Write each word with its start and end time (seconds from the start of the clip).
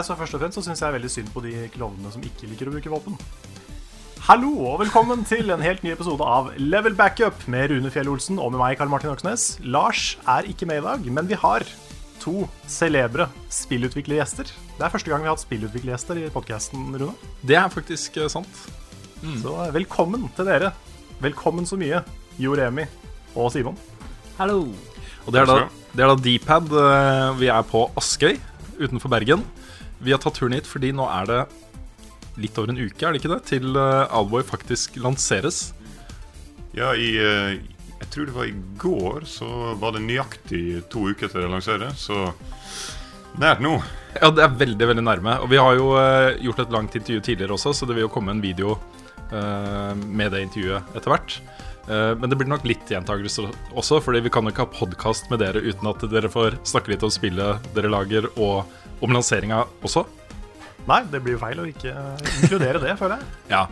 Nei, 0.00 0.06
så 0.08 0.14
først 0.16 0.32
og 0.32 0.40
fremst 0.40 0.56
så 0.56 0.62
syns 0.64 0.80
jeg 0.80 0.94
veldig 0.94 1.08
synd 1.12 1.26
på 1.34 1.40
de 1.44 1.50
klovnene 1.74 2.08
som 2.08 2.22
ikke 2.24 2.46
liker 2.48 2.70
å 2.70 2.72
bruke 2.72 2.88
våpen. 2.88 3.18
Hallo 4.24 4.48
og 4.70 4.78
velkommen 4.80 5.26
til 5.28 5.52
en 5.52 5.60
helt 5.60 5.82
ny 5.84 5.90
episode 5.92 6.24
av 6.24 6.46
Level 6.56 6.94
Backup 6.96 7.42
med 7.52 7.68
Rune 7.68 7.92
Fjell-Olsen 7.92 8.40
og 8.40 8.54
med 8.54 8.62
meg, 8.62 8.78
Karl 8.80 8.88
Martin 8.88 9.12
Øksnes. 9.12 9.58
Lars 9.60 10.14
er 10.24 10.48
ikke 10.48 10.64
med 10.70 10.80
i 10.80 10.86
dag, 10.86 11.04
men 11.12 11.28
vi 11.28 11.36
har 11.42 11.66
to 12.22 12.46
celebre 12.64 13.26
spillutviklergjester. 13.52 14.48
Det 14.78 14.88
er 14.88 14.94
første 14.96 15.12
gang 15.12 15.20
vi 15.20 15.28
har 15.28 15.36
hatt 15.36 15.44
spillutviklergjester 15.44 16.22
i 16.22 16.32
podkasten, 16.32 16.88
Rune. 16.96 17.12
Det 17.44 17.60
er 17.60 17.68
faktisk 17.76 18.16
sant. 18.32 18.48
sant. 18.56 19.36
Så 19.44 19.52
eh, 19.66 19.74
velkommen 19.82 20.30
til 20.32 20.48
dere. 20.48 20.72
Velkommen 21.20 21.68
så 21.68 21.76
mye, 21.76 22.00
Jo 22.40 22.56
Remi 22.56 22.88
og 23.36 23.52
Simon. 23.52 23.76
Hallo. 24.40 24.62
Og 25.26 25.36
det 25.36 25.44
er 25.44 25.52
da, 25.52 25.62
det 25.92 26.08
er 26.08 26.14
da 26.14 26.20
Dpad. 26.24 26.72
eh, 26.88 27.40
Vi 27.44 27.52
er 27.52 27.68
på 27.68 27.90
Askøy 28.00 28.38
utenfor 28.80 29.12
Bergen. 29.12 29.44
Vi 30.00 30.12
har 30.12 30.20
tatt 30.22 30.38
turen 30.40 30.56
hit 30.56 30.68
fordi 30.68 30.94
nå 30.96 31.04
er 31.12 31.28
det 31.28 31.40
litt 32.40 32.56
over 32.58 32.72
en 32.72 32.80
uke, 32.80 33.02
er 33.04 33.12
det 33.12 33.20
ikke 33.20 33.34
det, 33.34 33.42
til 33.50 33.76
eh, 33.76 34.16
Alboy 34.16 34.44
faktisk 34.46 34.96
lanseres. 35.02 35.70
Ja, 36.76 36.94
i 36.94 37.12
eh, 37.20 37.58
Jeg 38.00 38.08
tror 38.14 38.28
det 38.30 38.36
var 38.36 38.48
i 38.48 38.56
går, 38.80 39.26
så 39.28 39.74
var 39.80 39.92
det 39.92 40.06
nøyaktig 40.06 40.62
to 40.92 41.10
uker 41.10 41.28
til 41.28 41.44
det 41.44 41.50
lanseres. 41.52 42.06
Så 42.08 42.30
nært 43.40 43.60
nå. 43.60 43.74
Ja, 44.16 44.30
det 44.32 44.46
er 44.46 44.56
veldig, 44.62 44.86
veldig 44.92 45.04
nærme. 45.04 45.36
Og 45.44 45.50
vi 45.52 45.60
har 45.60 45.76
jo 45.76 45.92
eh, 46.00 46.38
gjort 46.46 46.64
et 46.64 46.72
langt 46.72 46.96
intervju 46.96 47.20
tidligere 47.26 47.58
også, 47.58 47.74
så 47.76 47.88
det 47.88 47.98
vil 47.98 48.08
jo 48.08 48.14
komme 48.14 48.32
en 48.34 48.44
video 48.44 48.78
med 49.30 50.32
det 50.34 50.40
intervjuet 50.42 50.96
etter 50.98 51.12
hvert. 51.12 51.34
Men 51.86 52.24
det 52.26 52.34
blir 52.34 52.48
nok 52.50 52.64
litt 52.66 52.88
gjentagelser 52.90 53.46
også, 53.78 54.00
fordi 54.02 54.24
vi 54.24 54.32
kan 54.34 54.42
jo 54.42 54.50
ikke 54.50 54.64
ha 54.64 54.72
podkast 54.74 55.28
med 55.30 55.38
dere 55.38 55.62
uten 55.62 55.86
at 55.86 56.02
dere 56.10 56.26
får 56.32 56.56
snakke 56.66 56.90
litt 56.90 57.04
om 57.06 57.12
spillet 57.14 57.68
dere 57.76 57.92
lager, 57.94 58.26
og 58.42 58.66
om 59.00 59.12
lanseringa 59.14 59.64
også. 59.82 60.04
Nei, 60.88 61.02
det 61.12 61.20
blir 61.22 61.36
jo 61.36 61.42
feil 61.42 61.60
å 61.60 61.66
ikke 61.68 61.94
inkludere 62.42 62.82
det, 62.82 62.96
føler 63.00 63.20
jeg. 63.20 63.34
Ja. 63.54 63.66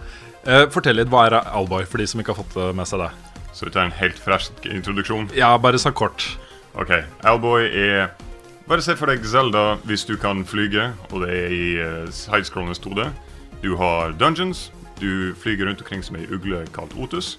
Eh, 0.49 0.65
fortell 0.73 0.97
litt, 1.01 1.11
hva 1.13 1.27
er 1.29 1.41
Alboy, 1.41 1.85
for 1.89 2.01
de 2.01 2.07
som 2.09 2.21
ikke 2.23 2.35
har 2.35 2.41
fått 2.41 2.55
det 2.57 2.69
med 2.79 2.89
seg 2.89 3.03
det? 3.03 3.11
Så 3.53 3.67
vi 3.67 3.75
tar 3.75 3.89
en 3.89 3.97
helt 3.99 4.21
fersk 4.23 4.69
introduksjon. 4.71 5.31
Ja, 5.37 5.51
bare 5.61 5.81
så 5.83 5.91
kort. 5.93 6.25
Ok, 6.79 6.95
Alboy 7.27 7.67
er 7.67 8.11
Bare 8.69 8.85
se 8.85 8.93
for 9.01 9.09
deg 9.09 9.23
Zelda 9.25 9.79
hvis 9.89 10.03
du 10.05 10.19
kan 10.21 10.43
flyge, 10.45 10.91
og 11.09 11.23
det 11.25 11.29
er 11.33 11.53
i 11.57 11.69
uh, 11.81 12.11
sidescrollende 12.13 12.77
2D. 12.77 13.07
Du 13.63 13.71
har 13.81 14.13
dungeons, 14.21 14.67
du 15.01 15.33
flyger 15.41 15.71
rundt 15.71 15.81
omkring 15.81 16.05
som 16.05 16.19
ei 16.21 16.27
ugle 16.29 16.67
kalt 16.75 16.93
Otus, 17.01 17.39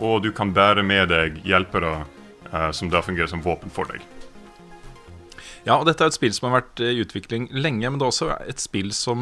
og 0.00 0.22
du 0.24 0.30
kan 0.32 0.54
bære 0.56 0.80
med 0.82 1.10
deg 1.12 1.36
hjelpere 1.44 2.06
eh, 2.48 2.70
som 2.72 2.88
da 2.88 3.02
fungerer 3.04 3.28
som 3.28 3.42
våpen 3.44 3.68
for 3.68 3.92
deg. 3.92 4.00
Ja, 5.66 5.74
og 5.76 5.86
dette 5.88 6.02
er 6.04 6.08
et 6.10 6.16
spill 6.16 6.34
som 6.36 6.46
har 6.48 6.60
vært 6.60 6.76
eh, 6.82 6.94
i 6.96 7.02
utvikling 7.04 7.42
lenge, 7.52 7.88
men 7.88 7.98
det 8.00 8.06
er 8.06 8.14
også 8.14 8.28
et 8.48 8.60
spill 8.62 8.90
som 8.96 9.18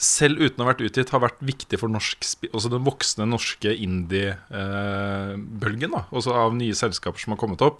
selv 0.00 0.40
uten 0.40 0.62
å 0.62 0.64
ha 0.64 0.70
vært 0.70 0.86
utgitt, 0.86 1.12
har 1.12 1.20
vært 1.20 1.42
viktig 1.44 1.76
for 1.80 1.88
norsk 1.92 2.24
altså 2.48 2.68
den 2.72 2.86
voksne 2.86 3.24
norske 3.28 3.70
indie-bølgen. 3.84 5.92
da, 5.92 6.00
også 6.08 6.30
av 6.46 6.54
nye 6.56 6.76
selskaper 6.76 7.20
som 7.20 7.32
har 7.34 7.40
kommet 7.42 7.64
opp. 7.64 7.78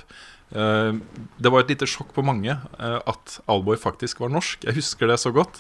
Eh, 0.53 0.93
det 1.41 1.53
var 1.53 1.61
et 1.63 1.71
lite 1.73 1.89
sjokk 1.89 2.11
på 2.17 2.27
mange 2.27 2.53
eh, 2.53 2.99
at 2.99 3.41
Alboy 3.51 3.77
faktisk 3.81 4.21
var 4.21 4.31
norsk. 4.35 4.65
Jeg 4.67 4.77
husker 4.77 5.07
det 5.09 5.19
så 5.23 5.31
godt. 5.35 5.55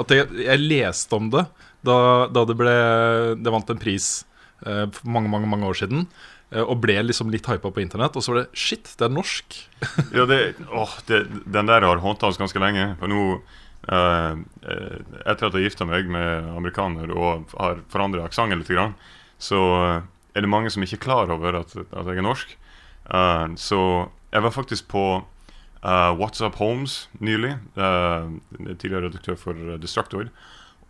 At 0.00 0.08
jeg, 0.12 0.28
jeg 0.40 0.64
leste 0.64 1.16
om 1.16 1.30
det 1.32 1.44
da, 1.86 2.26
da 2.28 2.42
det 2.44 2.56
ble 2.58 2.74
Det 3.40 3.52
vant 3.52 3.70
en 3.72 3.80
pris 3.80 4.06
eh, 4.66 4.86
for 4.92 5.08
mange, 5.12 5.30
mange, 5.32 5.48
mange 5.50 5.66
år 5.68 5.76
siden. 5.82 6.00
Eh, 6.52 6.62
Og 6.62 6.80
ble 6.82 6.96
liksom 7.04 7.30
litt 7.32 7.46
hypa 7.50 7.70
på 7.70 7.82
internett. 7.82 8.16
Og 8.16 8.24
så 8.24 8.32
var 8.32 8.42
det 8.44 8.58
shit, 8.66 8.90
det 8.98 9.08
er 9.08 9.14
norsk. 9.14 9.60
Ja, 10.16 10.26
det, 10.28 10.40
åh, 10.70 10.96
det, 11.08 11.24
den 11.44 11.70
der 11.70 11.86
har 11.86 12.02
håndta 12.02 12.30
oss 12.30 12.40
ganske 12.40 12.60
lenge. 12.62 12.92
For 13.00 13.10
nå 13.12 13.22
eh, 13.92 14.34
eh, 14.72 14.98
Etter 15.26 15.48
at 15.50 15.56
jeg 15.58 15.68
gifta 15.70 15.88
meg 15.88 16.10
med 16.10 16.50
amerikaner 16.56 17.12
og 17.14 17.50
har 17.58 17.82
forandra 17.92 18.26
aksenten 18.26 18.62
litt, 18.62 19.00
så 19.38 19.60
er 20.36 20.44
det 20.44 20.50
mange 20.52 20.70
som 20.72 20.84
ikke 20.84 20.98
er 21.00 21.06
klar 21.06 21.32
over 21.32 21.60
at, 21.62 21.72
at 21.76 22.06
jeg 22.10 22.20
er 22.20 22.26
norsk. 22.26 22.52
Eh, 23.10 23.48
så 23.60 23.80
jeg 24.34 24.44
var 24.44 24.52
faktisk 24.54 24.88
på 24.92 25.06
eh, 25.16 26.12
What's 26.18 26.42
Up 26.44 26.58
Homes 26.60 27.06
nylig. 27.20 27.56
eh, 27.76 28.30
tidligere 28.76 29.08
redaktør 29.08 29.38
for 29.40 29.76
Destructoid. 29.80 30.32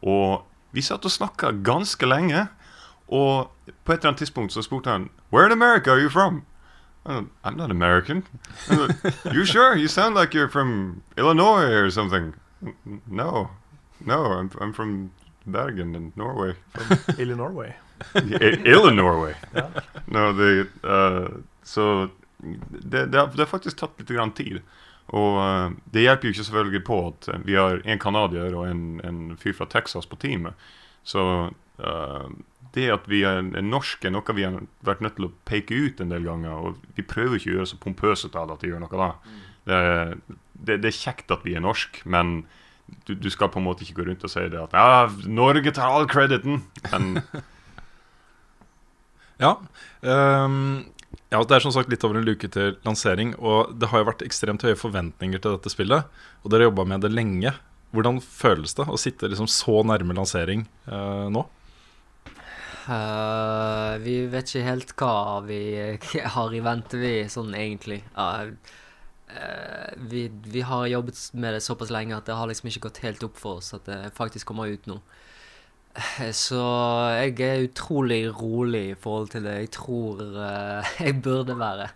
Og 0.02 0.44
vi 0.76 0.82
satt 0.84 1.06
og 1.08 1.12
snakka 1.14 1.52
ganske 1.64 2.08
lenge. 2.08 2.46
Og 3.08 3.50
på 3.84 3.92
et 3.92 3.98
eller 3.98 4.08
annet 4.08 4.18
tidspunkt 4.18 4.52
så 4.52 4.62
spurte 4.62 4.90
han 4.90 5.10
Where 5.32 5.46
in 5.46 5.52
America 5.52 5.90
are 5.90 6.00
you 6.00 6.10
from? 6.10 6.42
I'm 7.44 7.56
not 7.56 7.70
American. 7.70 8.24
You 9.32 9.44
sure? 9.44 9.76
You 9.76 9.86
sound 9.88 10.16
like 10.16 10.34
you're 10.34 10.48
from 10.48 11.02
Illinois 11.16 11.70
or 11.70 11.90
something. 11.90 12.34
No, 13.06 13.50
no, 14.00 14.24
I'm, 14.24 14.50
I'm 14.60 14.72
from 14.72 15.10
Bergen 15.46 15.94
in 15.94 16.12
Norway. 16.16 16.54
From 16.74 17.18
Illinois 17.18 17.74
Illinois. 18.64 19.34
yeah. 19.54 19.70
No, 20.06 20.32
they, 20.32 20.64
uh, 20.84 21.28
så 21.62 22.08
det, 22.70 23.06
det, 23.06 23.18
har, 23.18 23.26
det 23.26 23.38
har 23.38 23.46
faktisk 23.46 23.78
tatt 23.78 23.98
litt 23.98 24.10
grann 24.10 24.32
tid. 24.32 24.60
Og 25.06 25.38
uh, 25.38 25.70
det 25.94 26.04
hjelper 26.04 26.28
jo 26.28 26.34
ikke 26.34 26.44
selvfølgelig 26.48 26.82
på 26.84 26.98
at 27.08 27.28
vi 27.46 27.54
har 27.54 27.80
en 27.84 28.02
canadier 28.02 28.54
og 28.56 28.66
en, 28.68 29.00
en 29.04 29.36
fyr 29.40 29.54
fra 29.56 29.68
Texas 29.70 30.06
på 30.06 30.18
teamet. 30.20 30.54
Så 31.06 31.22
uh, 31.78 32.26
det 32.76 32.86
at 32.94 33.08
vi 33.10 33.22
er, 33.26 33.40
er 33.56 33.64
norske, 33.64 34.06
er 34.06 34.12
noe 34.14 34.36
vi 34.36 34.44
har 34.46 34.58
vært 34.86 35.02
nødt 35.04 35.16
til 35.18 35.26
å 35.30 35.32
peke 35.48 35.74
ut 35.86 36.02
en 36.04 36.12
del 36.12 36.26
ganger. 36.28 36.52
Og 36.70 36.96
vi 36.98 37.04
prøver 37.08 37.38
ikke 37.40 37.50
å 37.50 37.56
gjøre 37.58 37.70
så 37.72 37.80
pompøse 37.82 38.30
av 38.32 38.50
det 38.50 38.58
at 38.58 38.64
vi 38.66 38.70
gjør 38.74 38.84
noe 38.84 39.00
da. 39.02 39.10
Det, 39.66 39.80
er- 39.90 40.16
det, 40.56 40.78
det 40.84 40.92
er 40.92 40.96
kjekt 41.00 41.32
at 41.34 41.42
vi 41.44 41.56
er 41.58 41.64
norsk, 41.64 41.98
men 42.08 42.36
du, 43.08 43.16
du 43.18 43.26
skal 43.34 43.50
på 43.52 43.58
en 43.58 43.66
måte 43.66 43.82
ikke 43.84 43.98
gå 43.98 44.06
rundt 44.06 44.22
og 44.24 44.30
si 44.30 44.44
det 44.52 44.60
at 44.62 44.76
ja, 44.76 45.08
Norge 45.26 45.72
tar 45.74 45.90
all 45.96 46.06
crediten. 46.08 46.62
Men 46.92 47.16
Ja. 49.42 49.50
Um, 50.00 50.86
ja, 51.32 51.40
det 51.42 51.56
er 51.58 51.64
som 51.64 51.74
sagt 51.74 51.90
litt 51.92 52.04
over 52.06 52.16
en 52.20 52.24
luke 52.26 52.48
til 52.52 52.76
lansering, 52.86 53.34
og 53.36 53.74
det 53.80 53.90
har 53.90 54.00
jo 54.02 54.08
vært 54.08 54.22
ekstremt 54.24 54.64
høye 54.64 54.78
forventninger 54.78 55.42
til 55.42 55.56
dette 55.58 55.72
spillet. 55.72 56.06
Og 56.44 56.52
dere 56.52 56.64
har 56.64 56.70
jobba 56.70 56.86
med 56.94 57.04
det 57.04 57.10
lenge. 57.12 57.52
Hvordan 57.96 58.20
føles 58.24 58.72
det 58.78 58.86
å 58.90 58.96
sitte 59.00 59.28
liksom 59.30 59.48
så 59.50 59.82
nærme 59.86 60.16
lansering 60.16 60.64
uh, 60.88 61.26
nå? 61.32 61.44
Eh, 62.86 63.98
vi 63.98 64.14
vet 64.30 64.46
ikke 64.46 64.66
helt 64.66 64.92
hva 65.00 65.40
vi 65.46 65.60
har 66.36 66.54
i 66.54 66.62
vente, 66.62 66.98
vi, 67.02 67.14
sånn 67.30 67.54
egentlig. 67.58 68.02
Uh, 68.14 68.52
uh, 69.32 69.90
vi, 70.10 70.26
vi 70.46 70.62
har 70.68 70.86
jobbet 70.92 71.18
med 71.34 71.56
det 71.56 71.64
såpass 71.66 71.90
lenge 71.94 72.14
at 72.16 72.28
det 72.28 72.36
har 72.38 72.46
liksom 72.50 72.70
ikke 72.70 72.86
gått 72.88 73.02
helt 73.02 73.24
opp 73.26 73.38
for 73.40 73.62
oss 73.62 73.72
at 73.74 73.88
det 73.90 74.14
faktisk 74.16 74.52
kommer 74.52 74.70
ut 74.70 74.86
nå. 74.86 75.00
Eh, 75.96 76.30
Så 76.30 76.60
jeg 77.16 77.40
er 77.42 77.66
utrolig 77.66 78.22
rolig 78.38 78.84
i 78.92 78.98
forhold 78.98 79.32
til 79.34 79.46
det 79.48 79.56
jeg 79.64 79.72
tror 79.80 80.22
jeg 81.02 81.22
burde 81.24 81.56
være. 81.58 81.88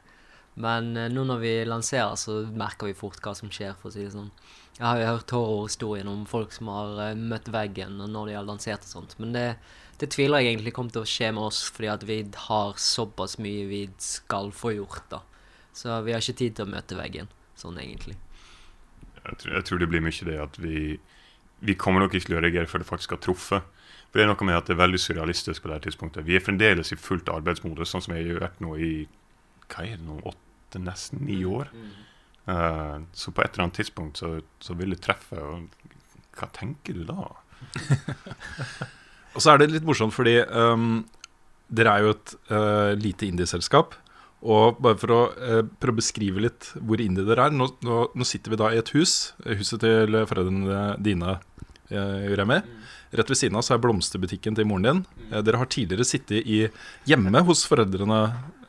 Men 0.61 0.91
nå 1.15 1.23
når 1.25 1.39
vi 1.41 1.53
lanserer, 1.65 2.19
så 2.19 2.41
merker 2.51 2.91
vi 2.91 2.99
fort 2.99 3.21
hva 3.23 3.33
som 3.39 3.53
skjer, 3.55 3.77
for 3.79 3.89
å 3.89 3.95
si 3.95 4.03
det 4.03 4.11
sånn. 4.13 4.33
Jeg 4.75 4.85
har 4.85 4.99
jo 4.99 5.07
hørt 5.13 5.33
horrorhistorien 5.37 6.09
om 6.11 6.27
folk 6.29 6.53
som 6.53 6.69
har 6.73 7.15
møtt 7.17 7.49
veggen 7.53 8.01
når 8.01 8.27
de 8.27 8.35
har 8.35 8.49
lansert 8.49 8.83
og 8.85 8.91
sånt, 8.91 9.15
men 9.23 9.33
det, 9.37 9.47
det 10.01 10.11
tviler 10.15 10.43
jeg 10.43 10.55
egentlig 10.55 10.73
kommer 10.77 10.95
til 10.95 11.05
å 11.05 11.09
skje 11.09 11.31
med 11.37 11.45
oss, 11.51 11.61
fordi 11.69 11.91
at 11.93 12.07
vi 12.09 12.23
har 12.49 12.81
såpass 12.81 13.37
mye 13.43 13.69
vi 13.69 13.85
skal 14.01 14.51
få 14.57 14.75
gjort, 14.79 15.05
da. 15.13 15.23
Så 15.77 16.01
vi 16.07 16.15
har 16.15 16.25
ikke 16.25 16.41
tid 16.41 16.57
til 16.57 16.67
å 16.67 16.73
møte 16.73 16.99
veggen, 16.99 17.31
sånn 17.59 17.79
egentlig. 17.79 18.17
jeg 19.21 19.37
tror, 19.43 19.55
jeg 19.55 19.67
tror 19.69 19.83
det 19.83 19.91
blir 19.93 20.05
mye 20.05 20.27
det 20.27 20.39
at 20.43 20.59
vi 20.59 20.99
vi 21.61 21.77
kommer 21.77 22.01
nok 22.01 22.15
ikke 22.17 22.31
til 22.31 22.39
å 22.39 22.43
reagere 22.43 22.69
før 22.69 22.83
det 22.83 22.89
faktisk 22.89 23.15
har 23.15 23.23
truffet. 23.25 23.81
For 24.11 24.19
det 24.19 24.25
er 24.25 24.31
noe 24.33 24.47
med 24.49 24.57
at 24.57 24.69
det 24.69 24.75
er 24.75 24.81
veldig 24.81 25.01
surrealistisk 25.01 25.63
på 25.63 25.71
det 25.71 25.77
her 25.77 25.87
tidspunktet. 25.87 26.27
Vi 26.27 26.37
er 26.37 26.45
fremdeles 26.45 26.93
i 26.95 26.99
fullt 26.99 27.29
arbeidsmodus, 27.31 27.93
sånn 27.93 28.05
som 28.07 28.15
jeg 28.17 28.31
har 28.31 28.47
vært 28.47 28.63
nå 28.65 28.77
i 28.81 28.93
hva 29.71 29.85
er 29.85 30.01
det 30.01 30.07
nå, 30.07 30.17
åtte, 30.27 30.81
nesten 30.83 31.23
ni 31.29 31.43
år. 31.47 31.71
Eh, 32.51 32.97
så 33.13 33.35
på 33.35 33.45
et 33.45 33.53
eller 33.53 33.69
annet 33.69 33.79
tidspunkt 33.79 34.19
så, 34.19 34.33
så 34.59 34.75
vil 34.79 34.97
det 34.97 35.03
treffe. 35.05 35.39
Og 35.39 35.69
hva 36.39 36.49
tenker 36.57 36.97
du 36.97 37.05
da? 37.07 37.29
Og 39.35 39.43
så 39.43 39.53
er 39.53 39.61
det 39.61 39.71
litt 39.75 39.87
morsomt 39.87 40.15
fordi 40.15 40.39
um, 40.49 41.03
dere 41.71 41.97
er 41.97 42.07
jo 42.07 42.15
et 42.17 42.33
uh, 42.51 42.93
lite 42.99 43.29
indieselskap. 43.29 43.95
Og 44.41 44.79
bare 44.81 44.97
for 45.01 45.13
å 45.15 45.21
uh, 45.37 45.61
prøve 45.83 45.99
å 45.99 46.01
beskrive 46.01 46.43
litt 46.47 46.71
hvor 46.81 47.03
indie 47.03 47.27
dere 47.29 47.49
er 47.49 47.55
nå, 47.55 47.69
nå, 47.87 48.03
nå 48.17 48.27
sitter 48.27 48.55
vi 48.55 48.61
da 48.61 48.71
i 48.73 48.81
et 48.81 48.93
hus, 48.97 49.35
huset 49.45 49.83
til 49.85 50.17
foreldrene 50.31 50.95
dine, 51.03 51.37
uh, 51.93 52.47
med 52.49 52.77
Rett 53.11 53.27
ved 53.27 53.41
siden 53.41 53.59
av 53.59 53.65
så 53.67 53.75
er 53.75 53.81
blomsterbutikken 53.83 54.55
til 54.55 54.69
moren 54.71 54.87
din. 54.87 55.01
Uh, 55.33 55.41
dere 55.45 55.61
har 55.61 55.71
tidligere 55.71 56.07
sittet 56.07 56.47
i, 56.47 56.65
hjemme 57.11 57.45
hos 57.47 57.65
foreldrene. 57.69 58.21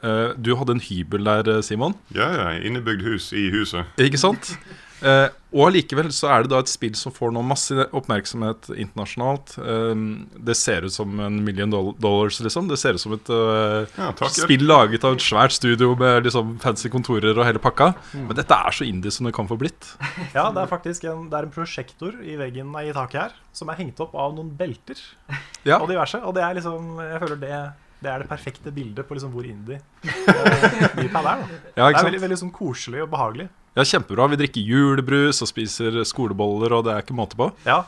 Uh, 0.01 0.33
du 0.33 0.55
hadde 0.57 0.77
en 0.77 0.83
hybel 0.83 1.29
der, 1.29 1.61
Simon. 1.65 1.93
Ja, 2.13 2.31
ja, 2.33 2.47
innebygd 2.57 3.05
hus 3.05 3.29
i 3.37 3.49
huset. 3.53 3.89
Ikke 4.01 4.21
sant? 4.21 4.55
Eh, 5.01 5.27
og 5.51 5.65
allikevel 5.68 6.12
så 6.15 6.30
er 6.31 6.45
det 6.45 6.51
da 6.53 6.59
et 6.63 6.69
spill 6.71 6.94
som 6.95 7.12
får 7.12 7.33
nå 7.36 7.42
masse 7.44 7.74
oppmerksomhet 7.98 8.69
internasjonalt. 8.71 9.56
Eh, 9.59 10.03
det 10.48 10.56
ser 10.59 10.86
ut 10.88 10.94
som 10.94 11.19
en 11.19 11.39
million 11.44 11.71
dollars, 11.71 12.39
liksom. 12.45 12.69
Det 12.71 12.77
ser 12.80 12.95
ut 12.95 13.03
som 13.03 13.15
et 13.18 13.31
eh, 13.33 13.89
Ja, 13.98 14.12
takk, 14.18 14.31
spill 14.38 14.65
laget 14.69 15.03
av 15.07 15.18
et 15.18 15.25
svært 15.25 15.56
studio 15.57 15.92
med 16.00 16.27
liksom 16.30 16.56
fancy 16.63 16.92
kontorer 16.94 17.33
og 17.36 17.48
hele 17.48 17.62
pakka. 17.63 17.92
Mm. 18.13 18.30
Men 18.30 18.39
dette 18.39 18.57
er 18.68 18.77
så 18.77 18.88
indie 18.88 19.12
som 19.13 19.27
det 19.27 19.36
kan 19.38 19.50
få 19.50 19.59
blitt. 19.59 19.94
Ja, 20.38 20.48
det 20.53 20.62
er 20.63 20.69
faktisk 20.69 21.04
en, 21.09 21.25
det 21.31 21.38
er 21.38 21.47
en 21.47 21.54
prosjektor 21.54 22.15
i 22.24 22.38
veggen 22.39 22.69
i 22.80 22.92
taket 22.95 23.19
her 23.25 23.33
som 23.56 23.69
er 23.71 23.80
hengt 23.81 24.00
opp 24.04 24.13
av 24.15 24.36
noen 24.38 24.54
belter 24.57 25.00
Ja. 25.69 25.81
og 25.81 25.89
diverse. 25.92 26.21
Og 26.24 26.36
det 26.38 26.44
er 26.45 26.56
liksom 26.57 26.94
Jeg 27.01 27.19
føler 27.24 27.42
det, 27.42 27.57
det 28.01 28.09
er 28.13 28.24
det 28.24 28.30
perfekte 28.30 28.71
bildet 28.74 29.07
på 29.07 29.18
liksom 29.18 29.33
hvor 29.33 29.45
indie 29.47 29.81
eh, 30.07 30.86
Beepad 30.95 31.25
er. 31.25 31.44
Da. 31.44 31.59
Ja, 31.75 31.89
det 31.89 31.97
er 32.00 32.07
veldig, 32.07 32.24
veldig 32.24 32.39
sånn 32.45 32.54
koselig 32.56 33.04
og 33.04 33.12
behagelig. 33.12 33.50
Ja, 33.77 33.85
kjempebra. 33.88 34.27
Vi 34.33 34.39
drikker 34.41 34.62
julebrus 34.68 35.41
og 35.44 35.47
spiser 35.47 36.01
skoleboller, 36.07 36.73
og 36.75 36.85
det 36.88 36.94
er 36.95 37.03
ikke 37.06 37.15
måte 37.15 37.38
på. 37.39 37.51
Ja. 37.68 37.83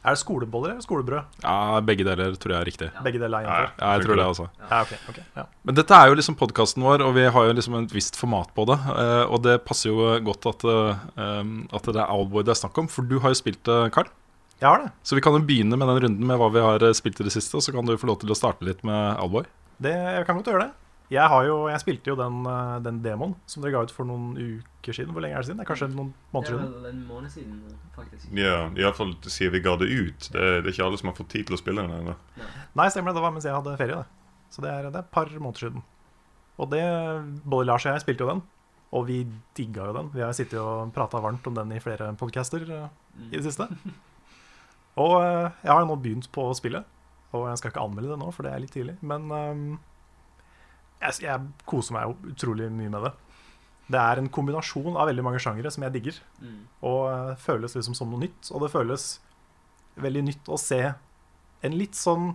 Er 0.00 0.14
det 0.16 0.20
skoleboller 0.22 0.70
eller 0.72 0.80
skolebrød? 0.82 1.40
Ja, 1.44 1.80
begge 1.84 2.06
deler 2.08 2.32
tror 2.40 2.54
jeg 2.54 2.60
er 2.62 2.68
riktig. 2.70 2.86
Begge 3.04 3.20
deler 3.20 3.42
er 3.42 3.44
innenfor. 3.44 3.66
Ja, 3.82 3.90
jeg 3.98 4.06
tror 4.06 4.16
det 4.16 4.24
også. 4.30 4.46
Ja, 4.70 4.78
ok, 4.86 4.94
okay, 5.12 5.24
ja. 5.36 5.44
Men 5.68 5.76
dette 5.76 5.98
er 5.98 6.08
jo 6.08 6.16
liksom 6.16 6.38
podkasten 6.40 6.86
vår, 6.86 7.04
og 7.04 7.12
vi 7.18 7.26
har 7.36 7.48
jo 7.50 7.56
liksom 7.58 7.76
et 7.82 7.92
visst 7.92 8.16
format 8.16 8.48
på 8.56 8.64
det. 8.70 8.78
eh, 8.96 9.24
og 9.28 9.42
det 9.44 9.58
passer 9.68 9.90
jo 9.92 10.08
godt 10.24 10.48
at, 10.54 10.64
eh, 10.64 11.44
at 11.76 11.90
det 11.92 12.00
er 12.00 12.14
Owlboy 12.16 12.42
det 12.48 12.54
er 12.56 12.60
snakk 12.62 12.80
om, 12.80 12.88
for 12.88 13.04
du 13.04 13.18
har 13.20 13.34
jo 13.34 13.40
spilt 13.42 13.60
det, 13.68 13.78
Carl. 13.92 14.08
Jeg 14.60 14.68
har 14.70 14.86
det. 14.86 14.90
Så 15.04 15.14
vi 15.16 15.20
kan 15.24 15.36
jo 15.36 15.44
begynne 15.44 15.76
med 15.76 15.86
den 15.92 16.00
runden 16.08 16.26
med 16.32 16.40
hva 16.40 16.48
vi 16.52 16.64
har 16.64 16.82
eh, 16.88 16.96
spilt 16.96 17.20
i 17.20 17.28
det 17.28 17.36
siste, 17.36 17.60
og 17.60 17.62
så 17.62 17.76
kan 17.76 17.84
du 17.84 17.94
få 18.00 18.08
lov 18.08 18.22
til 18.24 18.32
å 18.32 18.40
starte 18.40 18.64
litt 18.64 18.80
med 18.82 19.20
Owlboy. 19.20 19.44
det. 19.84 19.92
Jeg 19.92 20.26
kan 20.26 20.40
godt 20.40 20.48
gjøre 20.48 20.64
det. 20.64 20.72
Jeg, 21.10 21.26
har 21.32 21.42
jo, 21.48 21.56
jeg 21.66 21.80
spilte 21.82 22.12
jo 22.12 22.14
den, 22.18 22.36
eh, 22.46 22.76
den 22.86 23.00
demoen 23.02 23.32
som 23.50 23.64
dere 23.64 23.72
ga 23.74 23.80
ut 23.82 23.90
for 23.94 24.06
noen 24.06 24.28
uker 24.38 24.94
siden. 24.94 25.10
Hvor 25.14 25.24
lenge 25.24 25.34
er 25.34 25.42
det 25.42 25.48
siden? 25.48 25.58
Det 25.58 25.64
er 25.66 25.70
kanskje 25.72 25.88
noen 25.90 26.12
Det 26.14 26.34
måneder 26.36 26.52
er 26.54 26.60
siden? 26.60 26.74
vel 26.76 26.90
en 26.92 27.00
måned 27.08 27.32
siden, 27.34 27.56
faktisk. 27.96 28.28
Ja, 28.38 28.54
Iallfall 28.78 29.16
siden 29.26 29.52
vi 29.56 29.62
ga 29.64 29.74
det 29.80 29.88
ut. 29.90 30.28
Det, 30.30 30.44
det 30.62 30.68
er 30.68 30.70
ikke 30.74 30.86
alle 30.86 31.00
som 31.02 31.10
har 31.10 31.18
fått 31.18 31.32
tid 31.34 31.48
til 31.50 31.58
å 31.58 31.60
spille 31.60 31.82
den 31.82 31.96
ennå. 31.98 32.14
Nei, 32.78 32.86
stemmer 32.94 33.10
det. 33.10 33.18
Det 33.18 33.24
var 33.26 33.34
mens 33.34 33.48
jeg 33.48 33.56
hadde 33.58 33.74
ferie. 33.80 33.98
Det. 34.04 34.38
Så 34.54 34.62
det 34.62 34.70
er, 34.70 34.86
det 34.90 34.94
er 35.00 35.02
et 35.04 35.12
par 35.18 35.30
måneder 35.34 35.66
siden. 35.66 35.82
Og 36.60 36.70
det, 36.70 36.84
både 37.44 37.66
Lars 37.70 37.86
og 37.88 37.94
jeg 37.96 38.04
spilte 38.06 38.26
jo 38.26 38.30
den. 38.30 38.44
Og 38.94 39.04
vi 39.06 39.18
digga 39.54 39.84
jo 39.90 39.92
den. 39.98 40.08
Vi 40.14 40.22
har 40.22 40.32
sittet 40.34 40.58
og 40.62 40.94
prata 40.94 41.20
varmt 41.22 41.44
om 41.46 41.54
den 41.58 41.74
i 41.76 41.82
flere 41.82 42.08
podcaster 42.18 42.64
eh, 42.66 42.88
i 43.30 43.36
det 43.36 43.44
siste. 43.46 43.66
Og 45.00 45.14
eh, 45.22 45.50
jeg 45.62 45.70
har 45.70 45.86
nå 45.86 45.94
begynt 46.02 46.26
på 46.34 46.48
spillet. 46.58 46.86
Og 47.30 47.44
jeg 47.46 47.60
skal 47.60 47.70
ikke 47.70 47.84
anmelde 47.86 48.10
det 48.10 48.18
nå, 48.18 48.30
for 48.34 48.42
det 48.46 48.50
er 48.52 48.62
litt 48.64 48.72
tidlig. 48.74 48.96
Men 49.06 49.28
ehm, 49.30 49.68
jeg, 51.00 51.24
jeg 51.24 51.66
koser 51.68 51.96
meg 51.96 52.08
jo 52.08 52.32
utrolig 52.34 52.68
mye 52.72 52.92
med 52.92 53.06
det. 53.08 53.12
Det 53.90 54.00
er 54.00 54.20
en 54.20 54.30
kombinasjon 54.30 54.94
av 54.94 55.08
veldig 55.10 55.24
mange 55.26 55.40
sjangere 55.42 55.72
som 55.74 55.84
jeg 55.86 55.96
digger. 55.96 56.20
Mm. 56.38 56.60
Og 56.86 57.00
eh, 57.10 57.32
føles 57.42 57.74
liksom 57.74 57.96
som 57.98 58.12
noe 58.12 58.22
nytt. 58.22 58.52
Og 58.54 58.62
det 58.64 58.72
føles 58.72 59.06
veldig 60.00 60.26
nytt 60.28 60.50
å 60.52 60.58
se 60.60 60.82
en 61.60 61.76
litt 61.76 61.98
sånn 61.98 62.30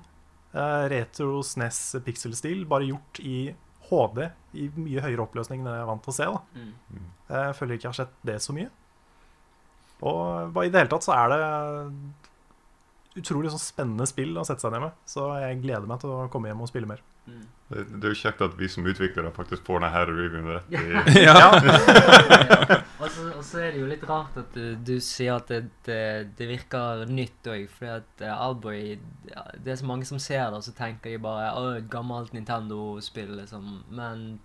uh, 0.53 0.83
retro 0.91 1.39
SNES 1.41 1.79
pixel-stil, 2.05 2.65
bare 2.69 2.89
gjort 2.91 3.21
i 3.25 3.37
HD, 3.87 4.27
i 4.57 4.67
mye 4.75 5.01
høyere 5.01 5.23
oppløsning 5.23 5.63
enn 5.63 5.71
jeg 5.71 5.81
er 5.81 5.89
vant 5.89 6.03
til 6.05 6.13
å 6.13 6.17
se. 6.17 6.27
da. 6.35 6.43
Mm. 6.59 7.07
Jeg 7.31 7.55
føler 7.57 7.77
ikke 7.77 7.87
jeg 7.87 7.93
har 7.93 7.99
sett 8.03 8.19
det 8.27 8.37
så 8.43 8.55
mye. 8.57 8.69
Og 10.05 10.59
i 10.61 10.69
det 10.69 10.83
hele 10.83 10.91
tatt 10.91 11.07
så 11.07 11.15
er 11.15 11.31
det 11.31 11.41
utrolig 13.15 13.51
sånn 13.53 13.61
spennende 13.63 14.07
spill 14.09 14.35
å 14.37 14.45
sette 14.47 14.65
seg 14.65 14.73
ned 14.75 14.87
med. 14.87 15.03
Så 15.07 15.27
jeg 15.39 15.61
gleder 15.63 15.87
meg 15.89 16.01
til 16.01 16.11
å 16.11 16.25
komme 16.31 16.51
hjem 16.51 16.63
og 16.65 16.71
spille 16.71 16.89
mer. 16.89 17.03
Mm. 17.25 17.45
Det, 17.69 17.83
det 17.89 18.05
er 18.05 18.11
jo 18.13 18.19
kjekt 18.19 18.41
at 18.45 18.57
vi 18.59 18.67
som 18.69 18.85
utviklere 18.85 19.31
faktisk 19.33 19.63
får 19.65 19.81
denne 19.81 20.01
reviewen 20.05 20.49
rett 20.53 21.15
i 21.15 21.23
Ja. 21.25 21.47
Og 23.05 23.09
så, 23.11 23.23
og 23.35 23.41
så 23.45 23.59
er 23.61 23.73
det 23.73 23.81
jo 23.81 23.87
litt 23.89 24.03
rart 24.07 24.37
at 24.39 24.53
du, 24.55 24.75
du 24.81 24.95
sier 25.03 25.35
at 25.35 25.49
det, 25.51 25.65
det, 25.85 25.97
det 26.37 26.47
virker 26.49 27.03
nytt 27.11 27.49
òg, 27.51 27.65
For 27.69 27.97
at 27.99 28.23
uh, 28.23 28.31
Alboy 28.31 28.95
Det 28.95 29.73
er 29.73 29.77
så 29.77 29.85
mange 29.85 30.07
som 30.07 30.21
ser 30.21 30.47
det, 30.47 30.61
og 30.61 30.65
så 30.65 30.73
tenker 30.73 31.13
de 31.13 31.19
bare 31.21 31.51
Å, 31.59 31.65
et 31.81 31.89
gammelt 31.91 32.33
Nintendo-spill, 32.33 33.35
liksom. 33.41 33.83
Men 33.93 34.39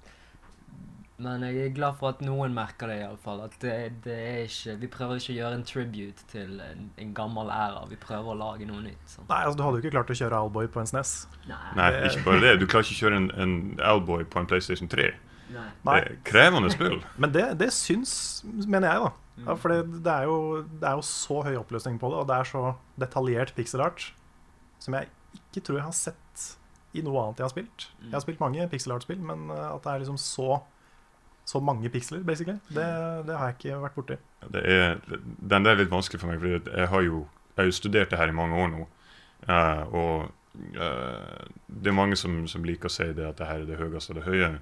men 1.21 1.45
jeg 1.45 1.67
er 1.67 1.73
glad 1.77 1.99
for 2.01 2.15
at 2.15 2.23
noen 2.25 2.55
merker 2.57 2.91
det, 2.91 2.99
iallfall. 3.05 3.43
At 3.45 3.57
det, 3.63 3.75
det 4.07 4.17
er 4.17 4.39
ikke 4.47 4.77
Vi 4.81 4.91
prøver 4.93 5.21
ikke 5.21 5.35
å 5.35 5.39
gjøre 5.39 5.59
en 5.59 5.65
tribute 5.69 6.27
til 6.33 6.61
en, 6.65 6.91
en 7.01 7.15
gammel 7.17 7.53
æra. 7.55 7.85
Vi 7.91 7.99
prøver 8.01 8.33
å 8.33 8.37
lage 8.41 8.69
noe 8.69 8.83
nytt. 8.85 9.03
Sånn. 9.07 9.29
Nei, 9.31 9.41
altså 9.45 9.59
Du 9.61 9.65
hadde 9.67 9.81
jo 9.81 9.85
ikke 9.85 9.97
klart 9.97 10.13
å 10.13 10.19
kjøre 10.21 10.43
Alboy 10.45 10.71
på 10.73 10.83
en 10.83 10.91
SNES. 10.91 11.15
Nei. 11.51 11.65
Nei, 11.79 11.91
ikke 12.11 12.27
bare 12.29 12.45
det. 12.47 12.55
Du 12.63 12.69
klarer 12.69 12.89
ikke 12.89 12.99
å 12.99 13.03
kjøre 13.05 13.21
en, 13.23 13.33
en 13.45 13.57
Alboy 13.93 14.25
på 14.29 14.43
en 14.43 14.49
PlayStation 14.51 14.91
3. 14.91 15.11
Nei. 15.51 15.67
Det 15.83 15.99
er 15.99 16.17
krevende 16.27 16.71
spill. 16.73 17.01
Men 17.21 17.35
det, 17.35 17.47
det 17.61 17.73
syns, 17.75 18.13
mener 18.65 18.89
jeg, 18.89 19.09
da. 19.09 19.13
Mm. 19.41 19.45
Ja, 19.47 19.57
for 19.57 19.73
det, 19.73 20.01
det, 20.05 20.15
er 20.15 20.29
jo, 20.29 20.39
det 20.81 20.89
er 20.89 20.99
jo 20.99 21.05
så 21.07 21.41
høy 21.47 21.55
oppløsning 21.61 22.01
på 22.01 22.11
det, 22.13 22.23
og 22.23 22.29
det 22.29 22.37
er 22.37 22.49
så 22.49 22.65
detaljert 23.01 23.55
pixelart 23.57 24.11
som 24.81 24.97
jeg 24.97 25.11
ikke 25.37 25.63
tror 25.67 25.79
jeg 25.79 25.87
har 25.87 25.97
sett 25.97 26.45
i 26.97 27.03
noe 27.07 27.23
annet 27.23 27.41
jeg 27.41 27.47
har 27.47 27.53
spilt. 27.53 27.87
Jeg 28.03 28.15
har 28.17 28.25
spilt 28.25 28.43
mange 28.43 28.67
pixel 28.73 28.95
art-spill, 28.95 29.21
men 29.23 29.51
uh, 29.53 29.75
at 29.77 29.85
det 29.85 29.93
er 29.93 30.03
liksom 30.03 30.19
så, 30.21 30.61
så 31.51 31.61
mange 31.65 31.91
piksler, 31.91 32.23
basically, 32.27 32.59
det, 32.71 32.87
det 33.27 33.37
har 33.37 33.51
jeg 33.51 33.59
ikke 33.59 33.79
vært 33.83 33.97
borti. 33.99 34.19
Den 34.55 35.65
der 35.67 35.73
er 35.73 35.81
litt 35.81 35.93
vanskelig 35.93 36.23
for 36.23 36.31
meg, 36.31 36.43
for 36.43 36.77
jeg 36.79 36.91
har 36.93 37.07
jo, 37.07 37.23
jeg 37.53 37.63
har 37.63 37.71
jo 37.71 37.79
studert 37.79 38.13
det 38.13 38.21
her 38.21 38.33
i 38.33 38.37
mange 38.37 38.59
år 38.61 38.71
nå. 38.75 38.85
Uh, 39.49 39.95
og 39.97 40.15
uh, 40.77 41.49
det 41.67 41.91
er 41.91 41.97
mange 41.97 42.19
som, 42.21 42.43
som 42.51 42.67
liker 42.67 42.91
å 42.91 42.95
si 42.95 43.09
det 43.17 43.27
at 43.27 43.41
det 43.41 43.49
her 43.49 43.65
er 43.65 43.71
det 43.71 43.81
høyeste 43.81 44.15
av 44.15 44.21
det 44.21 44.29
høye. 44.29 44.53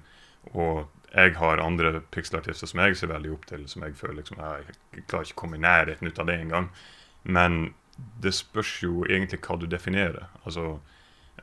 Og 0.53 0.87
jeg 1.13 1.35
har 1.39 1.61
andre 1.63 1.99
pikselartister 2.13 2.69
som 2.69 2.81
jeg 2.83 2.97
ser 2.97 3.11
veldig 3.11 3.33
opp 3.33 3.45
til, 3.49 3.65
som 3.69 3.83
jeg 3.85 3.97
føler 3.99 4.21
liksom, 4.21 4.39
jeg 4.39 5.05
klarer 5.09 5.27
ikke 5.27 5.37
å 5.37 5.41
komme 5.43 5.59
i 5.59 5.65
nærheten 5.65 6.09
ut 6.09 6.21
av 6.21 6.29
det 6.29 6.39
engang. 6.39 6.69
Men 7.23 7.59
det 8.23 8.33
spørs 8.37 8.77
jo 8.83 9.03
egentlig 9.07 9.41
hva 9.43 9.57
du 9.59 9.65
definerer. 9.69 10.29
Altså, 10.45 10.77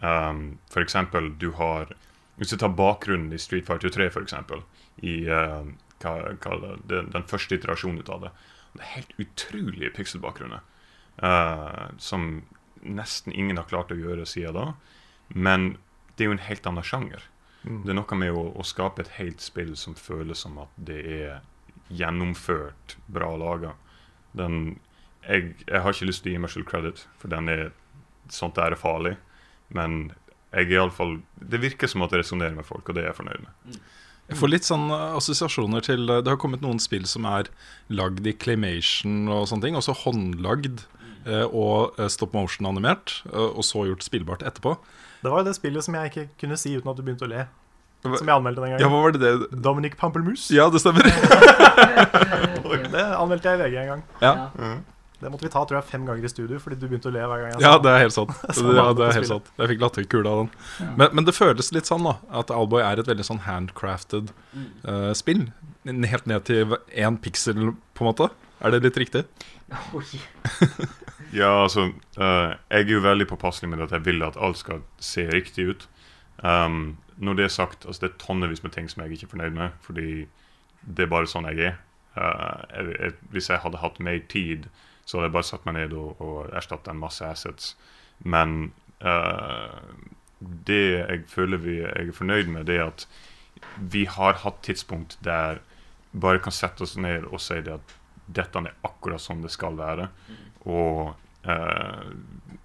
um, 0.00 0.44
for 0.72 0.82
eksempel, 0.82 1.32
du 1.40 1.50
har 1.58 1.92
Hvis 2.36 2.52
du 2.52 2.58
tar 2.60 2.74
bakgrunnen 2.76 3.32
i 3.32 3.40
Street 3.40 3.66
Fighter 3.66 3.92
3, 3.92 4.10
for 4.12 4.26
eksempel, 4.26 4.62
i 5.00 5.24
uh, 5.28 5.64
hva, 6.02 6.14
hva 6.42 6.74
den, 6.88 7.10
den 7.14 7.28
første 7.28 7.56
iterasjonen 7.56 8.04
av 8.12 8.26
det 8.26 8.32
Det 8.76 8.82
er 8.82 8.92
helt 8.96 9.14
utrolige 9.22 9.94
pikselbakgrunner. 9.96 10.60
uh, 11.22 11.88
som 11.98 12.44
nesten 12.82 13.32
ingen 13.32 13.56
har 13.56 13.64
klart 13.64 13.90
å 13.90 13.98
gjøre 13.98 14.26
siden 14.28 14.54
da. 14.54 14.66
Men 15.28 15.76
det 16.16 16.24
er 16.24 16.30
jo 16.30 16.36
en 16.36 16.48
helt 16.48 16.66
annen 16.66 16.84
sjanger. 16.84 17.24
Det 17.66 17.90
er 17.90 17.96
noe 17.98 18.18
med 18.20 18.30
å, 18.30 18.44
å 18.54 18.62
skape 18.62 19.02
et 19.02 19.16
helt 19.16 19.40
spill 19.42 19.72
som 19.76 19.96
føles 19.98 20.44
som 20.44 20.58
at 20.62 20.74
det 20.76 21.00
er 21.02 21.40
gjennomført, 21.88 22.96
bra 23.10 23.32
laga. 23.36 23.72
Den 24.38 24.76
jeg, 25.26 25.56
jeg 25.66 25.82
har 25.82 25.94
ikke 25.94 26.06
lyst 26.06 26.22
til 26.22 26.30
å 26.30 26.36
gi 26.36 26.42
meg 26.44 26.52
selv 26.52 26.68
credit, 26.70 27.02
for 27.18 27.32
den 27.32 27.50
er 27.50 27.64
sånt 28.30 28.54
der 28.58 28.76
er 28.76 28.78
farlig. 28.78 29.16
Men 29.74 30.12
jeg 30.56 30.70
er 30.70 30.72
i 30.72 30.80
alle 30.80 30.94
fall, 30.94 31.18
det 31.36 31.60
virker 31.60 31.90
som 31.90 32.04
at 32.06 32.14
det 32.14 32.22
resonnerer 32.22 32.56
med 32.56 32.64
folk, 32.64 32.88
og 32.88 32.96
det 32.96 33.04
er 33.04 33.10
jeg 33.10 33.18
fornøyd 33.18 33.42
med. 33.44 33.80
Jeg 34.26 34.38
får 34.40 34.50
litt 34.50 34.66
sånn 34.66 34.88
eh, 34.90 35.16
assosiasjoner 35.18 35.84
til 35.86 36.08
eh, 36.10 36.22
Det 36.24 36.32
har 36.32 36.38
kommet 36.42 36.62
noen 36.64 36.80
spill 36.82 37.04
som 37.06 37.28
er 37.30 37.50
lagd 37.94 38.26
i 38.26 38.32
claymation 38.34 39.28
og 39.30 39.44
sånne 39.50 39.68
ting. 39.68 39.76
Også 39.78 39.94
håndlagd 40.00 40.82
eh, 41.28 41.44
og 41.46 42.00
stop 42.10 42.34
motion-animert, 42.34 43.20
og 43.30 43.62
så 43.66 43.84
gjort 43.90 44.06
spillbart 44.06 44.42
etterpå. 44.46 44.74
Det 45.22 45.30
var 45.30 45.44
jo 45.44 45.48
det 45.50 45.54
spillet 45.58 45.86
som 45.86 45.94
jeg 45.98 46.10
ikke 46.10 46.26
kunne 46.42 46.58
si 46.58 46.74
uten 46.74 46.90
at 46.90 46.98
du 46.98 47.04
begynte 47.06 47.28
å 47.28 47.30
le. 47.30 47.46
Som 48.06 48.28
jeg 48.28 48.34
anmeldte 48.34 48.62
den 48.62 48.74
gangen. 48.74 48.82
Ja, 48.84 48.90
hva 48.92 48.98
var 49.02 49.14
det 49.14 49.22
det 49.22 49.62
Dominic 49.64 49.96
Pampelmus. 49.98 50.48
Ja, 50.54 50.68
det 50.70 50.82
stemmer. 50.82 51.06
Det 52.96 53.02
anmeldte 53.02 53.50
jeg 53.50 53.58
i 53.58 53.62
VG 53.62 53.78
en 53.82 53.88
gang. 53.90 54.02
Ja. 54.22 54.32
Ja, 54.56 54.74
Det 55.16 55.30
måtte 55.32 55.46
vi 55.46 55.50
ta 55.52 55.62
tror 55.64 55.78
jeg, 55.78 55.88
fem 55.88 56.04
ganger 56.04 56.26
i 56.28 56.30
studio 56.30 56.58
fordi 56.60 56.76
du 56.76 56.86
begynte 56.90 57.08
å 57.08 57.14
le 57.14 57.22
hver 57.24 57.42
gang 57.42 57.54
jeg 57.54 57.64
ja 57.64 57.76
det 57.80 57.92
er 57.92 58.02
helt 58.04 58.16
sant. 58.16 58.34
Sånn 58.58 58.74
Ja, 58.76 58.88
det 58.90 58.98
det 59.00 59.06
er 59.06 59.18
helt 59.20 59.30
sant. 59.30 59.52
Jeg 59.56 59.70
fikk 59.72 59.84
latterkule 59.84 60.32
av 60.32 60.42
den. 60.42 60.50
Men, 61.00 61.08
men 61.16 61.28
det 61.28 61.36
føles 61.36 61.72
litt 61.72 61.88
sånn 61.88 62.04
da 62.04 62.18
at 62.42 62.52
Alboy 62.52 62.84
er 62.84 63.00
et 63.00 63.08
veldig 63.08 63.24
sånn 63.24 63.44
handcrafted 63.46 64.34
uh, 64.84 65.12
spill. 65.16 65.46
Helt 65.86 66.28
ned 66.28 66.44
til 66.48 66.76
én 66.92 67.16
piksel, 67.22 67.72
på 67.96 68.04
en 68.04 68.10
måte. 68.10 68.28
Er 68.60 68.74
det 68.74 68.82
litt 68.84 69.00
riktig? 69.00 69.24
Ja, 71.34 71.50
altså 71.64 71.88
uh, 72.20 72.54
Jeg 72.70 72.84
er 72.84 72.92
jo 72.92 73.02
veldig 73.04 73.26
påpasselig 73.28 73.70
med 73.72 73.82
at 73.82 73.92
jeg 73.96 74.04
vil 74.06 74.22
at 74.22 74.36
alt 74.40 74.60
skal 74.60 74.84
se 75.02 75.26
riktig 75.32 75.66
ut. 75.72 75.88
Um, 76.44 76.96
når 77.16 77.38
det 77.38 77.44
er 77.44 77.52
sagt, 77.52 77.86
altså 77.86 78.04
det 78.04 78.10
er 78.12 78.18
tonnevis 78.20 78.62
med 78.62 78.72
ting 78.76 78.90
som 78.90 79.02
jeg 79.02 79.16
ikke 79.16 79.26
er 79.26 79.32
fornøyd 79.32 79.56
med, 79.56 79.76
fordi 79.80 80.26
det 80.84 81.06
er 81.06 81.12
bare 81.12 81.30
sånn 81.30 81.48
jeg 81.50 81.72
er. 81.72 81.78
Uh, 82.16 82.62
jeg, 82.72 82.96
jeg, 83.00 83.16
hvis 83.32 83.50
jeg 83.50 83.62
hadde 83.64 83.80
hatt 83.80 84.00
mer 84.00 84.20
tid, 84.32 84.68
så 85.06 85.22
jeg 85.22 85.34
bare 85.34 85.46
satt 85.46 85.66
meg 85.68 85.78
ned 85.78 85.94
og, 85.96 86.20
og 86.22 86.50
erstatta 86.56 86.92
en 86.92 87.00
masse 87.00 87.24
assets. 87.24 87.74
Men 88.26 88.72
uh, 89.04 89.78
det 90.40 90.82
jeg 90.96 91.22
føler 91.30 91.62
vi, 91.62 91.78
jeg 91.84 92.10
er 92.10 92.16
fornøyd 92.16 92.50
med, 92.52 92.66
det 92.68 92.80
er 92.80 92.90
at 92.90 93.06
vi 93.78 94.04
har 94.10 94.42
hatt 94.42 94.58
tidspunkt 94.66 95.16
der 95.24 95.62
bare 96.16 96.40
kan 96.42 96.54
sette 96.54 96.84
oss 96.84 96.96
ned 97.00 97.26
og 97.28 97.40
si 97.44 97.60
det 97.64 97.76
at 97.76 97.94
dette 98.26 98.58
er 98.58 98.74
akkurat 98.86 99.22
sånn 99.22 99.44
det 99.44 99.52
skal 99.54 99.78
være. 99.78 100.08
Og 100.66 101.14
uh, 101.46 102.10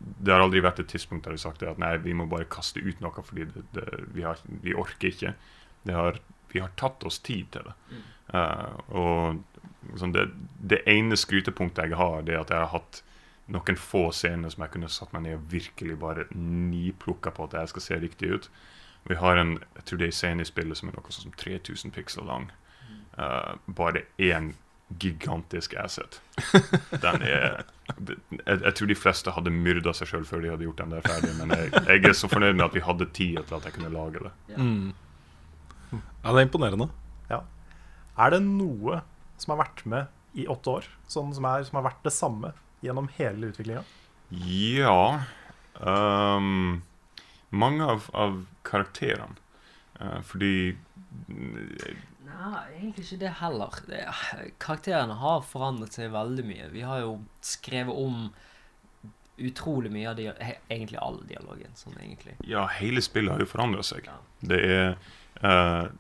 det 0.01 0.33
har 0.33 0.41
aldri 0.41 0.63
vært 0.65 0.81
et 0.81 0.89
tidspunkt 0.89 1.27
der 1.27 1.36
vi 1.36 1.41
har 1.41 1.45
sagt 1.45 1.65
at 1.67 1.81
nei, 1.81 1.93
vi 2.01 2.15
må 2.17 2.25
bare 2.31 2.50
kaste 2.50 2.81
ut 2.81 3.03
noe 3.03 3.21
fordi 3.21 3.45
det, 3.53 3.67
det, 3.77 3.88
vi, 4.15 4.25
har, 4.25 4.41
vi 4.65 4.74
orker 4.74 5.12
ikke. 5.12 5.36
Det 5.86 5.93
har, 5.98 6.17
vi 6.53 6.63
har 6.63 6.74
tatt 6.79 7.05
oss 7.05 7.21
tid 7.21 7.53
til 7.53 7.69
det. 7.69 7.77
Uh, 8.31 8.81
og 8.98 9.50
sånn 9.97 10.13
det, 10.15 10.27
det 10.61 10.81
ene 10.89 11.17
skrytepunktet 11.17 11.89
jeg 11.89 12.00
har, 12.00 12.21
det 12.25 12.35
er 12.35 12.43
at 12.43 12.53
jeg 12.53 12.63
har 12.63 12.73
hatt 12.75 13.01
noen 13.51 13.79
få 13.79 14.07
scener 14.15 14.53
som 14.53 14.63
jeg 14.63 14.73
kunne 14.75 14.89
satt 14.91 15.13
meg 15.15 15.25
ned 15.25 15.39
og 15.39 15.47
virkelig 15.51 15.97
bare 16.00 16.27
niplukka 16.35 17.33
på 17.35 17.50
at 17.50 17.57
jeg 17.59 17.73
skal 17.73 17.85
se 17.88 18.00
riktig 18.00 18.31
ut. 18.31 18.50
Vi 19.09 19.17
har 19.17 19.39
en 19.41 19.57
jeg 19.59 19.85
tror 19.85 20.01
det 20.01 20.07
er 20.07 20.13
en 20.13 20.19
scene 20.19 20.45
i 20.45 20.50
spillet 20.50 20.77
som 20.77 20.91
er 20.91 20.97
noe 20.97 21.13
sånn 21.13 21.31
som 21.31 21.38
3000 21.41 21.95
piksel 21.95 22.27
lang. 22.29 22.51
Uh, 23.17 23.57
bare 23.67 24.05
én 24.21 24.53
gigantisk 25.00 25.73
asset. 25.79 26.19
Den 27.01 27.23
er 27.23 27.31
jeg, 27.31 28.17
jeg 28.47 28.73
tror 28.75 28.89
de 28.91 28.97
fleste 28.97 29.33
hadde 29.35 29.53
myrda 29.55 29.93
seg 29.95 30.09
sjøl 30.11 30.25
før 30.27 30.43
de 30.43 30.51
hadde 30.51 30.67
gjort 30.67 30.81
den 30.83 30.95
der 30.95 31.05
ferdig, 31.05 31.31
men 31.39 31.53
jeg, 31.55 31.71
jeg 31.88 32.09
er 32.09 32.17
så 32.17 32.29
fornøyd 32.31 32.57
med 32.57 32.65
at 32.67 32.75
vi 32.75 32.83
hadde 32.83 33.07
tid 33.15 33.39
til 33.39 33.57
at 33.57 33.67
jeg 33.67 33.75
kunne 33.77 33.91
lage 33.93 34.23
det. 34.25 34.33
Mm. 34.57 34.91
Ja, 35.91 36.31
det 36.31 36.38
er 36.38 36.45
imponerende. 36.45 36.88
Ja. 37.31 37.41
Er 38.19 38.35
det 38.35 38.41
noe 38.45 39.01
som 39.41 39.55
har 39.55 39.63
vært 39.65 39.86
med 39.89 40.38
i 40.38 40.48
åtte 40.50 40.77
år, 40.77 40.88
sånn 41.12 41.33
som, 41.36 41.48
er, 41.50 41.65
som 41.67 41.79
har 41.79 41.89
vært 41.89 42.05
det 42.05 42.13
samme 42.15 42.53
gjennom 42.86 43.10
hele 43.17 43.51
utviklinga? 43.51 43.83
Ja 44.31 45.24
um, 45.75 46.81
Mange 47.51 47.83
av, 47.83 48.07
av 48.15 48.45
karakterene. 48.63 49.36
Uh, 50.00 50.21
fordi 50.24 50.77
Nei, 52.31 52.62
egentlig 52.77 53.03
ikke 53.03 53.19
det 53.25 53.33
heller. 53.41 53.81
Det, 53.89 54.00
karakterene 54.63 55.17
har 55.19 55.43
forandret 55.45 55.98
seg 55.98 56.13
veldig 56.13 56.45
mye. 56.48 56.69
Vi 56.71 56.86
har 56.88 57.03
jo 57.03 57.17
skrevet 57.43 57.91
om 57.91 58.29
utrolig 59.41 59.91
mye 59.91 60.13
av 60.13 60.21
egentlig 60.21 61.00
all 61.01 61.19
dialogen. 61.27 61.75
Sånn 61.75 61.98
egentlig. 62.00 62.38
Ja, 62.48 62.63
hele 62.79 63.03
spillet 63.03 63.36
har 63.36 63.43
jo 63.43 63.50
forandra 63.51 63.83
seg. 63.86 64.07
Ja. 64.07 64.17
Det 64.48 64.62
er 64.63 64.95
uh, 65.43 65.91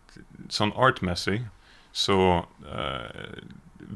Sånn 0.51 0.71
artmessig 0.79 1.41
så 1.91 2.17
eh, 2.63 3.41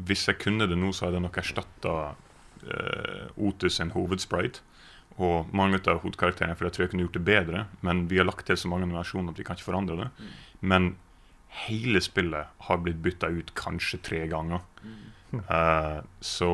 Hvis 0.06 0.28
jeg 0.28 0.40
kunne 0.42 0.68
det 0.68 0.78
nå, 0.78 0.92
så 0.92 1.06
hadde 1.06 1.20
jeg 1.20 1.26
nok 1.28 1.38
erstatta 1.40 1.96
eh, 2.66 3.28
Otus 3.38 3.80
en 3.80 3.94
hovedsprite. 3.96 4.64
Og 5.16 5.48
mange 5.56 5.80
av 5.88 6.02
hovedkarakterene, 6.04 6.58
for 6.60 6.68
jeg 6.68 6.76
tror 6.76 6.84
jeg 6.84 6.92
kunne 6.92 7.06
gjort 7.06 7.18
det 7.20 7.26
bedre. 7.28 7.66
Men 7.88 8.06
vi 8.12 8.20
har 8.20 8.28
lagt 8.28 8.48
til 8.50 8.60
så 8.60 8.68
mange 8.68 8.90
versjoner 8.92 9.32
at 9.32 9.40
vi 9.40 9.46
kan 9.48 9.56
ikke 9.56 9.70
forandre 9.70 9.96
det. 10.02 10.10
Men 10.60 10.96
hele 11.68 12.02
spillet 12.04 12.52
har 12.68 12.82
blitt 12.84 13.00
bytta 13.04 13.32
ut 13.32 13.54
kanskje 13.56 14.02
tre 14.04 14.26
ganger. 14.32 14.66
Eh, 15.36 16.02
så 16.20 16.52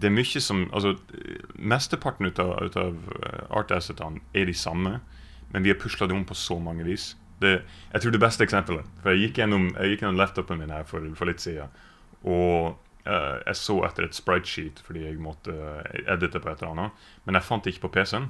det 0.00 0.08
er 0.08 0.14
mye 0.14 0.40
som 0.42 0.68
Altså, 0.72 0.94
mesteparten 1.54 2.26
ut 2.26 2.38
av, 2.38 2.54
ut 2.62 2.76
av 2.78 2.96
eh, 3.22 3.42
art 3.50 3.74
assetene 3.74 4.22
er 4.34 4.46
de 4.46 4.54
samme, 4.54 5.00
men 5.50 5.66
vi 5.66 5.72
har 5.72 5.80
pusla 5.80 6.06
det 6.06 6.14
om 6.14 6.24
på 6.24 6.38
så 6.38 6.58
mange 6.62 6.86
vis. 6.86 7.16
Det, 7.40 7.54
jeg 7.92 8.02
tror 8.02 8.12
det 8.12 8.20
beste 8.20 8.44
eksempelet 8.44 8.88
For 9.00 9.14
jeg 9.14 9.22
gikk 9.22 9.38
gjennom, 9.40 9.70
jeg 9.72 9.94
gikk 9.94 10.02
gjennom 10.04 10.18
laptopen 10.20 10.60
min 10.60 10.72
her 10.74 10.84
for, 10.88 11.04
for 11.16 11.30
litt 11.30 11.40
siden, 11.40 11.72
og 12.28 12.76
uh, 13.06 13.36
jeg 13.46 13.56
så 13.56 13.78
etter 13.88 14.04
et 14.06 14.16
sprite-sheet 14.16 14.82
fordi 14.84 15.06
jeg 15.06 15.20
måtte 15.24 15.54
eh, 15.54 16.02
edite 16.12 16.42
på 16.42 16.50
et 16.50 16.60
eller 16.60 16.74
annet, 16.74 17.06
men 17.24 17.38
jeg 17.38 17.46
fant 17.46 17.64
det 17.64 17.74
ikke 17.74 17.86
på 17.86 17.94
PC-en. 17.96 18.28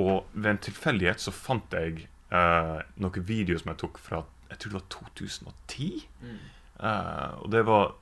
Og 0.00 0.30
ved 0.32 0.54
en 0.54 0.62
tilfeldighet 0.64 1.20
så 1.20 1.34
fant 1.34 1.76
jeg 1.76 2.06
uh, 2.32 2.80
noen 2.96 3.26
videoer 3.28 3.60
som 3.60 3.74
jeg 3.74 3.82
tok 3.84 4.00
fra 4.00 4.24
jeg 4.50 4.58
tror 4.58 4.72
det 4.72 4.80
var 4.80 4.86
2010. 4.90 5.90
Eh, 6.82 7.34
og 7.38 7.52
det 7.52 7.60
var, 7.68 7.92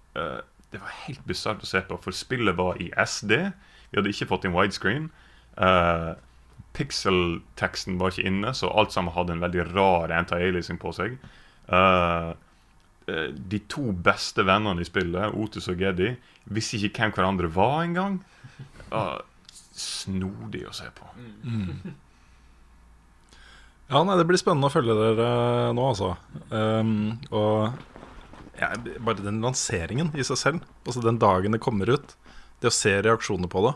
det 0.72 0.78
var 0.80 0.94
helt 1.04 1.26
bisart 1.28 1.60
å 1.60 1.68
se 1.68 1.82
på, 1.84 1.98
for 2.00 2.16
spillet 2.16 2.56
var 2.56 2.78
i 2.80 2.86
SD. 3.04 3.34
Vi 3.90 3.98
hadde 3.98 4.12
ikke 4.14 4.30
fått 4.30 4.46
inn 4.48 4.54
widescreen. 4.56 5.10
Uh, 5.58 6.14
Pixel-teksten 6.78 7.98
var 7.98 8.14
ikke 8.14 8.28
inne, 8.30 8.54
så 8.54 8.70
alt 8.70 8.94
sammen 8.94 9.14
hadde 9.16 9.34
en 9.34 9.42
veldig 9.42 9.68
rar 9.72 10.14
anti-aliasing 10.14 10.78
på 10.80 10.92
seg. 10.94 11.18
Eh, 11.66 12.30
eh, 13.10 13.28
de 13.34 13.60
to 13.70 13.90
beste 13.92 14.46
vennene 14.46 14.84
i 14.84 14.88
spillet, 14.88 15.34
Otus 15.34 15.68
og 15.72 15.82
Geddy, 15.82 16.14
visste 16.54 16.78
ikke 16.78 17.02
hvem 17.02 17.16
hverandre 17.18 17.50
var 17.52 17.80
engang. 17.82 18.20
Uh, 18.88 19.18
snodig 19.76 20.62
å 20.64 20.72
se 20.72 20.86
på. 20.96 21.10
Ja, 23.88 24.02
nei, 24.04 24.16
Det 24.20 24.26
blir 24.28 24.40
spennende 24.40 24.68
å 24.68 24.72
følge 24.72 24.96
dere 24.96 25.28
nå, 25.76 25.84
altså. 25.90 26.14
Um, 26.52 27.18
og 27.32 27.76
ja, 28.58 28.72
bare 29.00 29.24
den 29.24 29.42
lanseringen 29.44 30.10
i 30.18 30.24
seg 30.26 30.40
selv, 30.40 30.64
altså 30.84 31.04
den 31.04 31.20
dagen 31.22 31.54
det 31.54 31.62
kommer 31.64 31.90
ut, 31.90 32.16
det 32.60 32.72
å 32.72 32.74
se 32.74 32.96
reaksjoner 33.04 33.50
på 33.50 33.62
det, 33.64 33.74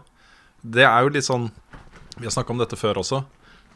det 0.78 0.85
er 0.88 1.04
jo 1.04 1.12
litt 1.14 1.26
sånn 1.26 1.49
Vi 2.19 2.26
har 2.26 2.35
snakka 2.35 2.54
om 2.54 2.61
dette 2.61 2.78
før 2.78 3.00
også. 3.02 3.23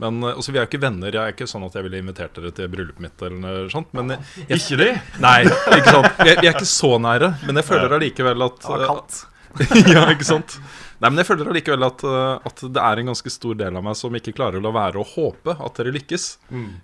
Men 0.03 0.21
altså, 0.25 0.53
Vi 0.53 0.59
er 0.59 0.67
jo 0.67 0.71
ikke 0.71 0.83
venner. 0.83 1.13
Jeg 1.13 1.23
er 1.23 1.35
ikke 1.35 1.49
sånn 1.49 1.65
at 1.67 1.77
jeg 1.77 1.87
ville 1.87 2.01
invitert 2.03 2.37
dere 2.37 2.53
til 2.57 2.69
bryllupet 2.73 3.03
mitt. 3.05 3.23
eller 3.23 3.39
noe 3.41 3.71
sånt 3.73 3.95
Men 3.97 4.17
jeg, 4.17 4.59
Ikke 4.59 4.81
de? 4.83 4.91
Nei, 5.25 5.39
ikke 5.47 5.95
sant. 5.95 6.11
Vi 6.21 6.35
er, 6.35 6.43
ikke 6.53 6.69
så 6.69 6.93
nære. 7.01 7.33
Men 7.47 7.63
jeg 7.63 7.69
føler 7.71 7.97
allikevel 7.99 8.49
at 8.49 8.61
Det 8.61 8.75
var 8.75 8.87
kaldt. 8.91 9.23
ja, 9.95 10.03
ikke 10.13 10.27
sant? 10.29 10.59
Nei, 11.01 11.09
men 11.09 11.21
jeg 11.21 11.29
føler 11.31 11.49
allikevel 11.49 11.87
at, 11.87 12.03
uh, 12.05 12.45
at 12.45 12.61
det 12.73 12.83
er 12.83 13.01
en 13.01 13.11
ganske 13.13 13.33
stor 13.33 13.57
del 13.57 13.77
av 13.79 13.85
meg 13.85 13.97
som 13.97 14.15
ikke 14.17 14.35
klarer 14.37 14.61
å 14.61 14.65
la 14.65 14.73
være 14.75 15.01
å 15.01 15.09
håpe 15.15 15.57
at 15.57 15.81
dere 15.81 15.95
lykkes. 15.97 16.27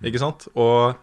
Ikke 0.08 0.20
sant? 0.20 0.48
Og 0.56 0.96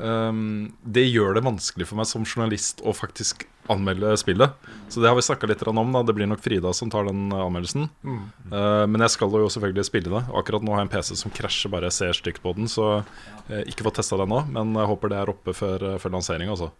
um, 0.00 0.70
det 0.80 1.06
gjør 1.10 1.36
det 1.36 1.44
vanskelig 1.44 1.88
for 1.90 2.00
meg 2.00 2.08
som 2.08 2.24
journalist 2.24 2.80
å 2.84 2.96
faktisk 2.96 3.44
anmelde 3.70 4.12
spillet. 4.20 4.68
Så 4.90 5.02
det 5.02 5.10
har 5.10 5.16
vi 5.18 5.24
snakka 5.24 5.48
litt 5.50 5.62
om. 5.70 5.92
da 5.94 6.02
Det 6.02 6.14
blir 6.16 6.28
nok 6.30 6.42
Frida 6.42 6.72
som 6.76 6.90
tar 6.90 7.06
den 7.08 7.30
anmeldelsen. 7.30 7.88
anmeldelsen. 8.02 8.32
Uh, 8.52 8.86
men 8.90 9.00
jeg 9.06 9.14
skal 9.16 9.30
jo 9.30 9.48
selvfølgelig 9.48 9.86
spille 9.86 10.10
det. 10.10 10.24
Akkurat 10.34 10.64
nå 10.66 10.74
har 10.74 10.82
jeg 10.82 10.90
en 10.90 10.94
PC 10.96 11.16
som 11.16 11.34
krasjer 11.34 11.72
bare 11.72 11.90
jeg 11.90 11.98
ser 11.98 12.18
stygt 12.18 12.42
på 12.42 12.54
den. 12.56 12.68
Så 12.70 12.88
uh, 13.04 13.62
ikke 13.66 13.86
fått 13.86 14.00
testa 14.02 14.18
det 14.20 14.28
nå, 14.30 14.44
men 14.50 14.74
jeg 14.74 14.90
håper 14.90 15.12
det 15.12 15.20
er 15.20 15.32
oppe 15.32 15.54
før, 15.56 15.86
før 16.02 16.16
lansering. 16.18 16.50
Altså. 16.50 16.72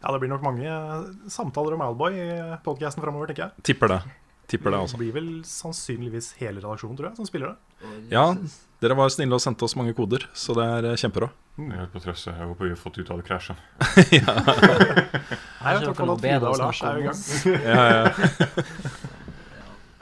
Ja, 0.00 0.12
det 0.14 0.20
blir 0.22 0.32
nok 0.32 0.44
mange 0.44 0.64
eh, 0.64 1.08
samtaler 1.28 1.76
om 1.76 1.82
Alboy 1.84 2.14
i 2.16 2.28
podkasten 2.64 3.04
framover, 3.04 3.28
tenker 3.28 3.48
jeg. 3.48 3.64
Tipper 3.68 3.92
det. 3.92 4.00
Tipper 4.48 4.72
det, 4.72 4.78
Det 4.78 4.86
altså. 4.86 5.00
blir 5.02 5.12
vel 5.14 5.28
sannsynligvis 5.46 6.32
hele 6.40 6.62
redaksjonen, 6.62 6.96
tror 6.98 7.10
jeg, 7.10 7.18
som 7.20 7.28
spiller 7.28 7.52
det. 7.52 7.90
Ja, 8.10 8.24
dere 8.80 8.96
var 8.96 9.12
snille 9.12 9.36
og 9.36 9.42
sendte 9.44 9.66
oss 9.66 9.76
mange 9.76 9.92
koder, 9.96 10.24
så 10.32 10.56
det 10.56 10.64
er 10.64 10.88
kjempebra. 10.96 11.28
kjempebra. 11.28 11.76
Jeg 11.76 11.82
er 11.82 11.90
på. 11.92 12.00
Jeg 12.08 12.48
håper 12.48 12.64
vi 12.64 12.72
har 12.72 12.80
fått 12.80 12.98
ut 12.98 13.10
alle 13.12 13.24
krasjene. 13.26 13.60
Nei, 13.80 14.06
jeg 14.10 14.24
Kanskje 15.60 15.84
tror 15.84 15.94
ikke 15.94 16.08
noe 16.08 16.16
at 16.16 16.24
bedre 16.24 16.40
Frida 16.40 16.50
og 16.50 16.58
Lars 16.62 16.80
er 16.80 16.88
om 16.90 16.96
i 16.96 17.04
gang. 17.04 17.14
oss. 17.14 17.24
Ja, 17.46 17.82
ja. 17.92 18.04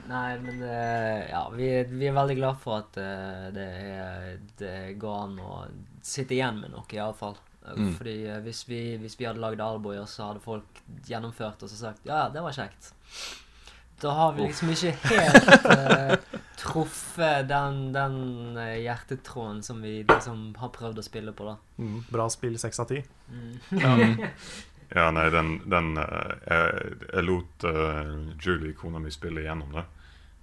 Nei, 0.09 0.29
men 0.41 0.63
eh, 0.65 1.27
ja, 1.29 1.43
vi, 1.53 1.67
vi 1.91 2.07
er 2.09 2.15
veldig 2.15 2.37
glad 2.39 2.57
for 2.63 2.79
at 2.79 2.97
eh, 2.97 3.49
det, 3.53 3.67
er, 3.93 4.39
det 4.57 4.77
går 5.01 5.19
an 5.27 5.35
å 5.43 5.59
sitte 6.01 6.33
igjen 6.33 6.63
med 6.63 6.73
noe, 6.73 6.87
iallfall. 6.95 7.37
Mm. 7.67 7.91
Fordi 7.99 8.15
eh, 8.25 8.39
hvis, 8.45 8.63
vi, 8.69 8.81
hvis 9.01 9.19
vi 9.19 9.27
hadde 9.29 9.43
lagd 9.43 9.61
Alboyer, 9.61 10.07
så 10.09 10.31
hadde 10.31 10.41
folk 10.41 10.81
gjennomført 11.05 11.61
og 11.61 11.69
så 11.69 11.77
sagt 11.83 12.09
ja, 12.09 12.23
det 12.33 12.41
var 12.41 12.55
kjekt. 12.55 12.93
Da 14.01 14.13
har 14.15 14.33
vi 14.37 14.47
liksom 14.47 14.71
ikke 14.71 14.93
helt 15.09 15.65
uh, 15.67 16.39
truffet 16.59 17.49
den, 17.49 17.79
den 17.95 18.17
uh, 18.57 18.77
hjertetråden 18.79 19.61
som 19.65 19.81
vi 19.83 19.99
liksom 20.07 20.53
har 20.59 20.71
prøvd 20.75 21.01
å 21.01 21.05
spille 21.05 21.35
på, 21.35 21.49
da. 21.49 21.57
Mm, 21.83 22.01
bra 22.11 22.29
spill, 22.31 22.57
seks 22.61 22.83
av 22.83 22.91
ti. 22.93 23.03
Ja, 24.89 25.11
nei, 25.13 25.27
den, 25.29 25.51
den 25.69 25.91
uh, 26.01 26.31
jeg, 26.49 26.93
jeg 27.11 27.25
lot 27.27 27.65
Julie, 28.41 28.71
kona 28.73 28.97
mi, 28.97 29.11
spille 29.13 29.43
gjennom 29.45 29.75
det. 29.75 29.83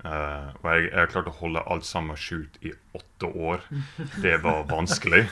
Uh, 0.05 0.53
og 0.61 0.67
jeg, 0.71 0.85
jeg 0.93 1.11
klarte 1.11 1.33
å 1.33 1.39
holde 1.41 1.63
alt 1.73 1.87
sammen 1.89 2.19
skjult 2.21 2.61
i 2.63 2.71
åtte 2.95 3.31
år. 3.33 3.65
Det 4.25 4.37
var 4.45 4.67
vanskelig. 4.71 5.25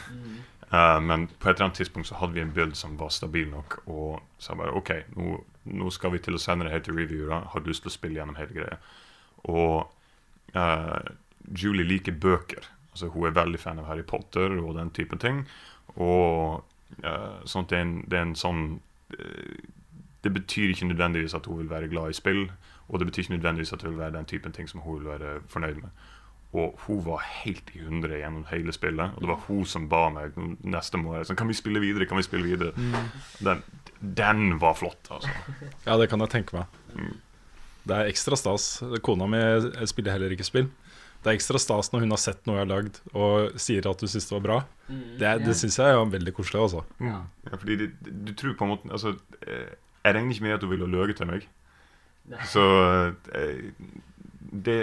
Eh, 0.72 1.00
men 1.00 1.26
på 1.26 1.48
et 1.48 1.56
eller 1.56 1.68
annet 1.68 1.80
tidspunkt 1.82 2.08
så 2.08 2.18
hadde 2.20 2.36
vi 2.36 2.40
en 2.44 2.52
build 2.54 2.74
som 2.78 2.98
var 3.00 3.12
stabil 3.14 3.50
nok, 3.50 3.80
og 3.86 4.22
sa 4.38 4.56
bare 4.58 4.74
OK, 4.76 4.90
nå, 5.16 5.38
nå 5.64 5.90
skal 5.94 6.14
vi 6.14 6.22
til 6.24 6.38
å 6.38 6.42
sende 6.42 6.66
det 6.66 6.74
helt 6.74 6.88
til 6.88 6.98
reviewere. 6.98 7.42
Har 7.52 7.60
du 7.60 7.70
lyst 7.70 7.84
til 7.84 7.92
å 7.92 7.96
spille 7.96 8.20
gjennom 8.20 8.38
hele 8.38 8.56
greia? 8.56 8.78
Og 9.44 9.90
uh, 10.56 11.00
Julie 11.52 11.86
liker 11.86 12.16
bøker. 12.20 12.68
Altså 12.90 13.10
Hun 13.12 13.28
er 13.28 13.36
veldig 13.36 13.60
fan 13.60 13.80
av 13.82 13.88
Harry 13.90 14.04
Potter 14.06 14.56
og 14.62 14.76
den 14.78 14.92
type 14.96 15.18
ting. 15.20 15.44
Og 15.96 16.64
uh, 17.04 17.40
sånt, 17.44 17.70
det 17.70 17.78
er 17.78 17.86
en, 17.86 17.96
det 18.08 18.18
er 18.18 18.28
en 18.28 18.36
sånn 18.38 18.64
eh, 19.18 19.64
det 20.24 20.32
betyr 20.32 20.70
ikke 20.72 20.88
nødvendigvis 20.88 21.34
at 21.36 21.46
hun 21.46 21.58
vil 21.58 21.70
være 21.70 21.90
glad 21.92 22.10
i 22.10 22.16
spill. 22.16 22.46
Og 22.88 23.00
det 23.00 23.08
betyr 23.08 23.22
ikke 23.22 23.36
nødvendigvis 23.36 23.72
at 23.72 23.82
det 23.82 23.90
vil 23.90 23.98
være 23.98 24.16
den 24.16 24.28
typen 24.30 24.52
ting 24.52 24.68
som 24.68 24.80
hun 24.80 24.98
vil 24.98 25.10
være 25.12 25.40
fornøyd 25.48 25.82
med. 25.82 25.90
Og 26.54 26.76
hun 26.86 27.00
var 27.02 27.24
helt 27.42 27.72
i 27.74 27.80
hundre 27.82 28.20
gjennom 28.20 28.44
hele 28.52 28.70
spillet. 28.76 29.16
Og 29.16 29.24
det 29.24 29.30
var 29.32 29.40
hun 29.48 29.64
som 29.66 29.88
ba 29.90 30.04
meg 30.14 30.36
neste 30.62 31.00
måned 31.02 31.26
sånn, 31.26 31.38
Kan 31.40 31.48
vi 31.50 31.56
spille 31.58 31.80
videre? 31.82 32.06
Kan 32.06 32.20
vi 32.20 32.26
spille 32.26 32.46
videre? 32.46 32.70
Den, 33.42 33.62
den 34.00 34.44
var 34.62 34.76
flott, 34.78 35.10
altså. 35.10 35.32
Ja, 35.88 35.96
det 35.98 36.06
kan 36.12 36.22
jeg 36.22 36.30
tenke 36.36 36.60
meg. 36.60 37.10
Det 37.84 37.96
er 37.98 38.08
ekstra 38.12 38.38
stas. 38.38 38.68
Kona 39.04 39.26
mi 39.28 39.40
spiller 39.90 40.14
heller 40.14 40.30
ikke 40.36 40.46
spill. 40.46 40.70
Det 41.24 41.32
er 41.32 41.38
ekstra 41.38 41.58
stas 41.58 41.88
når 41.92 42.04
hun 42.04 42.12
har 42.14 42.20
sett 42.20 42.46
noe 42.46 42.58
jeg 42.58 42.66
har 42.66 42.70
lagd, 42.70 42.98
og 43.16 43.54
sier 43.60 43.86
at 43.90 44.00
du 44.00 44.06
syns 44.12 44.26
det 44.28 44.34
var 44.36 44.44
bra. 44.44 44.56
Det, 45.18 45.24
er- 45.26 45.40
det 45.42 45.54
syns 45.56 45.78
jeg 45.80 45.90
er 45.96 46.10
veldig 46.12 46.34
koselig, 46.36 46.60
altså. 46.68 46.82
Ja. 47.00 47.18
Ja, 47.50 47.56
fordi 47.58 47.76
du, 47.80 47.86
du 48.28 48.32
tror 48.36 48.54
på 48.60 48.66
en 48.68 48.72
måte 48.76 48.92
Altså, 48.92 49.14
eh, 49.48 49.70
jeg 50.04 50.14
regner 50.18 50.34
ikke 50.36 50.44
med 50.46 50.54
at 50.58 50.62
hun 50.68 50.70
ville 50.74 50.90
løyet 50.92 51.16
til 51.18 51.30
meg. 51.32 51.46
Så 52.52 52.62
eh, 53.34 53.72
det, 54.68 54.78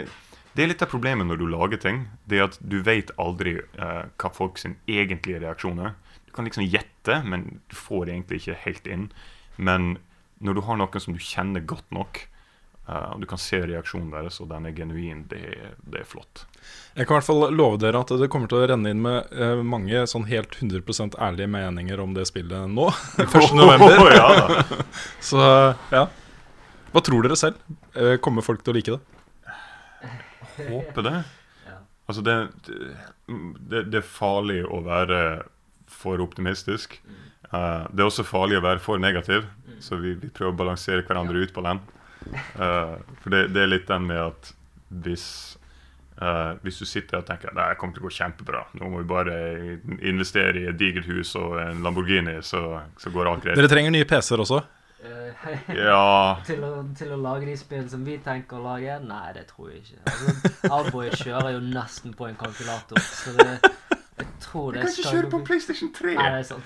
det 0.56 0.64
er 0.64 0.72
litt 0.74 0.84
av 0.84 0.92
problemet 0.92 1.28
når 1.30 1.40
du 1.40 1.46
lager 1.52 1.80
ting. 1.82 2.06
Det 2.28 2.40
er 2.40 2.48
at 2.50 2.58
du 2.60 2.82
vet 2.86 3.14
aldri 3.22 3.58
eh, 3.62 4.04
hva 4.20 4.34
folk 4.36 4.60
sin 4.62 4.78
egentlige 4.90 5.42
reaksjon 5.44 5.80
er. 5.88 5.96
Du 6.28 6.34
kan 6.36 6.48
liksom 6.48 6.66
gjette, 6.68 7.22
men 7.28 7.62
du 7.72 7.78
får 7.80 8.12
egentlig 8.12 8.42
ikke 8.42 8.60
helt 8.66 8.90
inn. 8.92 9.08
Men 9.56 9.96
når 10.44 10.58
du 10.58 10.66
har 10.68 10.80
noen 10.80 11.04
som 11.04 11.16
du 11.16 11.22
kjenner 11.24 11.64
godt 11.68 11.88
nok, 11.96 12.26
og 12.26 12.32
og 12.92 13.22
du 13.22 13.28
kan 13.30 13.40
se 13.40 13.60
reaksjonen 13.62 14.10
deres, 14.12 14.40
og 14.44 14.50
den 14.50 14.66
er 14.68 14.74
genuin, 14.76 15.24
det, 15.32 15.42
det 15.88 16.02
er 16.02 16.08
flott. 16.08 16.44
Jeg 16.98 17.08
kan 17.08 17.16
i 17.16 17.20
hvert 17.20 17.28
fall 17.28 17.46
love 17.56 17.78
dere 17.80 18.02
at 18.04 18.12
det 18.20 18.28
kommer 18.34 18.52
til 18.52 18.60
å 18.60 18.68
renne 18.68 18.92
inn 18.92 19.04
med 19.04 19.30
uh, 19.32 19.62
mange 19.64 20.02
sånn 20.10 20.26
helt 20.28 20.58
100% 20.58 21.16
ærlige 21.22 21.52
meninger 21.54 22.02
om 22.04 22.16
det 22.18 22.26
spillet 22.28 22.74
nå. 22.74 22.90
1. 23.24 23.54
november. 23.56 24.12
ja. 24.18 24.66
Så 25.30 25.40
ja. 25.94 26.08
Hva 26.92 27.04
tror 27.06 27.24
dere 27.24 27.38
selv? 27.40 27.62
Eh, 27.96 28.18
Kommer 28.20 28.44
folk 28.44 28.66
til 28.66 28.74
å 28.74 28.76
like 28.76 28.98
det? 28.98 29.21
Håper 30.70 31.08
det. 31.10 31.22
Ja. 31.62 31.76
Altså, 32.10 32.22
det, 32.26 32.36
det, 33.70 33.84
det 33.94 34.00
er 34.00 34.08
farlig 34.08 34.64
å 34.66 34.80
være 34.84 35.20
for 35.92 36.24
optimistisk. 36.24 36.98
Uh, 37.52 37.86
det 37.92 38.02
er 38.02 38.08
også 38.08 38.26
farlig 38.26 38.58
å 38.58 38.64
være 38.66 38.82
for 38.82 39.02
negativ, 39.02 39.46
så 39.84 40.00
vi, 40.02 40.16
vi 40.18 40.32
prøver 40.32 40.56
å 40.56 40.60
balansere 40.64 41.06
hverandre 41.06 41.44
ut 41.44 41.54
på 41.54 41.64
den. 41.68 41.82
Uh, 42.56 42.98
for 43.22 43.34
det, 43.34 43.50
det 43.54 43.64
er 43.64 43.74
litt 43.74 43.90
den 43.90 44.08
med 44.10 44.22
at 44.24 44.52
hvis 45.06 45.28
uh, 46.22 46.58
hvis 46.64 46.80
du 46.82 46.86
sitter 46.88 47.20
og 47.20 47.28
tenker 47.28 47.52
at 47.52 47.58
det 47.60 47.80
kommer 47.82 47.98
til 47.98 48.06
å 48.06 48.08
gå 48.08 48.14
kjempebra, 48.18 48.66
nå 48.80 48.92
må 48.92 49.02
vi 49.02 49.10
bare 49.10 49.38
investere 50.00 50.64
i 50.64 50.70
et 50.72 50.80
digert 50.80 51.10
hus 51.12 51.34
og 51.40 51.58
en 51.62 51.84
Lamborghini, 51.86 52.40
så, 52.46 52.82
så 53.02 53.14
går 53.14 53.32
alt 53.32 53.46
greit. 53.46 53.60
Dere 53.60 53.72
trenger 53.72 53.96
nye 53.96 54.08
PC-er 54.08 54.46
også. 54.46 54.62
Eh, 55.04 55.60
Ja, 55.90 56.38
til, 56.46 56.64
å, 56.66 56.84
til 56.98 57.14
å 57.16 57.20
lage 57.22 57.48
de 57.50 57.58
spill 57.60 57.88
som 57.90 58.06
vi 58.06 58.18
tenker 58.24 58.60
å 58.60 58.66
lage? 58.66 59.00
Nei, 59.06 59.28
det 59.38 59.48
tror 59.52 59.72
jeg 59.72 59.86
ikke. 59.86 60.02
Altså, 60.06 60.66
Alboy 60.78 61.14
kjører 61.16 61.56
jo 61.58 61.64
nesten 61.72 62.18
på 62.18 62.30
en 62.30 62.38
kalkulator, 62.40 63.02
så 63.02 63.34
det, 63.40 63.72
jeg 64.22 64.28
tror 64.44 64.76
det 64.76 64.86
skal 64.94 65.16
kjøre 65.16 65.32
på 65.32 65.40
PlayStation 65.48 65.90
3! 65.98 66.14
Nei, 66.20 66.28
det 66.36 66.42
er 66.42 66.50
sant. 66.52 66.66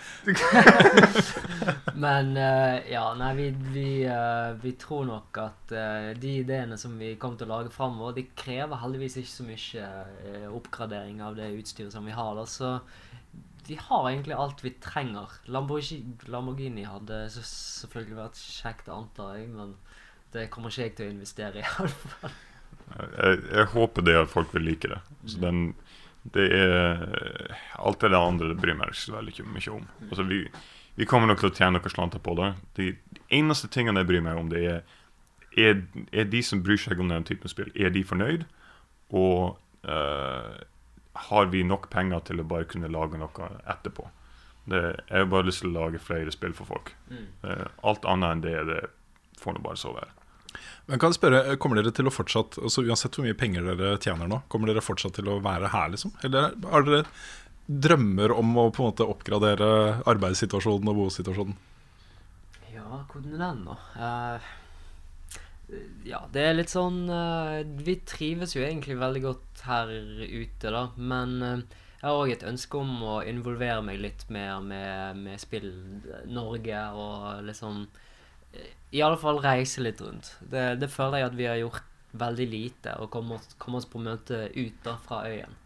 Men 2.05 2.33
uh, 2.35 2.75
ja, 2.91 3.05
nei, 3.15 3.31
vi, 3.37 3.47
vi, 3.71 3.87
uh, 4.09 4.51
vi 4.59 4.75
tror 4.79 5.05
nok 5.07 5.39
at 5.39 5.71
uh, 5.71 6.11
de 6.19 6.33
ideene 6.41 6.75
som 6.79 6.97
vi 6.99 7.13
kommer 7.21 7.39
til 7.39 7.47
å 7.47 7.53
lage 7.55 7.71
framover, 7.71 8.17
de 8.17 8.27
krever 8.35 8.81
heldigvis 8.83 9.15
ikke 9.21 9.31
så 9.31 9.47
mye 9.47 10.49
oppgradering 10.51 11.23
av 11.23 11.39
det 11.39 11.53
utstyret 11.55 11.95
som 11.95 12.03
vi 12.07 12.15
har. 12.15 12.35
Da. 12.35 12.43
Så 12.49 12.73
vi 13.69 13.77
har 13.81 14.09
egentlig 14.09 14.37
alt 14.37 14.63
vi 14.63 14.73
trenger. 14.83 15.37
Lamborghini, 15.51 16.15
Lamborghini 16.31 16.85
hadde 16.87 17.25
selvfølgelig 17.33 18.17
vært 18.19 18.41
kjekt, 18.41 18.89
antar 18.91 19.37
jeg, 19.39 19.49
men 19.53 19.75
det 20.35 20.49
kommer 20.53 20.73
ikke 20.73 20.87
jeg 20.87 20.95
til 20.97 21.09
å 21.09 21.15
investere 21.15 21.61
i. 21.61 21.65
i 21.65 21.71
alle 21.79 22.11
fall. 22.15 22.35
jeg, 22.95 23.43
jeg 23.51 23.71
håper 23.73 24.07
det 24.07 24.17
at 24.21 24.33
folk 24.33 24.53
vil 24.55 24.67
like 24.67 24.91
det. 24.91 25.01
Så 25.31 25.41
den, 25.43 25.63
det 26.35 26.49
er 26.57 27.55
Alt 27.77 28.01
det 28.01 28.17
andre 28.17 28.51
det 28.51 28.59
bryr 28.61 28.77
meg 28.77 28.91
ikke 28.93 29.03
så 29.05 29.17
veldig 29.17 29.47
mye 29.51 29.77
om. 29.77 29.87
Altså, 30.09 30.27
vi, 30.29 30.43
vi 30.99 31.09
kommer 31.09 31.31
nok 31.31 31.41
til 31.41 31.51
å 31.51 31.55
tjene 31.55 31.79
noen 31.79 31.93
slanter 31.93 32.23
på 32.23 32.37
det. 32.39 32.53
De 32.77 32.91
eneste 33.33 33.71
tingene 33.71 34.03
jeg 34.03 34.11
bryr 34.11 34.25
meg 34.25 34.39
om, 34.39 34.51
det 34.53 34.67
er 34.69 34.85
er, 35.57 35.81
er 36.11 36.27
de 36.29 36.41
som 36.43 36.63
bryr 36.63 36.79
seg 36.79 36.99
om 36.99 37.09
den 37.11 37.25
typen 37.27 37.51
spill, 37.51 37.71
er 37.75 37.93
de 37.93 38.03
fornøyd? 38.07 38.45
Og 39.15 39.57
eh, 39.87 40.55
har 41.15 41.49
vi 41.51 41.63
nok 41.63 41.89
penger 41.93 42.23
til 42.27 42.41
å 42.41 42.47
bare 42.47 42.67
kunne 42.69 42.91
lage 42.91 43.19
noe 43.19 43.49
etterpå? 43.71 44.07
Det, 44.65 44.81
jeg 44.81 45.21
har 45.21 45.29
bare 45.29 45.47
lyst 45.47 45.61
til 45.61 45.71
å 45.71 45.77
lage 45.77 46.01
flere 46.01 46.33
spill 46.33 46.55
for 46.57 46.67
folk. 46.69 46.91
Mm. 47.11 47.25
alt 47.85 48.05
annet 48.09 48.31
enn 48.31 48.45
det, 48.45 48.55
det 48.69 48.79
får 49.41 49.55
nå 49.55 49.63
bare 49.65 49.79
så 49.79 49.93
være. 49.93 50.11
Men 50.89 51.01
kan 51.01 51.11
jeg 51.11 51.19
spørre, 51.19 51.57
Kommer 51.61 51.81
dere 51.81 51.93
til 51.95 52.07
å 52.07 52.13
fortsatt 52.13 52.59
altså 52.61 52.85
Uansett 52.85 53.17
hvor 53.17 53.25
mye 53.25 53.37
penger 53.37 53.65
dere 53.67 53.97
tjener 54.01 54.29
nå, 54.31 54.41
kommer 54.51 54.71
dere 54.71 54.83
fortsatt 54.85 55.17
til 55.17 55.29
å 55.31 55.39
være 55.43 55.71
her, 55.73 55.89
liksom? 55.93 56.13
Eller 56.25 56.55
har 56.71 56.85
dere 56.87 57.03
drømmer 57.65 58.33
om 58.35 58.51
å 58.61 58.67
på 58.73 58.83
en 58.83 58.91
måte 58.91 59.07
oppgradere 59.09 59.69
arbeidssituasjonen 60.05 60.91
og 60.91 60.99
bosituasjonen? 60.99 61.57
Ja, 62.73 63.01
hvordan 63.09 63.33
er 63.33 63.41
den, 63.41 63.63
da? 63.65 63.77
Eh, 63.97 64.51
ja, 66.05 66.21
det 66.33 66.43
er 66.45 66.57
litt 66.57 66.69
sånn 66.69 67.07
eh, 67.09 67.63
Vi 67.87 67.97
trives 68.05 68.53
jo 68.55 68.61
egentlig 68.61 68.99
veldig 68.99 69.23
godt 69.23 69.63
her 69.65 69.89
ute, 69.89 70.69
da. 70.69 70.83
Men 70.97 71.35
eh, 71.41 71.63
jeg 72.01 72.05
har 72.05 72.21
òg 72.21 72.33
et 72.35 72.45
ønske 72.45 72.77
om 72.77 72.91
å 73.01 73.15
involvere 73.25 73.81
meg 73.85 74.01
litt 74.03 74.27
mer 74.33 74.61
med, 74.61 75.21
med 75.25 75.41
Spill 75.41 75.71
Norge 76.29 76.83
og 76.93 77.47
liksom 77.47 77.85
eh, 78.53 78.71
I 78.93 79.03
alle 79.07 79.17
fall 79.21 79.41
reise 79.43 79.81
litt 79.81 80.03
rundt. 80.05 80.35
Det, 80.41 80.75
det 80.81 80.91
føler 80.93 81.23
jeg 81.23 81.31
at 81.31 81.37
vi 81.39 81.49
har 81.49 81.61
gjort 81.63 81.91
veldig 82.15 82.47
lite, 82.47 82.93
og 83.01 83.11
komme 83.11 83.35
oss, 83.35 83.49
oss 83.59 83.87
på 83.91 83.99
møte 83.99 84.45
ut 84.55 84.77
da 84.85 84.95
fra 85.03 85.25
øyen. 85.27 85.57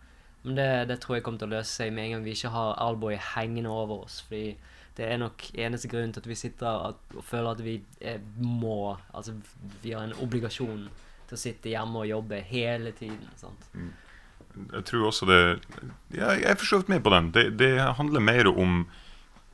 Men 0.42 0.56
det, 0.56 0.70
det 0.90 1.02
tror 1.04 1.18
jeg 1.18 1.26
kommer 1.26 1.42
til 1.42 1.52
å 1.52 1.58
løse 1.58 1.82
seg 1.82 1.92
med 1.94 2.08
en 2.08 2.16
gang 2.16 2.26
vi 2.26 2.34
ikke 2.34 2.54
har 2.56 2.78
Alboy 2.82 3.20
hengende 3.36 3.70
over 3.70 4.06
oss. 4.08 4.22
Fordi 4.26 4.56
det 5.00 5.08
er 5.08 5.20
nok 5.22 5.46
eneste 5.56 5.88
grunnen 5.88 6.12
til 6.14 6.26
at 6.26 6.28
vi 6.28 6.36
sitter 6.36 6.88
at, 6.90 7.04
og 7.16 7.24
føler 7.24 7.54
at 7.54 7.64
vi 7.64 7.80
eh, 8.02 8.20
må 8.44 8.98
Altså, 9.14 9.34
vi 9.84 9.94
har 9.96 10.04
en 10.04 10.18
obligasjon 10.20 10.88
til 11.30 11.38
å 11.38 11.40
sitte 11.40 11.72
hjemme 11.72 12.02
og 12.02 12.10
jobbe 12.10 12.42
hele 12.50 12.92
tiden. 12.98 13.30
sant? 13.40 13.70
Jeg 14.74 14.86
tror 14.90 15.06
også 15.08 15.28
det 15.30 15.42
ja, 16.16 16.34
Jeg 16.34 16.50
er 16.50 16.58
for 16.58 16.66
så 16.66 16.82
vidt 16.82 16.90
med 16.90 17.04
på 17.06 17.14
den. 17.14 17.32
Det, 17.32 17.46
det 17.60 17.78
handler 17.80 18.20
mer 18.20 18.50
om 18.52 18.82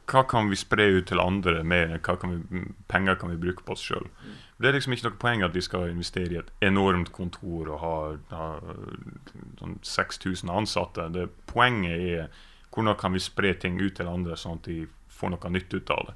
hva 0.06 0.22
kan 0.30 0.50
vi 0.50 0.58
spre 0.58 0.86
ut 1.00 1.08
til 1.10 1.20
andre 1.22 1.64
mer 1.66 1.96
hva 2.06 2.14
kan 2.22 2.34
vi, 2.36 2.64
penger 2.88 3.18
kan 3.18 3.32
vi 3.34 3.40
bruke 3.42 3.66
på 3.66 3.74
oss 3.74 3.86
sjøl. 3.86 4.06
Det 4.62 4.70
er 4.70 4.78
liksom 4.78 4.94
ikke 4.94 5.10
noe 5.10 5.22
poeng 5.22 5.46
at 5.46 5.56
vi 5.58 5.64
skal 5.66 5.90
investere 5.90 6.36
i 6.38 6.42
et 6.42 6.52
enormt 6.66 7.12
kontor 7.14 7.72
og 7.74 7.80
ha, 7.82 7.96
ha 8.32 8.50
sånn 9.60 9.80
6000 9.82 10.54
ansatte. 10.54 11.10
Det, 11.14 11.26
poenget 11.50 11.98
er 11.98 12.30
hvordan 12.76 13.00
kan 13.00 13.16
vi 13.16 13.24
spre 13.24 13.54
ting 13.58 13.80
ut 13.82 13.96
til 13.98 14.10
andre, 14.12 14.38
sånn 14.38 14.60
at 14.60 14.70
de 14.70 14.86
får 15.16 15.32
noe 15.32 15.52
nytt 15.54 15.74
ut 15.74 15.90
av 15.94 16.10
det. 16.10 16.16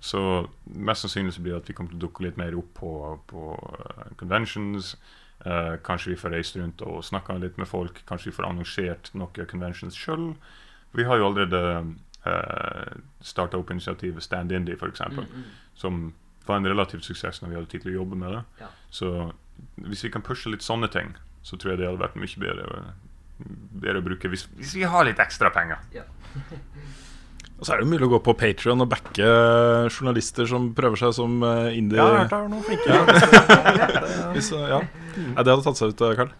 Så 0.00 0.20
mest 0.64 1.06
sannsynlig 1.06 1.36
så 1.36 1.44
blir 1.44 1.54
det 1.54 1.62
at 1.62 1.70
vi 1.70 1.76
kommer 1.78 1.92
til 1.92 2.00
å 2.00 2.04
dukke 2.06 2.26
litt 2.26 2.38
mer 2.40 2.56
opp 2.58 2.72
på, 2.80 2.92
på 3.30 3.46
eh, 3.56 4.14
conventions. 4.20 4.94
Uh, 5.40 5.78
kanskje 5.80 6.10
vi 6.10 6.18
får 6.20 6.34
reist 6.34 6.56
rundt 6.60 6.82
og 6.84 6.98
snakka 7.06 7.38
litt 7.40 7.56
med 7.56 7.68
folk. 7.68 8.02
Kanskje 8.08 8.28
vi 8.28 8.36
får 8.36 8.48
annonsert 8.50 9.08
noen 9.16 9.48
conventions 9.48 9.96
sjøl. 9.96 10.34
Vi 10.92 11.06
har 11.08 11.16
jo 11.16 11.30
allerede 11.30 11.62
uh, 12.26 12.98
starta 13.24 13.56
opp 13.56 13.72
initiativet 13.72 14.26
Stand 14.26 14.52
Indie, 14.52 14.76
f.eks., 14.76 15.00
som 15.80 16.10
var 16.44 16.60
en 16.60 16.68
relativt 16.68 17.06
suksess 17.08 17.40
når 17.40 17.48
vi 17.48 17.56
hadde 17.56 17.72
tid 17.72 17.86
til 17.86 17.94
å 17.94 17.98
jobbe 18.02 18.18
med 18.20 18.36
det. 18.36 18.42
Ja. 18.60 18.68
Så 18.92 19.12
hvis 19.80 20.04
vi 20.04 20.12
kan 20.12 20.24
pushe 20.26 20.52
litt 20.52 20.66
sånne 20.66 20.90
ting, 20.92 21.14
så 21.46 21.56
tror 21.56 21.72
jeg 21.72 21.80
det 21.80 21.88
hadde 21.88 22.02
vært 22.02 22.20
mye 22.20 22.42
bedre, 22.44 22.82
bedre 23.80 24.02
å 24.02 24.08
bruke 24.10 24.28
hvis, 24.28 24.44
hvis 24.58 24.76
vi 24.76 24.84
har 24.88 25.08
litt 25.08 25.22
ekstra 25.22 25.52
penger. 25.54 25.80
Og 27.60 27.66
så 27.66 27.74
er 27.74 27.82
det 27.82 27.84
jo 27.84 27.90
mulig 27.92 28.06
å 28.06 28.12
gå 28.14 28.18
på 28.24 28.32
Patrion 28.40 28.80
og 28.80 28.88
backe 28.88 29.24
journalister 29.92 30.46
som 30.48 30.70
prøver 30.76 30.96
seg 30.96 31.10
som 31.12 31.42
eh, 31.44 31.74
indie... 31.76 31.98
Ja, 32.00 32.06
jeg 32.08 32.14
har 32.14 32.22
hørt 32.22 32.30
det 32.32 32.38
er 32.38 32.46
noen 32.48 32.64
flinke 32.64 34.30
Hvis, 34.34 34.48
ja. 34.56 34.78
ja. 34.78 34.80
Det 35.12 35.44
hadde 35.44 35.58
tatt 35.66 35.80
seg 35.82 35.92
ut, 35.92 36.04
eh, 36.06 36.14
Karl. 36.16 36.30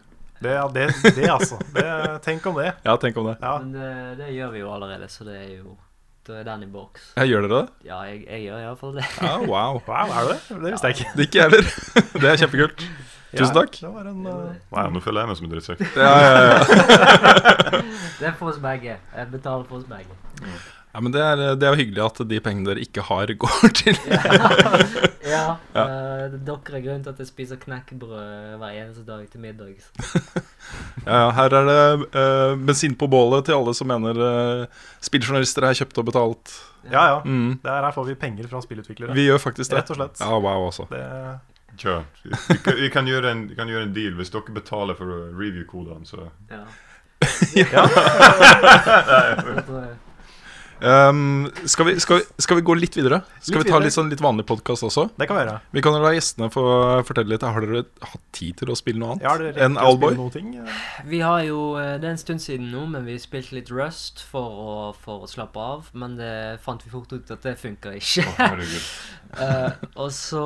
det, 0.40 0.54
ja, 0.56 0.64
det, 0.72 0.86
det, 1.18 1.26
altså. 1.28 1.60
Det, 1.76 1.84
tenk 2.24 2.48
om 2.48 2.56
det. 2.56 2.70
Ja, 2.88 2.96
tenk 3.02 3.20
om 3.20 3.28
det. 3.28 3.36
Ja. 3.36 3.52
Men 3.60 3.76
det, 3.76 3.90
det 4.22 4.30
gjør 4.32 4.56
vi 4.56 4.64
jo 4.64 4.72
allerede, 4.72 5.10
så 5.12 5.28
det 5.28 5.36
er 5.42 5.52
jo 5.58 5.76
Da 6.24 6.40
er 6.40 6.48
den 6.48 6.64
i 6.64 6.70
boks. 6.72 7.12
Ja, 7.20 7.28
gjør 7.28 7.44
dere 7.44 7.60
det? 7.60 7.90
Ja, 7.92 8.00
jeg, 8.08 8.24
jeg 8.24 8.48
gjør 8.48 8.64
iallfall 8.64 8.96
det. 8.96 9.06
Ja, 9.20 9.36
wow. 9.44 9.76
Wow, 9.92 10.16
er 10.16 10.32
det 10.32 10.32
det? 10.32 10.40
Det 10.56 10.72
visste 10.72 10.88
jeg 10.88 10.98
ikke. 11.00 11.14
Det 11.18 11.28
ikke 11.28 11.42
jeg 11.42 11.48
heller. 11.50 11.70
Det 12.24 12.32
er 12.32 12.42
kjempekult. 12.46 12.88
Tusen 13.36 13.54
takk. 13.60 13.76
Ja, 13.76 13.90
det 13.90 13.94
var 13.94 14.08
en, 14.10 14.24
uh, 14.26 14.58
Nei, 14.72 14.88
nå 14.96 15.04
føler 15.04 15.20
jeg 15.20 15.34
meg 15.34 15.38
som 15.38 15.46
en 15.46 15.52
drittsekk. 15.52 15.84
Ja, 16.00 16.16
ja, 16.24 16.42
ja. 16.48 17.80
Det 18.16 18.32
er 18.32 18.36
for 18.40 18.50
oss 18.50 18.58
begge. 18.64 18.96
Jeg 18.96 19.34
betaler 19.36 19.68
for 19.68 19.84
oss 19.84 19.88
begge. 19.92 20.16
Ja, 20.90 21.00
men 21.00 21.12
det 21.14 21.20
er, 21.22 21.40
det 21.54 21.66
er 21.66 21.74
jo 21.74 21.78
hyggelig 21.84 22.02
at 22.02 22.16
de 22.26 22.38
pengene 22.42 22.66
dere 22.72 22.82
ikke 22.82 23.04
har, 23.06 23.30
går 23.44 23.74
til 23.78 23.98
Ja. 25.22 25.44
eh, 25.84 26.32
dere 26.34 26.78
er 26.78 26.82
grunnen 26.82 27.04
til 27.04 27.12
at 27.12 27.20
jeg 27.22 27.28
spiser 27.28 27.60
knekkebrød 27.62 28.56
hver 28.58 28.72
eneste 28.74 29.04
dag 29.06 29.26
til 29.30 29.44
middag. 29.44 29.76
Ja, 31.00 31.16
ja, 31.16 31.28
her 31.34 31.54
er 31.56 31.64
det 31.66 32.08
uh, 32.12 32.58
bensin 32.60 32.92
på 32.94 33.06
bålet 33.10 33.46
til 33.48 33.56
alle 33.56 33.72
som 33.74 33.88
mener 33.90 34.18
uh, 34.20 34.82
spilljournalister 35.02 35.64
er 35.66 35.78
kjøpt 35.78 35.98
og 36.02 36.06
betalt. 36.10 36.52
Ja, 36.84 37.06
ja. 37.08 37.16
Mm. 37.24 37.56
Det 37.62 37.72
er 37.72 37.86
her 37.86 37.94
får 37.96 38.10
vi 38.10 38.16
penger 38.20 38.50
fra 38.50 38.60
spillutviklere. 38.62 39.16
Vi 39.16 39.24
gjør 39.24 39.40
faktisk 39.42 39.72
det. 39.72 39.80
Rett 39.80 39.90
og 39.94 39.98
slett. 39.98 40.20
Ja, 40.20 40.36
wow 40.36 40.66
også. 40.68 40.86
Det, 40.92 41.00
Kjør. 41.80 42.04
vi, 42.22 42.58
kan, 42.60 42.84
kan 42.92 43.08
gjøre 43.08 43.32
en, 43.32 43.42
kan 43.56 43.72
gjøre 43.72 43.88
en 43.88 43.96
deal 43.96 44.14
hvis 44.20 44.30
dere 44.34 44.54
betaler 44.60 44.98
for 44.98 45.08
uh, 45.08 45.32
review-kodene. 45.40 46.04
Så 46.06 46.28
Ja. 46.52 46.62
ja. 47.56 47.88
Um, 50.80 51.50
skal, 51.68 51.86
vi, 51.90 52.00
skal, 52.00 52.22
vi, 52.22 52.42
skal 52.42 52.56
vi 52.56 52.62
gå 52.64 52.74
litt 52.78 52.96
videre? 52.96 53.20
Skal 53.40 53.58
Litt 53.58 53.66
vi 53.66 53.70
ta 53.70 53.76
videre. 53.76 53.84
litt, 53.84 53.94
sånn, 53.96 54.08
litt 54.12 54.22
vanlig 54.24 54.46
podkast 54.48 54.86
også? 54.86 55.10
det 55.20 55.26
kan 55.28 55.36
være. 55.36 55.58
Vi 55.76 55.82
kan 55.84 55.96
la 56.00 56.12
gjestene 56.16 56.48
få 56.52 56.64
fortelle 57.04 57.34
litt. 57.34 57.44
Har 57.44 57.66
dere 57.66 57.82
hatt 58.00 58.24
tid 58.36 58.56
til 58.62 58.72
å 58.72 58.76
spille 58.78 59.02
noe 59.02 59.18
annet 59.18 59.26
ja, 59.28 59.64
enn 59.66 59.76
Owlboy? 59.76 60.16
Vi 61.10 61.20
har 61.20 61.44
jo 61.44 61.60
eh, 61.80 61.98
Det 62.00 62.08
er 62.08 62.14
en 62.14 62.22
stund 62.22 62.40
siden 62.44 62.70
nå, 62.72 62.86
men 62.94 63.04
vi 63.08 63.18
spilte 63.20 63.58
litt 63.58 63.68
Rust 63.74 64.24
for 64.24 64.48
å, 64.64 64.74
for 64.96 65.26
å 65.26 65.30
slappe 65.30 65.60
av. 65.60 65.92
Men 65.92 66.16
det 66.20 66.32
fant 66.64 66.80
vi 66.86 66.92
fort 66.94 67.12
ut 67.12 67.34
at 67.36 67.44
det 67.44 67.56
funker 67.60 68.00
ikke. 68.00 68.26
herregud. 68.40 68.90
Eh, 69.30 69.76
og 69.94 70.08
så 70.10 70.40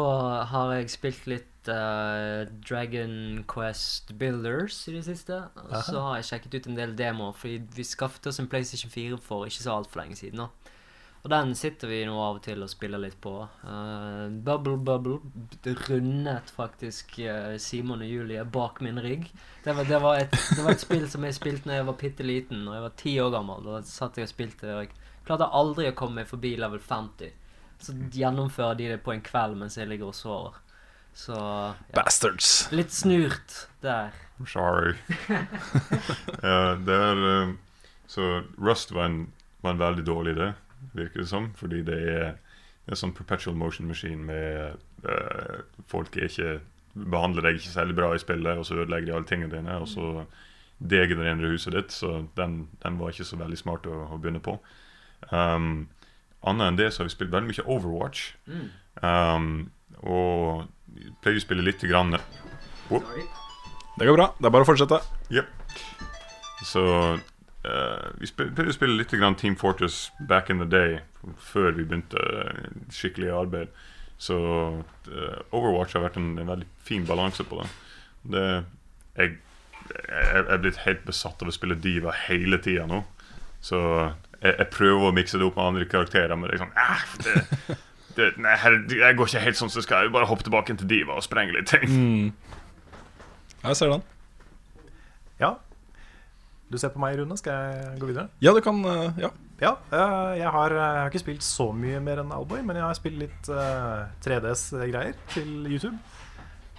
har 0.50 0.74
jeg 0.74 0.90
spilt 0.92 1.22
litt 1.30 1.46
eh, 1.68 2.44
Dragon 2.68 3.44
Quest 3.48 4.12
Builders 4.18 4.76
i 4.88 4.96
det 4.96 5.04
siste. 5.06 5.40
Og 5.64 5.74
så 5.86 6.00
har 6.00 6.18
jeg 6.18 6.28
sjekket 6.30 6.54
ut 6.58 6.70
en 6.70 6.78
del 6.78 6.94
demoer, 6.98 7.34
fordi 7.38 7.60
vi 7.76 7.86
skaffet 7.86 8.30
oss 8.30 8.40
en 8.42 8.48
PlayStation 8.50 8.92
4 8.92 9.18
for 9.22 9.48
ikke 9.48 9.64
så 9.64 9.76
altfor 9.78 10.02
lenge 10.02 10.16
siden. 10.20 10.44
da 10.44 10.48
Og 11.24 11.30
den 11.32 11.54
sitter 11.54 11.88
vi 11.88 12.02
nå 12.04 12.16
av 12.20 12.40
og 12.40 12.42
til 12.44 12.62
og 12.62 12.72
spiller 12.72 13.00
litt 13.00 13.16
på. 13.24 13.32
Uh, 13.64 14.28
Bubble 14.44 14.76
Bubble 14.76 15.20
det 15.64 15.76
rundet 15.88 16.50
faktisk 16.52 17.16
uh, 17.24 17.54
Simon 17.56 18.04
og 18.04 18.10
Julie 18.10 18.44
bak 18.44 18.82
min 18.84 19.00
rygg. 19.00 19.30
Det 19.64 19.76
var, 19.76 19.88
det, 19.88 20.02
var 20.02 20.20
et, 20.20 20.36
det 20.56 20.64
var 20.66 20.74
et 20.74 20.84
spill 20.84 21.08
som 21.08 21.24
jeg 21.24 21.38
spilte 21.38 21.70
når 21.70 21.80
jeg 21.80 21.88
var 21.88 22.00
bitte 22.02 22.28
liten, 22.28 22.68
og 22.68 22.76
jeg 22.76 22.86
var 22.88 23.00
ti 23.00 23.16
år 23.20 23.32
gammel. 23.38 23.64
Da 23.64 23.80
satt 23.88 24.20
jeg 24.20 24.28
og 24.28 24.34
spilte, 24.34 24.68
og 24.74 24.84
jeg 24.84 24.92
klarte 25.24 25.48
aldri 25.48 25.88
å 25.88 25.96
komme 25.96 26.20
meg 26.20 26.28
forbi 26.28 26.56
level 26.60 26.82
50. 26.82 27.40
Så 27.84 27.96
gjennomfører 28.12 28.76
de 28.78 28.92
det 28.92 29.02
på 29.04 29.12
en 29.12 29.24
kveld 29.24 29.58
mens 29.60 29.78
jeg 29.80 29.88
ligger 29.90 30.12
og 30.12 30.18
sover. 30.18 30.60
Så 31.14 31.36
ja. 31.38 31.74
Bastards. 31.94 32.68
Litt 32.74 32.92
snurt 32.92 33.68
der. 33.84 34.14
Sorry. 34.50 34.96
ja, 36.42 36.74
det 36.82 36.96
er 36.98 37.22
um, 37.22 37.58
Så 38.10 38.42
Rust 38.58 38.92
var 38.92 39.06
en, 39.06 39.20
var 39.62 39.76
en 39.76 39.82
veldig 39.82 40.06
dårlig 40.06 40.34
idé, 40.34 40.52
virker 40.92 41.22
det 41.22 41.28
som. 41.30 41.52
Fordi 41.56 41.84
det 41.86 42.00
er 42.02 42.32
en 42.90 42.98
sånn 42.98 43.14
perpetual 43.16 43.56
motion 43.56 43.88
machine 43.88 44.26
med 44.26 44.80
uh, 45.06 45.62
Folk 45.88 46.16
er 46.18 46.28
ikke 46.28 46.58
behandler 46.94 47.42
deg 47.42 47.58
ikke 47.58 47.72
særlig 47.72 47.96
bra 47.98 48.12
i 48.14 48.22
spillet, 48.22 48.58
og 48.58 48.66
så 48.66 48.76
ødelegger 48.78 49.08
de 49.08 49.14
alle 49.16 49.26
tingene 49.26 49.54
dine. 49.54 49.78
Og 49.82 49.88
så 49.90 50.26
degenererer 50.78 51.54
huset 51.54 51.74
ditt, 51.74 51.94
så 51.94 52.24
den, 52.38 52.68
den 52.82 52.98
var 52.98 53.14
ikke 53.14 53.26
så 53.26 53.38
veldig 53.40 53.58
smart 53.58 53.86
å, 53.90 54.04
å 54.14 54.18
begynne 54.18 54.42
på. 54.44 54.58
Um, 55.30 55.86
Annet 56.44 56.66
enn 56.68 56.76
det 56.76 56.90
så 56.92 57.00
har 57.00 57.08
vi 57.08 57.14
spilt 57.14 57.32
veldig 57.32 57.48
mye 57.48 57.66
Overwatch. 57.72 58.24
Um, 59.00 59.70
og 60.04 60.66
pleier 61.24 61.40
å 61.40 61.44
spille 61.44 61.66
litt 61.66 61.82
grann 61.84 62.14
Det 63.98 64.06
går 64.08 64.16
bra. 64.18 64.32
Det 64.38 64.48
er 64.48 64.54
bare 64.54 64.66
å 64.66 64.68
fortsette. 64.68 65.00
Yep. 65.34 65.52
Så 66.64 66.84
Uh, 67.64 68.10
vi 68.20 68.28
pleide 68.36 68.68
å 68.68 68.76
spille 68.76 68.98
litt 68.98 69.12
grann 69.16 69.38
Team 69.40 69.54
Fortress 69.56 70.10
back 70.28 70.50
in 70.52 70.60
the 70.60 70.68
day, 70.68 70.98
før 71.40 71.70
vi 71.72 71.86
begynte 71.88 72.20
eh, 72.20 72.66
skikkelig 72.92 73.30
arbeid. 73.32 73.70
Så 74.20 74.36
uh, 75.08 75.38
Overwatch 75.48 75.96
har 75.96 76.04
vært 76.04 76.18
en, 76.20 76.34
en 76.36 76.50
veldig 76.50 76.68
fin 76.84 77.06
balanse 77.08 77.46
på 77.48 77.62
det. 77.62 77.70
det 78.34 78.44
jeg, 79.16 79.38
jeg 79.94 80.44
er 80.44 80.60
blitt 80.60 80.82
helt 80.84 81.06
besatt 81.08 81.40
av 81.40 81.48
å 81.48 81.56
spille 81.56 81.80
Diva 81.80 82.12
hele 82.26 82.60
tida 82.60 82.84
nå. 82.90 83.00
Så 83.64 83.80
jeg, 83.80 84.52
jeg 84.52 84.68
prøver 84.74 85.08
å 85.08 85.16
mikse 85.16 85.40
det 85.40 85.48
opp 85.48 85.56
med 85.56 85.70
andre 85.70 85.88
karakterer, 85.88 86.36
men 86.36 86.52
det 86.52 86.60
sånn 86.60 86.76
eh, 86.84 87.08
det, 87.24 87.78
det, 88.16 88.30
nei, 88.42 88.54
her, 88.62 88.76
Jeg 88.92 89.16
går 89.18 89.30
ikke 89.30 89.44
helt 89.44 89.58
sånn 89.58 89.70
som 89.72 89.80
det 89.80 89.86
skal. 89.88 90.02
Jeg 90.04 90.10
vil 90.10 90.16
bare 90.18 90.28
hoppe 90.30 90.46
tilbake 90.46 90.76
til 90.80 90.88
Diva 90.90 91.16
og 91.18 91.24
sprenge 91.26 91.54
litt 91.56 91.70
ting. 91.72 91.86
Mm. 91.88 92.32
Jeg 93.64 93.76
ser 93.80 93.94
den. 93.94 94.02
Ja. 95.40 95.54
Du 96.70 96.78
ser 96.80 96.92
på 96.94 97.00
meg, 97.02 97.16
Rune. 97.20 97.36
Skal 97.38 97.52
jeg 97.54 97.98
gå 98.00 98.08
videre? 98.10 98.28
Ja, 98.44 98.52
du 98.56 98.60
kan 98.64 98.80
eh, 98.84 99.22
Ja. 99.26 99.30
Ja. 99.62 99.76
eh, 99.94 100.38
Jeg 100.40 100.50
har, 100.50 100.72
jeg 100.74 100.98
har 101.02 101.10
ikke 101.12 101.22
spilt 101.22 101.44
så 101.46 101.68
mye 101.76 102.00
mer 102.02 102.20
enn 102.24 102.32
Alboy, 102.34 102.62
men 102.66 102.76
jeg 102.76 102.84
har 102.84 102.96
spilt 102.98 103.20
litt 103.20 103.50
uh, 103.52 104.08
3DS-greier 104.24 105.14
til 105.32 105.50
YouTube. 105.70 105.96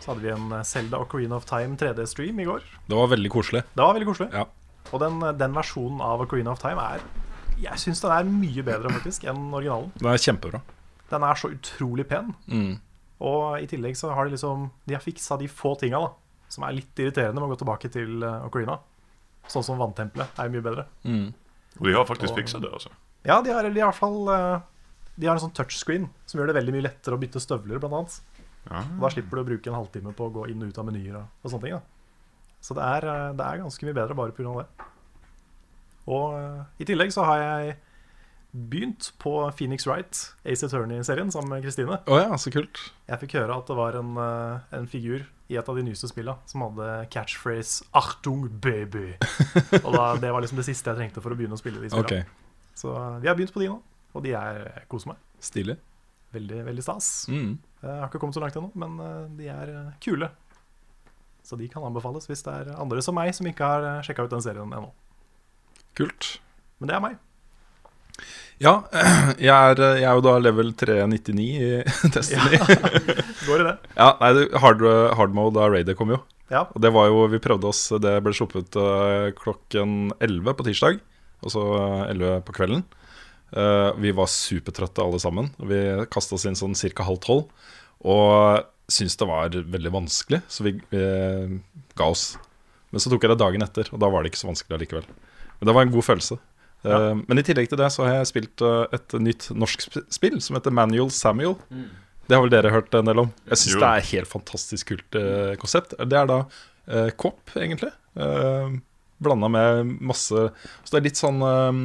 Så 0.02 0.12
hadde 0.12 0.26
vi 0.26 0.32
en 0.34 0.50
Selda 0.52 0.64
Zelda 0.68 1.00
Ocarina 1.06 1.38
of 1.40 1.46
Time 1.50 1.78
3D-stream 1.80 2.42
i 2.44 2.48
går. 2.50 2.66
Det 2.90 2.98
var 3.00 3.08
veldig 3.14 3.32
koselig. 3.32 3.64
Det 3.74 3.82
var 3.82 3.96
veldig 3.96 4.10
koselig. 4.10 4.30
Ja. 4.36 4.44
Og 4.92 5.00
den, 5.02 5.22
den 5.40 5.56
versjonen 5.56 6.04
av 6.04 6.22
Ocarina 6.26 6.52
of 6.54 6.60
Time 6.62 6.84
er 6.84 7.02
Jeg 7.58 7.80
syns 7.82 8.04
den 8.04 8.12
er 8.12 8.28
mye 8.28 8.66
bedre 8.68 8.92
faktisk 8.92 9.24
enn 9.32 9.48
originalen. 9.56 9.94
Den 10.02 10.12
er 10.12 10.20
kjempebra. 10.22 10.60
Den 11.12 11.24
er 11.24 11.40
så 11.40 11.52
utrolig 11.54 12.08
pen. 12.10 12.34
Mm. 12.50 12.76
Og 13.26 13.62
i 13.62 13.68
tillegg 13.70 13.96
så 13.98 14.12
har 14.16 14.28
de 14.28 14.36
liksom 14.36 14.70
De 14.88 14.96
har 14.98 15.04
fiksa 15.04 15.38
de 15.40 15.48
få 15.48 15.76
tinga 15.80 16.02
da 16.04 16.12
som 16.52 16.66
er 16.68 16.76
litt 16.78 17.00
irriterende 17.02 17.42
med 17.42 17.50
å 17.50 17.54
gå 17.54 17.60
tilbake 17.64 17.90
til 17.94 18.24
eh, 18.24 18.46
Ocarina. 18.48 18.78
Sånn 19.52 19.66
som 19.66 19.80
vanntempelet 19.82 20.40
er 20.42 20.52
mye 20.54 20.64
bedre. 20.66 20.86
Mm. 21.06 21.28
Og 21.80 21.90
de 21.90 21.96
har 21.98 22.08
faktisk 22.08 22.38
fiksa 22.38 22.62
det, 22.64 22.72
altså. 22.72 22.92
Ja, 23.26 23.40
de 23.44 23.52
har, 23.54 23.66
eller 23.66 23.82
i 23.82 23.84
hvert 23.84 23.98
fall 23.98 24.30
eh, 24.32 24.62
De 25.18 25.28
har 25.28 25.36
en 25.36 25.42
sånn 25.42 25.56
touchscreen 25.58 26.06
som 26.30 26.40
gjør 26.40 26.52
det 26.52 26.58
veldig 26.60 26.76
mye 26.76 26.86
lettere 26.86 27.18
å 27.18 27.22
bytte 27.22 27.42
støvler, 27.44 27.82
blant 27.82 27.98
annet. 27.98 28.20
Ja. 28.70 28.84
Og 28.84 29.04
Da 29.06 29.12
slipper 29.14 29.38
du 29.38 29.44
å 29.44 29.50
bruke 29.50 29.72
en 29.72 29.80
halvtime 29.80 30.14
på 30.16 30.30
å 30.30 30.34
gå 30.38 30.48
inn 30.54 30.62
og 30.64 30.72
ut 30.72 30.80
av 30.82 30.88
menyer 30.88 31.20
og, 31.20 31.34
og 31.42 31.52
sånne 31.52 31.66
ting. 31.66 31.76
da 31.80 32.62
Så 32.70 32.78
det 32.78 32.86
er, 32.86 33.10
eh, 33.12 33.34
det 33.38 33.50
er 33.50 33.64
ganske 33.66 33.90
mye 33.90 34.00
bedre 34.00 34.20
bare 34.22 34.38
pga. 34.38 34.56
det. 34.62 34.90
Og 36.06 36.80
i 36.80 36.86
tillegg 36.86 37.10
så 37.14 37.26
har 37.26 37.42
jeg 37.42 37.78
begynt 38.56 39.12
på 39.20 39.32
Phoenix 39.58 39.86
Wright, 39.88 40.20
Ace 40.48 40.66
Attorney-serien, 40.66 41.32
sammen 41.32 41.50
med 41.52 41.64
Kristine. 41.66 42.00
Oh 42.08 42.20
ja, 42.22 42.38
så 42.40 42.52
kult. 42.54 42.80
Jeg 43.10 43.20
fikk 43.26 43.36
høre 43.42 43.58
at 43.60 43.68
det 43.68 43.76
var 43.78 43.98
en, 44.00 44.14
eh, 44.18 44.78
en 44.80 44.88
figur 44.88 45.26
i 45.52 45.58
et 45.60 45.70
av 45.70 45.78
de 45.78 45.84
nyeste 45.86 46.08
spilla 46.10 46.38
som 46.50 46.64
hadde 46.66 47.08
catchphrase 47.14 47.84
'Achtung, 47.94 48.48
baby'. 48.62 49.18
Og 49.84 49.92
da, 49.94 50.16
Det 50.16 50.32
var 50.32 50.42
liksom 50.42 50.58
det 50.58 50.66
siste 50.66 50.90
jeg 50.90 50.98
trengte 50.98 51.22
for 51.22 51.36
å 51.36 51.38
begynne 51.38 51.58
å 51.58 51.62
spille 51.62 51.82
de 51.82 51.90
spillene. 51.90 52.24
Ok, 52.24 52.72
Så 52.76 52.96
eh, 52.96 53.20
vi 53.22 53.28
har 53.28 53.36
begynt 53.36 53.54
på 53.54 53.62
de 53.62 53.70
nå, 53.70 53.82
og 54.16 54.24
de 54.24 54.34
er 54.34 54.64
jeg 54.64 54.88
koser 54.90 55.14
meg. 55.14 55.18
Stilig. 55.40 55.78
Veldig, 56.34 56.66
veldig 56.66 56.84
stas. 56.84 57.28
Mm. 57.30 57.60
Jeg 57.84 58.00
har 58.00 58.10
ikke 58.10 58.20
kommet 58.20 58.36
så 58.36 58.42
langt 58.42 58.56
ennå, 58.56 58.72
men 58.76 59.00
eh, 59.00 59.28
de 59.38 59.48
er 59.52 59.76
eh, 59.76 59.94
kule. 60.02 60.32
Så 61.46 61.58
de 61.60 61.68
kan 61.70 61.84
anbefales 61.86 62.26
hvis 62.28 62.42
det 62.44 62.54
er 62.54 62.74
andre 62.82 63.04
som 63.06 63.16
meg 63.16 63.30
som 63.36 63.46
ikke 63.46 63.68
har 63.70 64.02
sjekka 64.04 64.26
ut 64.26 64.34
den 64.34 64.42
serien 64.42 64.72
ennå. 64.74 64.90
Kult. 65.96 66.40
Men 66.80 66.90
det 66.90 66.96
er 66.96 67.04
meg. 67.06 67.20
Ja, 68.64 68.78
jeg 69.48 69.52
er, 69.52 69.82
jeg 70.00 70.08
er 70.08 70.16
jo 70.16 70.24
da 70.24 70.38
level 70.40 70.72
399 70.80 71.48
i 71.50 71.72
Destiny. 72.16 72.60
Går 73.48 73.64
i 73.64 73.68
det. 73.68 73.76
Ja, 73.98 74.14
nei, 74.22 74.48
hard, 74.64 74.86
hard 75.20 75.36
mode 75.36 75.62
av 75.62 75.76
Raider 75.76 75.98
kom 76.00 76.14
jo. 76.16 76.22
Ja. 76.54 76.68
Og 76.72 76.82
det 76.84 76.92
var 76.94 77.10
jo, 77.10 77.24
vi 77.32 77.42
prøvde 77.42 77.72
oss 77.72 77.88
Det 77.98 78.12
ble 78.22 78.32
sluppet 78.38 78.78
eh, 78.78 79.32
klokken 79.38 80.14
11 80.22 80.58
på 80.58 80.68
tirsdag. 80.68 81.02
Og 81.46 81.54
så 81.54 81.64
eh, 81.80 82.14
11 82.14 82.46
på 82.48 82.56
kvelden. 82.56 82.86
Eh, 83.56 83.90
vi 84.02 84.14
var 84.16 84.32
supertrøtte 84.32 85.04
alle 85.04 85.20
sammen. 85.22 85.52
Vi 85.58 85.82
kasta 86.14 86.38
oss 86.38 86.46
inn 86.48 86.58
sånn 86.58 86.78
ca. 86.78 87.08
halv 87.08 87.22
tolv. 87.26 87.70
Og 88.06 88.66
syntes 88.92 89.18
det 89.18 89.28
var 89.28 89.50
veldig 89.50 89.92
vanskelig, 89.96 90.44
så 90.52 90.66
vi, 90.68 90.76
vi 90.92 91.06
ga 91.98 92.10
oss. 92.12 92.36
Men 92.94 93.02
så 93.02 93.10
tok 93.10 93.24
jeg 93.26 93.32
det 93.34 93.42
dagen 93.42 93.66
etter, 93.66 93.90
og 93.90 94.02
da 94.04 94.10
var 94.14 94.22
det 94.22 94.30
ikke 94.30 94.44
så 94.44 94.52
vanskelig 94.52 94.78
allikevel. 94.78 95.08
Men 95.58 95.70
det 95.70 95.74
var 95.74 95.88
en 95.88 95.94
god 95.96 96.06
følelse. 96.06 96.38
Eh, 96.86 96.92
Ja. 96.94 97.14
men 97.18 97.42
i 97.42 97.44
tillegg 97.48 97.68
til 97.72 97.80
det 97.82 97.90
så 97.92 98.06
har 98.06 98.20
jeg 98.20 98.30
spilt 98.32 98.62
eh, 98.62 98.86
et 98.94 99.16
nytt 99.20 99.50
norsk 99.58 99.82
sp 99.90 100.04
spill 100.14 100.40
som 100.44 100.56
heter 100.60 100.72
Manual 100.76 101.10
Samuel. 101.12 101.58
Det 102.26 102.34
har 102.38 102.42
vel 102.46 102.54
dere 102.54 102.72
hørt 102.74 102.94
en 102.98 103.06
del 103.10 103.20
om? 103.26 103.32
Jeg 103.50 103.58
syns 103.64 103.80
det 103.82 103.88
er 103.90 104.02
et 104.04 104.12
helt 104.14 104.30
fantastisk 104.32 104.94
kult 104.94 105.18
eh, 105.20 105.54
konsept. 105.62 105.94
Det 105.98 106.18
er 106.18 106.30
da 106.30 106.40
uh, 106.46 107.10
kopp, 107.18 107.52
egentlig. 107.58 107.92
Uh, 108.18 108.78
Blanda 109.22 109.48
med 109.48 109.86
masse 110.04 110.36
Så 110.84 110.92
det 110.92 110.98
er 111.00 111.06
litt 111.06 111.20
sånn 111.20 111.38
eh, 111.40 111.78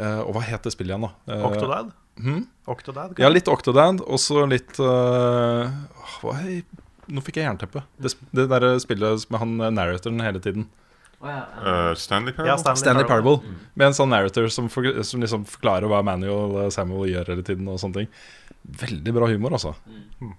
eh, 0.00 0.20
Og 0.24 0.30
hva 0.32 0.42
het 0.46 0.64
det 0.64 0.72
spillet 0.72 0.94
igjen, 0.94 1.04
da? 1.04 1.10
Eh, 1.34 1.42
Octodad. 1.44 1.90
Hmm? 2.16 2.46
Octodad 2.72 3.18
Ja, 3.20 3.28
litt 3.28 3.50
Octodad, 3.52 4.00
og 4.00 4.20
så 4.22 4.46
litt 4.48 4.78
eh, 4.80 5.74
Nå 7.04 7.20
fikk 7.20 7.36
jeg 7.36 7.44
jernteppe. 7.44 7.82
Det, 8.00 8.14
det 8.32 8.46
der 8.48 8.64
spillet 8.80 9.26
med 9.28 9.42
han 9.42 9.52
eh, 9.60 9.72
narratoren 9.76 10.22
hele 10.24 10.40
tiden. 10.40 10.64
Eh, 11.32 11.94
Stanley 12.00 12.34
Parable? 12.34 12.50
Ja, 12.52 12.56
Stanley, 12.60 12.80
Stanley 12.82 13.08
Parable. 13.08 13.36
Parable. 13.38 13.70
Med 13.74 13.90
en 13.90 13.96
sånn 13.96 14.12
narrator 14.12 14.48
som, 14.52 14.68
for, 14.72 14.86
som 15.06 15.24
liksom 15.24 15.46
forklarer 15.48 15.88
hva 15.90 16.02
Manuel 16.06 16.58
eh, 16.64 16.70
Samuel 16.74 17.10
gjør 17.12 17.34
hele 17.34 17.44
tiden. 17.46 17.68
og 17.70 17.80
sånne 17.82 18.04
ting 18.04 18.12
Veldig 18.84 19.12
bra 19.12 19.28
humor, 19.28 19.56
altså. 19.58 19.74
Mm. 20.22 20.32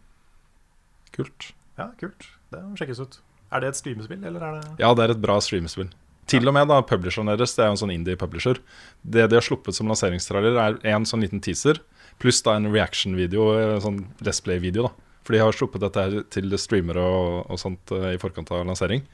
Kult. 1.16 1.52
Ja, 1.78 1.92
kult. 2.00 2.30
Det 2.52 2.64
må 2.64 2.80
sjekkes 2.80 3.04
ut. 3.04 3.20
Er 3.54 3.62
det 3.62 3.70
et 3.74 3.80
streamespill, 3.80 4.24
eller 4.26 4.42
er 4.42 4.58
det 4.58 4.82
Ja, 4.82 4.90
det 4.98 5.06
er 5.06 5.14
et 5.14 5.22
bra 5.22 5.38
streamespill. 5.44 5.92
Til 6.26 6.50
og 6.50 6.56
med 6.58 6.68
da, 6.72 6.80
publisheren 6.82 7.30
deres, 7.30 7.54
det 7.54 7.62
er 7.62 7.70
jo 7.70 7.76
en 7.76 7.82
sånn 7.84 7.94
indie-publisher. 7.94 8.58
Det 9.06 9.28
de 9.30 9.38
har 9.38 9.46
sluppet 9.46 9.78
som 9.78 9.90
lanseringstrailer, 9.92 10.58
er 10.58 10.96
en 10.96 11.06
sånn 11.06 11.22
liten 11.22 11.44
teaser, 11.46 11.78
pluss 12.22 12.42
da 12.46 12.56
en 12.58 12.72
reaction-video, 12.74 13.52
en 13.78 13.84
sånn 13.84 14.00
display-video. 14.26 14.88
da 14.90 15.22
For 15.26 15.36
de 15.36 15.44
har 15.44 15.54
sluppet 15.54 15.86
dette 15.86 16.02
her 16.02 16.26
til 16.34 16.58
streamere 16.58 17.04
og, 17.06 17.46
og 17.54 17.62
sånt 17.62 17.94
eh, 17.94 18.16
i 18.16 18.22
forkant 18.22 18.50
av 18.56 18.66
lansering. 18.66 19.06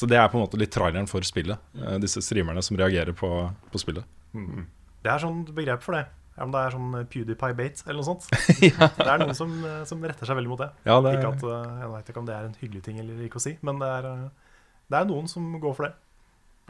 Så 0.00 0.08
det 0.08 0.16
er 0.16 0.30
på 0.32 0.38
en 0.38 0.44
måte 0.46 0.56
litt 0.60 0.72
traileren 0.72 1.08
for 1.10 1.20
spillet. 1.26 1.60
eh, 1.76 1.98
disse 2.00 2.22
streamerne 2.24 2.62
som 2.64 2.78
reagerer 2.80 3.12
på, 3.16 3.28
på 3.72 3.80
spillet. 3.82 4.06
Det 4.32 5.10
er 5.12 5.20
sånn 5.20 5.42
begrep 5.52 5.82
for 5.84 5.98
det. 5.98 6.06
Om 6.40 6.52
det 6.54 6.60
er 6.64 6.72
sånn 6.72 6.92
PewDiePie-bait 7.12 7.82
eller 7.84 7.98
noe 8.00 8.06
sånt. 8.06 8.24
Det 8.96 9.08
er 9.10 9.18
noen 9.20 9.36
som, 9.36 9.50
eh, 9.66 9.82
som 9.84 10.00
retter 10.08 10.24
seg 10.28 10.38
veldig 10.38 10.48
mot 10.54 10.62
det. 10.62 10.70
Ja, 10.88 10.96
det- 11.04 11.18
Ikke 11.18 11.32
at, 11.34 11.42
eh, 11.44 11.74
Jeg 11.82 11.90
vet 11.92 12.08
ikke 12.14 12.22
om 12.22 12.28
det 12.30 12.36
er 12.38 12.46
en 12.48 12.54
hyggelig 12.62 12.82
ting 12.86 13.00
eller 13.02 13.18
ikke 13.26 13.36
å 13.36 13.44
si, 13.44 13.58
men 13.66 13.78
det 13.82 13.88
er, 13.98 14.08
eh, 14.08 14.54
det 14.88 15.00
er 15.02 15.04
noen 15.10 15.28
som 15.28 15.50
går 15.60 15.74
for 15.76 15.88
det. 15.90 15.92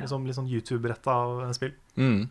Liksom, 0.01 0.27
litt 0.27 0.35
sånn 0.41 0.49
YouTube-retta 0.51 1.15
spill. 1.55 1.75
Mm. 2.01 2.29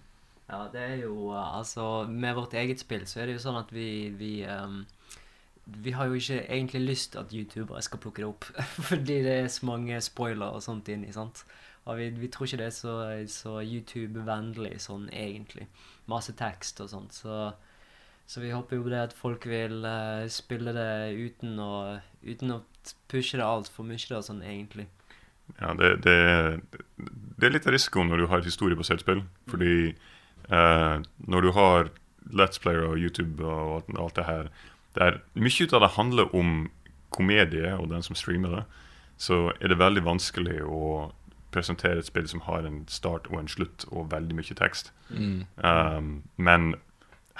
Ja, 0.50 0.68
det 0.74 0.82
er 0.82 0.96
jo 1.06 1.30
Altså, 1.32 2.10
med 2.10 2.36
vårt 2.36 2.56
eget 2.58 2.80
spill 2.82 3.06
så 3.06 3.22
er 3.22 3.28
det 3.30 3.38
jo 3.38 3.44
sånn 3.46 3.60
at 3.62 3.70
vi 3.72 4.10
Vi, 4.18 4.32
um, 4.50 4.86
vi 5.84 5.92
har 5.92 6.10
jo 6.10 6.20
ikke 6.20 6.42
egentlig 6.46 6.82
lyst 6.82 7.16
at 7.20 7.34
youtubere 7.34 7.82
skal 7.82 8.02
plukke 8.02 8.24
det 8.24 8.30
opp. 8.30 8.46
Fordi 8.90 9.22
det 9.26 9.36
er 9.44 9.48
så 9.48 9.66
mange 9.70 10.02
spoiler 10.02 10.56
og 10.56 10.64
sånt 10.64 10.90
inni, 10.92 11.12
sant. 11.14 11.44
Og 11.90 11.98
vi, 11.98 12.10
vi 12.10 12.28
tror 12.28 12.46
ikke 12.46 12.60
det 12.62 12.68
er 12.70 12.76
så, 12.76 12.96
så 13.32 13.60
YouTube-vennlig 13.64 14.76
sånn 14.84 15.08
egentlig. 15.10 15.66
Masse 16.12 16.36
tekst 16.38 16.82
og 16.84 16.92
sånt. 16.92 17.16
Så, 17.18 17.50
så 18.30 18.44
vi 18.44 18.54
håper 18.54 18.78
jo 18.78 18.92
det 18.92 19.02
at 19.08 19.16
folk 19.18 19.48
vil 19.50 19.82
uh, 19.86 20.28
spille 20.30 20.76
det 20.76 20.92
uten 21.18 21.58
å, 21.64 22.00
uten 22.22 22.58
å 22.58 22.62
pushe 23.10 23.40
det 23.40 23.48
altfor 23.48 23.88
mye, 23.88 24.02
da, 24.12 24.22
sånn 24.26 24.44
egentlig. 24.46 24.90
Ja, 25.58 25.74
det, 25.74 25.96
det, 26.06 26.18
det 27.40 27.48
er 27.48 27.56
litt 27.56 27.66
av 27.66 27.74
risikoen 27.74 28.12
når 28.12 28.22
du 28.22 28.30
har 28.30 28.44
et 28.44 28.50
historiebasert 28.52 29.02
spill. 29.02 29.24
Fordi 29.50 29.96
uh, 30.52 31.02
når 31.26 31.48
du 31.48 31.52
har 31.58 31.90
Let's 32.30 32.62
Player 32.62 32.86
og 32.86 33.00
YouTube 33.02 33.42
og 33.42 33.80
alt, 33.80 33.96
alt 33.98 34.20
det 34.20 34.28
her 34.28 34.52
det 34.96 35.06
er, 35.06 35.22
Mye 35.38 35.66
ut 35.66 35.74
av 35.74 35.84
det 35.86 35.96
handler 35.96 36.36
om 36.36 36.70
komedie 37.14 37.74
og 37.78 37.90
den 37.94 38.06
som 38.06 38.18
streamer 38.18 38.60
det. 38.60 38.66
Så 39.20 39.50
er 39.60 39.72
det 39.72 39.80
veldig 39.80 40.06
vanskelig 40.06 40.62
å 40.64 41.10
presentere 41.54 42.00
et 42.02 42.08
spill 42.08 42.28
som 42.30 42.44
har 42.46 42.68
en 42.68 42.84
start 42.92 43.28
og 43.32 43.40
en 43.42 43.50
slutt 43.50 43.88
og 43.90 44.12
veldig 44.14 44.38
mye 44.38 44.58
tekst. 44.58 44.94
Mm. 45.10 45.48
Um, 45.66 46.12
men 46.38 46.76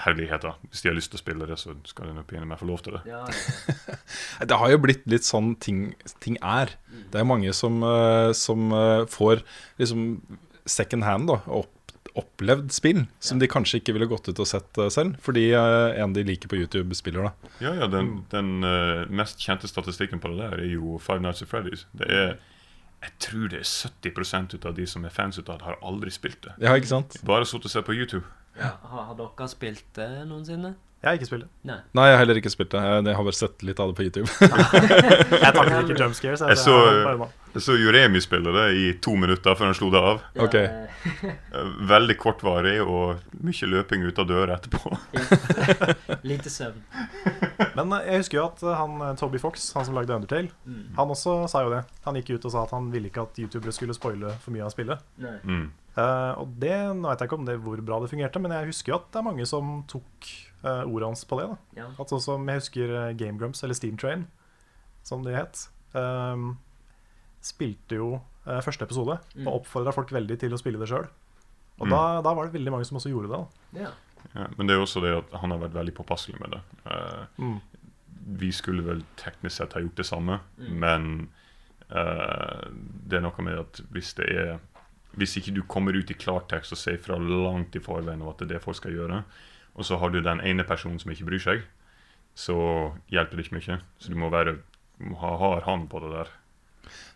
herligheter, 0.00 0.56
hvis 0.68 0.82
de 0.82 0.90
har 0.90 0.96
lyst 0.96 1.12
til 1.12 1.20
å 1.20 1.22
spille 1.22 1.48
det, 1.48 1.58
så 1.60 1.74
skal 1.88 2.08
de 2.08 2.16
nok 2.16 2.32
meg 2.32 2.60
få 2.60 2.68
lov 2.68 2.84
til 2.84 2.96
det. 2.96 3.02
Ja, 3.10 3.24
ja. 3.28 3.96
Det 4.48 4.58
har 4.62 4.72
jo 4.72 4.80
blitt 4.80 5.04
litt 5.10 5.26
sånn 5.28 5.54
ting, 5.60 5.90
ting 6.24 6.38
er. 6.40 6.72
Det 7.12 7.20
er 7.20 7.28
mange 7.28 7.52
som, 7.56 7.82
eh, 7.84 8.30
som 8.36 8.72
eh, 8.76 9.04
får 9.10 9.44
liksom 9.80 10.06
second 10.68 11.04
hand, 11.04 11.28
da, 11.28 11.40
opp, 11.60 11.72
opplevd 12.18 12.72
spill 12.74 13.04
som 13.22 13.40
de 13.40 13.48
kanskje 13.50 13.80
ikke 13.80 13.94
ville 13.96 14.08
gått 14.10 14.28
ut 14.30 14.42
og 14.42 14.48
sett 14.48 14.78
eh, 14.80 14.90
selv, 14.92 15.18
fordi 15.24 15.50
eh, 15.56 16.00
en 16.02 16.14
de 16.16 16.24
liker 16.26 16.50
på 16.50 16.58
YouTube, 16.58 16.96
spiller 16.98 17.28
da. 17.28 17.50
Ja, 17.62 17.74
ja, 17.82 17.88
den, 17.90 18.24
den 18.32 18.64
uh, 18.66 19.06
mest 19.12 19.42
kjente 19.42 19.70
statistikken 19.70 20.22
på 20.22 20.32
det 20.32 20.40
der 20.40 20.64
er 20.64 20.70
jo 20.72 20.98
Five 21.02 21.22
Nights 21.24 21.44
at 21.44 21.52
Freddy's. 21.52 21.86
Det 21.96 22.10
er, 22.10 22.36
jeg 23.04 23.16
tror 23.26 23.48
det 23.52 23.62
er 23.62 23.70
70 23.70 24.54
ut 24.56 24.68
av 24.68 24.76
de 24.76 24.86
som 24.90 25.06
er 25.06 25.14
fans 25.14 25.38
av 25.38 25.48
det, 25.50 25.62
har 25.66 25.80
aldri 25.86 26.12
spilt 26.14 26.42
det. 26.46 26.56
Ja, 26.62 26.74
ikke 26.76 26.92
sant? 26.92 27.18
Bare 27.26 27.48
sittet 27.48 27.70
og 27.70 27.76
sett 27.76 27.88
på 27.88 27.96
YouTube. 27.96 28.26
Har, 28.60 29.04
har 29.08 29.16
dere 29.16 29.48
spilt 29.48 29.86
det 29.96 30.10
noensinne? 30.28 30.74
Jeg 31.00 31.08
har 31.08 31.16
ikke 31.16 31.26
spilt 31.30 31.44
det. 31.46 31.50
Nei. 31.64 31.76
Nei, 31.96 32.02
jeg 32.10 32.12
har 32.12 32.18
heller 32.20 32.38
ikke 32.42 32.50
spilt 32.52 32.74
det. 32.74 32.80
Jeg, 32.84 33.14
har 33.16 33.24
bare 33.24 33.36
sett 33.38 33.62
litt 33.64 33.78
av 33.80 33.88
det 33.88 33.96
på 33.96 34.04
YouTube. 34.04 34.28
Jeg 35.44 35.52
takler 35.56 35.86
ikke 35.86 35.96
jump 35.96 36.16
scares. 36.18 36.42
Jeg 36.44 36.52
Jeg, 36.52 36.60
så, 36.60 36.74
jeg, 37.54 37.62
så 37.64 37.76
Juremi 37.80 38.20
spille 38.20 38.52
det 38.52 38.66
i 38.76 38.82
to 39.00 39.14
minutter 39.16 39.56
før 39.56 39.70
han 39.70 39.78
slo 39.78 39.88
det 39.94 40.02
av. 40.10 40.20
Ok. 40.44 40.58
Eh, 40.60 41.70
Veldig 41.88 42.18
kortvarig 42.20 42.74
og 42.84 43.40
mye 43.40 43.70
løping 43.72 44.04
ut 44.04 44.20
av 44.20 44.28
døra 44.28 44.58
etterpå. 44.60 44.92
Lite 46.28 46.52
søvn. 46.52 46.84
Men 47.78 47.96
eh, 47.96 48.10
jeg 48.10 48.20
husker 48.26 48.40
jo 48.42 48.44
at 48.50 48.66
eh, 48.66 48.76
han 48.82 49.16
Toby 49.22 49.40
Fox, 49.40 49.70
han 49.78 49.88
som 49.88 49.96
lagde 49.96 50.20
Undertale, 50.20 50.52
han 51.00 51.16
også 51.16 51.38
sa 51.48 51.64
jo 51.64 51.72
det. 51.78 51.80
Han 52.04 52.20
gikk 52.20 52.34
ut 52.34 52.50
og 52.50 52.56
sa 52.58 52.66
at 52.68 52.76
han 52.76 52.92
ville 52.92 53.08
ikke 53.08 53.24
at 53.24 53.40
youtubere 53.40 53.72
skulle 53.72 53.96
spoile 53.96 54.36
for 54.44 54.52
mye 54.52 54.68
av 54.68 54.76
spillet. 54.76 55.08
Nei. 55.24 55.38
Mm. 55.48 55.64
Uh, 55.96 56.44
og 56.44 56.52
det, 56.60 56.76
Nå 56.94 57.08
vet 57.08 57.24
jeg 57.24 57.32
ikke 57.32 57.40
om 57.40 57.48
det 57.48 57.56
hvor 57.64 57.80
bra 57.82 58.04
det 58.04 58.12
fungerte, 58.12 58.44
men 58.44 58.52
jeg 58.54 58.68
husker 58.74 58.92
jo 58.92 59.00
at 59.00 59.08
det 59.10 59.24
er 59.24 59.26
mange 59.26 59.48
som 59.48 59.80
tok 59.90 60.28
eh, 60.64 60.82
ordet 60.84 61.06
hans 61.08 61.24
på 61.24 61.38
det. 61.40 61.48
da 61.48 61.82
Ja. 61.82 61.86
At 61.98 62.08
sånn 62.08 62.20
som 62.20 62.46
Jeg 62.48 62.60
husker 62.60 62.94
eh, 63.08 63.12
Game 63.14 63.38
Grumps, 63.38 63.62
eller 63.64 63.74
Steam 63.74 63.96
Train, 63.96 64.26
som 65.02 65.22
det 65.24 65.34
het. 65.36 65.68
Um, 65.94 66.58
spilte 67.40 67.96
jo 67.96 68.20
uh, 68.46 68.60
første 68.62 68.84
episode 68.84 69.18
Mm. 69.36 69.46
og 69.48 69.62
oppfordra 69.62 69.92
folk 69.94 70.10
veldig 70.10 70.38
til 70.38 70.52
å 70.52 70.58
spille 70.58 70.78
det 70.78 70.88
sjøl. 70.88 71.06
Og 71.80 71.86
Mm. 71.86 71.90
da, 71.90 72.20
da 72.22 72.34
var 72.34 72.44
det 72.46 72.52
veldig 72.60 72.70
mange 72.72 72.84
som 72.84 72.96
også 72.98 73.10
gjorde 73.10 73.28
det. 73.28 73.38
da 73.74 73.80
Ja. 73.84 73.90
Ja, 74.34 74.46
men 74.58 74.66
det 74.66 74.74
er 74.74 74.78
jo 74.78 74.84
også 74.84 75.00
det 75.00 75.16
at 75.16 75.40
han 75.40 75.50
har 75.50 75.58
vært 75.58 75.72
veldig 75.72 75.94
påpasselig 75.94 76.38
med 76.40 76.50
det. 76.50 76.62
Uh, 76.86 77.26
Mm. 77.38 77.60
vi 78.36 78.50
skulle 78.52 78.82
vel 78.84 79.02
teknisk 79.16 79.56
sett 79.56 79.72
ha 79.72 79.80
gjort 79.80 79.94
det 79.96 80.06
samme, 80.06 80.40
Mm. 80.58 80.78
men 80.78 81.28
uh, 81.90 82.68
det 83.08 83.16
er 83.18 83.20
noe 83.24 83.42
med 83.42 83.58
at 83.58 83.80
hvis 83.92 84.14
det 84.14 84.28
er 84.30 84.58
Hvis 85.16 85.36
ikke 85.36 85.52
du 85.54 85.62
kommer 85.62 85.92
ut 85.98 86.08
i 86.08 86.14
klartekst 86.14 86.70
og 86.70 86.78
sier 86.78 86.96
fra 87.02 87.16
langt 87.18 87.74
i 87.74 87.80
forveien 87.80 88.22
om 88.22 88.28
at 88.28 88.38
det 88.38 88.48
er 88.48 88.54
det 88.54 88.62
folk 88.62 88.76
skal 88.76 88.92
gjøre, 88.92 89.24
og 89.74 89.86
så 89.86 89.98
har 90.00 90.10
du 90.10 90.20
den 90.20 90.40
ene 90.40 90.66
personen 90.66 90.98
som 90.98 91.12
ikke 91.12 91.28
bryr 91.28 91.44
seg, 91.44 91.64
så 92.34 92.56
hjelper 93.10 93.36
det 93.36 93.46
ikke 93.46 93.58
mye. 93.58 93.80
Så 93.98 94.12
du 94.12 94.18
må 94.18 94.30
være 94.32 94.58
ha 95.20 95.30
hard 95.40 95.64
hånd 95.64 95.88
på 95.90 96.02
det 96.04 96.12
der. 96.12 96.32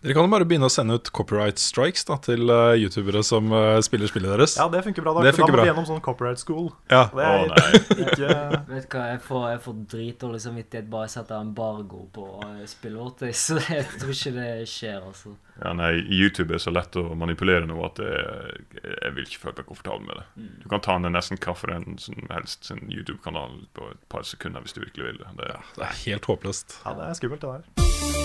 Dere 0.04 0.12
kan 0.18 0.26
jo 0.26 0.32
bare 0.34 0.44
begynne 0.44 0.68
å 0.68 0.72
sende 0.72 0.98
ut 0.98 1.08
copyright 1.16 1.60
strikes 1.60 2.04
da, 2.04 2.18
til 2.20 2.50
uh, 2.52 2.74
youtubere 2.76 3.22
som 3.24 3.48
uh, 3.54 3.78
spiller 3.84 4.10
spillet 4.10 4.34
deres. 4.34 4.56
Ja, 4.60 4.66
det 4.68 4.82
funker 4.84 5.00
bra. 5.06 5.14
Da, 5.16 5.22
Det 5.24 5.32
da 5.32 5.46
må 5.46 5.54
bra. 5.54 5.62
vi 5.64 5.70
gjennom 5.70 5.86
sånn 5.88 6.02
copyright 6.04 6.42
school. 6.42 6.66
Ja. 6.92 7.06
Det 7.08 7.24
er 7.24 7.46
nei. 7.48 7.80
ikke 8.04 8.34
Vet 8.68 8.88
du 8.90 8.98
hva, 8.98 9.06
jeg 9.14 9.22
får, 9.24 9.46
jeg 9.54 9.62
får 9.64 9.78
dritdårlig 9.94 10.42
samvittighet 10.44 10.90
bare 10.92 11.08
jeg 11.08 11.14
setter 11.14 11.40
embargo 11.40 12.02
på 12.12 12.26
eh, 12.44 12.60
spillet 12.68 13.00
vårt, 13.00 13.24
så 13.46 13.56
jeg 13.62 13.86
tror 13.94 14.12
ikke 14.12 14.34
det 14.36 14.50
skjer, 14.68 15.00
altså. 15.00 15.34
Ja, 15.62 15.72
nei, 15.78 15.92
YouTube 16.10 16.56
er 16.56 16.60
så 16.60 16.74
lett 16.74 16.98
å 17.00 17.06
manipulere 17.16 17.64
nå 17.70 17.78
at 17.86 18.02
jeg, 18.02 18.66
jeg 18.82 19.16
vil 19.16 19.28
ikke 19.28 19.42
føle 19.46 19.56
meg 19.60 19.68
komfortabel 19.70 20.04
med 20.10 20.20
det. 20.20 20.50
Du 20.64 20.68
kan 20.72 20.84
ta 20.84 20.98
ned 21.00 21.14
nesten 21.16 21.40
hvilken 21.40 21.96
som 22.02 22.28
helst 22.34 22.68
sin 22.68 22.84
YouTube-kanal 22.90 23.62
på 23.72 23.88
et 23.94 24.04
par 24.12 24.26
sekunder 24.28 24.66
hvis 24.66 24.76
du 24.76 24.82
virkelig 24.84 25.12
vil 25.12 25.22
det. 25.22 25.32
det 25.40 25.50
Det 25.78 25.88
er 25.88 25.98
helt 26.04 26.30
håpløst. 26.34 26.80
Ja, 26.84 26.98
det 26.98 27.08
er 27.08 27.18
skummelt, 27.22 27.46
det 27.46 27.56
der. 27.56 28.23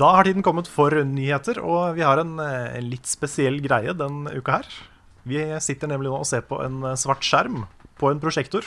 Da 0.00 0.08
har 0.16 0.24
tiden 0.26 0.42
kommet 0.44 0.68
for 0.72 0.94
nyheter, 1.06 1.58
og 1.62 1.94
vi 1.98 2.02
har 2.04 2.18
en, 2.22 2.38
eh, 2.40 2.76
en 2.78 2.88
litt 2.90 3.06
spesiell 3.06 3.60
greie 3.62 3.92
den 3.94 4.24
uka 4.32 4.58
her. 4.60 4.68
Vi 5.28 5.38
sitter 5.60 5.86
nemlig 5.90 6.10
nå 6.10 6.18
og 6.22 6.26
ser 6.26 6.42
på 6.48 6.58
en 6.64 6.80
eh, 6.88 6.96
svart 6.98 7.22
skjerm 7.22 7.66
på 8.00 8.10
en 8.10 8.20
prosjektor 8.22 8.64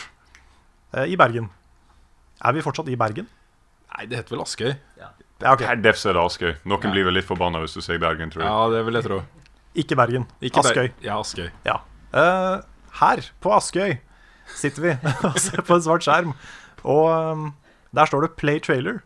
eh, 0.94 1.06
i 1.12 1.18
Bergen. 1.20 1.50
Er 2.46 2.54
vi 2.56 2.62
fortsatt 2.64 2.88
i 2.94 2.96
Bergen? 3.00 3.28
Nei, 3.96 4.06
det 4.12 4.22
heter 4.22 4.36
vel 4.36 4.44
Askøy. 4.46 4.72
Ja, 5.00 5.10
ok. 5.52 5.66
Per 5.66 5.82
def 5.84 5.98
så 6.00 6.12
er 6.12 6.18
det 6.20 6.24
Askøy. 6.30 6.54
Noen 6.68 6.94
blir 6.94 7.08
vel 7.10 7.18
litt 7.18 7.28
forbanna 7.28 7.60
hvis 7.64 7.76
du 7.76 7.82
sier 7.84 8.00
Bergen, 8.00 8.32
tror 8.32 8.46
jeg. 8.46 8.52
Ja, 8.52 8.70
det 8.76 8.86
vil 8.88 9.00
jeg 9.00 9.08
tro. 9.10 9.20
Ikke 9.76 9.98
Bergen. 10.00 10.28
Ikke 10.46 10.64
Ber- 10.64 10.94
Ja, 11.04 11.18
Askøy. 11.20 11.50
Ja. 11.66 11.80
Eh, 12.16 12.62
her 13.02 13.26
på 13.44 13.52
Askøy 13.58 13.98
sitter 14.56 14.82
vi 14.86 14.94
og 15.28 15.42
ser 15.42 15.66
på 15.66 15.76
en 15.76 15.84
svart 15.84 16.06
skjerm. 16.06 16.36
Og 16.86 17.10
um, 17.10 17.46
der 17.96 18.06
står 18.08 18.28
det 18.28 18.36
'Play 18.38 18.60
Trailer'. 18.62 19.02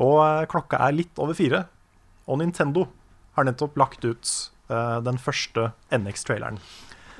Og 0.00 0.16
eh, 0.24 0.46
klokka 0.48 0.80
er 0.86 0.94
litt 0.96 1.18
over 1.20 1.34
fire. 1.36 1.64
Og 2.30 2.38
Nintendo 2.40 2.86
har 3.36 3.44
nettopp 3.48 3.76
lagt 3.80 4.04
ut 4.04 4.32
eh, 4.70 4.98
den 5.04 5.18
første 5.20 5.72
NX-traileren. 5.92 6.60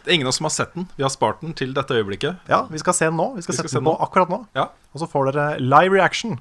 Det 0.03 0.11
er 0.11 0.15
ingen 0.17 0.27
av 0.27 0.33
oss 0.33 0.41
som 0.41 0.49
har 0.49 0.55
sett 0.55 0.73
den. 0.75 0.89
Vi 0.97 1.05
har 1.05 1.13
spart 1.15 1.41
den 1.45 1.53
til 1.55 1.75
dette 1.77 1.95
øyeblikket. 1.95 2.41
Ja, 2.51 2.65
vi 2.71 2.81
skal 2.83 2.95
se 2.97 3.07
den 3.07 3.17
nå. 3.21 3.29
Vi 3.37 3.43
skal 3.45 3.53
Vi 3.55 3.59
skal 3.61 3.69
sette 3.69 3.75
se 3.77 3.79
den 3.79 3.87
på 3.87 3.93
nå. 3.95 4.01
akkurat 4.03 4.33
nå. 4.33 4.41
Ja. 4.59 4.65
Og 4.95 5.03
så 5.05 5.07
får 5.11 5.31
dere 5.31 5.47
live 5.63 5.95
reaction. 5.95 6.41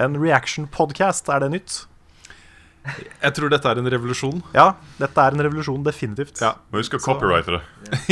En 0.00 0.16
reaction-podcast, 0.20 1.28
er 1.32 1.44
det 1.44 1.50
nytt? 1.58 1.76
Jeg 3.20 3.34
tror 3.34 3.50
dette 3.50 3.66
er 3.68 3.80
en 3.82 3.88
revolusjon. 3.90 4.40
Ja, 4.54 4.68
dette 5.00 5.18
er 5.28 5.34
en 5.34 5.42
revolusjon, 5.42 5.82
definitivt. 5.84 6.38
Ja. 6.40 6.52
Må 6.70 6.78
huske 6.80 7.00
å 7.00 7.02
copyrighte 7.02 7.58
det. 7.58 7.62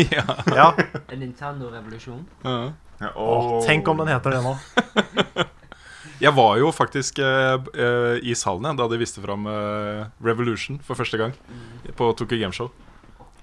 Ja. 0.58 0.72
En 1.08 1.20
Nintendo-revolusjon. 1.22 2.24
Ja. 2.44 3.10
Åh, 3.14 3.52
tenk 3.66 3.88
om 3.90 4.00
den 4.02 4.10
heter 4.12 4.34
det 4.36 4.42
nå. 4.44 4.56
Jeg 6.24 6.32
var 6.32 6.56
jo 6.56 6.70
faktisk 6.72 7.18
eh, 7.20 7.54
eh, 7.76 8.18
i 8.24 8.34
salen 8.38 8.78
da 8.78 8.86
de 8.88 8.98
viste 9.00 9.20
fram 9.20 9.44
eh, 9.50 10.04
Revolution 10.24 10.78
for 10.84 10.96
første 10.96 11.20
gang 11.20 11.34
på 11.98 12.10
Tokyo 12.16 12.38
Gameshow. 12.40 12.70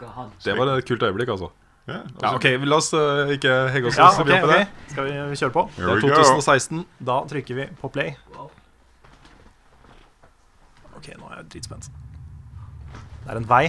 God. 0.02 0.32
Det 0.42 0.56
var 0.58 0.72
et 0.74 0.88
kult 0.88 1.04
øyeblikk, 1.06 1.30
altså. 1.30 1.52
Ja, 1.88 2.00
Ja, 2.22 2.32
ok, 2.38 2.46
La 2.66 2.78
oss 2.78 2.90
ikke 3.34 3.54
hegge 3.74 3.90
oss 3.90 3.98
Ja, 3.98 4.10
så 4.14 4.26
mye 4.26 4.38
ok, 4.38 4.46
opp 4.46 4.50
i 4.50 4.58
det. 4.58 4.92
Skal 4.94 5.08
vi 5.10 5.38
kjøre 5.42 5.54
på? 5.54 5.64
Det 5.76 5.84
er 5.84 6.02
2016. 6.02 6.02
go. 6.02 6.26
2016. 6.42 6.82
Da 7.10 7.18
trykker 7.30 7.58
vi 7.60 7.68
på 7.82 7.92
play. 7.94 8.16
Ok, 10.98 11.10
nå 11.18 11.30
er 11.30 11.42
jeg 11.42 11.48
dritspent. 11.56 11.90
Det 13.22 13.34
er 13.34 13.42
en 13.42 13.50
vei. 13.50 13.64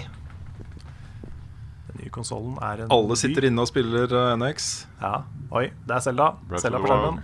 Den 1.88 2.01
nye 2.01 2.12
konsollen 2.12 2.57
er 2.64 2.85
en 2.87 2.92
Alle 2.96 3.16
sitter 3.20 3.48
inne 3.48 3.64
og 3.64 3.68
spiller 3.68 4.16
NX. 4.40 4.72
Ja. 5.03 5.14
Oi, 5.53 5.68
det 5.85 5.98
er 5.98 6.05
Selda. 6.09 6.33
Selda 6.57 6.81
på 6.81 6.88
skjermen. 6.88 7.22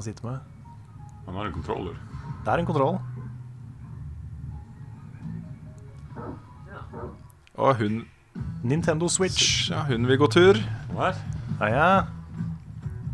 Han 0.00 0.04
sitter 0.08 0.24
med? 0.24 0.38
Han 1.26 1.34
har 1.36 1.46
en 1.50 1.52
controller. 1.52 1.96
Det 2.44 2.52
er 2.52 2.58
en 2.62 2.66
kontroll. 2.66 2.98
Og 7.60 7.76
hun, 7.76 8.04
Nintendo 8.64 9.08
Switch. 9.08 9.70
ja, 9.70 9.82
hun 9.84 10.06
vil 10.08 10.18
gå 10.18 10.26
tur. 10.32 10.56
What? 10.96 11.16
Ja, 11.60 11.66
ja. 11.66 12.04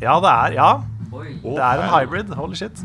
ja, 0.00 0.14
det 0.22 0.30
er 0.30 0.52
Ja, 0.54 0.68
Oi. 1.12 1.32
det 1.42 1.58
er 1.58 1.82
en 1.82 1.90
hybrid. 1.90 2.34
Holy 2.34 2.54
shit. 2.54 2.84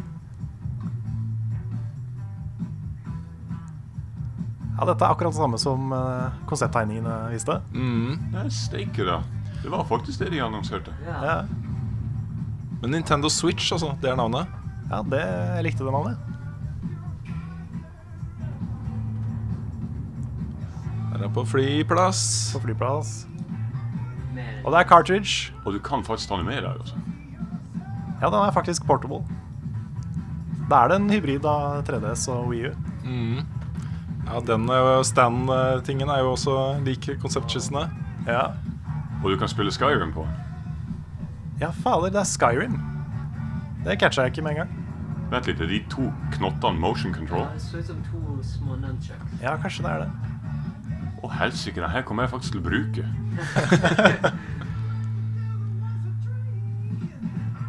Ja, 4.80 4.86
dette 4.90 5.06
er 5.06 5.14
akkurat 5.14 5.30
det 5.30 5.38
samme 5.38 5.60
som 5.62 5.92
uh, 5.94 6.32
konsepttegningene 6.50 7.20
viste. 7.30 7.60
Mm. 7.76 8.34
Steike, 8.50 9.06
da. 9.06 9.20
Det 9.62 9.70
var 9.70 9.86
faktisk 9.86 10.20
det 10.24 10.32
de 10.34 10.42
annonserte. 10.42 10.94
Ja, 11.06 11.44
Men 12.82 12.91
Nintendo 12.96 13.30
Switch, 13.30 13.72
altså. 13.74 13.94
Det 14.02 14.10
er 14.10 14.15
navnet. 14.17 14.48
ja 14.91 15.02
det 15.08 15.22
jeg 15.22 15.63
likte 15.63 15.86
det 15.86 15.91
navnet. 15.94 16.17
Her 21.12 21.26
er 21.28 21.34
på 21.36 21.44
flyplass. 21.46 22.24
På 22.56 22.63
flyplass. 22.65 23.13
Og 24.63 24.72
det 24.74 24.80
er 24.80 24.88
cartridge. 24.89 25.54
Og 25.65 25.74
du 25.74 25.80
kan 25.80 26.04
faktisk 26.06 26.30
ta 26.30 26.38
den 26.39 26.46
med 26.46 26.62
deg. 26.62 26.72
altså. 26.72 26.96
Ja, 28.22 28.30
den 28.30 28.38
er 28.41 28.52
faktisk 28.54 28.86
portable. 28.86 29.24
Da 30.70 30.84
er 30.84 30.91
det 30.91 31.00
en 31.02 31.10
hybrid 31.10 31.46
av 31.46 31.82
3DS 31.88 32.28
og 32.32 32.52
Wii 32.52 32.70
U. 32.70 32.76
Mm. 33.04 33.41
Ja, 34.28 34.39
den 34.48 34.70
eh, 34.70 35.02
stand-tingen 35.04 36.10
er 36.13 36.22
jo 36.22 36.32
også 36.36 36.58
lik 36.86 37.10
konseptskissene. 37.22 37.88
Ja. 38.28 38.52
Og 39.24 39.32
du 39.34 39.38
kan 39.41 39.50
spille 39.52 39.74
Skyrim 39.74 40.13
på 40.13 40.24
den. 40.28 40.51
Ja, 41.62 41.69
fader, 41.84 42.10
det 42.10 42.19
er 42.19 42.28
Skyrim. 42.28 42.76
Det 43.86 44.00
catcha 44.00 44.21
jeg 44.26 44.32
ikke 44.34 44.41
med 44.41 44.52
en 44.52 44.58
gang. 44.63 44.71
Vent 45.32 45.47
litt, 45.47 45.62
er 45.63 45.69
de 45.69 45.80
to 45.89 46.10
knottene 46.36 46.80
motion 46.80 47.13
control? 47.15 47.45
Ja, 49.41 49.54
det 49.54 49.62
kanskje 49.63 49.84
det 49.86 49.91
er 49.91 50.00
det. 50.04 50.10
Å 51.21 51.28
helsike, 51.38 51.80
den 51.82 51.93
her 51.93 52.02
kommer 52.04 52.24
jeg 52.26 52.32
faktisk 52.34 52.52
til 52.58 52.62
å 52.62 52.65
bruke. 52.65 53.04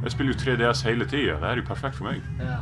jeg 0.02 0.10
spiller 0.16 0.32
jo 0.32 0.38
3DS 0.40 0.80
hele 0.88 1.04
tida. 1.06 1.36
Det 1.38 1.48
er 1.52 1.56
jo 1.60 1.66
perfekt 1.68 1.96
for 2.00 2.04
meg. 2.10 2.18
Ja. 2.42 2.60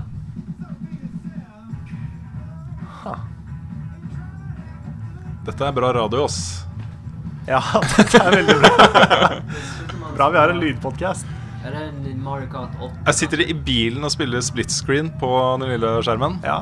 Dette 5.46 5.64
er 5.64 5.72
bra 5.72 5.88
radio, 5.96 6.24
ass. 6.28 6.66
Ja, 7.48 7.62
dette 7.96 8.20
er 8.20 8.30
veldig 8.36 8.56
bra. 8.60 8.72
Bra 10.20 10.26
vi 10.30 10.36
har 10.36 10.50
en 10.52 10.58
lydpodkast. 10.60 11.24
Det 11.62 11.70
en 11.80 12.18
Mario 12.20 12.44
Kart 12.52 12.74
8? 12.76 12.88
Jeg 13.06 13.16
sitter 13.16 13.40
i 13.40 13.54
bilen 13.56 14.04
og 14.04 14.10
spiller 14.12 14.42
split 14.44 14.68
screen 14.68 15.06
på 15.16 15.30
den 15.62 15.70
lille 15.70 15.92
skjermen. 16.04 16.34
Ja. 16.44 16.58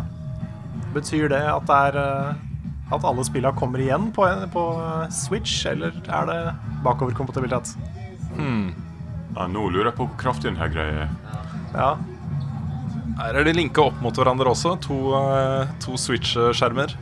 Betyr 0.95 1.27
det 1.33 1.41
at 1.43 1.67
det 1.67 1.79
er 1.89 1.99
eh, 1.99 2.95
at 2.95 3.09
alle 3.11 3.25
spillene 3.27 3.59
kommer 3.59 3.83
igjen 3.83 4.13
på, 4.15 4.29
på 4.55 4.63
eh, 4.79 5.11
Switch, 5.11 5.57
eller 5.67 5.91
er 6.07 6.31
det 6.31 6.39
bakoverkompatibilitet? 6.87 7.75
Ja, 8.39 9.49
nå 9.51 9.67
lurer 9.75 9.91
jeg 9.91 9.97
på 9.99 10.07
hvor 10.07 10.15
kraftig 10.23 10.53
denne 10.53 10.71
greia 10.71 11.09
er. 11.09 11.15
Ja. 11.75 11.91
Her 13.19 13.41
er 13.43 13.51
de 13.51 13.59
linka 13.59 13.89
opp 13.91 13.99
mot 14.07 14.15
hverandre 14.23 14.55
også. 14.55 14.77
To, 14.87 15.01
eh, 15.19 15.75
to 15.83 15.99
Switch-skjermer. 15.99 16.95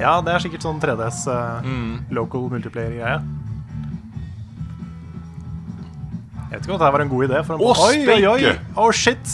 ja, 0.00 0.16
det 0.24 0.38
er 0.38 0.48
sikkert 0.48 0.64
sånn 0.64 0.80
3DS 0.80 1.26
eh, 1.28 1.68
Mm. 1.68 2.06
local 2.16 2.48
multiplayer-greie. 2.48 3.20
Jeg 6.46 6.60
vet 6.60 6.66
ikke 6.66 6.74
om 6.76 6.80
det 6.80 6.92
var 6.94 7.02
en 7.02 7.10
god 7.10 7.24
idé. 7.26 7.40
For 7.46 7.56
en... 7.56 7.62
Å, 7.66 7.72
oi, 7.88 7.96
oi, 8.06 8.26
oi! 8.30 8.52
Oh, 8.78 8.90
shit! 8.94 9.32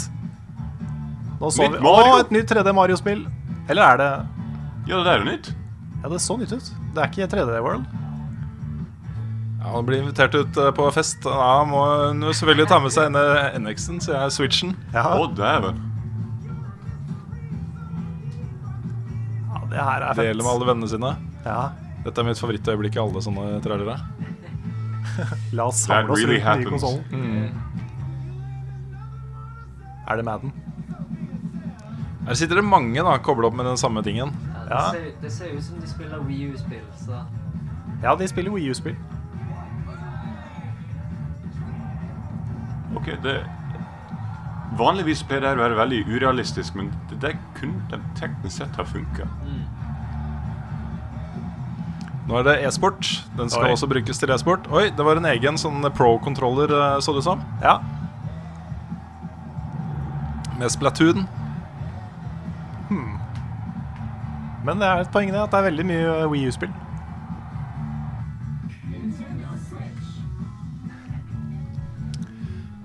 Nå 1.43 1.51
så 1.51 1.67
Nytt 1.67 1.75
vi 1.77 1.83
Mario! 1.85 2.13
Å, 2.15 2.21
et 2.23 2.31
nytt 2.33 2.53
3D 2.53 2.73
Mario-spill. 2.77 3.25
Eller 3.71 3.83
er 3.83 4.01
det 4.01 4.11
Ja, 4.89 5.03
det 5.03 5.13
er 5.13 5.21
jo 5.21 5.27
nytt. 5.29 5.51
Ja, 6.03 6.09
det 6.11 6.23
så 6.23 6.37
nytt 6.41 6.55
ut. 6.55 6.71
Det 6.95 7.03
er 7.03 7.11
ikke 7.13 7.29
3D 7.35 7.61
World. 7.63 7.85
Ja, 9.63 9.71
Han 9.77 9.87
blir 9.87 10.01
invitert 10.03 10.35
ut 10.35 10.57
eh, 10.59 10.73
på 10.75 10.89
fest. 10.95 11.23
Ja, 11.29 11.59
han 11.61 11.71
må 11.71 11.83
han 11.87 12.25
selvfølgelig 12.33 12.69
ta 12.73 12.81
med 12.83 12.95
seg 12.95 13.15
NX-en, 13.63 14.01
så 14.03 14.15
jeg 14.17 14.21
er 14.25 14.35
Switchen. 14.35 14.73
Ja, 14.95 15.05
Å, 15.21 15.29
dæven. 15.39 15.79
ja 19.53 19.63
det 19.71 19.87
her 19.87 20.09
er 20.09 20.15
fett. 20.17 20.27
Deler 20.27 20.43
med 20.43 20.53
alle 20.57 20.71
vennene 20.73 20.91
sine. 20.91 21.15
Ja. 21.47 21.61
Dette 22.03 22.19
er 22.23 22.27
mitt 22.27 22.41
favorittøyeblikk 22.43 22.99
i 22.99 23.03
alle 23.05 23.23
sånne 23.23 23.61
trailere. 23.63 24.01
La 25.59 25.65
oss 25.71 25.85
samle 25.87 26.13
oss 26.13 26.19
really 26.21 26.39
rundt 26.39 26.47
den 26.47 26.59
nye 26.61 26.71
konsollen. 26.71 27.05
Mm. 27.11 27.49
Er 30.09 30.17
det 30.17 30.25
Madden? 30.25 30.53
Her 32.27 32.35
sitter 32.35 32.55
det 32.61 32.65
mange 32.65 33.03
da, 33.03 33.17
kobla 33.19 33.47
opp 33.51 33.57
med 33.59 33.67
den 33.67 33.77
samme 33.77 34.03
tingen. 34.03 34.31
Ja, 34.31 34.63
det, 34.63 34.71
Ja. 34.71 34.91
Ser, 34.91 35.09
det 35.23 35.33
ser 35.33 35.57
ut 35.57 35.65
som 35.65 35.81
de 35.81 35.89
spiller 35.91 36.19
Wii 36.19 36.53
U-spill, 36.53 36.85
Ja, 38.03 38.15
de 38.15 38.29
spiller 38.29 38.51
Wii 38.51 38.71
U-spill. 38.71 38.97
Ok, 42.97 43.07
det 43.23 43.41
Vanligvis 44.79 45.21
pleier 45.29 45.43
det 45.45 45.53
å 45.53 45.61
være 45.61 45.77
veldig 45.77 45.99
urealistisk, 46.09 46.75
men 46.79 46.89
det 47.11 47.19
der 47.21 47.35
kunne 47.59 47.83
de 47.91 47.99
teknisk 48.17 48.57
sett 48.57 48.79
ha 48.81 48.85
funka. 48.89 49.27
Nå 52.29 52.39
er 52.39 52.47
det 52.47 52.57
e-sport. 52.69 53.09
Den 53.37 53.51
skal 53.51 53.67
Oi. 53.67 53.75
også 53.75 53.89
brukes 53.91 54.19
til 54.19 54.31
e-sport. 54.31 54.69
Oi, 54.71 54.91
det 54.95 55.05
var 55.05 55.19
en 55.19 55.27
egen 55.33 55.59
sånn 55.59 55.83
pro-controller, 55.97 56.71
eh, 56.71 56.99
så 57.03 57.15
det 57.15 57.25
ut 57.25 57.29
som. 57.31 57.43
Ja. 57.63 57.79
Med 60.59 60.71
Splatoon. 60.71 61.27
Men 64.63 64.79
det 64.79 64.87
er 64.87 65.03
et 65.03 65.11
poeng 65.11 65.33
det 65.33 65.41
at 65.43 65.51
det 65.51 65.59
er 65.59 65.69
veldig 65.71 65.85
mye 65.89 66.17
Wii 66.31 66.47
U-spill. 66.47 66.71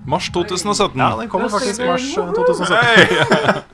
Mars 0.08 0.30
2017. 0.32 0.98
Ja, 0.98 1.10
den 1.20 1.28
kommer 1.28 1.48
faktisk 1.52 1.84
mars 1.84 2.16
eh, 2.16 2.32
2017. 2.32 2.76
Hei! 2.80 3.62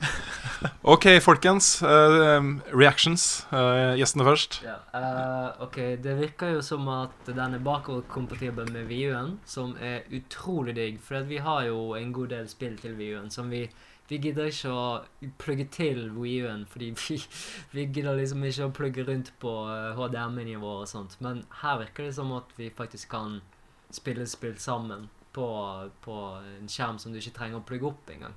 ok, 0.93 1.07
folkens. 1.21 1.81
Uh, 1.83 2.61
reactions. 2.73 3.47
Uh, 3.51 3.95
gjestene 3.99 4.27
først. 4.27 4.61
ja. 4.65 4.77
uh, 4.93 5.63
OK, 5.65 5.79
det 6.03 6.15
virker 6.19 6.55
jo 6.55 6.61
som 6.65 6.87
at 6.93 7.27
den 7.27 7.57
er 7.57 7.65
bakoverkompatibel 7.65 8.71
med 8.71 8.87
Wii-en, 8.91 9.35
som 9.45 9.75
er 9.81 10.05
utrolig 10.13 10.75
digg. 10.77 11.01
For 11.03 11.25
vi 11.27 11.41
har 11.41 11.65
jo 11.69 11.95
en 11.97 12.13
god 12.13 12.33
del 12.35 12.49
spill 12.51 12.77
til 12.81 12.97
Wii-en 12.99 13.33
som 13.33 13.51
vi 13.51 13.67
vi 14.05 14.19
gidder 14.21 14.51
ikke 14.51 14.69
å 14.69 15.29
plugge 15.41 15.65
til 15.73 16.11
Wii-en, 16.13 16.67
fordi 16.69 16.91
vi, 16.99 17.17
vi 17.73 17.87
gidder 17.89 18.19
liksom 18.19 18.43
ikke 18.45 18.67
å 18.67 18.75
plugge 18.77 19.05
rundt 19.07 19.31
på 19.41 19.53
HDMI-nivå 19.97 20.75
og 20.83 20.89
sånt. 20.89 21.17
Men 21.25 21.41
her 21.63 21.79
virker 21.81 22.05
det 22.05 22.15
som 22.19 22.33
at 22.37 22.53
vi 22.59 22.69
faktisk 22.69 23.09
kan 23.15 23.39
spille 23.93 24.27
spill 24.29 24.57
sammen 24.61 25.07
på, 25.35 25.47
på 26.05 26.15
en 26.37 26.69
skjerm 26.69 26.99
som 27.01 27.11
du 27.11 27.19
ikke 27.19 27.35
trenger 27.39 27.59
å 27.59 27.65
plugge 27.67 27.89
opp 27.89 28.13
engang. 28.13 28.35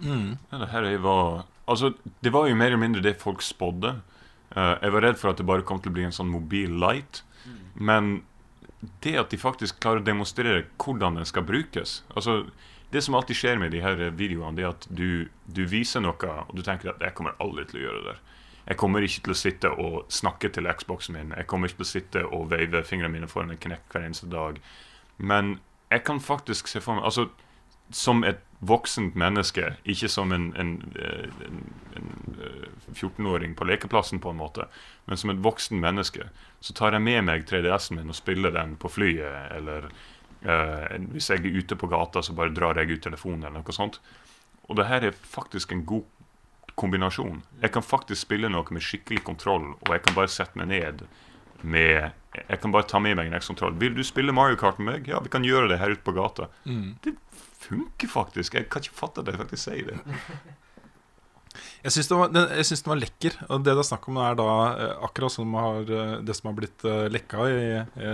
Mm. 0.00 0.38
Ja, 0.52 0.58
det 0.58 0.68
her 0.70 0.82
er- 0.84 0.98
var 0.98 1.44
Altså, 1.68 1.94
det 2.22 2.32
var 2.32 2.48
jo 2.48 2.54
mer 2.56 2.66
eller 2.66 2.78
mindre 2.78 3.02
det 3.02 3.20
folk 3.20 3.42
spådde. 3.42 4.00
Uh, 4.56 4.74
jeg 4.82 4.92
var 4.92 5.00
redd 5.02 5.18
for 5.18 5.30
at 5.30 5.36
det 5.36 5.46
bare 5.46 5.62
kom 5.62 5.78
til 5.80 5.92
å 5.92 5.94
bli 5.94 6.02
en 6.02 6.10
sånn 6.12 6.26
mobil 6.30 6.70
light. 6.70 7.22
Men 7.74 8.24
det 9.04 9.14
at 9.18 9.30
de 9.30 9.36
faktisk 9.38 9.78
klarer 9.80 10.00
å 10.00 10.04
demonstrere 10.04 10.64
hvordan 10.78 11.14
den 11.16 11.24
skal 11.24 11.42
brukes 11.42 12.02
Altså, 12.16 12.46
Det 12.90 13.02
som 13.04 13.14
alltid 13.14 13.36
skjer 13.36 13.58
med 13.58 13.70
de 13.70 13.80
her 13.80 13.94
videoene, 14.10 14.56
det 14.56 14.64
er 14.64 14.68
at 14.72 14.86
du, 14.90 15.28
du 15.46 15.64
viser 15.64 16.00
noe, 16.00 16.16
og 16.48 16.56
du 16.56 16.62
tenker 16.62 16.90
at 16.90 16.98
'jeg 16.98 17.14
kommer 17.14 17.32
aldri 17.38 17.64
til 17.64 17.80
å 17.80 17.82
gjøre 17.84 18.02
det 18.02 18.06
der'. 18.10 18.18
Jeg 18.66 18.76
kommer 18.76 19.00
ikke 19.00 19.22
til 19.22 19.32
å 19.32 19.36
sitte 19.36 19.70
og 19.70 20.04
snakke 20.08 20.48
til 20.52 20.64
Xboxen 20.64 21.14
min. 21.14 21.32
Jeg 21.36 21.46
kommer 21.46 21.68
ikke 21.68 21.76
til 21.76 21.84
å 21.84 21.94
sitte 21.94 22.24
og 22.32 22.50
veive 22.50 22.82
fingrene 22.84 23.12
mine 23.12 23.28
foran 23.28 23.50
en 23.50 23.56
knekk 23.56 23.88
hver 23.92 24.04
eneste 24.06 24.28
dag. 24.30 24.58
Men 25.18 25.60
jeg 25.90 26.04
kan 26.04 26.18
faktisk 26.20 26.66
se 26.66 26.80
for 26.80 26.94
meg 26.94 27.04
Altså, 27.04 27.28
som 27.90 28.24
et 28.24 28.40
voksent 28.60 29.14
menneske, 29.16 29.74
ikke 29.88 30.08
som 30.12 30.32
en, 30.36 30.50
en, 30.60 30.72
eh, 31.00 31.28
en, 31.46 31.60
en 31.96 32.38
eh, 32.44 32.68
14-åring 32.92 33.54
på 33.56 33.64
lekeplassen, 33.64 34.20
på 34.20 34.30
en 34.30 34.40
måte, 34.40 34.66
men 35.08 35.16
som 35.16 35.32
et 35.32 35.40
voksen 35.42 35.80
menneske, 35.80 36.28
så 36.60 36.76
tar 36.76 36.96
jeg 36.96 37.04
med 37.06 37.24
meg 37.28 37.46
3DS-en 37.48 38.00
min 38.00 38.12
og 38.12 38.18
spiller 38.18 38.52
den 38.54 38.76
på 38.80 38.92
flyet, 38.92 39.54
eller 39.56 39.88
eh, 39.88 40.98
hvis 41.14 41.30
jeg 41.32 41.40
er 41.40 41.60
ute 41.62 41.78
på 41.80 41.88
gata, 41.90 42.22
så 42.22 42.36
bare 42.36 42.52
drar 42.56 42.80
jeg 42.80 42.92
ut 42.92 43.04
telefonen, 43.08 43.46
eller 43.48 43.64
noe 43.64 43.76
sånt. 43.76 44.00
Og 44.68 44.76
det 44.78 44.90
her 44.90 45.08
er 45.08 45.16
faktisk 45.16 45.72
en 45.72 45.86
god 45.88 46.04
kombinasjon. 46.80 47.40
Jeg 47.62 47.72
kan 47.74 47.84
faktisk 47.84 48.28
spille 48.28 48.48
noe 48.52 48.76
med 48.76 48.84
skikkelig 48.84 49.24
kontroll, 49.24 49.72
og 49.80 49.94
jeg 49.94 50.04
kan 50.04 50.16
bare 50.16 50.32
sette 50.32 50.60
meg 50.60 50.70
ned 50.70 51.04
med 51.60 52.12
Jeg 52.30 52.60
kan 52.62 52.72
bare 52.72 52.86
ta 52.88 53.00
med 53.02 53.16
meg 53.18 53.26
en 53.26 53.34
X-kontroll. 53.36 53.74
Vil 53.76 53.92
du 53.92 54.04
spille 54.06 54.32
Mario 54.32 54.56
Kart 54.56 54.78
med 54.78 54.86
meg? 54.86 55.08
Ja, 55.10 55.18
vi 55.20 55.28
kan 55.28 55.42
gjøre 55.44 55.66
det 55.68 55.80
her 55.80 55.90
ute 55.90 56.04
på 56.06 56.14
gata. 56.14 56.46
Det 57.02 57.12
funker 57.60 58.10
faktisk. 58.10 58.56
Jeg 58.58 58.68
kan 58.72 58.82
ikke 58.84 58.98
fatte 58.98 59.22
at 59.22 59.30
jeg 59.30 59.40
faktisk 59.42 59.64
sier 59.68 59.92
det. 59.92 60.00
Jeg 61.82 61.92
syns 61.94 62.08
den, 62.10 62.20
den, 62.34 62.50
jeg 62.54 62.66
synes 62.68 62.82
den 62.84 62.90
var 62.92 62.98
lekker. 63.00 63.36
Og 63.48 63.62
det 63.64 63.72
det 63.74 63.82
er 63.82 63.86
snakk 63.88 64.04
om, 64.10 64.18
er 64.22 64.36
da 64.38 64.48
eh, 64.70 64.90
akkurat 65.02 65.32
som 65.34 65.54
har, 65.58 65.88
eh, 65.88 66.12
det 66.22 66.36
som 66.36 66.50
har 66.50 66.56
blitt 66.60 66.84
eh, 66.86 67.06
lekka 67.10 67.46
i 67.50 67.62
i 67.80 68.12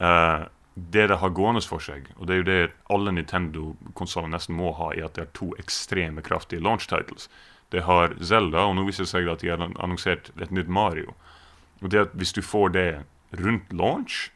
uh, 0.01 0.51
det 0.75 1.07
det 1.13 1.19
har 1.21 1.31
gående 1.31 1.63
for 1.63 1.79
seg, 1.79 2.09
og 2.17 2.27
det 2.27 2.35
er 2.35 2.41
jo 2.41 2.49
det 2.49 2.59
alle 2.91 3.15
Nintendo-konsoller 3.15 4.31
nesten 4.31 4.59
må 4.59 4.73
ha, 4.75 4.91
er 4.91 5.07
at 5.07 5.15
det 5.15 5.23
er 5.29 5.33
to 5.37 5.53
ekstreme 5.63 6.23
kraftige 6.27 6.59
launch 6.63 6.89
titles. 6.91 7.29
Det 7.71 7.83
har 7.87 8.13
Zelda, 8.19 8.65
og 8.67 8.75
nå 8.75 8.83
viser 8.87 9.05
det 9.05 9.11
seg 9.13 9.29
at 9.31 9.39
de 9.43 9.49
har 9.53 9.61
annonsert 9.63 10.31
et 10.41 10.51
nytt 10.51 10.67
Mario. 10.67 11.13
Og 11.81 11.89
det 11.93 12.01
at 12.01 12.13
Hvis 12.19 12.33
du 12.35 12.41
får 12.43 12.73
det 12.75 12.87
rundt 13.39 13.71
launch, 13.73 14.29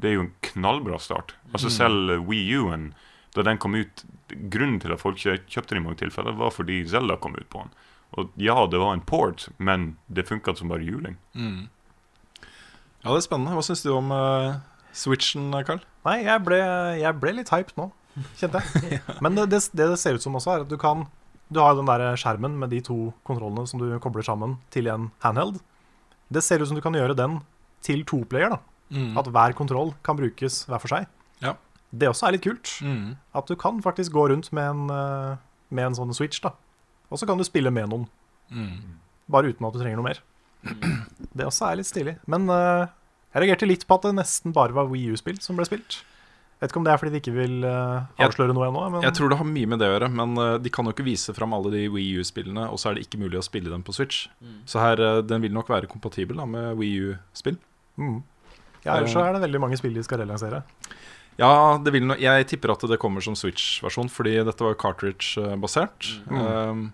det 0.00 0.10
er 0.10 0.14
jo 0.18 0.24
en 0.26 0.32
knallbra 0.42 0.98
start. 0.98 1.34
Altså 1.52 1.68
Mm. 1.68 1.76
Selv 1.76 2.26
Wii 2.28 2.56
U-en, 2.58 2.94
da 3.36 3.42
den 3.46 3.58
kom 3.58 3.74
ut 3.78 4.04
Grunnen 4.50 4.80
til 4.80 4.92
at 4.92 5.00
folk 5.00 5.16
kjø- 5.18 5.40
kjøpte 5.50 5.74
den 5.74 5.82
i 5.82 5.86
mange 5.86 5.98
tilfeller, 5.98 6.32
var 6.38 6.50
fordi 6.54 6.84
Zelda 6.86 7.16
kom 7.16 7.34
ut 7.34 7.48
på 7.50 7.62
den. 7.64 7.70
Og 8.18 8.30
ja, 8.38 8.54
det 8.66 8.78
var 8.78 8.92
en 8.94 9.00
port, 9.02 9.48
men 9.58 9.96
det 10.08 10.26
funka 10.28 10.54
som 10.56 10.68
bare 10.68 10.82
juling. 10.86 11.16
Mm. 11.34 11.68
ja, 13.02 13.10
det 13.10 13.16
er 13.16 13.24
spennende. 13.26 13.54
Hva 13.56 13.62
syns 13.66 13.82
du 13.82 13.90
om 13.94 14.10
uh, 14.14 14.54
Switchen, 14.92 15.50
Carl? 15.66 15.80
Nei, 16.06 16.20
jeg 16.24 16.42
ble, 16.46 16.58
jeg 17.00 17.18
ble 17.22 17.32
litt 17.38 17.50
hyped 17.54 17.74
nå, 17.78 17.88
kjente 18.40 18.62
jeg. 18.62 19.00
Men 19.24 19.34
det, 19.38 19.48
det, 19.52 19.60
det 19.76 19.88
det 19.94 19.98
ser 20.02 20.14
ut 20.18 20.22
som 20.24 20.34
også, 20.38 20.54
er 20.56 20.64
at 20.66 20.70
du 20.72 20.76
kan 20.80 21.06
Du 21.52 21.58
har 21.60 21.74
den 21.74 21.86
der 21.88 22.14
skjermen 22.20 22.58
med 22.58 22.70
de 22.70 22.80
to 22.86 23.12
kontrollene 23.26 23.66
som 23.66 23.80
du 23.82 23.98
kobler 23.98 24.22
sammen 24.26 24.58
til 24.70 24.86
en 24.92 25.10
handheld. 25.24 25.58
Det 26.30 26.42
ser 26.46 26.62
ut 26.62 26.68
som 26.70 26.76
du 26.78 26.82
kan 26.84 26.94
gjøre 26.94 27.16
den 27.18 27.40
til 27.82 28.04
toplayer. 28.04 28.50
da 28.56 28.60
Mm. 28.90 29.16
At 29.16 29.26
hver 29.30 29.52
kontroll 29.54 29.92
kan 30.02 30.16
brukes 30.18 30.64
hver 30.66 30.80
for 30.82 30.88
seg. 30.90 31.04
Ja. 31.40 31.52
Det 31.94 32.08
også 32.10 32.26
er 32.26 32.32
litt 32.32 32.42
kult. 32.42 32.72
Mm. 32.82 33.16
At 33.38 33.46
du 33.46 33.54
kan 33.54 33.78
faktisk 33.82 34.10
gå 34.10 34.24
rundt 34.32 34.48
med 34.52 34.66
en, 34.66 34.90
eh, 34.90 35.36
med 35.70 35.84
en 35.86 35.94
sånn 35.94 36.12
switch. 36.12 36.40
da 36.42 36.50
Og 37.08 37.18
så 37.18 37.24
kan 37.26 37.38
du 37.38 37.44
spille 37.44 37.70
med 37.70 37.88
noen, 37.88 38.08
Mm. 38.50 38.98
bare 39.30 39.44
uten 39.52 39.64
at 39.64 39.72
du 39.72 39.78
trenger 39.78 39.96
noe 39.96 40.08
mer. 40.10 40.18
Det 41.34 41.46
også 41.46 41.70
er 41.70 41.76
litt 41.76 41.86
stilig. 41.86 42.18
Men 42.26 42.50
uh, 42.50 42.88
jeg 43.32 43.42
reagerte 43.44 43.68
litt 43.68 43.86
på 43.86 43.94
at 43.94 44.02
det 44.02 44.14
nesten 44.16 44.52
bare 44.52 44.72
var 44.74 44.86
Wii 44.90 45.12
U-spill 45.12 45.38
som 45.40 45.54
ble 45.56 45.64
spilt. 45.66 46.02
Vet 46.60 46.72
ikke 46.74 46.80
om 46.82 46.84
det 46.84 46.92
er 46.92 46.98
fordi 47.00 47.12
de 47.14 47.20
ikke 47.22 47.32
vil 47.32 47.64
eh, 47.64 48.02
Jeg- 48.18 48.28
avsløre 48.28 48.52
noe 48.52 48.66
ennå. 48.68 48.80
Men 48.92 49.02
Jeg 49.02 49.14
tror 49.16 49.30
det 49.32 49.38
har 49.38 49.46
mye 49.48 49.66
med 49.66 49.78
det 49.80 49.86
å 49.88 49.94
gjøre, 49.98 50.10
men 50.12 50.36
eh, 50.36 50.58
de 50.58 50.68
kan 50.70 50.84
jo 50.84 50.92
ikke 50.92 51.06
vise 51.06 51.32
fram 51.32 51.54
alle 51.56 51.70
de 51.72 51.86
Wii 51.88 52.18
U-spillene, 52.20 52.66
og 52.68 52.76
så 52.78 52.90
er 52.90 52.94
det 52.98 53.06
ikke 53.06 53.20
mulig 53.22 53.40
å 53.40 53.44
spille 53.46 53.70
dem 53.72 53.82
på 53.82 53.94
Switch. 53.96 54.28
Så 54.68 54.78
her, 54.78 55.00
eh, 55.00 55.22
den 55.22 55.40
vil 55.40 55.52
nok 55.56 55.68
være 55.72 55.88
kompatibel 55.88 56.36
da, 56.36 56.44
med 56.44 56.76
Wii 56.76 57.14
U-spill. 57.14 57.56
mm. 57.96 58.22
ja, 58.84 58.96
ellers 58.98 59.12
så 59.12 59.24
er 59.24 59.32
det 59.32 59.42
veldig 59.42 59.60
mange 59.60 59.76
spill 59.80 59.94
de 59.94 60.02
skal 60.04 60.20
relansere. 60.20 60.62
Ja, 61.38 61.78
det 61.80 61.92
vil 61.94 62.04
no 62.06 62.14
jeg 62.20 62.46
tipper 62.50 62.72
at 62.74 62.80
det 62.84 62.98
kommer 63.00 63.22
som 63.24 63.34
Switch-versjon, 63.34 64.10
fordi 64.12 64.44
dette 64.44 64.60
var 64.60 64.74
cartridge-basert. 64.74 66.20
Mm. 66.28 66.90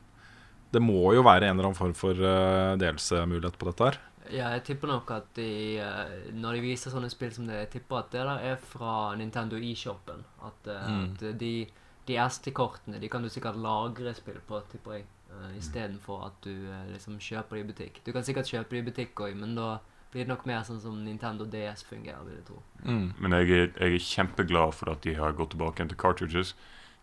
det 0.72 0.82
må 0.82 1.14
jo 1.14 1.22
være 1.26 1.48
en 1.48 1.56
eller 1.58 1.70
annen 1.70 1.78
form 1.78 1.94
for 1.94 2.12
uh, 2.12 2.76
delelse-mulighet 2.78 3.58
på 3.58 3.66
dette 3.70 3.84
her. 3.88 3.98
Ja, 4.30 4.50
jeg 4.54 4.62
tipper 4.64 4.88
nok 4.90 5.10
at 5.14 5.26
de 5.36 5.78
eh, 5.78 6.30
Når 6.34 6.56
de 6.58 6.60
viser 6.64 6.90
sånne 6.90 7.10
spill 7.12 7.32
som 7.34 7.46
det, 7.48 7.58
jeg 7.64 7.70
tipper 7.78 8.00
at 8.02 8.12
det 8.12 8.22
der 8.26 8.44
er 8.52 8.56
fra 8.56 9.14
Nintendo 9.16 9.56
eShopen. 9.56 10.24
At, 10.42 10.70
eh, 10.70 10.86
Mm. 10.88 11.04
at 11.12 11.38
de, 11.40 11.66
de 12.06 12.16
SD-kortene 12.28 13.00
de 13.00 13.08
kan 13.08 13.22
du 13.22 13.28
sikkert 13.28 13.56
lagre 13.56 14.14
spill 14.14 14.40
på, 14.46 14.60
tipper 14.72 14.92
jeg. 14.98 15.04
Uh, 15.26 15.50
Istedenfor 15.58 16.26
at 16.28 16.36
du 16.44 16.52
eh, 16.70 16.86
liksom 16.92 17.18
kjøper 17.18 17.56
det 17.56 17.60
i 17.64 17.68
butikk. 17.72 18.00
Du 18.06 18.12
kan 18.14 18.22
sikkert 18.24 18.46
kjøpe 18.46 18.70
det 18.70 18.78
i 18.78 18.86
butikk 18.86 19.20
òg, 19.20 19.34
men 19.36 19.56
da 19.58 19.80
blir 20.12 20.22
det 20.22 20.30
nok 20.30 20.46
mer 20.46 20.62
sånn 20.64 20.78
som 20.80 21.00
Nintendo 21.04 21.44
DS 21.50 21.82
fungerer, 21.84 22.22
vil 22.24 22.36
jeg 22.38 22.44
tro. 22.46 22.60
Mm. 22.84 23.08
Men 23.18 23.32
jeg 23.32 23.50
er, 23.50 23.72
jeg 23.80 23.96
er 23.98 24.04
kjempeglad 24.06 24.72
for 24.78 24.92
at 24.94 25.02
de 25.02 25.16
har 25.18 25.34
gått 25.36 25.50
tilbake 25.56 25.82
til 25.90 25.98
cartridges. 25.98 26.54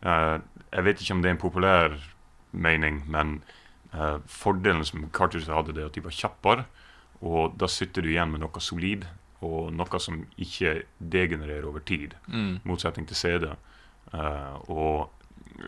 Uh, 0.02 0.40
jeg 0.72 0.84
vet 0.88 1.02
ikke 1.04 1.14
om 1.18 1.22
det 1.22 1.30
er 1.30 1.36
en 1.36 1.44
populær 1.44 1.98
mening, 2.52 3.04
men 3.12 3.44
uh, 3.94 4.18
fordelen 4.26 4.86
som 4.88 5.04
cartridges 5.12 5.52
hadde, 5.52 5.76
det 5.76 5.84
er 5.84 5.92
at 5.92 6.00
de 6.00 6.04
var 6.08 6.16
kjappere. 6.16 6.66
Og 7.24 7.56
da 7.60 7.70
sitter 7.72 8.04
du 8.04 8.12
igjen 8.12 8.34
med 8.34 8.44
noe 8.44 8.64
solid, 8.64 9.06
og 9.44 9.72
noe 9.76 10.00
som 10.00 10.22
ikke 10.40 10.82
degenererer 11.00 11.68
over 11.68 11.84
tid. 11.86 12.16
Mm. 12.28 12.64
Motsetning 12.68 13.08
til 13.10 13.20
CD. 13.20 13.50
Uh, 14.14 14.56
og 14.72 15.20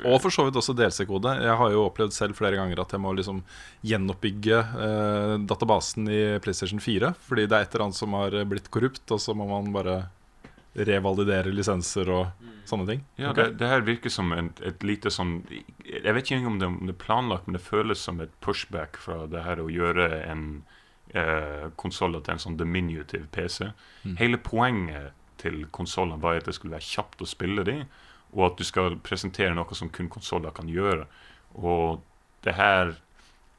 Og 0.06 0.18
for 0.24 0.34
så 0.34 0.46
vidt 0.48 0.58
også 0.58 0.74
DLC-kode. 0.76 1.36
Jeg 1.46 1.56
har 1.60 1.72
jo 1.72 1.86
opplevd 1.86 2.14
selv 2.16 2.38
flere 2.38 2.58
ganger 2.58 2.82
at 2.82 2.92
jeg 2.96 3.02
må 3.04 3.12
liksom 3.14 3.44
gjenoppbygge 3.86 4.58
eh, 4.86 5.34
databasen 5.46 6.10
i 6.10 6.22
PlayStation 6.42 6.82
4 6.82 7.12
fordi 7.22 7.46
det 7.46 7.54
er 7.56 7.68
et 7.68 7.76
eller 7.76 7.86
annet 7.86 8.00
som 8.00 8.16
har 8.18 8.34
blitt 8.50 8.72
korrupt, 8.74 9.06
og 9.14 9.22
så 9.22 9.36
må 9.38 9.46
man 9.48 9.70
bare 9.76 10.00
revalidere 10.76 11.54
lisenser 11.54 12.10
og 12.12 12.50
sånne 12.68 12.88
ting. 12.90 13.04
Ja, 13.22 13.30
okay. 13.30 13.52
det, 13.52 13.60
det 13.62 13.70
her 13.72 13.86
virker 13.86 14.12
som 14.12 14.34
en, 14.36 14.50
et 14.66 14.84
lite 14.84 15.14
sånn 15.14 15.38
Jeg 15.86 16.12
vet 16.12 16.26
ikke 16.26 16.40
engang 16.40 16.56
om 16.56 16.60
det, 16.60 16.72
om 16.72 16.90
det 16.90 16.96
er 16.96 17.04
planlagt, 17.06 17.48
men 17.48 17.60
det 17.60 17.64
føles 17.64 18.02
som 18.02 18.20
et 18.24 18.34
pushback 18.44 19.00
fra 19.00 19.24
det 19.32 19.46
her 19.46 19.62
å 19.62 19.70
gjøre 19.72 20.10
en 20.26 20.48
eh, 21.14 21.68
konsoller 21.76 22.24
til 22.24 22.36
en 22.36 22.42
sånn 22.42 22.58
diminutive 22.60 23.28
PC. 23.32 23.70
Mm. 24.04 24.18
Hele 24.22 24.42
poenget 24.42 25.14
til 25.42 25.66
konsollene 25.76 26.22
var 26.22 26.40
at 26.40 26.50
det 26.50 26.56
skulle 26.58 26.76
være 26.76 26.88
kjapt 26.88 27.22
å 27.22 27.30
spille 27.30 27.66
de, 27.68 27.80
og 28.36 28.50
at 28.50 28.60
du 28.60 28.66
skal 28.68 28.98
presentere 29.04 29.56
noe 29.56 29.78
som 29.78 29.92
kun 29.94 30.10
konsoller 30.12 30.56
kan 30.56 30.70
gjøre. 30.72 31.08
Og 31.56 32.02
det 32.44 32.56
her 32.60 32.98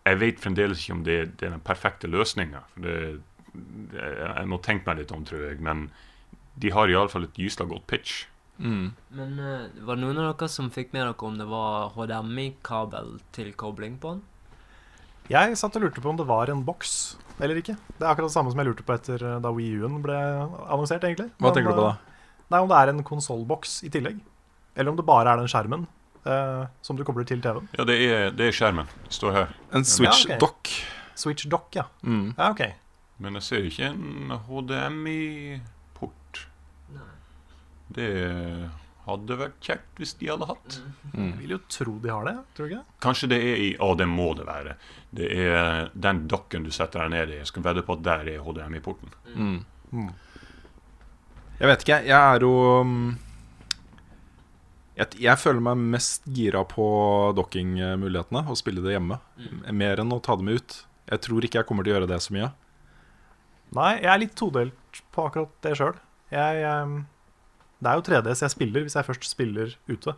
Jeg 0.07 0.21
vet 0.21 0.39
fremdeles 0.39 0.79
ikke 0.79 0.95
om 0.95 1.01
det, 1.03 1.15
det 1.41 1.49
er 1.49 1.51
den 1.57 1.63
perfekte 1.67 2.07
løsninga. 2.07 2.61
Jeg 2.79 4.45
må 4.47 4.61
tenke 4.63 4.87
meg 4.87 5.01
litt 5.01 5.11
om, 5.11 5.25
tror 5.27 5.41
jeg. 5.49 5.59
Men 5.59 5.89
de 6.55 6.71
har 6.71 6.87
iallfall 6.87 7.27
et 7.27 7.41
gysla 7.41 7.67
godt 7.67 7.89
pitch. 7.91 8.21
Mm. 8.59 8.93
Men 9.19 9.35
uh, 9.41 9.67
var 9.83 9.99
det 9.99 10.05
noen 10.05 10.21
av 10.23 10.29
dere 10.31 10.49
som 10.53 10.71
fikk 10.71 10.95
med 10.95 11.03
dere 11.03 11.27
om 11.27 11.37
det 11.41 11.49
var 11.51 11.91
HDMI-kabel 11.97 13.17
til 13.37 13.53
kobling 13.59 13.99
på 13.99 14.15
den? 14.15 14.23
Jeg 15.31 15.57
satt 15.59 15.77
og 15.79 15.83
lurte 15.83 16.01
på 16.03 16.11
om 16.13 16.17
det 16.21 16.27
var 16.29 16.51
en 16.53 16.61
boks 16.67 17.17
eller 17.43 17.59
ikke. 17.61 17.75
Det 17.99 18.05
er 18.05 18.11
akkurat 18.13 18.29
det 18.31 18.35
samme 18.37 18.51
som 18.53 18.61
jeg 18.63 18.69
lurte 18.71 18.85
på 18.87 18.95
etter 18.95 19.23
eh, 19.27 19.39
da 19.45 19.51
Wii 19.53 19.73
U-en 19.83 19.99
ble 20.05 20.15
annonsert. 20.71 21.03
egentlig 21.05 21.29
Hva 21.37 21.49
Men, 21.51 21.57
tenker 21.57 21.75
du 21.75 21.81
på 21.81 21.85
da? 21.89 21.91
eh, 21.97 21.99
Nei, 22.55 22.61
Om 22.63 22.69
det 22.71 22.77
er 22.79 22.89
en 22.93 23.03
konsollboks 23.05 23.81
i 23.85 23.91
tillegg. 23.91 24.21
Eller 24.77 24.91
om 24.93 24.97
det 25.01 25.05
bare 25.09 25.33
er 25.33 25.41
den 25.43 25.51
skjermen 25.51 25.87
eh, 26.25 26.65
som 26.87 26.97
du 26.97 27.03
kobler 27.05 27.27
til 27.27 27.41
TV-en. 27.43 27.67
Ja, 27.77 27.85
det 27.89 27.97
er, 28.07 28.31
det 28.31 28.47
er 28.49 28.55
skjermen. 28.57 28.87
Det 29.09 29.17
står 29.19 29.33
her. 29.35 29.55
En 29.75 29.85
Switch 29.85 30.23
Ja, 30.29 30.37
okay. 30.37 30.39
dock. 30.45 30.71
Switch 31.17 31.47
Dock, 31.51 31.69
ja. 31.75 31.87
Mm. 32.05 32.35
ja. 32.39 32.51
Ok. 32.53 32.63
Men 33.19 33.35
jeg 33.41 33.43
ser 33.47 33.65
ikke 33.67 33.89
en 33.91 34.31
HDMI-port. 34.47 36.43
Det 37.97 38.09
hadde 39.07 39.39
vært 39.39 39.59
kjekt 39.63 40.01
hvis 40.01 40.15
de 40.21 40.31
hadde 40.33 40.49
hatt. 40.49 40.79
Mm. 41.13 41.27
Jeg 41.27 41.37
vil 41.41 41.55
jo 41.55 41.59
tro 41.71 41.95
de 42.03 42.11
har 42.11 42.27
det. 42.27 42.35
Tror 42.57 42.67
du 42.69 42.75
ikke? 42.75 42.97
Kanskje 43.07 43.31
det 43.31 43.39
er 43.39 43.61
i 43.63 43.69
Ja, 43.77 43.91
det 43.99 44.09
må 44.11 44.33
det 44.39 44.47
være. 44.49 44.75
Det 45.17 45.29
er 45.31 45.93
den 45.95 46.25
dokken 46.31 46.67
du 46.67 46.73
setter 46.75 47.05
deg 47.05 47.15
ned 47.15 47.35
i. 47.35 47.39
Jeg 47.41 47.51
skal 47.53 47.67
vedde 47.69 47.85
på 47.87 47.97
at 47.97 48.03
der 48.07 48.33
er 48.35 48.43
HDMI-porten. 48.45 49.15
Mm. 49.37 49.61
Mm. 49.93 50.11
Jeg 51.61 51.71
vet 51.71 51.87
ikke. 51.87 52.03
Jeg 52.05 52.19
er 52.19 52.45
jo 52.45 52.53
mm, 52.85 53.07
Jeg, 54.97 55.09
jeg 55.23 55.41
føler 55.41 55.65
meg 55.71 55.89
mest 55.97 56.27
gira 56.37 56.65
på 56.69 56.87
dokkingmulighetene 57.39 58.47
å 58.51 58.59
spille 58.59 58.85
det 58.85 58.97
hjemme. 58.97 59.21
Mer 59.71 60.03
enn 60.03 60.15
å 60.15 60.23
ta 60.25 60.37
det 60.37 60.49
med 60.49 60.61
ut. 60.61 60.81
Jeg 61.07 61.23
tror 61.23 61.47
ikke 61.47 61.61
jeg 61.61 61.69
kommer 61.69 61.87
til 61.87 61.95
å 61.95 62.01
gjøre 62.01 62.11
det 62.11 62.23
så 62.25 62.35
mye. 62.35 62.51
Nei, 63.77 63.93
jeg 64.01 64.11
er 64.11 64.23
litt 64.23 64.35
todelt 64.39 65.01
på 65.15 65.27
akkurat 65.29 65.53
det 65.63 65.75
sjøl. 65.79 65.97
Jeg, 66.33 66.63
ehm, 66.67 67.05
det 67.83 67.91
er 67.91 67.95
jo 67.99 68.05
3DS 68.09 68.43
jeg 68.47 68.51
spiller 68.55 68.83
hvis 68.87 68.95
jeg 68.97 69.05
først 69.05 69.25
spiller 69.31 69.75
ute, 69.89 70.15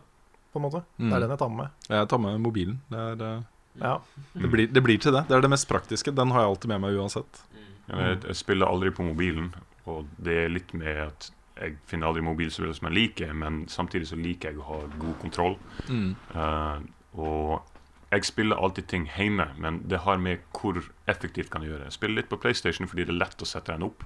på 0.53 0.59
en 0.59 0.63
måte. 0.65 0.83
Det 0.97 1.05
Mm. 1.05 1.13
er 1.13 1.19
den 1.19 1.29
jeg 1.29 1.39
tar 1.39 1.49
med 1.49 1.57
meg. 1.57 1.69
Jeg 1.89 2.07
tar 2.09 2.17
med 2.19 2.39
mobilen. 2.41 2.81
Det, 2.89 2.97
er, 2.99 3.23
eh, 3.37 3.41
Ja. 3.81 3.99
det, 4.33 4.49
blir, 4.51 4.67
det 4.73 4.83
blir 4.83 4.97
til 4.99 5.11
det. 5.13 5.27
Det 5.27 5.35
er 5.37 5.41
det 5.41 5.49
mest 5.49 5.67
praktiske. 5.69 6.11
Den 6.15 6.31
har 6.31 6.41
jeg 6.41 6.49
alltid 6.49 6.67
med 6.69 6.81
meg 6.81 6.95
uansett. 6.97 7.41
Jeg, 7.89 8.21
jeg 8.23 8.35
spiller 8.35 8.65
aldri 8.67 8.89
på 8.91 9.03
mobilen, 9.03 9.53
og 9.85 10.05
det 10.21 10.45
er 10.45 10.49
litt 10.49 10.73
med 10.73 10.97
at 11.07 11.31
jeg 11.59 11.77
finner 11.87 12.07
aldri 12.07 12.21
mobilspillere 12.23 12.73
som 12.75 12.87
jeg 12.87 12.95
liker, 12.95 13.33
men 13.33 13.65
samtidig 13.67 14.07
så 14.07 14.15
liker 14.15 14.49
jeg 14.51 14.59
å 14.59 14.63
ha 14.63 14.79
god 14.99 15.19
kontroll. 15.19 15.57
Mm. 15.89 16.15
Uh, 16.33 16.79
og 17.19 17.61
jeg 18.11 18.23
spiller 18.25 18.55
alltid 18.55 18.87
ting 18.87 19.05
hjemme, 19.17 19.49
men 19.57 19.81
det 19.87 19.99
har 20.05 20.17
med 20.17 20.39
hvor 20.53 20.79
effektivt 21.07 21.49
kan 21.51 21.61
jeg 21.61 21.71
gjøre. 21.73 21.83
Jeg 21.89 21.97
spiller 21.97 22.15
litt 22.21 22.29
på 22.29 22.39
PlayStation 22.39 22.87
fordi 22.87 23.05
det 23.05 23.13
er 23.13 23.19
lett 23.25 23.41
å 23.43 23.45
sette 23.45 23.73
den 23.75 23.83
opp. 23.83 24.03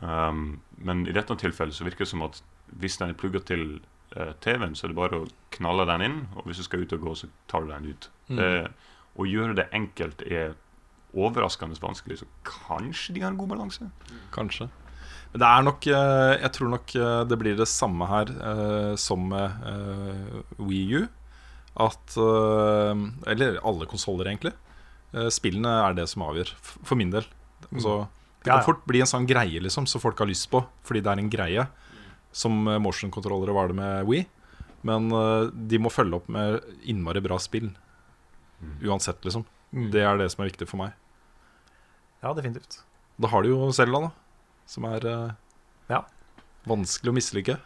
Um, 0.00 0.60
men 0.78 1.06
i 1.06 1.12
dette 1.12 1.36
tilfellet 1.36 1.74
så 1.76 1.84
virker 1.86 2.04
det 2.04 2.08
som 2.08 2.22
at 2.26 2.42
hvis 2.80 2.98
den 3.00 3.12
er 3.12 3.18
plugga 3.18 3.42
til 3.48 3.66
eh, 4.16 4.32
TV-en, 4.44 4.76
så 4.78 4.86
er 4.86 4.92
det 4.92 4.98
bare 4.98 5.22
å 5.22 5.30
knalle 5.54 5.86
den 5.90 6.06
inn, 6.06 6.18
og 6.36 6.48
hvis 6.48 6.62
du 6.62 6.66
skal 6.66 6.84
ut 6.84 6.94
og 6.96 7.06
gå, 7.06 7.14
så 7.22 7.30
tar 7.50 7.64
du 7.64 7.72
den 7.72 7.90
ut. 7.92 8.10
Mm. 8.28 8.36
Det, 8.40 8.50
å 9.20 9.28
gjøre 9.28 9.56
det 9.58 9.70
enkelt 9.76 10.24
er 10.24 10.54
overraskende 11.12 11.76
vanskelig, 11.80 12.22
så 12.22 12.28
kanskje 12.48 13.16
de 13.16 13.24
har 13.24 13.34
en 13.34 13.40
god 13.40 13.52
balanse. 13.52 13.90
Kanskje. 14.34 14.70
Men 15.32 15.40
det 15.40 15.48
er 15.48 15.62
nok 15.64 15.86
eh, 15.88 16.30
Jeg 16.42 16.52
tror 16.52 16.70
nok 16.74 16.92
eh, 16.92 17.20
det 17.24 17.36
blir 17.40 17.54
det 17.56 17.68
samme 17.70 18.04
her 18.04 18.32
eh, 18.36 18.94
som 19.00 19.22
med 19.30 19.62
uh, 19.64 20.42
Wii 20.60 21.00
U. 21.00 21.06
At 21.80 22.16
eh, 22.20 23.04
Eller 23.32 23.60
alle 23.64 23.88
konsoller, 23.88 24.28
egentlig. 24.28 24.52
Eh, 25.12 25.28
spillene 25.32 25.72
er 25.86 25.96
det 25.96 26.08
som 26.12 26.24
avgjør, 26.26 26.52
for 26.60 27.00
min 27.00 27.12
del. 27.12 27.24
Altså, 27.70 28.02
det 28.42 28.50
kan 28.50 28.64
fort 28.66 28.84
bli 28.88 29.00
en 29.00 29.08
sånn 29.08 29.28
greie 29.28 29.60
liksom 29.62 29.86
som 29.88 30.02
folk 30.02 30.18
har 30.20 30.28
lyst 30.28 30.50
på, 30.52 30.62
fordi 30.84 31.02
det 31.04 31.12
er 31.12 31.22
en 31.22 31.32
greie. 31.32 31.66
Som 32.32 32.66
eh, 32.68 32.78
motion-kontrollere 32.80 33.54
var 33.56 33.68
det 33.72 33.76
med 33.78 34.06
Wii. 34.08 34.26
Men 34.88 35.10
eh, 35.12 35.50
de 35.52 35.78
må 35.78 35.90
følge 35.92 36.16
opp 36.18 36.28
med 36.32 36.60
innmari 36.88 37.20
bra 37.24 37.38
spill. 37.42 37.70
Uansett, 38.82 39.20
liksom. 39.26 39.44
Det 39.92 40.02
er 40.04 40.18
det 40.20 40.28
som 40.32 40.42
er 40.44 40.50
viktig 40.52 40.68
for 40.70 40.78
meg. 40.82 40.92
ja, 42.22 42.32
definitivt. 42.36 42.80
Da 43.20 43.28
har 43.28 43.42
du 43.42 43.48
jo 43.50 43.70
Selda, 43.74 44.00
da. 44.06 44.10
Som 44.66 44.84
er 44.88 45.04
eh, 45.06 45.30
Ja. 45.90 46.04
vanskelig 46.66 47.10
å 47.12 47.16
mislike. 47.16 47.58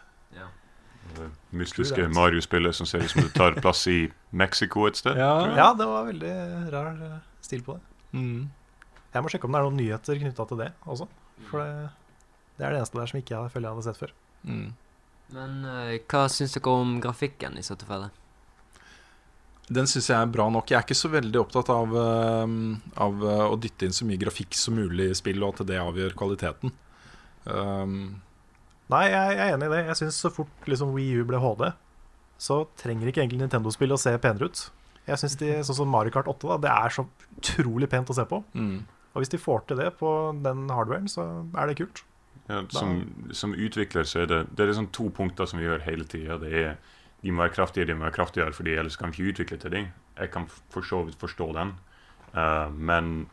Det 1.17 1.27
mystiske 1.55 1.95
Tror 1.95 2.01
det, 2.01 2.05
altså. 2.09 2.19
Mario-spillet 2.19 2.75
som 2.75 2.85
ser 2.89 2.99
ut 3.05 3.09
som 3.13 3.21
det 3.23 3.31
tar 3.33 3.53
plass 3.63 3.85
i 3.87 4.11
Mexico 4.35 4.83
et 4.89 4.97
sted. 4.99 5.15
Ja. 5.17 5.47
Ja, 5.55 5.67
det 5.73 5.85
var 5.87 6.03
veldig 6.09 6.31
rar 6.73 6.97
stil 7.41 7.61
på 7.63 7.77
det. 7.77 7.81
Mm. 8.17 8.49
Jeg 9.13 9.23
må 9.23 9.31
sjekke 9.31 9.47
om 9.47 9.55
det 9.55 9.61
er 9.61 9.67
noen 9.69 9.79
nyheter 9.79 10.19
knytta 10.19 10.45
til 10.49 10.59
det 10.59 10.67
også. 10.83 11.07
For 11.47 11.63
det, 11.63 11.87
det 12.59 12.65
er 12.67 12.75
det 12.75 12.81
eneste 12.81 12.99
der 12.99 13.07
som 13.13 13.21
ikke 13.21 13.37
jeg 13.37 13.53
føler 13.53 13.69
jeg 13.69 13.77
hadde 13.77 13.85
sett 13.87 14.01
før. 14.01 14.11
Mm. 14.43 14.69
Men 15.35 15.57
eh, 15.67 15.97
hva 16.07 16.27
syns 16.31 16.55
dere 16.55 16.73
om 16.73 16.97
grafikken 17.03 17.57
i 17.59 17.65
så 17.65 17.75
tilfelle? 17.79 18.09
Den 19.67 19.89
syns 19.91 20.07
jeg 20.07 20.15
er 20.15 20.29
bra 20.31 20.45
nok. 20.53 20.69
Jeg 20.71 20.79
er 20.79 20.85
ikke 20.85 20.95
så 20.95 21.09
veldig 21.11 21.41
opptatt 21.41 21.71
av, 21.73 21.95
eh, 21.99 22.53
av 23.03 23.25
eh, 23.27 23.43
å 23.49 23.57
dytte 23.59 23.87
inn 23.87 23.95
så 23.95 24.07
mye 24.07 24.21
grafikk 24.21 24.55
som 24.55 24.77
mulig 24.79 25.09
i 25.11 25.17
spill, 25.17 25.43
og 25.43 25.57
at 25.57 25.67
det 25.67 25.81
avgjør 25.81 26.15
kvaliteten. 26.19 26.71
Um, 27.47 27.97
Nei, 28.91 29.03
jeg, 29.11 29.35
jeg 29.35 29.43
er 29.43 29.57
enig 29.57 29.67
i 29.67 29.73
det. 29.73 29.83
Jeg 29.89 29.99
syns 30.01 30.21
så 30.23 30.31
fort 30.31 30.71
liksom 30.71 30.93
Wii 30.95 31.19
U 31.19 31.27
ble 31.27 31.39
HD, 31.43 31.65
så 32.39 32.61
trenger 32.79 33.11
ikke 33.11 33.25
egentlig 33.25 33.41
Nintendo-spill 33.43 33.95
å 33.95 33.99
se 33.99 34.13
penere 34.23 34.47
ut. 34.47 34.61
Jeg 35.07 35.19
synes 35.19 35.35
de, 35.39 35.51
Sånn 35.67 35.81
som 35.81 35.91
Mario 35.91 36.13
Kart 36.15 36.27
8, 36.31 36.47
da, 36.53 36.57
det 36.63 36.71
er 36.71 36.95
så 36.95 37.03
utrolig 37.39 37.89
pent 37.91 38.11
å 38.11 38.15
se 38.15 38.27
på. 38.27 38.43
mm. 38.55 38.77
Og 39.15 39.23
hvis 39.23 39.31
de 39.33 39.39
får 39.41 39.63
til 39.65 39.79
det 39.79 39.87
på 39.97 40.09
den 40.45 40.67
hardwaren, 40.69 41.07
så 41.09 41.23
er 41.57 41.65
det 41.71 41.79
kult. 41.79 42.03
Ja, 42.47 42.61
som, 42.71 43.01
som 43.35 43.53
utvikler 43.53 44.07
så 44.07 44.21
er 44.23 44.29
det 44.31 44.37
Det 44.55 44.63
er 44.63 44.69
liksom 44.69 44.87
to 44.95 45.09
punkter 45.11 45.45
som 45.45 45.59
vi 45.59 45.65
gjør 45.65 45.83
hele 45.83 46.05
tida. 46.07 46.37
Det 46.39 46.53
er 46.61 46.77
de 47.23 47.33
må 47.33 47.41
være 47.41 47.55
kraftigere, 47.55 47.89
de 47.89 47.95
må 47.97 48.05
være 48.05 48.17
kraftigere, 48.19 48.53
fordi 48.53 48.75
ellers 48.77 48.95
kan 48.95 49.11
vi 49.11 49.23
ikke 49.23 49.33
utvikle 49.33 49.57
til 49.57 49.73
dem. 49.73 49.87
Jeg 50.17 50.31
kan 50.31 50.45
for 50.47 50.85
så 50.85 51.01
vidt 51.03 51.17
forstå 51.19 51.47
den, 51.57 51.73
uh, 52.37 52.69
men 52.73 53.27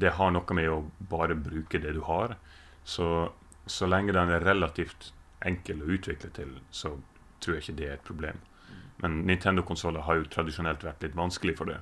det 0.00 0.14
har 0.18 0.32
noe 0.34 0.56
med 0.56 0.70
å 0.72 0.82
bare 1.10 1.36
bruke 1.38 1.78
det 1.78 1.94
du 1.94 2.02
har. 2.08 2.36
Så, 2.84 3.30
så 3.66 3.86
lenge 3.86 4.14
den 4.16 4.32
er 4.32 4.44
relativt 4.44 5.12
enkel 5.46 5.82
å 5.82 5.92
utvikle 5.94 6.30
til, 6.34 6.56
så 6.70 6.96
tror 7.42 7.56
jeg 7.56 7.62
ikke 7.62 7.78
det 7.78 7.88
er 7.88 7.94
et 7.98 8.06
problem. 8.06 8.42
Men 9.02 9.22
Nintendo-konsoller 9.26 10.04
har 10.06 10.18
jo 10.18 10.28
tradisjonelt 10.30 10.84
vært 10.86 11.02
litt 11.02 11.16
vanskelig 11.18 11.56
for 11.58 11.70
det. 11.70 11.78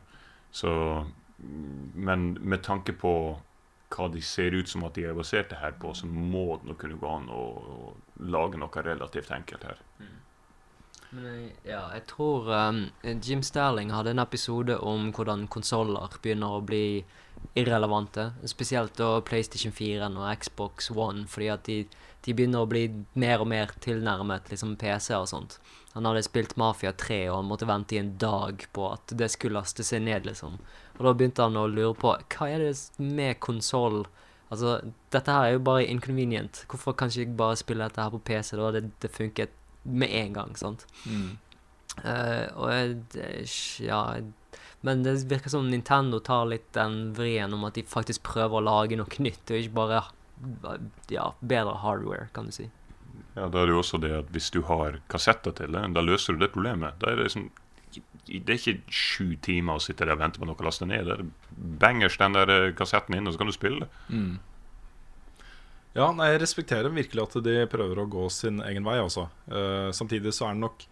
Så, 0.52 0.70
men 1.94 2.34
med 2.40 2.64
tanke 2.64 2.92
på 2.96 3.12
hva 3.90 4.08
de 4.12 4.22
ser 4.22 4.54
ut 4.54 4.70
som 4.70 4.84
at 4.86 4.94
de 4.94 5.06
er 5.08 5.16
basert 5.16 5.50
det 5.50 5.60
her 5.60 5.74
på, 5.82 5.92
så 5.94 6.06
må 6.06 6.60
det 6.64 6.78
kunne 6.80 6.98
gå 7.00 7.10
an 7.10 7.30
å, 7.34 7.44
å 7.60 8.26
lage 8.30 8.60
noe 8.60 8.84
relativt 8.86 9.32
enkelt 9.34 9.66
her. 9.66 9.80
Men 11.10 11.24
jeg, 11.26 11.46
ja, 11.66 11.80
jeg 11.96 12.04
tror 12.12 12.46
um, 12.54 12.84
Jim 13.02 13.42
Sterling 13.42 13.90
hadde 13.90 14.12
en 14.14 14.22
episode 14.22 14.76
om 14.78 15.08
hvordan 15.14 15.48
konsoller 15.50 16.14
begynner 16.22 16.60
å 16.60 16.62
bli 16.62 17.02
irrelevante. 17.58 18.28
Spesielt 18.46 18.94
da 19.00 19.16
PlayStation 19.26 19.74
4 19.74 20.06
og 20.12 20.28
Xbox 20.44 20.90
One, 20.94 21.26
fordi 21.26 21.50
at 21.50 21.66
de, 21.66 21.80
de 22.22 22.36
begynner 22.36 22.62
å 22.62 22.70
bli 22.70 22.84
mer 23.18 23.42
og 23.42 23.50
mer 23.50 23.74
tilnærmet 23.82 24.52
liksom 24.52 24.76
PC 24.78 25.16
og 25.18 25.28
sånt. 25.32 25.58
Han 25.96 26.06
hadde 26.06 26.22
spilt 26.22 26.54
Mafia 26.60 26.92
3, 26.94 27.24
og 27.32 27.40
han 27.40 27.50
måtte 27.50 27.66
vente 27.66 27.96
i 27.96 28.02
en 28.02 28.14
dag 28.20 28.62
på 28.72 28.86
at 28.92 29.16
det 29.18 29.32
skulle 29.34 29.58
laste 29.58 29.82
seg 29.86 30.04
ned, 30.06 30.28
liksom. 30.28 30.60
Og 31.00 31.06
da 31.08 31.16
begynte 31.16 31.46
han 31.46 31.56
å 31.56 31.68
lure 31.70 31.96
på 31.96 32.12
hva 32.12 32.48
er 32.52 32.66
det 32.68 32.74
med 33.00 33.40
konsollen 33.40 34.04
Altså, 34.50 34.80
dette 35.14 35.30
her 35.30 35.46
er 35.46 35.52
jo 35.54 35.62
bare 35.62 35.86
inconvenient. 35.86 36.64
Hvorfor 36.66 36.96
kan 36.98 37.10
ikke 37.10 37.22
jeg 37.22 37.36
bare 37.38 37.58
spille 37.58 37.86
dette 37.86 38.02
her 38.02 38.10
på 38.10 38.18
PC? 38.26 38.56
Da 38.58 38.66
hadde 38.66 38.88
det 39.02 39.10
funket 39.14 39.52
med 39.86 40.10
en 40.10 40.34
gang, 40.34 40.56
sant? 40.58 40.82
Mm. 41.06 41.36
Uh, 42.02 42.46
og 42.58 43.04
det, 43.12 43.24
ja 43.82 44.00
Men 44.86 45.02
det 45.02 45.16
virker 45.28 45.50
som 45.52 45.66
Nintendo 45.68 46.20
tar 46.22 46.46
litt 46.48 46.68
den 46.72 47.10
vrien 47.16 47.52
om 47.52 47.66
at 47.66 47.74
de 47.76 47.82
faktisk 47.86 48.22
prøver 48.28 48.60
å 48.60 48.64
lage 48.64 48.98
noe 48.98 49.22
nytt, 49.22 49.42
og 49.50 49.58
ikke 49.58 49.76
bare 49.76 50.02
ja, 51.12 51.30
bedre 51.40 51.76
hardware, 51.82 52.28
kan 52.34 52.48
du 52.48 52.54
si. 52.56 52.70
Ja, 53.36 53.46
Da 53.46 53.62
er 53.62 53.68
det 53.68 53.74
jo 53.76 53.82
også 53.84 54.00
det 54.02 54.12
at 54.16 54.30
hvis 54.34 54.50
du 54.50 54.62
har 54.66 54.98
kassetter 55.12 55.54
til 55.54 55.76
det, 55.76 55.84
da 55.94 56.02
løser 56.02 56.34
du 56.34 56.42
det 56.42 56.52
problemet. 56.54 56.98
Da 56.98 57.12
er 57.12 57.20
det 57.20 57.28
liksom 57.30 57.50
det 58.26 58.54
er 58.54 58.58
ikke 58.58 58.92
sju 58.92 59.36
timer 59.42 59.78
å 59.78 59.82
sitte 59.82 60.04
der 60.04 60.14
og 60.16 60.22
vente 60.22 60.40
på 60.40 60.48
noe 60.48 60.58
å 60.58 60.66
laste 60.66 60.88
ned. 60.88 61.08
Det 61.08 61.16
er 61.16 61.24
bangers 61.80 62.18
den 62.20 62.36
der 62.36 62.52
eh, 62.54 62.70
kassetten 62.76 63.16
inn, 63.16 63.28
og 63.28 63.34
så 63.34 63.40
kan 63.40 63.50
du 63.50 63.56
spille 63.56 63.86
det. 63.86 63.90
Mm. 64.12 64.36
Ja, 65.96 66.10
nei, 66.14 66.28
jeg 66.30 66.44
respekterer 66.44 66.92
virkelig 66.94 67.24
at 67.24 67.40
de 67.42 67.56
prøver 67.70 68.02
å 68.02 68.10
gå 68.10 68.28
sin 68.30 68.60
egen 68.62 68.86
vei, 68.86 69.00
altså. 69.02 69.26
Uh, 69.50 69.90
samtidig 69.96 70.30
så 70.36 70.46
er 70.46 70.54
det 70.54 70.62
nok 70.62 70.84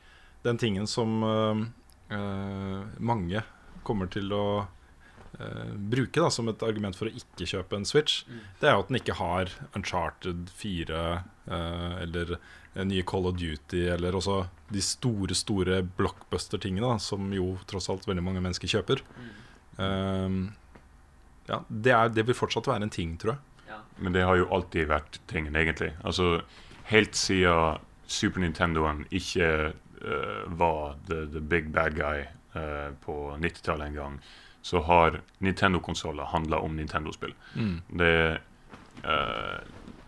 den 0.42 0.58
tingen 0.58 0.88
som 0.90 1.22
uh, 1.22 1.60
uh, 2.10 2.82
mange 2.98 3.44
kommer 3.88 4.10
til 4.12 4.32
å 4.34 4.44
eh, 5.38 5.72
bruke 5.94 6.20
da, 6.20 6.30
som 6.34 6.50
et 6.50 6.64
argument 6.66 6.98
for 6.98 7.08
å 7.08 7.14
ikke 7.20 7.48
kjøpe 7.48 7.78
en 7.78 7.88
Switch, 7.88 8.22
det 8.60 8.68
er 8.68 8.76
jo 8.76 8.84
at 8.84 8.92
den 8.92 9.00
ikke 9.00 9.18
har 9.20 9.54
Uncharted 9.78 10.52
4 10.58 11.04
eh, 11.48 11.94
eller 12.04 12.36
nye 12.86 13.02
Call 13.06 13.26
of 13.30 13.36
Duty, 13.40 13.86
eller 13.94 14.14
også 14.18 14.42
de 14.68 14.82
store, 14.84 15.34
store 15.34 15.80
blockbuster-tingene, 15.98 16.94
som 17.02 17.32
jo 17.34 17.56
tross 17.70 17.88
alt 17.90 18.06
veldig 18.08 18.24
mange 18.24 18.42
mennesker 18.44 18.70
kjøper. 18.70 19.02
Eh, 19.80 20.38
ja, 21.48 21.60
det, 21.68 21.92
er, 21.94 22.12
det 22.12 22.26
vil 22.28 22.36
fortsatt 22.38 22.68
være 22.70 22.86
en 22.86 22.94
ting, 22.94 23.16
tror 23.18 23.36
jeg. 23.36 23.44
Men 23.98 24.14
det 24.14 24.22
har 24.22 24.38
jo 24.38 24.50
alltid 24.54 24.86
vært 24.90 25.18
tingen, 25.30 25.56
egentlig. 25.58 25.90
Altså, 26.06 26.38
Helt 26.88 27.18
siden 27.20 27.82
Super 28.08 28.40
Nintendoen 28.40 29.02
ikke 29.12 29.48
uh, 30.00 30.44
var 30.56 30.94
the, 31.10 31.26
the 31.28 31.40
big 31.40 31.68
bad 31.68 31.98
guy 31.98 32.22
uh, 32.54 32.94
på 33.04 33.36
90-tallet 33.36 33.90
en 33.90 33.98
gang, 33.98 34.14
så 34.62 34.80
har 34.86 35.20
Nintendo-konsoller 35.44 36.30
handla 36.32 36.62
om 36.64 36.76
Nintendo-spill. 36.76 37.34
Det 38.00 38.38
eh, 39.04 39.58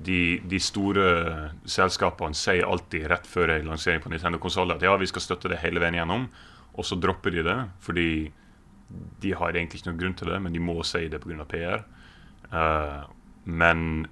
de, 0.05 0.41
de 0.49 0.61
store 0.63 1.07
selskapene 1.69 2.37
sier 2.37 2.69
alltid 2.69 3.09
rett 3.11 3.27
før 3.29 3.55
en 3.55 3.73
lansering 3.73 4.03
på 4.03 4.13
Nintendo-konsoller 4.13 4.79
at 4.79 4.87
ja, 4.87 4.95
vi 5.01 5.09
skal 5.11 5.25
støtte 5.25 5.51
det 5.53 5.61
hele 5.61 5.83
veien 5.83 5.99
gjennom, 5.99 6.29
og 6.73 6.87
så 6.87 6.97
dropper 7.01 7.35
de 7.35 7.45
det 7.45 7.59
fordi 7.85 8.11
de 9.21 9.35
har 9.37 9.55
egentlig 9.55 9.81
ikke 9.81 9.91
noen 9.91 10.01
grunn 10.01 10.17
til 10.19 10.31
det, 10.33 10.39
men 10.43 10.55
de 10.55 10.63
må 10.63 10.81
si 10.87 11.05
det 11.11 11.21
pga. 11.23 11.47
PR. 11.51 11.85
Uh, 12.51 13.05
men 13.45 14.07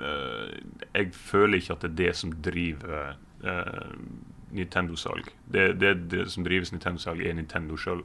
uh, 0.00 0.52
jeg 0.94 1.12
føler 1.12 1.58
ikke 1.58 1.76
at 1.76 1.84
det 1.84 1.90
er 1.90 1.98
det 1.98 2.12
som 2.16 2.32
driver 2.32 3.16
uh, 3.44 3.96
Nintendo-salg. 4.52 5.28
Det, 5.44 5.72
det, 5.80 5.94
det 6.12 6.28
som 6.32 6.46
drives 6.46 6.72
Nintendo-salg, 6.72 7.24
er 7.26 7.36
Nintendo 7.36 7.76
sjøl. 7.76 8.04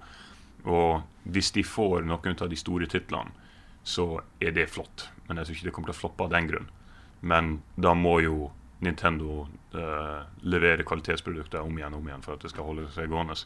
Og 0.67 1.03
hvis 1.23 1.53
de 1.55 1.63
får 1.63 2.03
noen 2.07 2.41
av 2.43 2.51
de 2.51 2.59
store 2.59 2.89
titlene, 2.91 3.31
så 3.87 4.17
er 4.43 4.51
det 4.51 4.67
flott. 4.73 5.07
Men 5.29 5.39
jeg 5.39 5.47
tror 5.47 5.55
ikke 5.55 5.69
det 5.69 5.75
kommer 5.75 5.93
til 5.93 5.95
å 5.95 6.01
floppe 6.01 6.27
av 6.27 6.33
den 6.33 6.49
grunn. 6.49 6.67
Men 7.21 7.59
da 7.75 7.93
må 7.97 8.19
jo 8.21 8.49
Nintendo 8.85 9.45
uh, 9.73 10.25
levere 10.45 10.85
kvalitetsprodukter 10.85 11.63
om 11.65 11.77
igjen 11.79 11.95
og 11.95 12.03
om 12.03 12.09
igjen 12.11 12.25
for 12.25 12.37
at 12.37 12.43
det 12.45 12.51
skal 12.53 12.67
holde 12.67 12.89
seg 12.93 13.09
gående. 13.11 13.37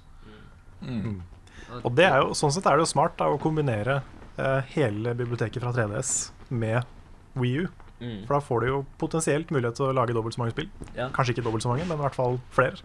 Og 1.82 1.91
det 1.95 2.07
er 2.07 2.17
jo, 2.24 2.34
sånn 2.38 2.51
sett 2.53 2.67
er 2.67 2.78
det 2.78 2.86
jo 2.86 2.91
smart 2.91 3.15
da, 3.19 3.30
å 3.32 3.39
kombinere 3.41 4.01
uh, 4.39 4.59
hele 4.74 5.15
biblioteket 5.17 5.63
fra 5.63 5.72
3DS 5.76 6.15
med 6.51 6.82
Wii 7.39 7.61
U. 7.63 7.69
Mm. 8.01 8.24
For 8.26 8.34
da 8.34 8.41
får 8.43 8.63
du 8.63 8.67
jo 8.67 8.80
potensielt 8.99 9.53
mulighet 9.53 9.78
til 9.78 9.91
å 9.91 9.95
lage 9.95 10.15
dobbelt 10.17 10.36
så 10.36 10.41
mange 10.41 10.55
spill. 10.55 10.72
Ja. 10.97 11.11
Kanskje 11.13 11.38
ikke 11.38 11.45
dobbelt 11.45 11.63
så 11.63 11.72
mange, 11.72 11.86
men 11.86 11.99
i 11.99 12.03
hvert 12.03 12.17
fall 12.17 12.41
flere. 12.51 12.82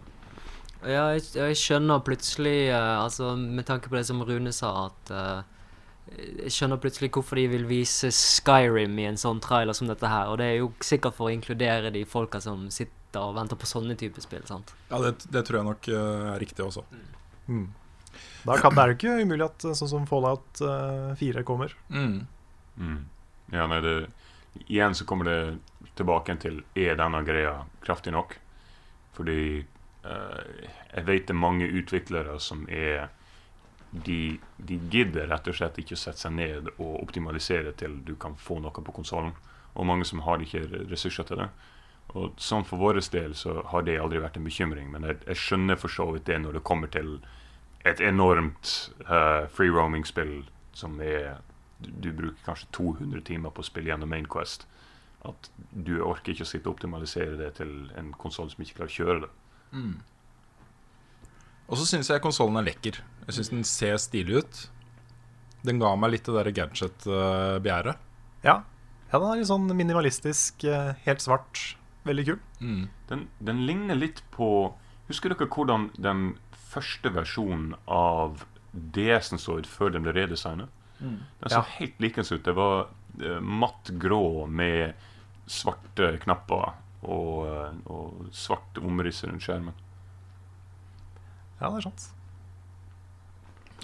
Ja, 0.85 1.09
jeg, 1.17 1.25
jeg 1.35 1.59
skjønner 1.59 2.05
plutselig, 2.07 2.59
uh, 2.71 3.03
altså 3.03 3.33
med 3.41 3.67
tanke 3.67 3.91
på 3.91 3.99
det 3.99 4.07
som 4.07 4.23
Rune 4.23 4.53
sa, 4.55 4.91
at 4.91 5.15
Jeg 6.15 6.53
skjønner 6.55 6.79
plutselig 6.79 7.11
hvorfor 7.15 7.39
de 7.41 7.47
vil 7.51 7.65
vise 7.67 8.13
Skyrim 8.15 8.95
i 9.03 9.09
en 9.09 9.19
sånn 9.19 9.41
trailer 9.43 9.75
som 9.77 9.91
dette 9.91 10.07
her. 10.11 10.31
Og 10.31 10.39
det 10.41 10.51
er 10.53 10.61
jo 10.61 10.71
sikkert 10.85 11.17
for 11.19 11.29
å 11.29 11.35
inkludere 11.35 11.91
de 11.95 12.05
folka 12.09 12.41
som 12.43 12.69
sitter 12.71 13.25
og 13.25 13.35
venter 13.39 13.59
på 13.59 13.69
sånne 13.69 13.97
typer 13.99 14.23
spill. 14.23 14.45
sant? 14.47 14.73
Ja, 14.91 15.01
det, 15.03 15.27
det 15.33 15.43
tror 15.49 15.61
jeg 15.61 15.69
nok 15.71 15.89
eh, 15.91 16.31
er 16.35 16.41
riktig 16.43 16.65
også. 16.67 16.85
Mm. 17.49 17.67
Da 18.47 18.57
kan, 18.61 18.75
det 18.75 18.83
er 18.83 18.93
jo 18.93 18.97
ikke 18.97 19.19
umulig 19.27 19.47
at 19.49 19.67
eh, 19.67 19.77
sånn 19.77 19.91
som 19.91 20.09
Fallout 20.09 20.63
eh, 20.63 21.13
4 21.19 21.45
kommer. 21.49 21.75
Mm. 21.91 22.21
Mm. 22.77 23.01
Ja, 23.55 23.67
nei, 23.71 23.81
det, 23.83 23.97
igjen 24.67 24.95
så 24.95 25.07
kommer 25.09 25.31
det 25.31 25.41
tilbake 25.97 26.37
til 26.43 26.61
Er 26.77 26.99
denne 26.99 27.23
greia 27.27 27.63
kraftig 27.85 28.13
nok? 28.15 28.37
Fordi 29.17 29.65
uh, 30.05 30.41
jeg 30.93 31.05
vet 31.07 31.29
det 31.29 31.33
er 31.33 31.41
mange 31.41 31.69
utviklere 31.73 32.35
som 32.43 32.67
er 32.69 33.07
de, 34.05 34.39
de 34.57 34.79
gidder 34.91 35.29
rett 35.31 35.49
og 35.49 35.57
slett 35.57 35.79
ikke 35.81 35.97
å 35.97 36.01
sette 36.01 36.25
seg 36.25 36.35
ned 36.37 36.71
og 36.77 37.01
optimalisere 37.03 37.73
til 37.79 38.01
du 38.07 38.15
kan 38.21 38.37
få 38.37 38.59
noe 38.61 38.85
på 38.85 38.95
konsollen. 38.97 39.35
Og 39.77 39.87
mange 39.89 40.07
som 40.09 40.23
har 40.25 40.43
ikke 40.43 40.65
ressurser 40.91 41.29
til 41.29 41.43
det. 41.43 41.49
Og 42.17 42.37
sånn 42.41 42.65
For 42.65 42.81
vår 42.81 43.01
del 43.13 43.35
så 43.37 43.61
har 43.73 43.85
det 43.87 43.99
aldri 44.01 44.23
vært 44.23 44.39
en 44.39 44.47
bekymring, 44.47 44.91
men 44.93 45.05
jeg, 45.05 45.21
jeg 45.27 45.43
skjønner 45.43 45.81
for 45.81 45.93
så 45.93 46.07
vidt 46.15 46.29
det 46.29 46.39
når 46.43 46.59
det 46.59 46.67
kommer 46.69 46.93
til 46.93 47.19
et 47.87 48.01
enormt 48.01 48.73
uh, 49.07 49.47
free 49.53 49.71
roaming-spill 49.71 50.47
som 50.75 50.99
er 51.01 51.37
du, 51.79 51.91
du 51.91 52.09
bruker 52.17 52.41
kanskje 52.47 52.71
200 52.73 53.23
timer 53.27 53.53
på 53.53 53.63
å 53.63 53.67
spille 53.67 53.93
gjennom 53.93 54.11
Main 54.11 54.27
Quest. 54.31 54.65
At 55.27 55.51
du 55.71 55.99
orker 56.01 56.33
ikke 56.33 56.47
å 56.47 56.49
sitte 56.49 56.71
og 56.71 56.77
optimalisere 56.79 57.37
det 57.39 57.57
til 57.59 57.91
en 57.99 58.13
konsoll 58.17 58.49
som 58.53 58.63
ikke 58.65 58.81
klarer 58.81 58.93
å 58.93 58.97
kjøre 58.97 59.19
det. 59.27 59.31
Mm. 59.77 59.95
Og 61.67 61.81
så 61.81 61.89
syns 61.91 62.11
jeg 62.11 62.23
konsollen 62.25 62.61
er 62.61 62.69
lekker. 62.71 63.03
Jeg 63.27 63.35
syns 63.39 63.51
den 63.51 63.65
ser 63.67 63.97
stilig 63.99 64.43
ut. 64.43 64.59
Den 65.67 65.81
ga 65.83 65.95
meg 65.99 66.13
litt 66.15 66.29
det 66.29 66.35
derre 66.37 66.53
gadget-begjæret. 66.55 67.99
Ja. 68.47 68.61
ja, 69.11 69.19
den 69.19 69.29
er 69.33 69.41
litt 69.41 69.49
sånn 69.51 69.67
minimalistisk, 69.75 70.63
eh, 70.65 70.93
helt 71.07 71.25
svart. 71.25 71.63
Veldig 72.07 72.25
kul. 72.29 72.39
Mm. 72.63 72.85
Den, 73.11 73.25
den 73.43 73.65
ligner 73.67 73.99
litt 73.99 74.23
på 74.35 74.51
Husker 75.07 75.31
dere 75.31 75.47
hvordan 75.47 75.85
den 76.03 76.33
første 76.67 77.13
versjonen 77.15 77.77
av 77.87 78.41
DS-en 78.75 79.39
så 79.39 79.61
ut 79.61 79.69
før 79.71 79.93
den 79.95 80.03
ble 80.03 80.11
redesignet? 80.17 80.67
Den 80.99 81.21
så 81.47 81.61
Ja. 81.61 81.63
helt 81.77 82.01
likens 82.03 82.33
ut. 82.33 82.43
Det 82.43 82.55
var 82.57 82.89
eh, 83.23 83.39
matt 83.39 83.93
grå 84.03 84.49
med 84.51 84.95
svarte 85.47 86.19
knapper 86.25 86.73
og, 87.07 87.47
eh, 87.47 87.79
og 87.87 88.27
svart 88.35 88.81
omriss 88.83 89.23
rundt 89.25 89.47
skjermen. 89.47 89.75
Ja, 91.61 91.71
det 91.71 91.79
er 91.79 91.87
sant. 91.87 92.09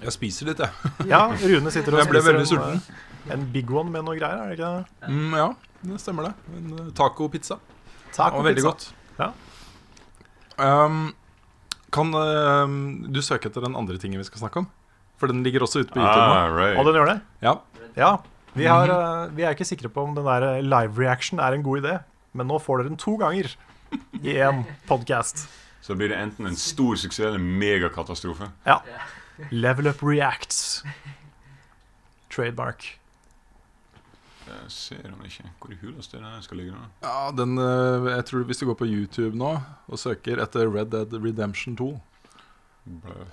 Jeg 0.03 0.15
spiser 0.17 0.51
litt, 0.51 0.63
jeg. 0.63 0.93
Ja, 1.13 1.25
Rune 1.31 1.73
sitter 1.75 1.97
og 1.97 2.03
Jeg 2.03 2.11
ble 2.11 2.23
spiser 2.23 2.41
en, 2.41 2.51
sulten. 2.51 2.83
eh, 3.27 3.33
en 3.37 3.47
big 3.55 3.71
one 3.71 3.93
med 3.95 4.07
noe 4.07 4.19
greier, 4.19 4.43
er 4.43 4.53
det 4.53 4.59
ikke 4.59 4.73
det? 4.75 5.13
Mm, 5.15 5.39
ja, 5.39 5.49
det 5.89 6.03
stemmer 6.03 6.29
det. 6.29 6.35
En 6.59 6.77
uh, 6.79 6.93
tacopizza. 6.99 7.59
Taco 8.13 8.43
Og 8.43 8.47
veldig 8.47 8.65
godt. 8.67 8.89
Ja. 9.19 9.31
Um, 10.59 11.15
kan 11.93 12.13
um, 12.15 12.77
du 13.13 13.23
søke 13.25 13.49
etter 13.49 13.65
den 13.65 13.77
andre 13.79 13.99
tingen 14.01 14.21
vi 14.21 14.29
skal 14.29 14.45
snakke 14.45 14.63
om? 14.63 14.69
For 15.21 15.31
den 15.31 15.45
ligger 15.47 15.65
også 15.65 15.85
ute 15.85 15.93
på 15.95 16.01
YouTube. 16.01 16.29
Ah, 16.35 16.51
right. 16.51 16.79
Og 16.81 16.89
den 16.89 16.99
gjør 16.99 17.13
det? 17.13 17.19
Ja. 17.45 17.57
Ja. 17.97 18.13
Vi, 18.55 18.67
har, 18.69 18.91
uh, 18.91 19.33
vi 19.33 19.47
er 19.47 19.55
ikke 19.55 19.65
sikre 19.69 19.89
på 19.93 20.05
om 20.05 20.17
den 20.17 20.27
der 20.29 20.45
eh, 20.45 20.63
live 20.65 20.99
reaction 20.99 21.41
er 21.41 21.55
en 21.57 21.63
god 21.65 21.81
idé, 21.81 21.97
men 22.37 22.51
nå 22.51 22.59
får 22.61 22.83
dere 22.83 22.93
den 22.93 23.01
to 23.01 23.15
ganger 23.21 23.49
i 24.21 24.35
én 24.35 24.65
podkast. 24.89 25.47
Så 25.83 25.97
blir 25.97 26.13
det 26.13 26.19
enten 26.21 26.47
en 26.51 26.57
stor 26.57 26.99
suksess 27.01 27.25
eller 27.27 27.41
en 27.41 27.49
megakatastrofe. 27.61 28.51
Ja. 28.69 28.81
Level 29.51 29.89
Up 29.91 30.03
Reacts. 30.03 30.83
Trademark. 32.33 32.99
Jeg 34.43 34.71
ser 34.75 35.05
han 35.07 35.21
ikke. 35.25 35.47
Hvor 35.63 35.73
i 35.73 35.79
huleste 35.81 36.19
er 36.19 36.25
det 36.25 36.33
her 36.35 36.45
skal 36.45 36.59
ligge? 36.61 36.75
nå? 36.75 36.89
Ja, 37.05 37.31
den, 37.37 37.55
uh, 37.59 38.09
jeg 38.11 38.25
tror 38.29 38.43
Hvis 38.49 38.59
du 38.61 38.67
går 38.69 38.77
på 38.81 38.89
YouTube 38.91 39.39
nå 39.39 39.53
og 39.89 39.99
søker 40.03 40.43
etter 40.43 40.69
Red 40.73 40.91
Dead 40.93 41.15
Redemption 41.23 41.77
2 41.79 41.89
Ble- 43.05 43.29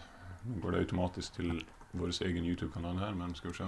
Nå 0.45 0.59
går 0.63 0.75
det 0.77 0.83
automatisk 0.85 1.33
til 1.39 1.63
vår 1.97 2.13
egen 2.23 2.45
YouTube-kanal 2.45 2.99
her, 3.01 3.15
men 3.17 3.33
skal 3.35 3.49
vi 3.51 3.57
se. 3.57 3.65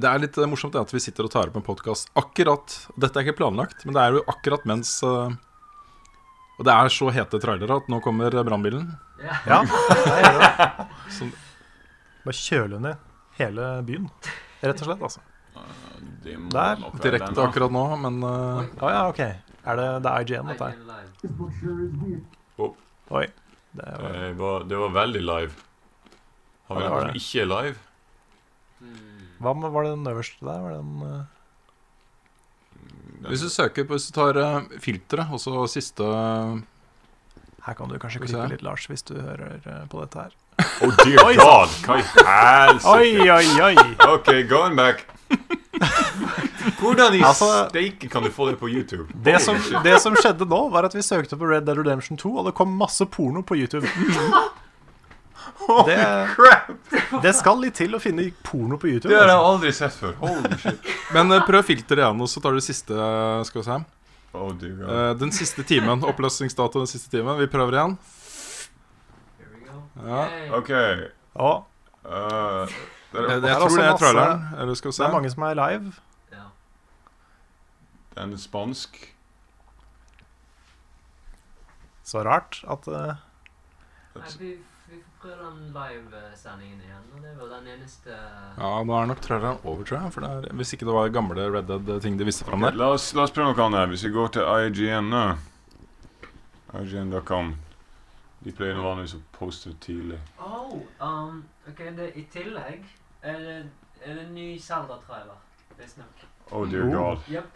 Det 0.00 0.08
er 0.08 0.18
litt 0.22 0.38
eh, 0.40 0.48
morsomt 0.50 0.74
at 0.80 0.90
vi 0.92 0.98
sitter 1.04 1.28
og 1.28 1.30
tar 1.34 1.50
opp 1.52 1.58
en 1.60 1.64
podkast 1.66 2.08
akkurat 2.18 2.72
Dette 2.98 3.20
er 3.20 3.26
ikke 3.28 3.36
planlagt, 3.38 3.84
men 3.86 3.94
det 3.94 4.02
er 4.02 4.16
jo 4.16 4.24
akkurat 4.32 4.64
mens 4.68 4.96
eh, 5.06 5.36
Og 6.56 6.64
det 6.64 6.72
er 6.72 6.88
så 6.92 7.10
hete 7.12 7.38
trailere 7.42 7.76
at 7.82 7.88
nå 7.92 7.98
kommer 8.04 8.32
brannbilen. 8.46 8.86
Ja, 9.20 9.60
er 9.60 10.22
det. 10.40 11.28
Bare 12.26 12.36
kjøle 12.36 12.78
ned 12.82 12.96
hele 13.36 13.66
byen, 13.86 14.06
rett 14.64 14.80
og 14.82 14.88
slett. 14.88 15.02
altså 15.04 15.20
Der, 16.24 16.78
nok 16.80 16.96
være 16.96 16.96
den, 16.96 17.02
Direkte 17.04 17.44
akkurat 17.44 17.72
nå, 17.76 17.82
men 18.02 18.16
eh, 18.24 18.82
Å 18.82 18.90
ja, 18.92 19.02
OK. 19.12 19.20
Er 19.66 19.78
det, 19.80 19.86
det 20.04 20.10
er 20.12 20.24
IGN, 20.24 20.50
dette 20.52 20.64
her? 20.64 20.76
Oi. 23.20 23.26
Det 23.76 23.92
var, 24.00 24.12
Det 24.16 24.32
var, 24.40 24.64
det 24.72 24.76
var 24.80 24.90
veldig 24.96 25.22
live. 25.22 25.52
Har 26.66 26.76
vi 26.80 26.82
Ja, 26.82 26.88
noe 26.90 27.00
som 27.06 27.20
ikke 27.20 27.42
er 27.44 27.50
live? 27.52 27.76
hva 29.40 29.52
med, 29.56 29.68
var 29.72 29.84
det 29.84 29.90
den 29.98 30.08
øverste 30.08 30.40
der? 30.46 30.60
Var 30.64 30.70
det 30.72 30.80
den 30.80 31.00
Uh... 31.04 31.08
Den- 31.12 31.35
Hvis 33.26 33.40
du 33.44 33.48
søker 33.50 33.86
på 33.86 33.96
Hvis 33.96 34.08
du 34.10 34.16
tar 34.16 34.36
uh, 34.38 34.60
filteret, 34.82 35.30
og 35.32 35.40
så 35.40 35.66
siste 35.70 36.04
Her 37.66 37.74
kan 37.74 37.88
du 37.90 37.96
kanskje 37.98 38.22
klippe 38.24 38.48
litt, 38.52 38.62
Lars, 38.62 38.86
hvis 38.86 39.02
du 39.08 39.16
hører 39.18 39.56
eh, 39.58 39.84
på 39.90 39.98
dette 40.04 40.26
her. 40.26 40.34
Oh 40.86 40.92
dear 41.02 41.24
Oi, 41.24 41.34
god! 41.34 41.72
Hva 41.82 41.96
i 41.98 42.04
helsike? 42.06 42.92
Oi, 42.92 43.30
oi, 43.34 43.46
oi! 43.66 43.74
OK, 44.06 44.28
going 44.48 44.76
back. 44.78 45.02
Hvordan 46.78 47.14
i 47.18 47.22
Altså- 47.26 47.68
steike 47.68 48.08
kan 48.08 48.22
du 48.22 48.30
få 48.30 48.50
det 48.50 48.58
på 48.60 48.68
YouTube? 48.70 49.08
Det 49.24 49.40
som, 49.42 49.58
det 49.82 49.98
som 50.02 50.14
skjedde 50.14 50.46
nå, 50.46 50.68
var 50.70 50.86
at 50.86 50.94
vi 50.94 51.02
søkte 51.02 51.36
på 51.36 51.48
Red 51.50 51.66
Dead 51.66 51.78
Redemption 51.78 52.16
2, 52.16 52.36
og 52.38 52.46
det 52.46 52.54
kom 52.54 52.76
masse 52.78 53.04
porno 53.06 53.42
på 53.42 53.58
YouTube. 53.58 53.86
Det, 55.86 57.20
det 57.22 57.32
skal 57.34 57.58
litt 57.62 57.74
til 57.78 57.94
å 57.96 58.00
finne 58.02 58.28
porno 58.46 58.76
på 58.78 58.86
YouTube. 58.90 59.10
Det 59.10 59.18
har 59.18 59.30
jeg 59.30 59.36
Altså. 59.36 59.52
aldri 59.52 59.72
sett 59.74 59.94
før. 59.98 60.12
Holy 60.20 60.58
shit. 60.62 60.90
Men 61.16 61.32
eh, 61.32 61.42
prøv 61.48 61.64
filteret 61.66 62.02
igjen, 62.04 62.20
og 62.22 62.28
så 62.30 62.42
tar 62.44 62.52
du 62.54 62.60
siste. 62.62 62.94
eh, 62.94 63.42
Skal 63.48 63.62
vi 63.62 63.66
se 63.70 63.78
Oh 64.36 64.50
dear 64.52 64.74
god. 64.78 64.90
Eh, 64.92 65.14
Den 65.22 65.32
siste 65.32 65.64
timen. 65.64 66.04
Oppløsningsdato 66.04 66.82
den 66.82 66.90
siste 66.90 67.10
timen. 67.16 67.38
Vi 67.40 67.46
prøver 67.50 67.78
igjen. 67.78 67.96
Ja. 70.06 70.26
OK. 70.60 70.70
Ja, 71.36 71.54
Uh, 72.06 72.68
Jeg, 73.10 73.40
det 73.42 73.48
jeg 73.48 73.50
er, 73.50 73.56
er 73.56 73.58
tror 73.58 73.76
det 73.80 73.84
er 73.88 73.96
traileren. 73.98 74.42
Eller 74.62 74.74
skal 74.78 74.92
vi 74.92 74.92
det 74.92 74.96
se. 75.00 75.04
er 75.08 75.14
mange 75.16 75.30
som 75.32 75.42
er 75.42 75.56
live. 75.58 75.92
den 78.14 78.32
er 78.36 78.38
spansk. 78.38 79.00
Så 82.06 82.22
rart 82.22 82.60
at 82.70 82.86
eh, 82.86 83.16
vi 84.38 84.52
prøve 85.26 85.50
den 85.50 85.72
livesendingen 85.74 86.80
igjen. 86.80 87.04
Og 87.16 87.22
det 87.22 87.32
var 87.40 87.48
den 87.56 87.66
eneste 87.74 88.10
Ja, 88.58 88.70
nå 88.86 88.94
er 89.00 89.06
nok 89.10 89.20
traileren 89.24 89.58
over, 89.64 89.84
tror 89.84 89.98
jeg. 90.04 90.12
For 90.14 90.20
det 90.26 90.30
er, 90.30 90.54
hvis 90.60 90.72
ikke 90.76 90.86
det 90.86 90.94
var 90.94 91.08
gamle 91.14 91.46
Red 91.52 91.66
Dead-ting 91.70 92.18
de 92.20 92.24
viste 92.28 92.44
fram 92.46 92.62
der. 92.62 92.76
La 92.78 92.92
oss, 92.94 93.10
la 93.14 93.24
oss 93.26 93.34
prøve 93.34 93.50
noe 93.52 93.66
annet. 93.66 93.88
Hvis 93.92 94.04
vi 94.06 94.12
går 94.14 94.28
til 94.36 94.46
IGN 94.68 95.10
nå 95.10 95.24
IGN.com 96.76 97.54
De 98.44 98.52
pleier 98.54 98.78
vanligvis 98.78 99.16
å 99.16 99.22
poste 99.34 99.72
tidlig. 99.82 100.18
Oh, 100.38 100.76
um, 101.02 101.40
ok, 101.68 101.80
det, 101.96 102.12
I 102.20 102.26
tillegg 102.30 102.84
er 103.26 103.40
det, 103.42 103.56
er 104.04 104.14
det 104.20 104.26
en 104.28 104.34
ny 104.36 104.48
Zelda-trailer. 104.62 105.40
Visstnok. 105.80 106.26
Oh 106.52 106.62
dear 106.70 106.86
Oh. 106.86 106.92
god. 106.94 107.26
Jepp. 107.32 107.50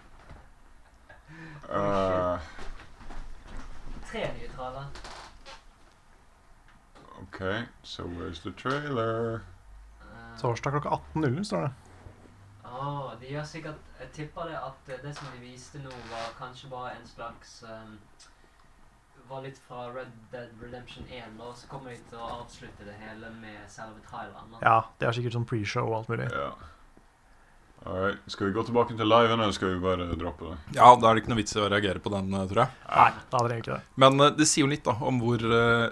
Uh, 1.71 2.41
Tre 4.11 4.25
nye 4.35 4.49
trailer. 4.57 4.89
OK, 7.23 7.66
so 7.83 8.05
where's 8.05 8.41
the 8.41 8.53
trailer? 8.53 9.41
Uh, 10.01 10.41
torsdag 10.41 10.71
klokka 10.71 10.89
18.00 11.14 11.45
står 11.45 11.62
det. 11.62 11.71
Oh, 12.64 13.12
de 13.21 13.27
gjør 13.33 13.45
sikkert 13.45 14.01
Jeg 14.01 14.09
tipper 14.14 14.47
det 14.49 14.57
at 14.57 14.91
det 15.03 15.11
som 15.16 15.27
de 15.35 15.41
viste 15.43 15.81
nå, 15.83 15.91
var 16.12 16.31
kanskje 16.39 16.71
bare 16.71 16.95
en 16.95 17.07
slags 17.09 17.64
um, 17.66 17.97
Var 19.29 19.43
litt 19.45 19.59
fra 19.66 19.89
Red 19.93 20.14
Dead 20.33 20.55
Redemption 20.62 21.05
1, 21.11 21.37
og 21.39 21.57
så 21.59 21.68
kommer 21.68 21.93
de 21.93 21.99
til 22.09 22.18
å 22.18 22.31
avslutte 22.41 22.87
det 22.87 22.97
hele 23.03 23.31
med 23.43 23.59
selve 23.68 24.01
traileren. 24.09 24.55
da. 24.55 24.62
Ja, 24.64 24.79
det 24.99 25.09
er 25.09 25.18
sikkert 25.18 25.37
sånn 25.37 25.49
pre-show 25.51 25.91
og 25.91 26.01
alt 26.01 26.12
mulig. 26.14 26.31
Ja. 26.35 26.51
Alright, 27.87 28.18
Skal 28.27 28.47
vi 28.47 28.53
gå 28.53 28.62
tilbake 28.62 28.97
til 28.97 29.09
live, 29.09 29.33
eller 29.33 29.53
skal 29.57 29.75
vi 29.75 29.81
bare 29.81 30.09
droppe 30.18 30.51
det? 30.51 30.57
Ja, 30.77 30.91
da 31.01 31.11
er 31.11 31.16
det 31.16 31.23
ikke 31.23 31.33
noe 31.33 31.41
vits 31.41 31.55
i 31.57 31.62
å 31.62 31.68
reagere 31.71 32.03
på 32.03 32.12
den, 32.12 32.29
eh, 32.35 32.47
tror 32.51 32.64
jeg. 32.64 32.81
Nei, 32.91 33.12
da 33.31 33.39
hadde 33.39 33.55
jeg 33.55 33.64
ikke 33.64 33.77
det. 33.77 33.95
Men 34.05 34.21
uh, 34.21 34.29
det 34.37 34.49
sier 34.51 34.66
jo 34.66 34.73
litt 34.73 34.85
da 34.85 34.97
om 35.09 35.21
hvor 35.23 35.47
eh, 35.47 35.87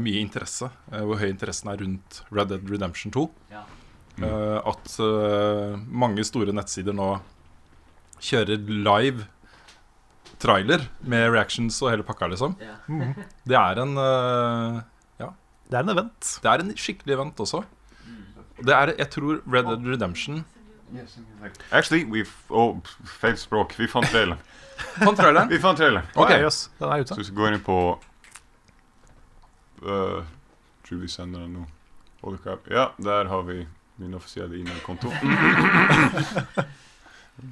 mye 0.00 0.20
interesse, 0.24 0.68
eh, 0.90 1.02
hvor 1.06 1.20
høy 1.20 1.28
interessen 1.30 1.70
er 1.70 1.80
rundt 1.82 2.22
Red 2.34 2.50
Dead 2.50 2.70
Redemption 2.70 3.14
2. 3.14 3.26
Ja. 3.52 3.62
Eh, 4.16 4.58
at 4.64 4.98
eh, 5.04 5.76
mange 5.92 6.24
store 6.24 6.54
nettsider 6.56 6.96
nå 6.96 7.16
kjører 8.24 8.62
live 8.70 9.26
trailer 10.40 10.86
med 11.04 11.30
reactions 11.34 11.78
og 11.84 11.92
hele 11.92 12.06
pakka, 12.06 12.28
liksom. 12.32 12.56
Ja. 12.60 12.76
Det 13.48 13.58
er 13.60 13.80
en 13.84 13.96
eh, 14.00 14.82
Ja, 15.20 15.30
Det 15.68 15.78
er 15.78 15.84
en 15.84 15.94
event. 15.96 16.34
det 16.42 16.52
er 16.52 16.64
en 16.64 16.76
skikkelig 16.76 17.16
event 17.18 17.40
også. 17.44 17.64
Det 18.56 18.72
er, 18.72 18.94
jeg 18.96 19.10
tror 19.12 19.42
Red 19.44 19.66
Dead 19.68 19.84
Redemption 19.84 20.44
Actually, 21.72 22.04
we 22.04 22.24
oh, 22.48 22.78
feil 23.04 23.36
språk. 23.36 23.74
Vi 23.76 23.88
fant 23.92 24.06
traileren. 24.06 24.38
Vi 25.50 25.58
fant 25.58 25.76
traileren. 25.76 26.06
Okay. 26.14 26.36
Okay, 26.38 26.44
yes. 26.44 26.70
den 26.78 26.92
er 26.92 27.02
ute. 27.02 27.14
Så 27.14 27.20
vi 27.20 27.26
skal 27.26 27.36
gå 27.40 27.48
inn 27.50 27.64
på 27.66 27.78
uh, 29.82 30.24
Tror 30.86 30.98
vi 30.98 31.08
sender 31.08 31.40
den 31.40 31.52
nå. 31.52 31.64
Holy 32.22 32.38
crap. 32.38 32.70
Ja, 32.70 32.88
der 33.02 33.24
har 33.24 33.42
vi 33.42 33.66
min 33.96 34.14
offisielle 34.14 34.60
e-mailkonto. 34.60 35.08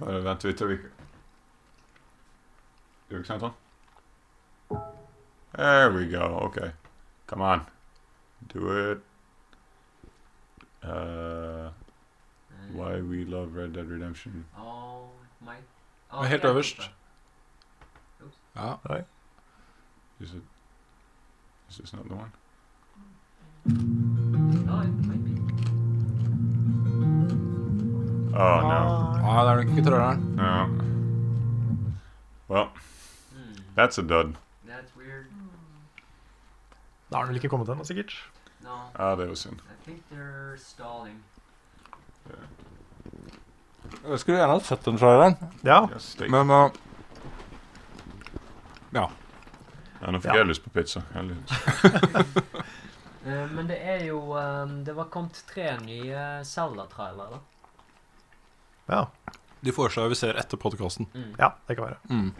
Bare 0.00 0.24
vent 0.24 0.44
litt 0.44 0.58
til 0.58 0.68
vi 0.70 0.76
Gjør 3.08 3.18
vi 3.18 3.20
ikke 3.20 3.28
sant 3.28 3.44
sånn? 3.44 3.56
There 5.54 5.90
we 5.94 6.06
go. 6.10 6.24
OK. 6.46 6.58
Come 7.26 7.44
on. 7.44 7.66
Do 8.52 8.70
it. 8.70 9.02
Uh, 10.82 11.70
why 12.72 13.00
we 13.00 13.24
love 13.24 13.54
Red 13.54 13.72
Dead 13.74 13.90
Redemption. 13.90 14.44
Oh, 14.58 15.10
my. 15.40 15.56
Helt 16.26 16.44
øverst. 16.44 16.90
Ja. 18.56 18.76
Is 20.20 20.34
it 20.34 20.42
Is 21.74 21.78
this 21.78 21.92
not 21.92 22.08
the 22.08 22.14
one? 22.14 22.30
Oh 28.36 28.60
no. 28.62 28.80
ja, 29.24 29.44
det 29.44 29.50
er 29.50 29.56
nok 29.56 29.68
ikke 29.68 29.84
traileren. 29.90 30.20
No. 30.36 30.66
Well, 32.48 32.66
that's 33.76 33.98
a 33.98 34.02
dud. 34.02 34.34
That's 34.68 34.92
weird. 34.98 35.26
Da 37.10 37.16
har 37.16 37.24
den 37.24 37.28
vel 37.28 37.36
ikke 37.36 37.48
kommet 37.48 37.68
ennå, 37.68 37.84
sikkert. 37.84 38.14
No, 38.64 38.74
Ah, 38.98 39.16
det 39.18 39.28
var 39.28 39.34
synd. 39.34 39.54
I 39.70 39.76
think 39.84 40.02
they're 40.12 40.56
stalling. 40.58 41.22
Jeg 44.10 44.18
skulle 44.20 44.38
gjerne 44.38 44.52
hatt 44.52 44.66
sett 44.66 44.84
den 44.84 44.96
traileren, 44.98 45.36
Ja, 45.64 45.86
Yes, 45.94 46.02
steak. 46.02 46.30
men 46.30 46.50
uh, 46.50 46.70
Ja. 48.94 49.06
Ja, 50.04 50.10
nå 50.12 50.20
fikk 50.20 50.34
Ja. 50.34 50.40
jeg 50.42 50.50
lyst 50.52 50.64
på 50.64 50.70
pizza. 50.76 51.02
Eller, 51.16 51.36
Eh, 53.24 53.46
men 53.56 53.64
det 53.70 53.78
er 53.80 54.02
jo 54.04 54.18
eh, 54.36 54.66
Det 54.84 54.92
var 54.92 55.06
kommet 55.08 55.38
tre 55.48 55.70
nye 55.80 56.24
Zelda-trailere. 56.44 57.38
ja, 58.92 59.06
De 59.64 59.72
foreslår 59.72 60.10
vi 60.12 60.18
ser 60.18 60.36
etter 60.36 60.60
podkasten. 60.60 61.06
ja 61.40 61.54
det 61.66 61.78
kan 61.78 61.86
være. 61.86 61.96
Mm. 62.10 62.34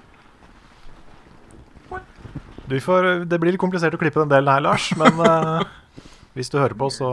Du 2.69 2.77
får, 2.81 3.25
det 3.25 3.39
blir 3.41 3.53
litt 3.55 3.61
komplisert 3.61 3.95
å 3.97 4.01
klippe 4.01 4.21
den 4.21 4.29
delen 4.33 4.49
her, 4.53 4.61
Lars, 4.65 4.91
men 4.97 5.19
uh, 5.21 5.65
hvis 6.37 6.53
du 6.53 6.59
hører 6.61 6.77
på, 6.81 6.91
så 6.93 7.11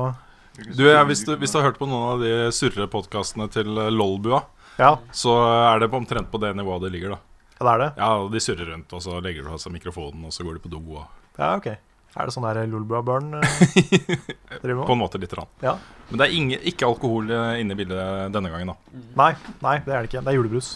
Du, 0.76 0.84
ja, 0.88 1.04
hvis, 1.08 1.24
du, 1.28 1.34
hvis 1.40 1.52
du 1.52 1.60
har 1.60 1.70
hørt 1.70 1.80
på 1.80 1.88
noen 1.88 2.08
av 2.18 2.24
de 2.24 2.32
surre 2.56 2.88
podkastene 2.92 3.48
til 3.52 3.72
eh, 3.80 3.88
Lolbua, 3.92 4.44
Ja, 4.80 4.98
så 5.16 5.36
er 5.76 5.80
det 5.84 5.90
på 5.92 6.00
omtrent 6.00 6.28
på 6.32 6.40
det 6.44 6.54
nivået 6.60 6.84
det 6.88 6.92
ligger, 6.96 7.16
da. 7.16 7.20
Ja 7.62 7.68
det 7.68 7.72
er 7.72 7.82
det. 7.86 7.90
Ja, 8.02 8.10
De 8.34 8.42
surrer 8.42 8.74
rundt, 8.74 8.94
og 8.98 9.06
så 9.06 9.22
legger 9.22 9.46
du 9.46 9.54
av 9.54 9.62
seg 9.62 9.74
mikrofonen, 9.76 10.26
og 10.26 10.34
så 10.34 10.46
går 10.48 10.58
de 10.58 10.64
på 10.66 10.72
do. 10.74 10.82
Og 10.98 11.38
Ja, 11.38 11.54
ok. 11.56 11.68
Er 12.12 12.28
det 12.28 12.34
sånn 12.36 12.44
der 12.44 12.66
Lolbua-børn 12.68 13.38
uh, 13.40 13.60
driver 14.64 14.84
på 14.84 14.96
en 14.98 15.00
måte 15.00 15.20
lite 15.22 15.38
grann. 15.38 15.48
Ja. 15.64 15.78
Men 16.10 16.20
det 16.20 16.26
er 16.26 16.34
ingen, 16.36 16.66
ikke 16.68 16.90
alkohol 16.90 17.30
eh, 17.32 17.62
inne 17.62 17.72
i 17.72 17.80
bildet 17.80 18.34
denne 18.36 18.52
gangen, 18.52 18.74
da. 18.74 19.00
Nei, 19.22 19.30
nei, 19.64 19.78
det 19.86 19.94
er 19.96 20.02
det 20.04 20.10
ikke. 20.10 20.24
Det 20.26 20.34
er 20.34 20.36
julebrus. 20.36 20.74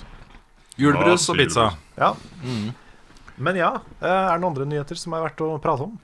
Julebrus 0.80 1.26
Ja, 1.26 1.34
og 1.34 1.42
pizza. 1.42 1.66
Ja. 2.00 2.14
Mm. 2.40 2.70
Men 3.36 3.60
ja, 3.60 3.74
eh, 4.00 4.08
er 4.08 4.32
det 4.32 4.40
noen 4.46 4.54
andre 4.54 4.70
nyheter 4.72 5.02
som 5.02 5.18
er 5.18 5.26
verdt 5.26 5.44
å 5.44 5.50
prate 5.60 5.90
om? 5.90 5.98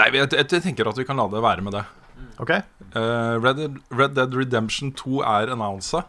Nei, 0.00 0.06
jeg, 0.08 0.30
jeg, 0.32 0.46
jeg 0.56 0.64
tenker 0.70 0.88
at 0.88 0.96
vi 1.02 1.04
kan 1.04 1.20
la 1.20 1.28
det 1.28 1.44
være 1.44 1.66
med 1.66 1.76
det. 1.76 1.84
Ok? 2.40 2.54
uh, 2.96 3.36
Red, 3.44 3.60
Dead, 3.60 3.76
Red 3.92 4.16
Dead 4.16 4.34
Redemption 4.40 4.94
2 4.96 5.20
er 5.20 5.52
annonsa 5.52 6.06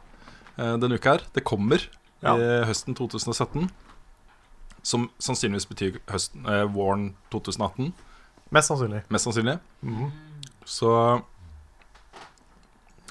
uh, 0.55 0.77
denne 0.79 0.95
uka 0.95 1.17
her. 1.17 1.25
Det 1.35 1.43
kommer 1.43 1.83
Ja. 2.21 2.35
i 2.37 2.49
høsten 2.69 2.95
2017. 2.97 3.69
Som 4.83 5.09
sannsynligvis 5.21 5.67
betyr 5.69 5.99
høsten, 6.09 6.45
eh, 6.49 6.63
våren 6.69 7.11
2018. 7.33 7.91
Mest 8.51 8.71
sannsynlig. 8.71 9.03
Mest 9.09 9.25
sannsynlig. 9.27 9.59
Mhm. 9.81 10.11
Så 10.65 10.89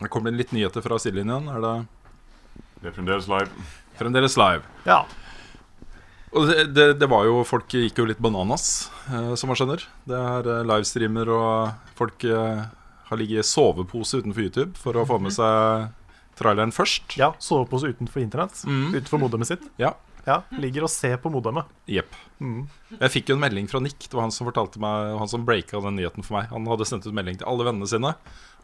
det 0.00 0.08
kommer 0.10 0.30
litt 0.32 0.52
nyheter 0.52 0.82
fra 0.84 0.98
sidelinjen. 0.98 1.48
Er 1.48 1.60
det 1.60 1.74
det 2.80 2.88
er 2.88 2.94
fremdeles 2.96 3.26
live. 3.28 3.50
fremdeles 3.98 4.36
live? 4.40 4.62
Ja. 4.86 5.02
Og 6.32 6.46
det, 6.48 6.74
det, 6.74 6.86
det 7.00 7.08
var 7.10 7.26
jo 7.26 7.42
Folk 7.44 7.68
gikk 7.74 7.98
jo 7.98 8.06
litt 8.08 8.20
bananas, 8.22 8.88
eh, 9.10 9.34
som 9.36 9.50
man 9.50 9.58
skjønner. 9.58 9.84
Det 10.08 10.16
er 10.16 10.48
eh, 10.48 10.62
livestreamer, 10.70 11.28
og 11.34 11.94
folk 11.98 12.24
eh, 12.24 12.62
har 13.10 13.18
ligget 13.20 13.42
i 13.42 13.48
sovepose 13.48 14.22
utenfor 14.22 14.46
YouTube 14.46 14.78
for 14.80 14.96
å 14.96 15.04
få 15.08 15.18
med 15.20 15.34
seg 15.34 15.90
traileren 16.40 16.72
først. 16.74 17.16
ja 17.20 17.32
Sovepose 17.38 17.92
utenfor 17.92 18.24
internett. 18.24 18.62
Mm. 18.66 18.94
Utenfor 18.96 19.22
modemet 19.28 19.52
sitt. 19.52 19.66
Ja. 19.80 19.94
Ja, 20.26 20.42
Ligger 20.60 20.84
og 20.86 20.92
ser 20.92 21.16
på 21.20 21.30
modemet. 21.32 21.68
Jepp. 21.88 22.12
Mm. 22.40 22.64
Jeg 22.92 23.12
fikk 23.14 23.30
jo 23.30 23.36
en 23.36 23.42
melding 23.42 23.68
fra 23.70 23.80
Nick. 23.82 24.04
Det 24.04 24.16
var 24.16 24.26
han 24.26 24.34
som 24.34 24.48
fortalte 24.48 24.80
meg 24.82 25.16
Han 25.20 25.30
som 25.30 25.46
breaka 25.48 25.80
den 25.80 25.98
nyheten 26.00 26.26
for 26.26 26.38
meg. 26.38 26.50
Han 26.52 26.68
hadde 26.70 26.88
sendt 26.88 27.08
ut 27.08 27.16
melding 27.16 27.40
til 27.40 27.48
alle 27.50 27.66
vennene 27.68 27.88
sine 27.88 28.14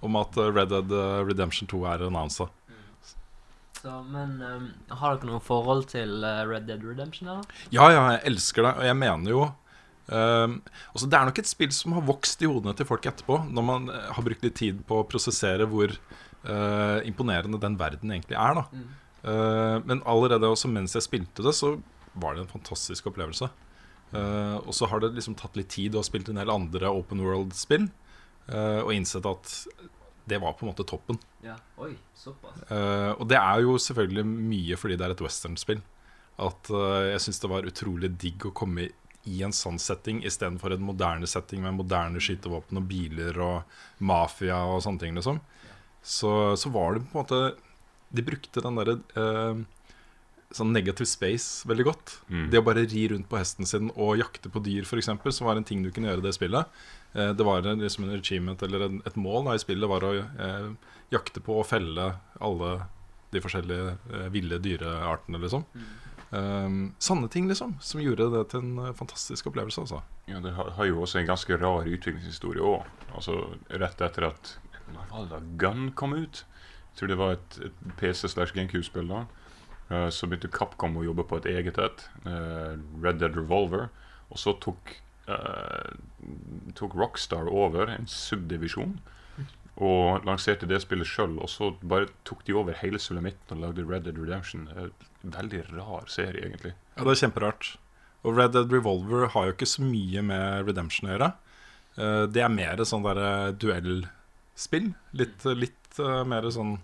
om 0.05 0.17
at 0.21 0.37
eh, 0.37 0.53
Red 0.53 0.73
Dead 0.75 0.93
eh, 0.93 1.21
Redemption 1.25 1.69
2 1.71 1.83
er 1.89 2.07
annonsa. 2.11 2.51
Så, 3.77 3.93
men 4.11 4.41
um, 4.43 4.67
har 4.99 5.17
dere 5.17 5.31
noe 5.31 5.45
forhold 5.45 5.87
til 5.93 6.25
Red 6.49 6.67
Dead 6.69 6.83
Redemption? 6.85 7.29
eller? 7.31 7.63
Ja, 7.71 7.87
ja, 7.93 8.03
jeg 8.17 8.33
elsker 8.33 8.67
det, 8.67 8.73
og 8.81 8.89
jeg 8.89 8.99
mener 8.99 9.31
jo 9.31 9.43
um, 9.47 10.57
altså 10.91 11.07
Det 11.13 11.19
er 11.19 11.29
nok 11.29 11.39
et 11.43 11.51
spill 11.51 11.75
som 11.77 11.95
har 11.95 12.07
vokst 12.09 12.43
i 12.43 12.49
hodene 12.51 12.75
til 12.77 12.89
folk 12.89 13.07
etterpå, 13.07 13.39
når 13.47 13.67
man 13.69 13.87
har 13.93 14.27
brukt 14.27 14.43
litt 14.43 14.57
tid 14.59 14.81
på 14.89 15.01
å 15.01 15.07
prosessere 15.07 15.69
hvor 15.71 15.93
eh, 16.47 17.01
imponerende 17.09 17.61
den 17.63 17.77
verden 17.81 18.15
egentlig 18.15 18.39
er. 18.39 18.63
da 18.63 18.67
Eh, 19.27 19.81
Men 19.85 20.03
allerede 20.07 20.47
også 20.47 20.69
mens 20.71 20.93
jeg 20.95 21.03
spilte 21.03 21.43
det, 21.43 21.51
så 21.57 21.81
var 22.15 22.35
det 22.35 22.45
en 22.45 22.53
fantastisk 22.53 23.09
opplevelse. 23.11 23.49
Uh, 24.15 24.63
og 24.63 24.71
så 24.71 24.87
har 24.87 25.01
det 25.03 25.17
liksom 25.17 25.35
tatt 25.35 25.57
litt 25.59 25.69
tid, 25.75 25.97
og 25.99 26.05
spilt 26.07 26.29
en 26.31 26.39
del 26.39 26.49
andre 26.49 26.87
open 26.95 27.19
world-spill, 27.19 27.89
og 28.47 28.93
innsett 28.95 29.27
at 29.27 29.51
det 30.31 30.39
var 30.39 30.55
på 30.55 30.63
en 30.63 30.71
måte 30.71 30.87
toppen. 30.87 31.19
Ja. 31.43 31.57
Oi, 31.83 31.91
såpass. 32.15 32.63
Og 33.19 33.27
det 33.27 33.37
er 33.41 33.65
jo 33.67 33.75
selvfølgelig 33.83 34.25
mye 34.31 34.79
fordi 34.79 34.97
det 34.97 35.09
er 35.09 35.17
et 35.17 35.25
westernspill. 35.27 35.83
At 36.37 36.69
eh, 36.71 37.11
jeg 37.15 37.25
syns 37.25 37.41
det 37.41 37.51
var 37.51 37.69
utrolig 37.69 38.13
digg 38.21 38.45
å 38.49 38.55
komme 38.57 38.87
i, 38.87 38.91
i 39.27 39.41
en 39.43 39.55
sånn 39.57 39.79
setting 39.83 40.21
istedenfor 40.27 40.75
en 40.75 40.85
moderne 40.87 41.29
setting 41.29 41.63
med 41.65 41.79
moderne 41.79 42.21
skytevåpen 42.23 42.79
og 42.79 42.89
biler 42.91 43.41
og 43.43 43.79
mafia 44.05 44.61
og 44.69 44.83
sånne 44.85 45.03
ting, 45.03 45.17
liksom. 45.17 45.41
Så, 46.07 46.31
så 46.61 46.71
var 46.71 46.95
det 46.95 47.07
på 47.09 47.17
en 47.17 47.25
måte 47.25 47.39
De 48.15 48.23
brukte 48.23 48.63
den 48.63 48.79
derre 48.79 49.01
eh, 49.19 49.65
sånn 50.55 50.71
negative 50.71 51.09
space 51.11 51.67
veldig 51.67 51.87
godt. 51.89 52.13
Mm. 52.31 52.45
Det 52.53 52.61
å 52.61 52.67
bare 52.67 52.87
ri 52.87 53.09
rundt 53.11 53.27
på 53.29 53.39
hesten 53.41 53.67
sin 53.67 53.91
og 53.95 54.15
jakte 54.21 54.53
på 54.53 54.63
dyr, 54.63 54.87
f.eks., 54.87 55.11
som 55.35 55.49
var 55.49 55.59
en 55.59 55.67
ting 55.67 55.83
du 55.83 55.91
kunne 55.91 56.09
gjøre 56.13 56.23
i 56.23 56.27
det 56.29 56.37
spillet. 56.37 56.79
Eh, 57.13 57.33
det 57.37 57.47
var 57.47 57.67
en, 57.67 57.83
liksom 57.83 58.07
en 58.07 58.15
achievement 58.15 58.63
eller 58.63 58.87
en, 58.87 59.01
et 59.09 59.19
mål 59.19 59.51
da, 59.51 59.57
i 59.57 59.65
spillet 59.65 59.91
var 59.91 60.07
å 60.07 60.15
eh, 60.23 60.71
jakte 61.15 61.43
på 61.43 61.59
og 61.61 61.67
felle 61.69 62.13
alle 62.39 62.73
de 63.35 63.43
forskjellige 63.43 63.97
eh, 64.13 64.29
ville 64.35 64.63
dyreartene, 64.63 65.43
liksom. 65.43 65.67
Um, 66.31 66.95
sanne 66.99 67.29
ting, 67.31 67.47
liksom, 67.49 67.77
som 67.81 68.01
gjorde 68.03 68.27
det 68.33 68.43
til 68.51 68.65
en 68.65 68.79
eh, 68.83 68.95
fantastisk 68.99 69.47
opplevelse. 69.51 69.85
Altså. 69.85 70.01
Ja, 70.27 70.41
det 70.43 70.57
har, 70.57 70.73
har 70.75 70.89
jo 70.89 71.03
også 71.05 71.21
en 71.21 71.29
ganske 71.29 71.59
rar 71.61 71.87
utviklingshistorie 71.87 72.63
òg. 72.63 72.87
Altså, 73.15 73.37
rett 73.71 74.03
etter 74.03 74.31
at 74.33 74.57
Når 74.93 75.11
var 75.11 75.25
det 75.25 75.33
da 75.33 75.41
Gun 75.61 75.91
kom 75.99 76.15
ut? 76.15 76.45
Jeg 76.93 77.01
tror 77.01 77.11
det 77.13 77.19
var 77.21 77.35
et, 77.37 77.59
et 77.69 77.83
PC 78.01 78.29
slash 78.29 78.55
GameCube-spill 78.57 79.11
da. 79.11 79.25
Eh, 79.89 80.09
så 80.11 80.27
begynte 80.27 80.51
Capcom 80.51 80.97
å 80.99 81.05
jobbe 81.07 81.27
på 81.29 81.39
et 81.41 81.51
eget 81.53 81.79
et, 81.79 82.07
eh, 82.27 82.79
Red 83.03 83.21
Dead 83.23 83.37
Revolver. 83.37 83.89
Og 84.27 84.41
så 84.43 84.57
tok, 84.59 84.97
uh, 85.29 85.93
tok 86.75 86.97
Rockstar 86.99 87.47
over 87.47 87.87
en 87.93 88.09
subdivisjon 88.11 88.97
og 89.77 90.27
lanserte 90.27 90.67
det 90.67 90.81
spillet 90.83 91.07
sjøl. 91.07 91.37
Og 91.39 91.47
så 91.47 91.69
bare 91.79 92.09
tok 92.27 92.43
de 92.49 92.57
over 92.59 92.75
hele 92.81 92.99
sulamitten 92.99 93.55
og 93.55 93.63
lagde 93.63 93.85
Red 93.87 94.09
Dead 94.09 94.19
Redemption. 94.19 94.67
En 94.75 94.91
veldig 95.37 95.63
rar 95.77 96.11
serie, 96.11 96.43
egentlig. 96.43 96.75
Ja, 96.97 97.05
det 97.05 97.15
er 97.15 97.23
kjemperart. 97.23 97.77
Og 98.27 98.35
Red 98.35 98.57
Dead 98.57 98.75
Revolver 98.75 99.29
har 99.31 99.47
jo 99.47 99.55
ikke 99.55 99.71
så 99.71 99.87
mye 99.87 100.27
med 100.27 100.67
Redemption 100.67 101.07
å 101.07 101.15
gjøre. 101.15 101.33
Det 102.35 102.43
er 102.43 102.51
mer 102.53 102.83
sånn 102.83 103.07
derre 103.07 103.55
duellspill. 104.57 104.95
Litt, 105.13 105.45
litt 105.45 105.99
uh, 106.01 106.25
mer 106.25 106.49
sånn 106.51 106.79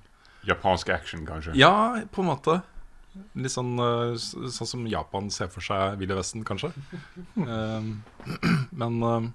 japansk 0.45 0.91
action, 0.91 1.27
kanskje. 1.27 1.55
Ja, 1.55 2.03
på 2.11 2.23
en 2.23 2.29
måte. 2.29 2.61
Litt 3.35 3.53
sånn, 3.53 3.79
uh, 3.79 4.17
sånn 4.17 4.67
som 4.67 4.87
Japan 4.87 5.31
ser 5.31 5.49
for 5.49 5.63
seg 5.63 5.99
Ville 5.99 6.15
Vesten, 6.15 6.45
kanskje. 6.45 6.73
Um, 7.37 8.03
men 8.71 9.03
um, 9.03 9.35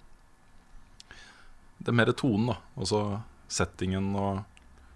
det 1.80 1.90
er 1.90 1.98
mer 1.98 2.12
tonen, 2.14 2.54
da. 2.54 2.58
Også 2.76 3.22
settingen 3.48 4.16
og 4.16 4.44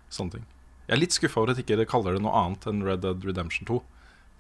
sånne 0.10 0.38
ting. 0.38 0.48
Jeg 0.88 0.98
er 0.98 1.00
litt 1.00 1.16
skuffa 1.16 1.39
over 1.39 1.54
at 1.54 1.62
ikke 1.62 1.78
de 1.80 1.86
kaller 1.88 2.18
det 2.18 2.24
noe 2.24 2.36
annet 2.36 2.66
enn 2.68 2.84
Red 2.84 3.02
Dead 3.06 3.24
Redemption 3.24 3.68
2. 3.70 3.80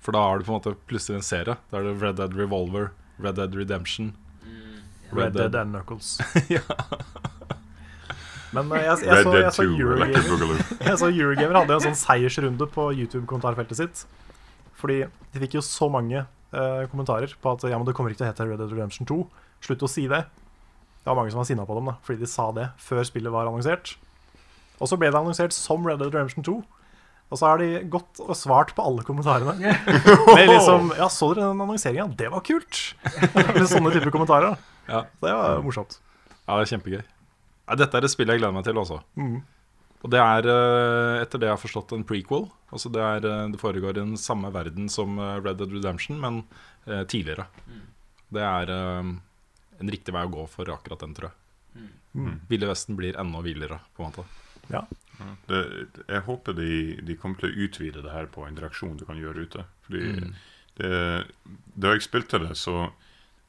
For 0.01 0.11
da 0.17 0.25
er 0.25 0.41
det 0.41 0.47
på 0.47 0.51
en 0.51 0.57
måte 0.57 0.73
plutselig 0.89 1.21
en 1.21 1.23
serie. 1.23 1.55
Da 1.69 1.79
er 1.79 1.87
det 1.87 2.01
Red 2.01 2.17
Dead 2.17 2.33
Revolver, 2.35 2.91
Red 3.21 3.37
Dead 3.37 3.55
Redemption. 3.55 4.15
Red 5.11 5.35
Dead 5.37 5.55
and 5.55 5.71
Knuckles. 5.71 6.17
Men 8.51 8.71
jeg, 8.75 8.83
jeg, 8.83 9.05
jeg, 9.07 9.15
Red 9.15 9.23
så, 9.23 9.35
jeg, 9.37 9.53
så 9.55 9.63
2, 9.63 9.77
Eurogamer, 9.79 10.63
jeg 10.89 10.99
så 10.99 11.09
Eurogamer 11.11 11.59
hadde 11.61 11.77
en 11.77 11.85
sånn 11.87 11.99
seiersrunde 11.99 12.67
på 12.73 12.89
YouTube-kommentarfeltet 12.97 13.79
sitt. 13.79 14.03
Fordi 14.81 15.03
de 15.05 15.41
fikk 15.45 15.57
jo 15.59 15.63
så 15.65 15.87
mange 15.93 16.23
eh, 16.23 16.83
kommentarer 16.91 17.33
på 17.39 17.55
at 17.55 17.65
ja, 17.69 17.77
men 17.77 17.87
det 17.87 17.95
kommer 17.97 18.13
ikke 18.13 18.23
til 18.23 18.29
å 18.29 18.31
hete 18.31 18.47
Red 18.49 18.61
Dead 18.61 18.73
Redemption 18.73 19.09
2. 19.09 19.19
Slutt 19.63 19.85
å 19.85 19.91
si 19.91 20.07
det. 20.11 20.25
Det 21.01 21.09
var 21.09 21.17
mange 21.17 21.33
som 21.33 21.41
var 21.41 21.47
sinna 21.49 21.65
på 21.65 21.77
dem 21.77 21.89
da, 21.89 21.95
fordi 22.05 22.21
de 22.21 22.29
sa 22.29 22.49
det 22.55 22.67
før 22.81 23.05
spillet 23.07 23.33
var 23.33 23.49
annonsert. 23.49 23.95
Og 24.81 24.89
så 24.89 24.97
ble 24.97 25.11
det 25.13 25.19
annonsert 25.19 25.55
som 25.55 25.85
Red 25.85 26.01
Dead 26.01 26.11
Redemption 26.11 26.45
2. 26.45 26.59
Og 27.31 27.39
så 27.39 27.47
har 27.47 27.61
de 27.61 27.69
gått 27.87 28.19
og 28.19 28.35
svart 28.35 28.73
på 28.75 28.83
alle 28.83 29.05
kommentarene. 29.07 29.55
Med 30.35 30.49
liksom 30.51 30.91
Ja, 30.97 31.07
så 31.07 31.31
dere 31.31 31.47
den 31.53 31.63
annonseringa? 31.63 32.09
Det 32.19 32.27
var 32.33 32.43
kult! 32.43 32.81
Med 33.31 33.63
sånne 33.71 33.93
typer 33.95 34.11
kommentarer. 34.11 34.59
Ja. 34.89 35.05
Så 35.07 35.29
det 35.29 35.37
var 35.39 35.63
morsomt. 35.63 36.01
Ja, 36.43 36.57
det 36.57 36.65
er 36.65 36.71
kjempegøy. 36.73 37.03
Ja, 37.71 37.77
dette 37.79 37.95
er 38.01 38.03
et 38.07 38.11
spill 38.11 38.27
jeg 38.33 38.41
gleder 38.41 38.53
meg 38.55 38.65
til 38.67 38.75
også. 38.81 38.97
Mm. 39.15 39.37
Og 40.01 40.09
det 40.11 40.19
er, 40.19 40.47
eh, 40.49 41.21
etter 41.23 41.39
det 41.39 41.47
jeg 41.47 41.55
har 41.55 41.61
forstått, 41.61 41.93
en 41.95 42.03
prequel. 42.09 42.49
Altså 42.73 42.89
det, 42.91 42.99
er, 43.05 43.25
eh, 43.29 43.47
det 43.53 43.59
foregår 43.61 43.95
i 43.95 44.01
den 44.01 44.17
samme 44.19 44.49
verden 44.51 44.89
som 44.91 45.15
eh, 45.21 45.37
Red 45.39 45.59
Dead 45.61 45.71
Redemption, 45.77 46.17
men 46.19 46.41
eh, 46.89 47.03
tidligere. 47.05 47.45
Det 48.33 48.43
er 48.43 48.71
eh, 48.75 49.11
en 49.81 49.91
riktig 49.93 50.13
vei 50.15 50.25
å 50.27 50.33
gå 50.33 50.43
for 50.51 50.69
akkurat 50.73 50.99
den, 51.05 51.13
tror 51.15 51.29
jeg. 51.29 51.37
Mm. 52.17 52.33
Ville 52.49 52.67
Vesten 52.67 52.97
blir 52.99 53.15
enda 53.21 53.39
villere, 53.45 53.77
på 53.95 54.03
en 54.03 54.09
måte. 54.11 54.25
Ja. 54.73 54.81
Det, 55.47 55.61
jeg 56.09 56.23
håper 56.25 56.57
de, 56.57 56.71
de 57.07 57.15
kommer 57.21 57.39
til 57.39 57.51
å 57.53 57.67
utvide 57.67 58.01
det 58.03 58.11
her 58.11 58.27
på 58.33 58.43
interaksjon 58.49 58.97
du 58.99 59.05
kan 59.07 59.19
gjøre 59.21 59.45
ute. 59.47 59.63
Fordi 59.85 60.01
Mm. 60.17 60.33
det, 60.81 60.91
Da 61.75 61.93
jeg 61.93 62.01
spilte 62.07 62.39
det, 62.41 62.55
så 62.57 62.87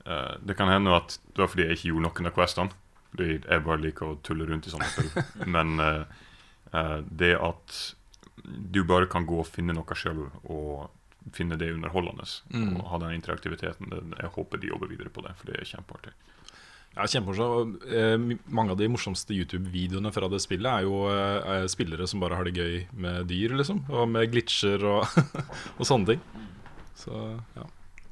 uh, 0.06 0.34
Det 0.44 0.56
kan 0.58 0.68
hende 0.68 0.92
at 0.94 1.16
det 1.32 1.38
var 1.42 1.48
fordi 1.48 1.64
jeg 1.68 1.78
ikke 1.78 1.88
gjorde 1.90 2.06
noen 2.10 2.28
av 2.28 2.34
questene. 2.36 2.70
Fordi 3.12 3.28
jeg 3.44 3.64
bare 3.66 3.82
liker 3.82 4.08
å 4.08 4.18
tulle 4.24 4.46
rundt 4.48 4.66
i 4.66 4.72
sånne 4.72 4.88
spill. 4.88 5.10
Men 5.54 5.76
uh, 5.80 6.04
eh, 6.72 6.98
det 7.12 7.34
at 7.36 7.78
du 8.42 8.80
bare 8.88 9.06
kan 9.12 9.26
gå 9.28 9.38
og 9.42 9.46
finne 9.52 9.76
noe 9.76 9.94
sjøl 9.98 10.24
og 10.48 10.88
finne 11.36 11.54
det 11.60 11.68
underholdende, 11.76 12.24
Mm. 12.50 12.72
og 12.80 12.88
ha 12.90 12.98
den 13.04 13.14
interaktiviteten, 13.14 13.90
det, 13.92 14.00
jeg 14.18 14.32
håper 14.34 14.58
de 14.58 14.72
jobber 14.72 14.88
videre 14.90 15.12
på 15.12 15.22
det, 15.22 15.36
for 15.38 15.46
det 15.52 15.60
er 15.60 15.68
kjempeartig. 15.68 16.14
Ja, 16.96 17.06
Kjempemorsomt. 17.08 17.84
Eh, 17.88 18.18
mange 18.52 18.74
av 18.74 18.76
de 18.80 18.88
morsomste 18.90 19.32
YouTube-videoene 19.32 20.10
fra 20.12 20.28
det 20.28 20.42
spillet 20.44 20.68
er 20.68 20.82
jo 20.84 20.98
er 21.08 21.68
spillere 21.72 22.04
som 22.10 22.20
bare 22.20 22.36
har 22.36 22.44
det 22.44 22.52
gøy 22.58 22.82
med 22.92 23.30
dyr, 23.30 23.54
liksom. 23.56 23.84
Og 23.88 24.10
med 24.12 24.28
glitcher 24.32 24.82
og, 24.84 25.06
og 25.78 25.88
sånne 25.88 26.10
ting. 26.12 26.26
Så 26.98 27.22
ja. 27.56 27.64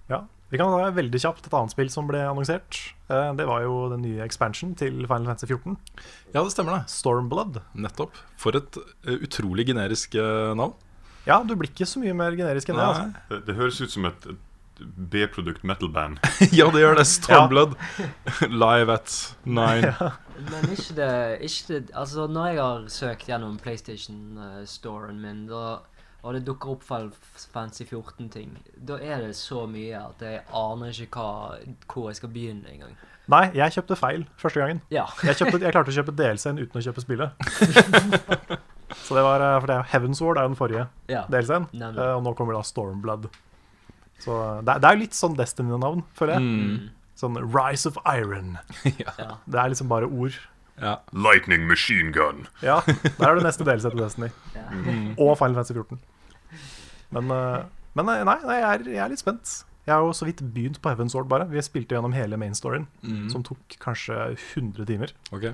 Ja. 0.09 0.23
Vi 0.51 0.59
kan 0.59 0.73
ta 0.75 0.91
veldig 0.97 1.21
kjapt 1.23 1.47
et 1.47 1.55
annet 1.55 1.71
spill 1.75 1.91
som 1.95 2.09
ble 2.11 2.21
annonsert. 2.27 2.81
Eh, 3.11 3.33
Det 3.39 3.47
var 3.47 3.63
jo 3.63 3.89
den 3.93 4.03
nye 4.03 4.25
expansion 4.27 4.75
til 4.75 5.01
Final 5.07 5.29
Fantasy 5.31 5.47
14. 5.47 5.77
ja, 6.35 6.43
det 6.43 6.51
stemmer, 6.53 6.81
det. 6.81 6.91
Stormblood. 6.91 7.61
Nettopp. 7.79 8.19
For 8.37 8.59
et 8.59 8.79
eh, 9.07 9.19
utrolig 9.23 9.67
generisk 9.71 10.15
eh, 10.19 10.53
navn. 10.59 10.75
Ja, 11.29 11.43
du 11.47 11.55
blir 11.55 11.71
ikke 11.71 11.87
så 11.87 12.01
mye 12.03 12.15
mer 12.17 12.35
generisk 12.35 12.71
enn 12.73 12.81
det. 12.81 12.87
Altså. 12.87 13.27
Det, 13.31 13.43
det 13.47 13.55
høres 13.61 13.79
ut 13.85 13.93
som 13.93 14.07
et, 14.09 14.27
et 14.27 14.47
B-produkt 15.13 15.63
metal-band. 15.69 16.19
ja, 16.57 16.67
det 16.73 16.81
gjør 16.83 16.97
det. 16.99 17.07
Stormblood. 17.07 17.75
Live 18.65 18.95
at 18.97 19.15
nine. 19.45 19.93
Men 20.51 20.71
ikke 20.73 20.95
det, 20.97 21.11
ikke 21.45 21.67
det 21.75 21.91
Altså, 21.93 22.25
når 22.27 22.47
jeg 22.49 22.63
har 22.65 22.87
søkt 22.89 23.27
gjennom 23.29 23.59
PlayStation-storen 23.61 25.21
min, 25.21 25.43
da, 25.51 25.81
og 26.23 26.35
det 26.37 26.43
dukker 26.47 26.75
opp 26.75 26.83
Fancy 26.85 27.47
Fantasy 27.53 27.85
14-ting, 27.89 28.57
da 28.77 28.99
er 29.01 29.23
det 29.25 29.37
så 29.39 29.67
mye 29.71 29.97
at 30.01 30.21
jeg 30.25 30.43
aner 30.61 31.01
ikke 31.05 31.23
hva, 31.23 31.59
hvor 31.91 32.11
jeg 32.11 32.21
skal 32.21 32.33
begynne 32.35 32.69
engang. 32.73 32.97
Nei, 33.31 33.45
jeg 33.55 33.77
kjøpte 33.77 33.97
feil 33.97 34.25
første 34.41 34.59
gangen. 34.61 34.81
Ja. 34.91 35.05
Jeg, 35.29 35.37
kjøpte, 35.39 35.61
jeg 35.63 35.71
klarte 35.77 35.93
å 35.93 35.95
kjøpe 35.95 36.15
DLC-en 36.19 36.59
uten 36.59 36.81
å 36.81 36.83
kjøpe 36.83 37.05
spillet. 37.05 37.51
Så 39.07 39.15
det 39.15 39.23
var, 39.23 39.43
eh, 39.45 39.59
For 39.61 39.71
det 39.71 39.77
er 39.77 39.87
Heaven's 39.93 40.21
Ward 40.25 40.41
er 40.41 40.49
den 40.49 40.57
forrige 40.59 40.89
Ja. 41.13 41.23
DLC-en, 41.31 41.69
eh, 41.79 42.01
og 42.17 42.25
nå 42.27 42.33
kommer 42.39 42.57
da 42.59 42.65
Stormblood. 42.67 43.29
Så 44.21 44.35
det 44.67 44.75
er, 44.75 44.81
det 44.83 44.89
er 44.89 44.97
jo 44.97 45.03
litt 45.05 45.17
sånn 45.17 45.37
Destiny-navn, 45.39 46.03
føler 46.19 46.37
jeg. 46.37 46.43
Mm. 46.43 46.89
Sånn 47.21 47.39
Rise 47.55 47.87
of 47.93 48.01
Iron. 48.11 48.57
ja. 48.99 49.15
Det 49.47 49.63
er 49.63 49.71
liksom 49.73 49.89
bare 49.93 50.11
ord. 50.11 50.37
Ja. 50.81 50.95
Lightning 51.13 51.67
Machine 51.69 52.13
Gun. 52.15 52.47
Ja, 52.65 52.79
der 52.87 53.27
er 53.29 53.35
det 53.41 53.45
neste 53.45 53.65
DLC 53.69 53.91
til 53.91 54.01
Destiny. 54.01 54.31
Ja. 54.57 54.63
Og 55.21 55.35
Final 55.39 55.59
Fantasy 55.61 55.75
14. 55.77 55.99
Men, 57.11 57.31
eh, 57.35 57.65
men 57.99 58.09
eh, 58.13 58.23
nei, 58.25 58.37
nei 58.47 58.57
jeg, 58.61 58.69
er, 58.71 58.87
jeg 58.95 59.03
er 59.05 59.13
litt 59.13 59.21
spent. 59.23 59.53
Jeg 59.89 59.95
har 59.97 60.05
jo 60.07 60.13
så 60.15 60.27
vidt 60.29 60.41
begynt 60.55 60.79
på 60.85 60.93
Heaven's 60.93 61.13
Sword 61.17 61.29
bare. 61.31 61.49
Vi 61.51 61.63
spilte 61.65 61.97
gjennom 61.97 62.13
hele 62.15 62.37
main 62.41 62.55
storyen, 62.55 62.87
Mm. 63.03 63.29
som 63.33 63.43
tok 63.47 63.77
kanskje 63.83 64.17
100 64.37 64.87
timer. 64.87 65.13
Ok. 65.35 65.49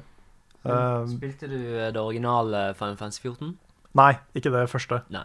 Uh, 0.67 1.07
Spilte 1.07 1.47
du 1.49 1.57
det 1.95 1.97
originale 2.01 2.75
Final 2.75 2.97
Fantasy 2.99 3.23
14? 3.23 3.55
nei, 3.97 4.13
ikke 4.37 4.51
det 4.53 4.67
første. 4.69 4.99
Nei. 5.15 5.25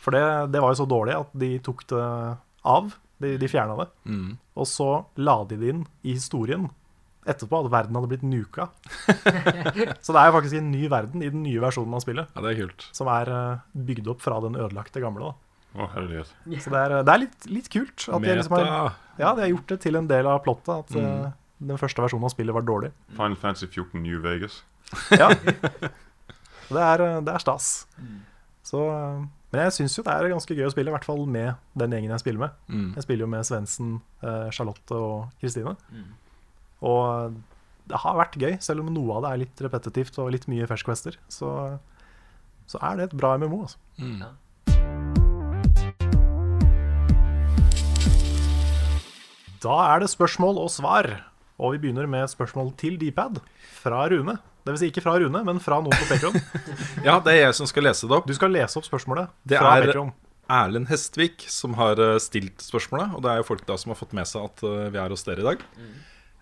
For 0.00 0.14
det, 0.14 0.22
det 0.54 0.62
var 0.62 0.72
jo 0.72 0.78
så 0.80 0.86
dårlig 0.88 1.12
at 1.18 1.32
de 1.36 1.50
tok 1.58 1.82
det 1.90 2.04
av. 2.64 2.94
De, 3.20 3.34
de 3.36 3.48
fjerna 3.52 3.74
det. 3.76 3.88
Mm. 4.08 4.38
Og 4.56 4.64
så 4.70 4.86
la 5.20 5.34
de 5.44 5.58
det 5.60 5.74
inn 5.74 5.82
i 6.08 6.14
historien 6.16 6.70
etterpå, 7.28 7.58
at 7.64 7.70
verden 7.72 7.94
hadde 7.98 8.08
blitt 8.08 8.22
nuka. 8.24 8.68
så 10.04 10.14
det 10.14 10.20
er 10.22 10.30
jo 10.30 10.34
faktisk 10.38 10.56
en 10.60 10.70
ny 10.72 10.86
verden 10.88 11.22
i 11.22 11.28
den 11.30 11.42
nye 11.44 11.60
versjonen 11.62 11.94
av 11.98 12.02
spillet, 12.04 12.30
Ja, 12.34 12.40
det 12.44 12.52
er 12.54 12.60
kult. 12.62 12.86
som 12.96 13.10
er 13.12 13.30
eh, 13.34 13.58
bygd 13.90 14.08
opp 14.14 14.22
fra 14.24 14.38
den 14.44 14.56
ødelagte 14.56 15.02
gamle. 15.04 15.30
da 15.32 15.80
Å, 15.84 15.90
herregud. 15.94 16.30
Så 16.64 16.72
det 16.72 16.80
er, 16.80 16.96
det 17.06 17.12
er 17.14 17.22
litt, 17.26 17.44
litt 17.46 17.68
kult. 17.70 18.06
At 18.08 18.24
de, 18.24 18.32
liksom 18.40 18.56
har, 18.56 18.96
ja, 19.20 19.34
de 19.36 19.44
har 19.44 19.52
gjort 19.52 19.68
det 19.74 19.80
til 19.84 20.00
en 20.00 20.08
del 20.10 20.26
av 20.26 20.40
plottet. 20.46 20.72
At 20.86 20.96
Mm. 20.96 21.04
eh, 21.26 21.36
den 21.60 21.76
første 21.78 22.00
versjonen 22.02 22.24
av 22.24 22.32
spillet 22.32 22.56
var 22.56 22.64
dårlig. 22.64 22.90
Final 23.14 23.36
Fantasy 23.36 23.66
14 23.68 24.00
New 24.02 24.18
Vegas. 24.24 24.62
Ja. 25.12 25.28
det, 26.74 26.80
er, 26.80 27.04
eh, 27.04 27.20
det 27.26 27.34
er 27.36 27.44
stas. 27.44 27.68
Så, 28.66 28.80
eh, 28.88 29.20
men 29.52 29.64
jeg 29.66 29.74
syns 29.76 29.96
jo 29.98 30.02
det 30.06 30.14
er 30.14 30.30
ganske 30.32 30.54
gøy 30.56 30.66
å 30.66 30.72
spille, 30.72 30.90
i 30.90 30.94
hvert 30.94 31.04
fall 31.06 31.24
med 31.26 31.54
den 31.78 31.90
gjengen 31.94 32.12
jeg 32.14 32.22
spiller 32.24 32.44
med. 32.46 32.58
Mm. 32.70 32.88
Jeg 32.96 33.02
spiller 33.06 33.26
jo 33.26 33.30
med 33.36 33.46
Svendsen, 33.48 33.94
eh, 34.22 34.48
Charlotte 34.54 34.94
og 34.98 35.30
Kristine. 35.42 35.76
Mm. 35.92 36.08
Og 36.80 37.34
det 37.90 37.98
har 38.04 38.16
vært 38.20 38.36
gøy, 38.40 38.54
selv 38.62 38.84
om 38.84 38.92
noe 38.94 39.16
av 39.18 39.24
det 39.26 39.30
er 39.34 39.42
litt 39.44 39.64
repetitivt 39.66 40.18
og 40.22 40.30
litt 40.32 40.46
mye 40.50 40.68
Fersk 40.70 40.86
Quester. 40.88 41.16
Så, 41.28 41.50
så 42.70 42.78
er 42.86 42.96
det 43.00 43.08
et 43.10 43.16
bra 43.18 43.34
MMO. 43.38 43.64
Altså. 43.66 43.78
Mm. 43.98 44.22
Da 49.60 49.74
er 49.92 50.00
det 50.04 50.08
spørsmål 50.12 50.60
og 50.62 50.70
svar. 50.72 51.08
Og 51.60 51.74
vi 51.74 51.82
begynner 51.82 52.06
med 52.08 52.30
spørsmål 52.32 52.70
til 52.80 52.96
Dpad 53.00 53.42
fra 53.82 54.06
Rune. 54.08 54.38
Det 54.64 54.72
vil 54.74 54.80
si 54.80 54.88
ikke 54.92 55.02
fra 55.04 55.18
Rune, 55.20 55.42
men 55.44 55.60
fra 55.60 55.80
noen 55.84 55.92
på 55.96 56.08
Patreon. 56.08 56.36
Ja, 57.06 57.18
det 57.24 57.34
er 57.34 57.42
jeg 57.46 57.56
som 57.58 57.68
skal 57.68 57.84
lese 57.88 58.08
det 58.08 58.16
opp. 58.16 58.26
Du 58.28 58.32
skal 58.36 58.52
lese 58.54 58.76
opp 58.80 58.86
spørsmålet 58.88 59.28
Det 59.48 59.60
fra 59.60 59.74
er- 59.76 59.88
Patreon. 59.90 60.12
Erlend 60.50 60.88
Hestvik 60.90 61.44
som 61.46 61.76
har 61.78 62.00
eh, 62.02 62.16
stilt 62.18 62.58
spørsmålet. 62.64 63.12
Og 63.14 63.22
det 63.22 63.30
er 63.30 63.36
jo 63.38 63.46
folk 63.52 63.60
da 63.68 63.76
som 63.78 63.92
har 63.92 63.98
fått 64.00 64.16
med 64.16 64.26
seg 64.26 64.48
at 64.48 64.64
eh, 64.66 64.88
vi 64.90 64.98
er 64.98 65.12
hos 65.14 65.22
dere 65.28 65.44
i 65.44 65.46
dag. 65.46 65.60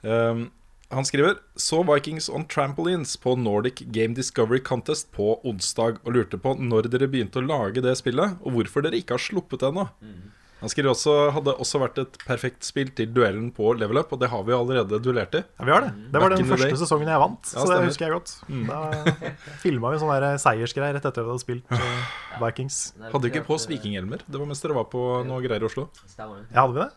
Um, 0.02 0.48
han 0.88 1.04
skriver 1.04 1.36
Så 1.60 1.82
Vikings 1.84 2.30
on 2.32 2.46
trampolines 2.48 3.16
på 3.20 3.34
Nordic 3.36 3.82
Game 3.92 4.14
Discovery 4.16 4.62
Contest 4.64 5.10
på 5.12 5.34
onsdag 5.44 5.98
og 6.04 6.14
lurte 6.16 6.40
på 6.40 6.54
når 6.56 6.88
dere 6.88 7.10
begynte 7.12 7.42
å 7.42 7.44
lage 7.44 7.82
det 7.84 7.92
spillet, 8.00 8.38
og 8.40 8.56
hvorfor 8.56 8.86
dere 8.86 8.96
ikke 8.96 9.18
har 9.18 9.24
sluppet 9.26 9.60
det 9.60 9.68
ennå. 9.68 9.88
Han 10.58 10.70
skriver 10.72 10.90
også 10.90 11.12
hadde 11.36 11.52
også 11.62 11.78
vært 11.78 12.00
et 12.02 12.16
perfekt 12.26 12.66
spill 12.66 12.88
til 12.98 13.12
duellen 13.14 13.52
på 13.54 13.70
Level 13.78 14.00
Up, 14.00 14.10
og 14.14 14.18
det 14.18 14.30
har 14.32 14.42
vi 14.46 14.54
allerede 14.56 14.98
duellert 15.04 15.36
i. 15.38 15.42
Ja, 15.44 15.66
vi 15.68 15.74
har 15.74 15.84
det. 15.84 15.90
Det 16.10 16.22
var 16.22 16.32
Back 16.34 16.40
den 16.40 16.48
første 16.50 16.70
day. 16.72 16.78
sesongen 16.80 17.10
jeg 17.12 17.22
vant, 17.22 17.52
Ja, 17.52 17.60
så 17.60 17.66
det 17.70 17.76
husker 17.86 18.08
jeg 18.08 18.16
godt. 18.16 18.32
Da 18.66 19.52
filma 19.62 19.92
vi 19.92 20.00
sånn 20.02 20.40
seiersgreier 20.42 20.96
rett 20.98 21.06
etter 21.06 21.22
at 21.22 21.28
vi 21.28 21.30
hadde 21.30 21.44
spilt 21.44 21.76
eh, 21.76 22.16
Vikings. 22.42 22.80
Hadde 23.12 23.30
ikke 23.30 23.44
på 23.46 23.54
oss 23.54 23.68
vikinghjelmer. 23.70 24.24
Det 24.26 24.40
var 24.40 24.50
mens 24.50 24.64
dere 24.64 24.80
var 24.80 24.88
på 24.90 25.04
noe 25.28 25.44
greier 25.44 25.62
i 25.62 25.68
Oslo. 25.68 25.86
Ja, 26.16 26.64
hadde 26.64 26.72
vi 26.74 26.80
det? 26.82 26.90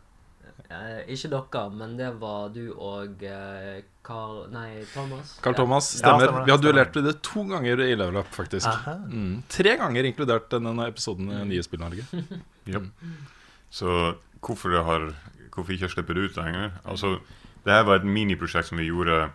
Eh, 0.72 0.99
ikke 1.11 1.30
dere, 1.34 1.63
men 1.76 1.97
det 1.99 2.07
var 2.22 2.49
du 2.55 2.61
og 2.72 3.24
eh, 3.28 3.82
Carl 4.05 4.45
Nei, 4.53 4.84
Thomas. 4.93 5.34
Carl 5.43 5.55
Thomas, 5.57 5.89
Thomas, 5.91 5.91
Ja, 5.91 5.99
stemmer. 5.99 6.24
stemmer 6.24 6.39
det, 6.39 6.45
Vi 6.47 6.51
har 6.53 6.61
duellert 6.63 6.93
det 7.07 7.15
to 7.28 7.43
ganger 7.49 7.82
i 7.84 7.95
Level 7.95 8.22
Up, 8.22 8.30
faktisk. 8.32 8.67
Mm. 9.11 9.43
Tre 9.51 9.74
ganger 9.82 10.07
inkludert 10.07 10.47
denne 10.53 10.88
episoden 10.88 11.28
i 11.36 11.41
Nye 11.49 11.65
Spill-Norge. 11.65 12.05
Yep. 12.72 12.88
Så 13.82 14.15
hvorfor, 14.39 14.69
det 14.74 14.84
har, 14.88 15.09
hvorfor 15.55 15.76
ikke 15.76 15.89
slippe 15.91 16.15
det 16.15 16.30
ut 16.32 16.39
lenger? 16.39 16.72
Altså, 16.86 17.17
det 17.65 17.74
her 17.76 17.84
var 17.88 17.99
et 18.01 18.07
miniprosjekt 18.07 18.72
som 18.72 18.80
vi 18.82 18.88
gjorde 18.89 19.30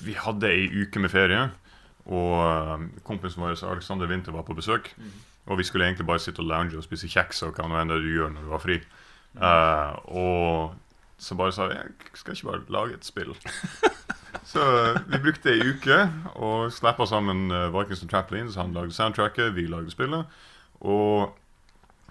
Vi 0.00 0.14
hadde 0.16 0.48
ei 0.48 0.68
uke 0.84 1.02
med 1.02 1.10
ferie, 1.12 1.50
Og 2.06 2.38
eh, 2.46 2.86
kompisen 3.04 3.42
vår 3.42 3.58
Alexander 3.70 4.08
Winther 4.08 4.32
var 4.32 4.42
på 4.46 4.54
besøk. 4.56 4.94
Og 5.46 5.58
vi 5.58 5.64
skulle 5.64 5.84
egentlig 5.86 6.06
bare 6.06 6.18
sitte 6.22 6.40
og 6.40 6.46
lounge 6.48 6.76
og 6.78 6.84
spise 6.86 7.08
kjeks 7.10 7.42
og 7.46 7.54
hva 7.58 7.66
nå 7.68 7.76
enn 7.80 7.90
det 7.90 8.00
du 8.02 8.08
gjør 8.14 8.30
når 8.34 8.46
du 8.46 8.50
har 8.54 8.62
fri. 8.62 8.78
Eh, 9.36 9.92
og 10.10 10.74
så 11.20 11.36
bare 11.36 11.52
sa 11.52 11.68
vi 11.68 11.76
jeg 11.76 12.16
skal 12.18 12.34
ikke 12.34 12.48
bare 12.48 12.72
lage 12.72 12.96
et 12.96 13.06
spill. 13.06 13.34
så 14.52 14.64
eh, 14.78 15.00
vi 15.12 15.20
brukte 15.22 15.52
ei 15.52 15.68
uke 15.68 15.98
og 16.34 16.72
slappa 16.72 17.06
sammen 17.06 17.50
uh, 17.52 17.68
Vikings 17.74 18.02
and 18.02 18.10
Trampolines. 18.10 18.58
Han 18.60 18.74
lagde 18.74 18.96
soundtracket, 18.96 19.54
vi 19.54 19.68
lagde 19.70 19.92
spillet. 19.92 20.26
Og 20.80 21.30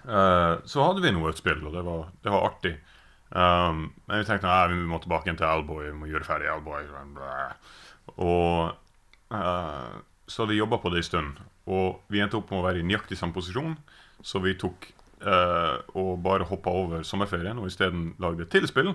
uh, 0.05 0.55
så 0.65 0.86
hadde 0.86 1.03
vi 1.03 1.13
noe 1.15 1.34
et 1.34 1.41
spill, 1.41 1.63
og 1.65 1.74
det 1.76 1.84
var, 1.86 2.11
det 2.24 2.34
var 2.34 2.45
artig. 2.51 2.76
Um, 3.30 3.89
men 4.07 4.22
vi 4.22 4.26
tenkte 4.26 4.49
nei, 4.49 4.74
vi 4.74 4.89
må 4.89 5.01
tilbake 5.01 5.28
igjen 5.28 5.38
til 5.41 5.49
Alboy, 5.49 5.89
vi 5.89 5.97
må 5.97 6.09
gjøre 6.09 6.26
ferdig 6.26 6.49
Alboy. 6.49 6.88
Og 8.17 8.72
uh, 9.34 9.97
så 10.30 10.43
hadde 10.43 10.53
vi 10.53 10.61
jobba 10.61 10.80
på 10.82 10.93
det 10.93 11.01
en 11.01 11.09
stund, 11.09 11.41
og 11.70 11.99
vi 12.09 12.22
endte 12.22 12.38
opp 12.38 12.53
med 12.53 12.61
å 12.61 12.65
være 12.67 12.82
i 12.82 12.86
nøyaktig 12.86 13.17
samme 13.17 13.34
posisjon. 13.34 13.76
Så 14.26 14.41
vi 14.43 14.55
tok 14.59 14.89
eh, 15.22 15.76
og 15.99 16.20
bare 16.24 16.47
hoppa 16.49 16.72
over 16.72 17.03
sommerferien 17.03 17.59
og 17.59 17.67
isteden 17.67 18.13
lagde 18.20 18.45
et 18.45 18.53
til 18.53 18.67
spill, 18.70 18.93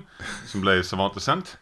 som 0.49 0.65
ble 0.65 0.79
Savante 0.85 1.23
Sendt. 1.23 1.57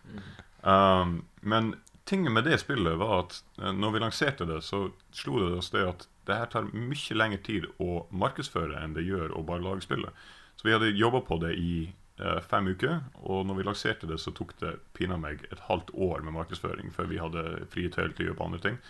Um, 0.62 1.24
men 1.42 1.74
tingen 2.06 2.32
med 2.32 2.46
det 2.46 2.60
spillet 2.62 2.98
var 2.98 3.24
at 3.24 3.40
uh, 3.58 3.72
når 3.74 3.96
vi 3.96 4.02
lanserte 4.04 4.46
det, 4.46 4.60
så 4.62 4.84
slo 5.14 5.40
det 5.40 5.56
oss 5.58 5.72
det 5.74 5.82
at 5.88 6.06
det 6.28 6.38
her 6.38 6.50
tar 6.52 6.70
mye 6.70 7.18
lengre 7.18 7.40
tid 7.42 7.66
å 7.82 8.04
markedsføre 8.14 8.78
enn 8.78 8.94
det 8.94 9.06
gjør 9.08 9.34
å 9.34 9.42
bare 9.46 9.64
lage 9.64 9.82
spillet. 9.86 10.14
Så 10.54 10.68
vi 10.68 10.76
hadde 10.76 10.92
jobba 10.94 11.24
på 11.26 11.40
det 11.42 11.56
i 11.58 11.74
uh, 12.22 12.38
fem 12.46 12.70
uker, 12.70 13.00
og 13.26 13.46
når 13.48 13.58
vi 13.58 13.66
lanserte 13.66 14.10
det, 14.10 14.20
så 14.22 14.30
tok 14.34 14.54
det 14.62 14.76
pinadø 14.94 15.18
meg 15.24 15.46
et 15.50 15.66
halvt 15.66 15.90
år 15.94 16.22
med 16.22 16.38
markedsføring 16.38 16.94
før 16.94 17.10
vi 17.10 17.22
hadde 17.22 17.66
frie 17.74 17.90
tøyler 17.90 18.14
til 18.14 18.26
å 18.26 18.30
gjøre 18.30 18.38
på 18.38 18.50
andre 18.50 18.64
ting. 18.68 18.80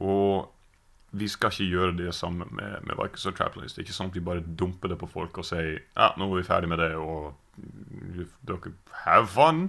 Og 0.00 0.55
vi 1.10 1.28
skal 1.30 1.52
ikke 1.52 1.70
gjøre 1.70 1.96
det 1.96 2.14
samme 2.14 2.46
med, 2.50 2.80
med 2.84 2.98
Vikings 2.98 3.28
og 3.30 3.36
Travelers. 3.38 3.74
Det 3.74 3.82
er 3.82 3.86
ikke 3.86 3.96
sånn 3.96 4.10
at 4.10 4.16
vi 4.18 4.24
bare 4.26 4.42
dumper 4.42 4.90
det 4.92 4.98
på 5.00 5.08
folk 5.10 5.38
og 5.40 5.46
sier 5.46 5.78
ja, 5.78 6.10
nå 6.18 6.28
er 6.28 6.40
vi 6.40 6.48
ferdig 6.48 6.70
med 6.70 6.82
det, 6.82 6.92
og 6.98 7.36
dere 8.46 8.74
have 9.04 9.28
fun. 9.30 9.68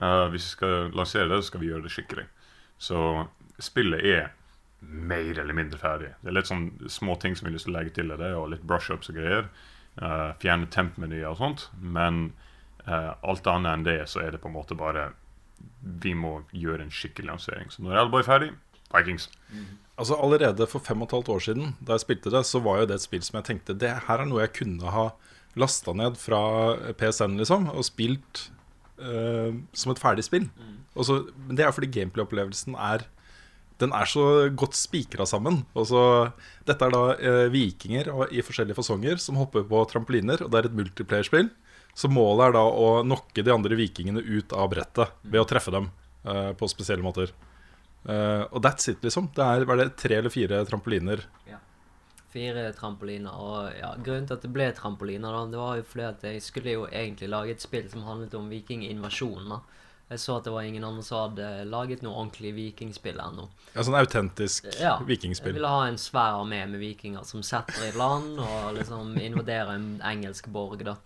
Uh, 0.00 0.26
hvis 0.32 0.48
vi 0.48 0.54
skal 0.56 0.88
lansere 0.96 1.28
det, 1.30 1.42
så 1.42 1.52
skal 1.52 1.62
vi 1.62 1.68
gjøre 1.70 1.86
det 1.86 1.92
skikkelig. 1.94 2.24
Så 2.82 2.98
spillet 3.62 4.02
er 4.08 4.32
mer 4.84 5.38
eller 5.38 5.56
mindre 5.56 5.78
ferdig. 5.80 6.10
Det 6.20 6.32
er 6.32 6.38
litt 6.38 6.50
sånn 6.50 6.66
små 6.90 7.14
ting 7.20 7.36
som 7.36 7.46
vi 7.46 7.52
har 7.52 7.58
lyst 7.58 7.68
til 7.68 7.74
å 7.74 7.78
legge 7.78 7.94
til 7.94 8.10
det, 8.10 8.32
og 8.34 8.50
litt 8.52 8.66
brush-ups 8.66 9.12
og 9.12 9.20
greier. 9.20 9.46
Uh, 10.00 10.32
fjerne 10.42 10.66
temp-menyer 10.74 11.28
og 11.30 11.38
sånt. 11.38 11.68
Men 11.78 12.26
uh, 12.88 13.14
alt 13.22 13.46
annet 13.50 13.76
enn 13.76 13.86
det, 13.86 14.00
så 14.10 14.24
er 14.24 14.34
det 14.34 14.42
på 14.42 14.50
en 14.50 14.58
måte 14.58 14.78
bare 14.78 15.12
Vi 16.04 16.12
må 16.18 16.42
gjøre 16.52 16.82
en 16.82 16.92
skikkelig 16.92 17.30
lansering. 17.30 17.70
Så 17.70 17.84
når 17.84 18.02
Elboy 18.02 18.24
er 18.24 18.26
ferdig, 18.26 18.50
Vikings. 18.90 19.30
Altså 20.00 20.16
Allerede 20.18 20.66
for 20.66 20.82
fem 20.82 21.02
og 21.04 21.06
et 21.08 21.14
halvt 21.14 21.28
år 21.36 21.42
siden, 21.46 21.74
da 21.80 21.94
jeg 21.94 22.02
spilte 22.02 22.32
det, 22.34 22.42
så 22.48 22.58
var 22.64 22.80
jo 22.80 22.86
det 22.90 22.96
et 22.98 23.04
spill 23.04 23.22
som 23.22 23.36
jeg 23.38 23.46
tenkte 23.46 23.76
Det 23.78 23.92
her 24.08 24.22
er 24.24 24.26
noe 24.26 24.42
jeg 24.42 24.54
kunne 24.56 24.90
ha 24.90 25.04
lasta 25.54 25.92
ned 25.94 26.16
fra 26.18 26.40
PSN, 26.98 27.36
liksom, 27.38 27.68
og 27.70 27.84
spilt 27.86 28.48
uh, 28.98 29.54
som 29.70 29.92
et 29.92 30.00
ferdig 30.02 30.24
spill. 30.26 30.48
Og 30.98 31.06
så, 31.06 31.20
men 31.46 31.54
det 31.54 31.62
er 31.66 31.70
fordi 31.74 31.92
gameplay-opplevelsen 31.94 32.74
er 32.74 33.04
Den 33.78 33.90
er 33.94 34.06
så 34.06 34.48
godt 34.54 34.74
spikra 34.78 35.26
sammen. 35.26 35.64
Og 35.74 35.86
så, 35.90 36.02
dette 36.66 36.86
er 36.86 36.90
da 36.94 37.00
eh, 37.18 37.48
vikinger 37.50 38.06
og- 38.12 38.30
i 38.30 38.42
forskjellige 38.42 38.76
fasonger 38.78 39.18
som 39.18 39.34
hopper 39.36 39.64
på 39.66 39.80
trampoliner, 39.90 40.42
og 40.44 40.50
det 40.50 40.58
er 40.60 40.68
et 40.68 40.76
multiplayer-spill. 40.78 41.50
Så 41.94 42.06
målet 42.10 42.46
er 42.48 42.52
da 42.54 42.62
å 42.62 43.02
knocke 43.02 43.42
de 43.42 43.50
andre 43.50 43.74
vikingene 43.74 44.22
ut 44.22 44.52
av 44.54 44.70
brettet 44.70 45.10
ved 45.24 45.40
å 45.42 45.46
treffe 45.50 45.74
dem 45.74 45.90
eh, 46.24 46.52
på 46.54 46.70
spesielle 46.70 47.02
måter. 47.02 47.30
Eh, 48.04 48.42
og 48.50 48.62
that's 48.64 48.88
it, 48.90 49.02
liksom. 49.04 49.30
Det 49.34 49.44
er, 49.44 49.66
var 49.68 49.80
det 49.80 49.94
tre 50.00 50.18
eller 50.20 50.32
fire 50.32 50.64
trampoliner. 50.68 51.24
Ja. 51.48 51.60
Fire 52.34 52.66
trampoliner. 52.76 53.36
Og 53.38 53.78
ja, 53.78 53.94
grunnen 53.96 54.26
til 54.28 54.36
at 54.36 54.44
det 54.44 54.52
ble 54.52 54.68
trampoliner, 54.76 55.32
da, 55.32 55.44
det 55.52 55.62
var 55.62 55.78
jo 55.80 55.86
fordi 55.92 56.08
at 56.08 56.26
jeg 56.28 56.42
skulle 56.44 56.76
jo 56.76 56.88
egentlig 56.90 57.30
lage 57.32 57.56
et 57.56 57.64
spill 57.64 57.88
som 57.92 58.04
handlet 58.08 58.36
om 58.38 58.50
vikinginvasjonen. 58.52 59.56
Jeg 60.10 60.20
så 60.20 60.36
at 60.36 60.44
det 60.44 60.52
var 60.52 60.66
ingen 60.68 60.84
andre 60.84 61.02
som 61.02 61.22
hadde 61.22 61.46
laget 61.64 62.02
noe 62.04 62.12
ordentlig 62.12 62.52
vikingspill 62.54 63.16
ennå. 63.24 63.46
Ja, 63.72 63.82
sånn 63.86 63.96
autentisk 63.96 64.66
Ja, 64.76 64.98
Jeg 65.00 65.54
ville 65.56 65.70
ha 65.70 65.86
en 65.88 65.96
svær 65.98 66.36
armé 66.42 66.60
med 66.68 66.82
vikinger 66.82 67.24
som 67.24 67.42
setter 67.42 67.86
i 67.88 67.94
land 67.96 68.36
og 68.36 68.74
liksom 68.76 69.16
invaderer 69.16 69.72
en 69.78 69.88
engelsk 70.04 70.50
borg, 70.52 70.84
da. 70.84 70.98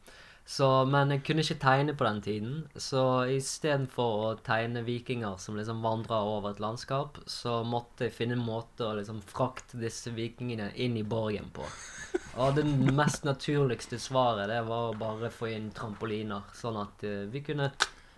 Så, 0.48 0.66
men 0.88 1.10
jeg 1.12 1.20
kunne 1.26 1.42
ikke 1.44 1.60
tegne 1.60 1.92
på 1.92 2.06
den 2.06 2.20
tiden, 2.24 2.52
så 2.80 3.02
istedenfor 3.28 4.12
å 4.24 4.28
tegne 4.40 4.80
vikinger 4.86 5.36
som 5.36 5.58
liksom 5.58 5.82
vandrer 5.84 6.24
over 6.24 6.54
et 6.54 6.62
landskap, 6.64 7.18
så 7.28 7.58
måtte 7.68 8.06
jeg 8.06 8.14
finne 8.16 8.38
en 8.38 8.46
måte 8.46 8.86
å 8.86 8.94
liksom 8.96 9.20
frakte 9.28 9.76
disse 9.76 10.08
vikingene 10.16 10.70
inn 10.80 10.96
i 10.96 11.04
borgen 11.04 11.50
på. 11.52 11.68
Og 12.40 12.56
det 12.56 12.64
mest 12.64 13.28
naturligste 13.28 14.00
svaret 14.00 14.48
det 14.48 14.62
var 14.70 14.88
å 14.88 14.96
bare 14.96 15.28
få 15.28 15.50
inn 15.52 15.68
trampoliner, 15.76 16.48
sånn 16.56 16.80
at 16.80 17.04
eh, 17.04 17.26
vi 17.28 17.44
kunne 17.44 17.68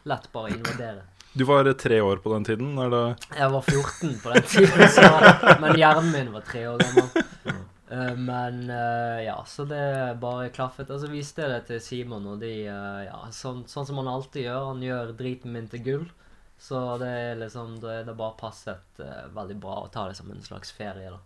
lett 0.07 0.31
bare 0.31 0.55
invadere. 0.55 1.09
Du 1.35 1.43
var 1.51 1.67
tre 1.73 1.99
år 2.01 2.23
på 2.23 2.31
den 2.37 2.47
tiden? 2.47 2.79
Er 2.79 2.95
det 2.95 3.03
Jeg 3.39 3.51
var 3.57 3.67
14 3.75 4.15
på 4.23 4.37
den 4.37 4.47
tiden, 4.55 4.87
så, 4.95 5.59
men 5.67 5.75
hjernen 5.83 6.15
min 6.15 6.33
var 6.39 6.47
tre 6.47 6.69
år 6.71 6.79
gammel. 6.87 7.67
Eh, 7.91 8.17
men 8.17 8.71
eh, 8.71 9.25
ja, 9.25 9.45
så 9.45 9.65
det 9.65 10.19
bare 10.21 10.51
klaffet. 10.55 10.91
Og 10.91 11.01
så 11.03 11.11
viste 11.11 11.43
jeg 11.43 11.53
det 11.53 11.63
til 11.71 11.81
Simon, 11.85 12.29
og 12.35 12.41
de 12.43 12.53
eh, 12.71 13.01
Ja, 13.09 13.25
sånn, 13.35 13.65
sånn 13.71 13.89
som 13.89 14.01
han 14.03 14.11
alltid 14.11 14.47
gjør. 14.47 14.69
Han 14.73 14.85
gjør 14.87 15.15
driten 15.19 15.57
min 15.57 15.71
til 15.73 15.85
gull. 15.87 16.07
Så 16.61 16.79
det 17.01 17.09
er 17.09 17.41
liksom 17.41 17.79
Det, 17.81 18.03
det 18.07 18.17
bare 18.19 18.37
passet 18.39 19.03
veldig 19.35 19.57
bra 19.63 19.79
å 19.81 19.91
ta 19.93 20.07
det 20.09 20.19
som 20.19 20.31
en 20.31 20.45
slags 20.45 20.73
ferie, 20.77 21.11
da. 21.11 21.21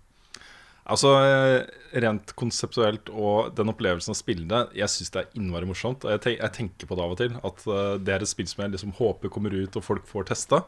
Altså, 0.84 1.14
eh, 1.16 1.62
rent 2.04 2.34
konseptuelt 2.36 3.08
og 3.08 3.54
den 3.56 3.70
opplevelsen 3.72 4.12
av 4.12 4.18
spillene, 4.18 4.58
jeg 4.76 4.92
syns 4.92 5.14
det 5.14 5.22
er 5.22 5.38
innmari 5.38 5.64
morsomt. 5.64 6.04
Jeg, 6.04 6.20
tenk, 6.20 6.36
jeg 6.42 6.54
tenker 6.58 6.90
på 6.90 6.98
det 6.98 7.06
av 7.06 7.14
og 7.14 7.20
til, 7.22 7.38
at 7.40 7.64
eh, 7.72 7.94
det 8.04 8.12
er 8.12 8.26
et 8.26 8.28
spill 8.28 8.50
som 8.50 8.66
jeg 8.66 8.74
liksom 8.74 8.92
håper 8.98 9.32
kommer 9.32 9.56
ut 9.56 9.78
og 9.80 9.86
folk 9.86 10.04
får 10.10 10.28
testa. 10.28 10.60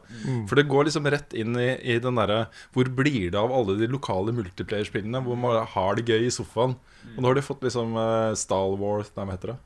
For 0.49 0.57
det 0.57 0.65
går 0.71 0.89
liksom 0.89 1.05
rett 1.13 1.37
inn 1.37 1.53
i, 1.61 1.69
i 1.85 1.99
den 2.01 2.17
derre 2.17 2.47
Hvor 2.73 2.89
blir 2.97 3.29
det 3.29 3.37
av 3.37 3.53
alle 3.53 3.77
de 3.77 3.91
lokale 3.91 4.33
multiplayer-spillene 4.33 5.21
hvor 5.25 5.37
man 5.37 5.61
har 5.75 5.99
det 5.99 6.07
gøy 6.09 6.25
i 6.25 6.33
sofaen? 6.33 6.73
Og 7.13 7.21
nå 7.21 7.29
har 7.29 7.37
de 7.37 7.45
fått 7.45 7.61
liksom 7.67 7.93
Star 8.35 8.73
Wars 8.81 9.13
Nei, 9.15 9.23
hva 9.27 9.37
heter 9.37 9.53
det? 9.53 9.59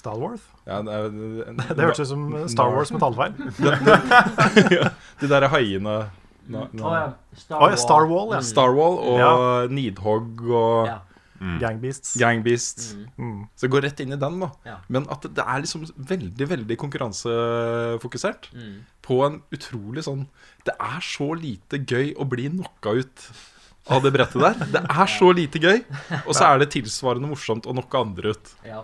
Stalworth? 0.00 0.46
Ja, 0.64 0.80
det, 0.86 0.96
det, 1.12 1.66
Det 1.76 1.84
hørtes 1.84 2.06
ut 2.06 2.12
som 2.14 2.24
Star 2.48 2.72
Wars 2.72 2.92
med 2.94 3.02
tallfeil. 3.02 3.34
De 5.20 5.28
der 5.28 5.48
haiene 5.52 5.96
na, 6.50 6.64
Å 6.66 6.92
ja. 6.96 7.04
Star 7.38 7.62
Å 7.62 7.68
ja, 7.72 7.78
Star 7.80 8.08
Wall, 8.10 8.34
ja. 8.34 8.40
Starwall 8.44 8.98
og 8.98 9.18
Ja. 9.22 9.30
Needhog 9.70 10.42
og 10.50 10.90
Ja. 10.90 10.98
Gangbeasts. 11.40 12.18
Gangbeasts. 12.20 12.90
Mm. 13.16 13.46
Så 13.56 13.64
det 13.64 13.70
går 13.72 13.84
rett 13.86 14.00
inn 14.04 14.12
i 14.12 14.18
den, 14.20 14.34
da. 14.42 14.50
Ja. 14.66 14.74
Men 14.92 15.06
at 15.08 15.22
det, 15.24 15.30
det 15.38 15.44
er 15.48 15.62
liksom 15.62 15.86
veldig, 15.96 16.48
veldig 16.50 16.76
konkurransefokusert. 16.82 18.50
Mm. 18.52 18.74
På 19.06 19.22
en 19.26 19.38
utrolig 19.54 20.04
sånn 20.04 20.26
Det 20.68 20.74
er 20.76 21.00
så 21.00 21.30
lite 21.40 21.80
gøy 21.80 22.12
å 22.20 22.26
bli 22.28 22.50
knocka 22.52 22.92
ut 23.00 23.24
av 23.90 24.04
det 24.04 24.12
brettet 24.12 24.42
der. 24.44 24.60
Det 24.74 24.82
er 24.84 25.12
så 25.18 25.30
lite 25.32 25.58
gøy. 25.62 25.80
Og 26.26 26.34
så 26.36 26.50
er 26.50 26.60
det 26.60 26.70
tilsvarende 26.76 27.30
morsomt 27.32 27.64
å 27.66 27.72
knocke 27.72 28.02
andre 28.04 28.34
ut. 28.36 28.56
ja. 28.66 28.82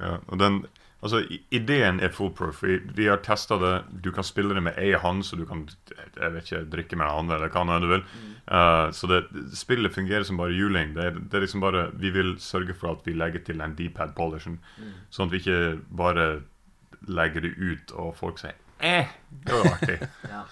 Ja, 0.00 0.16
og 0.32 0.38
den, 0.40 0.54
altså 1.02 1.22
Ideen 1.50 1.98
er 2.00 2.12
foolproof. 2.14 2.62
Vi, 2.62 2.78
vi 2.94 3.08
har 3.10 3.22
testa 3.26 3.58
det. 3.58 3.72
Du 4.04 4.12
kan 4.14 4.24
spille 4.24 4.54
det 4.54 4.62
med 4.62 4.78
ei 4.78 4.92
hånd, 4.98 5.24
så 5.26 5.36
du 5.36 5.44
kan 5.48 5.64
jeg 5.66 6.34
vet 6.36 6.46
ikke, 6.46 6.62
drikke 6.76 6.98
med 6.98 7.06
den 7.08 7.18
andre, 7.24 7.38
eller 7.40 7.52
hva 7.52 7.80
du 7.82 7.88
vil. 7.90 8.06
Uh, 8.46 8.88
så 8.94 9.10
det, 9.10 9.20
spillet 9.58 9.94
fungerer 9.94 10.26
som 10.28 10.38
bare 10.40 10.54
juling. 10.54 10.94
Det 10.94 11.10
det 11.18 11.38
er 11.38 11.46
liksom 11.46 11.64
bare, 11.64 11.90
Vi 11.98 12.10
vil 12.10 12.36
sørge 12.38 12.74
for 12.74 12.92
at 12.92 13.06
vi 13.06 13.16
legger 13.18 13.44
til 13.44 13.60
en 13.60 13.74
D-pad 13.78 14.14
polishen, 14.16 14.60
sånn 15.10 15.28
at 15.28 15.32
vi 15.34 15.42
ikke 15.42 15.80
bare 15.90 16.26
legger 17.08 17.42
det 17.42 17.54
ut, 17.58 17.92
og 17.98 18.14
folk 18.14 18.38
sier 18.38 18.54
eh, 18.78 19.10
det 19.46 19.58
var 19.58 19.72
artig. 19.72 19.98
ja. 20.34 20.42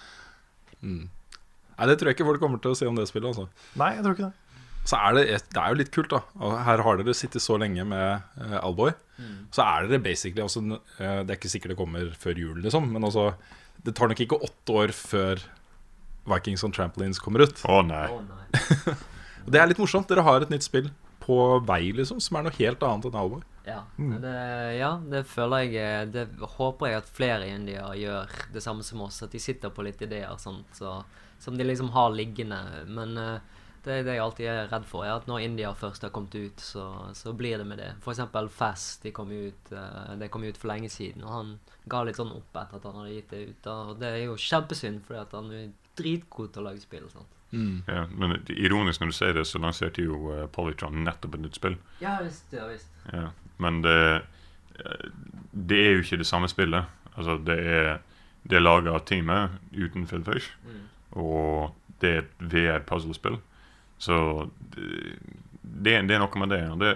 Nei, 0.81 1.87
Det 1.87 1.97
tror 1.97 2.11
jeg 2.11 2.17
ikke 2.17 2.27
folk 2.27 2.41
kommer 2.43 2.59
til 2.61 2.73
å 2.73 2.77
si 2.77 2.87
om 2.87 2.97
det 2.97 3.07
spillet. 3.07 3.31
altså 3.31 3.47
Nei, 3.79 3.93
jeg 3.95 4.03
tror 4.03 4.17
ikke 4.17 4.29
det. 4.29 4.50
Så 4.87 4.97
er 4.97 5.13
det, 5.13 5.23
det 5.53 5.61
er 5.61 5.73
jo 5.73 5.77
litt 5.77 5.91
kult, 5.93 6.09
da. 6.13 6.23
Og 6.41 6.55
her 6.65 6.81
har 6.85 6.99
dere 6.99 7.13
sittet 7.17 7.43
så 7.43 7.57
lenge 7.61 7.85
med 7.85 8.23
uh, 8.41 8.57
Alboy. 8.63 8.93
Så 9.53 9.61
er 9.61 9.85
dere 9.85 10.01
basically 10.01 10.41
også, 10.41 10.63
uh, 10.65 11.21
Det 11.21 11.29
er 11.29 11.37
ikke 11.37 11.51
sikkert 11.53 11.75
det 11.75 11.79
kommer 11.79 12.09
før 12.17 12.39
jul, 12.41 12.57
liksom. 12.63 12.89
Men 12.93 13.05
altså, 13.05 13.31
det 13.85 13.93
tar 13.97 14.09
nok 14.09 14.23
ikke 14.25 14.41
åtte 14.41 14.77
år 14.81 14.95
før 14.97 15.43
Vikings 16.31 16.65
on 16.65 16.73
Trampolines 16.73 17.21
kommer 17.21 17.45
ut. 17.45 17.61
Å 17.65 17.81
nei. 17.85 18.07
Å 18.09 18.19
nei. 18.25 18.97
Det 19.41 19.57
er 19.57 19.71
litt 19.71 19.79
morsomt. 19.81 20.09
Dere 20.09 20.21
har 20.25 20.43
et 20.43 20.51
nytt 20.53 20.65
spill 20.67 20.91
på 21.21 21.37
vei, 21.65 21.91
liksom, 21.97 22.19
som 22.21 22.37
er 22.37 22.45
noe 22.45 22.57
helt 22.57 22.83
annet 22.85 23.07
enn 23.09 23.17
Alboy. 23.17 23.41
Ja, 23.65 23.83
det, 23.97 24.35
ja, 24.79 24.91
det 25.05 25.19
føler 25.29 25.67
jeg 25.67 25.75
eh, 25.77 26.05
Det 26.09 26.23
håper 26.57 26.89
jeg 26.89 26.97
at 26.97 27.09
flere 27.13 27.45
indier 27.45 27.91
gjør 27.93 28.31
det 28.53 28.63
samme 28.65 28.85
som 28.85 29.03
oss. 29.05 29.21
At 29.25 29.33
de 29.33 29.41
sitter 29.41 29.73
på 29.73 29.85
litt 29.85 30.01
ideer 30.01 30.33
sånt, 30.41 30.69
så, 30.77 30.99
som 31.41 31.57
de 31.57 31.67
liksom 31.67 31.91
har 31.93 32.13
liggende. 32.15 32.57
Men 32.89 33.17
eh, 33.21 33.60
det, 33.83 33.91
er 33.99 34.03
det 34.03 34.13
jeg 34.15 34.21
alltid 34.23 34.45
er 34.51 34.67
redd 34.71 34.85
for, 34.85 35.03
er 35.05 35.15
at 35.15 35.27
når 35.27 35.41
India 35.45 35.71
først 35.73 36.01
har 36.05 36.11
kommet 36.13 36.35
ut, 36.35 36.59
så, 36.61 36.85
så 37.17 37.33
blir 37.33 37.57
det 37.57 37.65
med 37.67 37.77
det. 37.81 37.91
Eksempel 38.07 38.49
Fast. 38.49 39.01
De 39.03 39.11
kom 39.11 39.31
ut, 39.31 39.71
eh, 39.71 40.27
kom 40.29 40.43
ut 40.43 40.57
for 40.57 40.67
lenge 40.71 40.89
siden, 40.89 41.23
og 41.23 41.31
han 41.33 41.53
ga 41.89 42.03
litt 42.05 42.19
sånn 42.21 42.31
opp 42.35 42.55
etter 42.61 42.77
at 42.77 42.83
han 42.89 42.99
hadde 43.01 43.15
gitt 43.15 43.29
det 43.33 43.43
ut. 43.49 43.67
Og 43.73 43.93
det 43.99 44.07
er 44.13 44.23
jo 44.27 44.35
kjempesynd, 44.37 45.01
fordi 45.07 45.19
at 45.23 45.31
han 45.39 45.51
er 45.51 45.69
dritgod 45.97 46.53
til 46.53 46.61
å 46.61 46.67
lage 46.69 46.81
spill. 46.83 47.09
sant? 47.09 47.37
Mm. 47.51 47.81
Ja, 47.87 48.05
men 48.15 48.37
det- 48.47 48.55
ironisk 48.57 49.01
når 49.01 49.07
du 49.11 49.17
sier 49.17 49.33
det, 49.33 49.45
så 49.49 49.59
lanserte 49.59 50.05
jo 50.05 50.19
uh, 50.31 50.45
Polytron 50.47 51.03
nettopp 51.03 51.35
et 51.35 51.41
nytt 51.41 51.55
spill. 51.59 51.75
Ja 51.99 52.19
visst, 52.23 52.47
ja 52.55 52.67
visst. 52.69 52.87
Ja. 53.11 53.31
Men 53.59 53.81
det, 53.83 53.97
eh, 54.79 55.09
det 55.51 55.81
er 55.87 55.91
jo 55.97 56.01
ikke 56.05 56.21
det 56.21 56.27
samme 56.29 56.47
spillet. 56.47 56.85
Altså, 57.17 57.35
det 57.43 57.57
er, 57.59 57.99
det 58.47 58.55
er 58.55 58.63
laga 58.63 58.93
av 58.95 59.03
teamet 59.05 59.51
uten 59.75 60.07
Phil 60.07 60.23
Fish, 60.23 60.53
Mm. 60.63 60.85
og 61.19 61.75
det 61.99 62.09
er 62.09 62.17
et 62.23 62.31
VR-puzzlespill. 62.39 63.41
Så 64.01 64.15
det, 64.73 65.93
det, 65.93 66.15
er 66.15 66.21
noe 66.23 66.41
med 66.41 66.49
det. 66.49 66.61
Det 66.81 66.91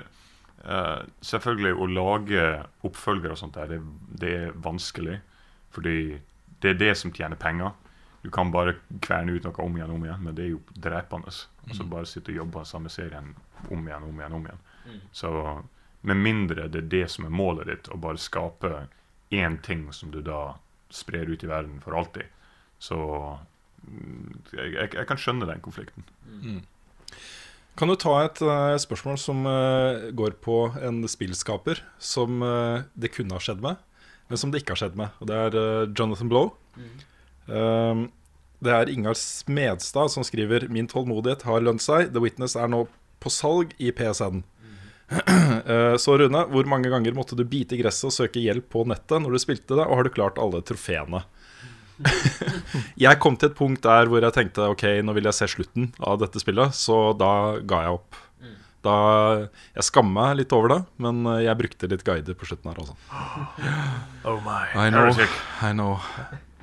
uh, 0.66 1.06
selvfølgelig, 1.22 1.74
å 1.78 1.90
lage 1.92 2.46
oppfølgere 2.88 3.36
og 3.36 3.42
sånt 3.42 3.58
der, 3.60 3.76
det, 3.76 3.82
det 4.22 4.36
er 4.40 4.56
vanskelig. 4.66 5.20
Fordi 5.76 5.98
det 6.64 6.74
er 6.74 6.80
det 6.82 6.94
som 6.98 7.14
tjener 7.14 7.38
penger. 7.38 7.76
Du 8.26 8.32
kan 8.34 8.50
bare 8.50 8.80
kverne 9.06 9.36
ut 9.36 9.46
noe 9.46 9.62
om 9.62 9.78
igjen 9.78 9.92
og 9.92 10.00
om 10.00 10.06
igjen, 10.08 10.24
men 10.26 10.38
det 10.38 10.48
er 10.48 10.54
jo 10.56 10.62
drepende. 10.74 11.34
Altså 11.68 11.86
Bare 11.90 12.10
sitte 12.10 12.34
og 12.34 12.42
jobbe 12.42 12.66
samme 12.66 12.90
serien 12.90 13.36
om 13.70 13.86
igjen 13.86 14.08
om 14.08 14.22
igjen. 14.22 14.38
om 14.40 14.48
igjen. 14.50 14.64
Mm. 14.86 15.02
Så 15.14 15.34
med 16.06 16.22
mindre 16.22 16.68
det 16.70 16.84
er 16.84 16.94
det 16.94 17.08
som 17.14 17.28
er 17.28 17.34
målet 17.34 17.70
ditt, 17.70 17.90
å 17.94 18.02
bare 18.02 18.22
skape 18.22 18.88
én 19.34 19.60
ting 19.62 19.92
som 19.94 20.10
du 20.14 20.24
da 20.26 20.56
sprer 20.94 21.30
ut 21.30 21.44
i 21.44 21.50
verden 21.50 21.80
for 21.84 21.98
alltid, 21.98 22.30
så 22.80 22.98
mm, 23.82 24.42
jeg, 24.52 24.74
jeg, 24.74 24.90
jeg 24.94 25.08
kan 25.10 25.22
skjønne 25.22 25.50
den 25.50 25.64
konflikten. 25.66 26.06
Kan 27.76 27.92
du 27.92 27.98
ta 28.00 28.14
et 28.24 28.40
uh, 28.46 28.76
spørsmål 28.80 29.18
som 29.20 29.42
uh, 29.48 30.12
går 30.16 30.38
på 30.44 30.60
en 30.80 31.02
spillskaper 31.12 31.82
som 32.00 32.40
uh, 32.46 32.86
det 32.96 33.12
kunne 33.16 33.36
ha 33.36 33.44
skjedd 33.44 33.64
med, 33.64 33.82
men 34.32 34.40
som 34.40 34.54
det 34.54 34.64
ikke 34.64 34.78
har 34.78 34.86
skjedd 34.86 35.00
med. 35.00 35.12
Og 35.20 35.28
Det 35.32 35.42
er 35.48 35.58
Jonathan 35.92 36.32
Blow. 36.32 36.54
Um, 37.46 38.08
det 38.64 38.74
er 38.74 38.90
Ingar 38.90 39.18
Smedstad 39.20 40.10
som 40.14 40.26
skriver 40.26 40.68
Min 40.72 40.88
tålmodighet 40.90 41.46
har 41.46 41.64
lønt 41.64 41.84
seg. 41.84 42.12
The 42.14 42.24
Witness 42.24 42.56
er 42.58 42.72
nå 42.72 42.86
på 43.22 43.32
salg 43.34 43.76
i 43.78 43.92
PSN. 43.96 44.44
Eh, 45.66 45.96
Så 45.98 46.18
Rune, 46.18 46.40
hvor 46.50 46.68
mange 46.70 46.90
ganger 46.90 47.14
måtte 47.14 47.38
du 47.38 47.44
bite 47.46 47.76
i 47.76 47.80
gresset 47.82 48.08
og 48.10 48.14
søke 48.14 48.42
hjelp 48.42 48.68
på 48.74 48.84
nettet 48.90 49.22
når 49.22 49.36
du 49.36 49.42
spilte 49.42 49.78
det, 49.78 49.86
og 49.86 50.00
har 50.00 50.06
du 50.06 50.12
klart 50.14 50.40
alle 50.42 50.62
trofeene? 50.66 51.22
jeg 53.06 53.20
kom 53.24 53.38
til 53.40 53.50
et 53.52 53.58
punkt 53.58 53.84
der 53.86 54.10
hvor 54.12 54.24
jeg 54.26 54.36
tenkte 54.36 54.70
ok, 54.74 54.84
nå 55.06 55.16
vil 55.18 55.28
jeg 55.30 55.38
se 55.38 55.48
slutten 55.54 55.90
av 56.04 56.20
dette 56.22 56.42
spillet, 56.44 56.76
så 56.76 57.14
da 57.18 57.32
ga 57.64 57.82
jeg 57.88 57.98
opp. 58.00 58.22
Da, 58.86 58.96
jeg 59.74 59.86
skammer 59.88 60.14
meg 60.20 60.36
litt 60.44 60.52
over 60.54 60.70
det, 60.70 60.80
men 61.02 61.24
eh, 61.32 61.40
jeg 61.48 61.58
brukte 61.58 61.88
litt 61.90 62.04
guider 62.06 62.36
på 62.38 62.46
slutten 62.46 62.70
her. 62.70 62.82
Altså. 62.84 62.96
Oh 64.30 64.40
my. 64.46 64.64
I 64.78 64.90
know, 64.90 65.10
I 65.62 65.72
know. 65.74 65.96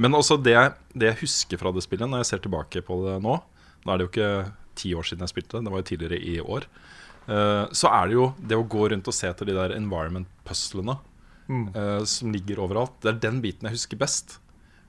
Men 0.02 0.14
også 0.18 0.36
det, 0.42 0.54
det 0.98 1.08
jeg 1.12 1.20
husker 1.24 1.58
fra 1.60 1.70
det 1.74 1.82
spillet, 1.84 2.06
når 2.10 2.22
jeg 2.22 2.28
ser 2.32 2.40
tilbake 2.42 2.82
på 2.86 2.96
det 3.06 3.16
nå 3.22 3.36
Nå 3.82 3.90
er 3.90 3.98
det 3.98 4.04
jo 4.06 4.10
ikke 4.12 4.30
ti 4.78 4.92
år 4.94 5.06
siden 5.06 5.22
jeg 5.26 5.30
spilte 5.32 5.56
det, 5.58 5.64
det 5.66 5.72
var 5.74 5.82
jo 5.82 5.86
tidligere 5.88 6.18
i 6.22 6.36
år. 6.42 6.66
eh, 7.26 7.64
så 7.74 7.90
er 7.90 8.06
det 8.10 8.14
jo 8.14 8.26
det 8.38 8.58
å 8.58 8.66
gå 8.70 8.84
rundt 8.92 9.10
og 9.10 9.14
se 9.18 9.26
etter 9.30 9.48
de 9.50 9.56
der 9.58 9.74
environment-puslene 9.74 10.94
eh, 11.74 12.04
som 12.06 12.30
ligger 12.34 12.62
overalt. 12.62 12.94
Det 13.02 13.10
er 13.16 13.18
den 13.26 13.40
biten 13.42 13.66
jeg 13.66 13.74
husker 13.80 13.98
best. 13.98 14.38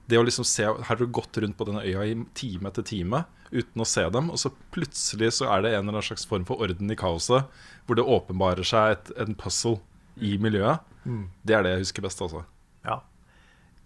Det 0.10 0.20
å 0.20 0.26
liksom 0.26 0.46
se 0.48 0.66
Her 0.68 0.84
har 0.90 1.00
du 1.00 1.06
gått 1.08 1.38
rundt 1.40 1.56
på 1.58 1.66
denne 1.70 1.84
øya 1.86 2.04
i 2.10 2.18
time 2.36 2.68
etter 2.70 2.84
time 2.84 3.24
uten 3.54 3.84
å 3.84 3.88
se 3.88 4.04
dem, 4.10 4.32
og 4.34 4.40
så 4.42 4.50
plutselig 4.74 5.30
så 5.38 5.48
er 5.54 5.62
det 5.62 5.72
en 5.74 5.84
eller 5.84 5.94
annen 5.94 6.06
slags 6.08 6.26
form 6.26 6.46
for 6.48 6.64
orden 6.66 6.90
i 6.90 6.98
kaoset, 6.98 7.46
hvor 7.86 8.00
det 8.00 8.06
åpenbarer 8.10 8.66
seg 8.66 8.96
et, 8.96 9.12
en 9.22 9.36
puzzle 9.38 9.78
i 10.18 10.36
miljøet. 10.42 10.82
Det 11.46 11.54
er 11.54 11.66
det 11.66 11.76
jeg 11.76 11.84
husker 11.86 12.06
best, 12.08 12.24
altså. 12.26 12.42
Ja. 12.88 13.00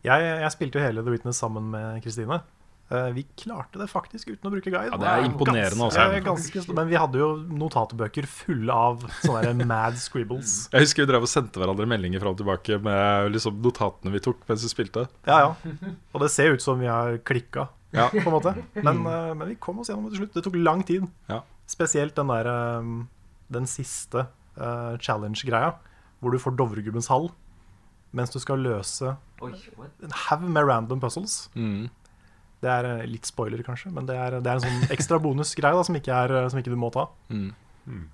Jeg, 0.07 0.23
jeg 0.23 0.53
spilte 0.55 0.79
jo 0.79 0.85
hele 0.85 1.03
The 1.03 1.11
Witness 1.11 1.41
sammen 1.43 1.67
med 1.73 1.99
Kristine. 2.05 2.39
Eh, 2.87 3.09
vi 3.11 3.25
klarte 3.35 3.81
det 3.81 3.89
faktisk 3.91 4.29
uten 4.31 4.47
å 4.47 4.51
bruke 4.53 4.71
guide. 4.71 4.93
Ja, 4.93 4.97
det 5.01 5.07
er 5.11 5.25
imponerende, 5.27 5.89
også. 5.89 6.03
Ganske, 6.23 6.53
ganske, 6.55 6.75
men 6.77 6.87
vi 6.87 6.95
hadde 6.95 7.19
jo 7.19 7.29
notatbøker 7.59 8.27
fulle 8.31 8.71
av 8.71 9.03
sånne 9.25 9.41
der 9.49 9.67
mad 9.67 9.97
scribbles. 9.99 10.53
Jeg 10.73 10.85
husker 10.85 11.03
vi 11.03 11.09
drev 11.11 11.25
og 11.27 11.31
sendte 11.31 11.59
hverandre 11.59 11.87
meldinger 11.89 12.23
fram 12.23 12.37
og 12.37 12.39
tilbake 12.39 12.77
med 12.85 13.33
liksom 13.35 13.59
notatene 13.65 14.13
vi 14.15 14.21
tok 14.23 14.45
mens 14.47 14.63
vi 14.63 14.71
spilte. 14.71 15.03
Ja, 15.27 15.41
ja. 15.49 15.91
Og 16.15 16.23
det 16.23 16.31
ser 16.31 16.55
ut 16.55 16.63
som 16.63 16.79
vi 16.79 16.87
har 16.87 17.19
klikka, 17.27 17.67
Ja. 17.95 18.07
på 18.13 18.23
en 18.23 18.35
måte. 18.37 18.55
Men, 18.79 19.03
eh, 19.03 19.33
men 19.35 19.51
vi 19.51 19.59
kom 19.59 19.83
oss 19.83 19.91
gjennom 19.91 20.07
det 20.07 20.15
til 20.15 20.23
slutt. 20.23 20.33
Det 20.39 20.45
tok 20.47 20.55
lang 20.55 20.85
tid. 20.87 21.09
Ja. 21.27 21.41
Spesielt 21.67 22.15
den 22.15 22.31
der 22.31 22.47
eh, 22.47 22.89
Den 23.51 23.67
siste 23.67 24.25
uh, 24.59 24.97
challenge-greia, 24.99 25.69
hvor 26.19 26.33
du 26.33 26.39
får 26.39 26.57
Dovregubbens 26.59 27.07
hall 27.07 27.29
mens 28.11 28.31
du 28.33 28.39
skal 28.39 28.59
løse 28.63 29.13
Oi, 29.43 29.51
en 30.03 30.15
haug 30.27 30.43
med 30.49 30.65
random 30.67 30.99
puzzles. 30.99 31.49
Mm. 31.55 31.87
Det 32.61 32.69
er 32.73 32.85
eh, 32.89 33.05
litt 33.09 33.27
spoiler, 33.29 33.61
kanskje, 33.65 33.91
men 33.93 34.07
det 34.09 34.15
er, 34.17 34.39
det 34.41 34.49
er 34.49 34.59
en 34.59 34.65
sånn 34.65 34.93
ekstra 34.95 35.19
bonusgreie 35.21 35.83
som, 35.85 35.97
ikke 35.99 36.13
er, 36.13 36.31
eh, 36.39 36.47
som 36.49 36.59
ikke 36.61 36.73
du 36.73 36.79
må 36.79 36.89
ta. 36.93 37.07
Mm. 37.29 37.51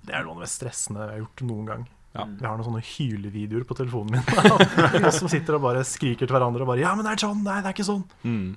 Det 0.04 0.12
er 0.14 0.22
noe 0.26 0.34
av 0.36 0.42
det 0.42 0.44
mest 0.46 0.60
stressende 0.60 1.00
jeg 1.06 1.14
har 1.16 1.22
gjort 1.24 1.44
noen 1.48 1.70
gang. 1.70 1.86
Ja. 2.14 2.24
Vi 2.30 2.46
har 2.46 2.58
noen 2.58 2.66
sånne 2.68 2.82
hylevideoer 2.86 3.64
på 3.66 3.74
telefonen 3.74 4.20
min. 4.20 5.06
oss 5.08 5.18
som 5.18 5.30
sitter 5.32 5.56
og 5.56 5.64
bare 5.64 5.80
skriker 5.88 6.28
til 6.28 6.36
hverandre 6.36 6.62
og 6.62 6.70
bare 6.70 6.84
'Ja, 6.84 6.92
men 6.94 7.04
det 7.08 7.16
er 7.16 7.24
sånn! 7.26 7.40
Nei, 7.42 7.56
det 7.64 7.72
er 7.72 7.74
ikke 7.74 7.88
sånn!' 7.88 8.04
Mm. 8.22 8.52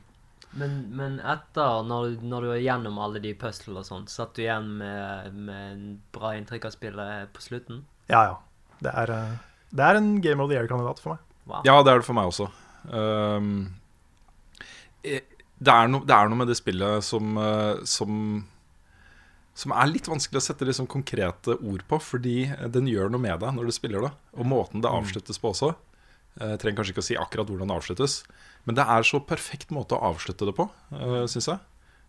Men, 0.58 0.76
men 0.96 1.16
etter, 1.20 1.82
når, 1.86 2.06
du- 2.18 2.28
når 2.30 2.42
du 2.46 2.52
er 2.54 2.62
gjennom 2.64 3.00
alle 3.04 3.20
de 3.24 3.34
puzzlene 3.38 3.82
og 3.82 3.88
sånn, 3.88 4.06
satt 4.08 4.36
du 4.38 4.44
igjen 4.44 4.70
med, 4.78 5.34
med 5.34 5.72
en 5.74 6.02
bra 6.16 6.36
inntrykk 6.38 6.70
av 6.70 6.76
spillet 6.76 7.34
på 7.34 7.42
slutten? 7.44 7.82
Ja, 8.10 8.22
ja. 8.30 8.38
Det 8.82 8.94
er, 8.94 9.12
eh, 9.12 9.34
det 9.74 9.84
er 9.90 10.00
en 10.00 10.22
Game 10.22 10.42
of 10.44 10.50
the 10.50 10.56
Year-kandidat 10.56 11.02
for 11.02 11.16
meg. 11.16 11.20
Wow. 11.50 11.62
Ja, 11.66 11.82
det 11.84 11.92
er 11.94 12.00
det 12.04 12.06
for 12.08 12.18
meg 12.18 12.30
også. 12.30 12.50
Um, 12.94 13.74
eh, 15.04 15.22
det, 15.60 15.74
er 15.74 15.90
no, 15.90 16.04
det 16.06 16.14
er 16.14 16.30
noe 16.30 16.42
med 16.44 16.52
det 16.52 16.58
spillet 16.60 17.06
som, 17.06 17.38
eh, 17.42 17.84
som 17.90 18.46
Som 19.58 19.74
er 19.74 19.90
litt 19.90 20.06
vanskelig 20.06 20.38
å 20.38 20.46
sette 20.46 20.66
liksom 20.70 20.86
konkrete 20.86 21.56
ord 21.58 21.82
på, 21.90 21.98
fordi 21.98 22.46
den 22.70 22.86
gjør 22.88 23.10
noe 23.10 23.24
med 23.24 23.40
deg 23.42 23.56
når 23.56 23.66
du 23.66 23.74
spiller 23.74 24.06
det. 24.06 24.12
Og 24.38 24.46
måten 24.46 24.84
det 24.84 24.92
avsluttes 24.92 25.40
på 25.42 25.50
også. 25.50 25.72
Eh, 26.40 26.52
Jeg 26.54 26.60
trenger 26.62 26.78
kanskje 26.78 26.94
ikke 26.94 27.06
å 27.06 27.08
si 27.08 27.18
akkurat 27.18 27.50
hvordan 27.50 27.72
det 27.72 27.78
avsluttes, 27.80 28.20
men 28.66 28.78
det 28.78 28.86
er 28.86 29.02
så 29.02 29.18
perfekt 29.20 29.74
måte 29.74 29.98
å 29.98 30.14
avslutte 30.14 30.46
det 30.46 30.54
på, 30.54 30.70
uh, 30.94 31.26
syns 31.26 31.48
jeg. 31.50 31.60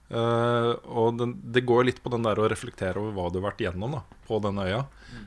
Eh, 0.09 0.73
og 0.89 1.19
den, 1.21 1.35
det 1.53 1.67
går 1.69 1.85
litt 1.85 1.99
på 2.03 2.13
den 2.13 2.25
der 2.25 2.41
å 2.41 2.49
reflektere 2.49 3.01
over 3.01 3.13
hva 3.17 3.27
du 3.31 3.39
har 3.41 3.51
vært 3.51 3.61
gjennom 3.65 3.99
da, 3.99 4.03
på 4.29 4.41
denne 4.45 4.65
øya. 4.69 4.85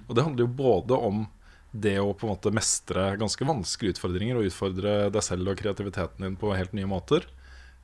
Og 0.07 0.15
det 0.17 0.25
handler 0.25 0.45
jo 0.45 0.55
både 0.61 0.97
om 0.97 1.27
det 1.71 1.97
å 2.01 2.11
på 2.13 2.27
en 2.27 2.33
måte 2.33 2.51
mestre 2.53 3.13
ganske 3.21 3.45
vanskelige 3.47 3.95
utfordringer 3.95 4.37
og 4.37 4.49
utfordre 4.49 4.95
deg 5.13 5.23
selv 5.23 5.53
og 5.53 5.61
kreativiteten 5.61 6.25
din 6.25 6.35
på 6.39 6.51
helt 6.57 6.73
nye 6.75 6.89
måter. 6.89 7.25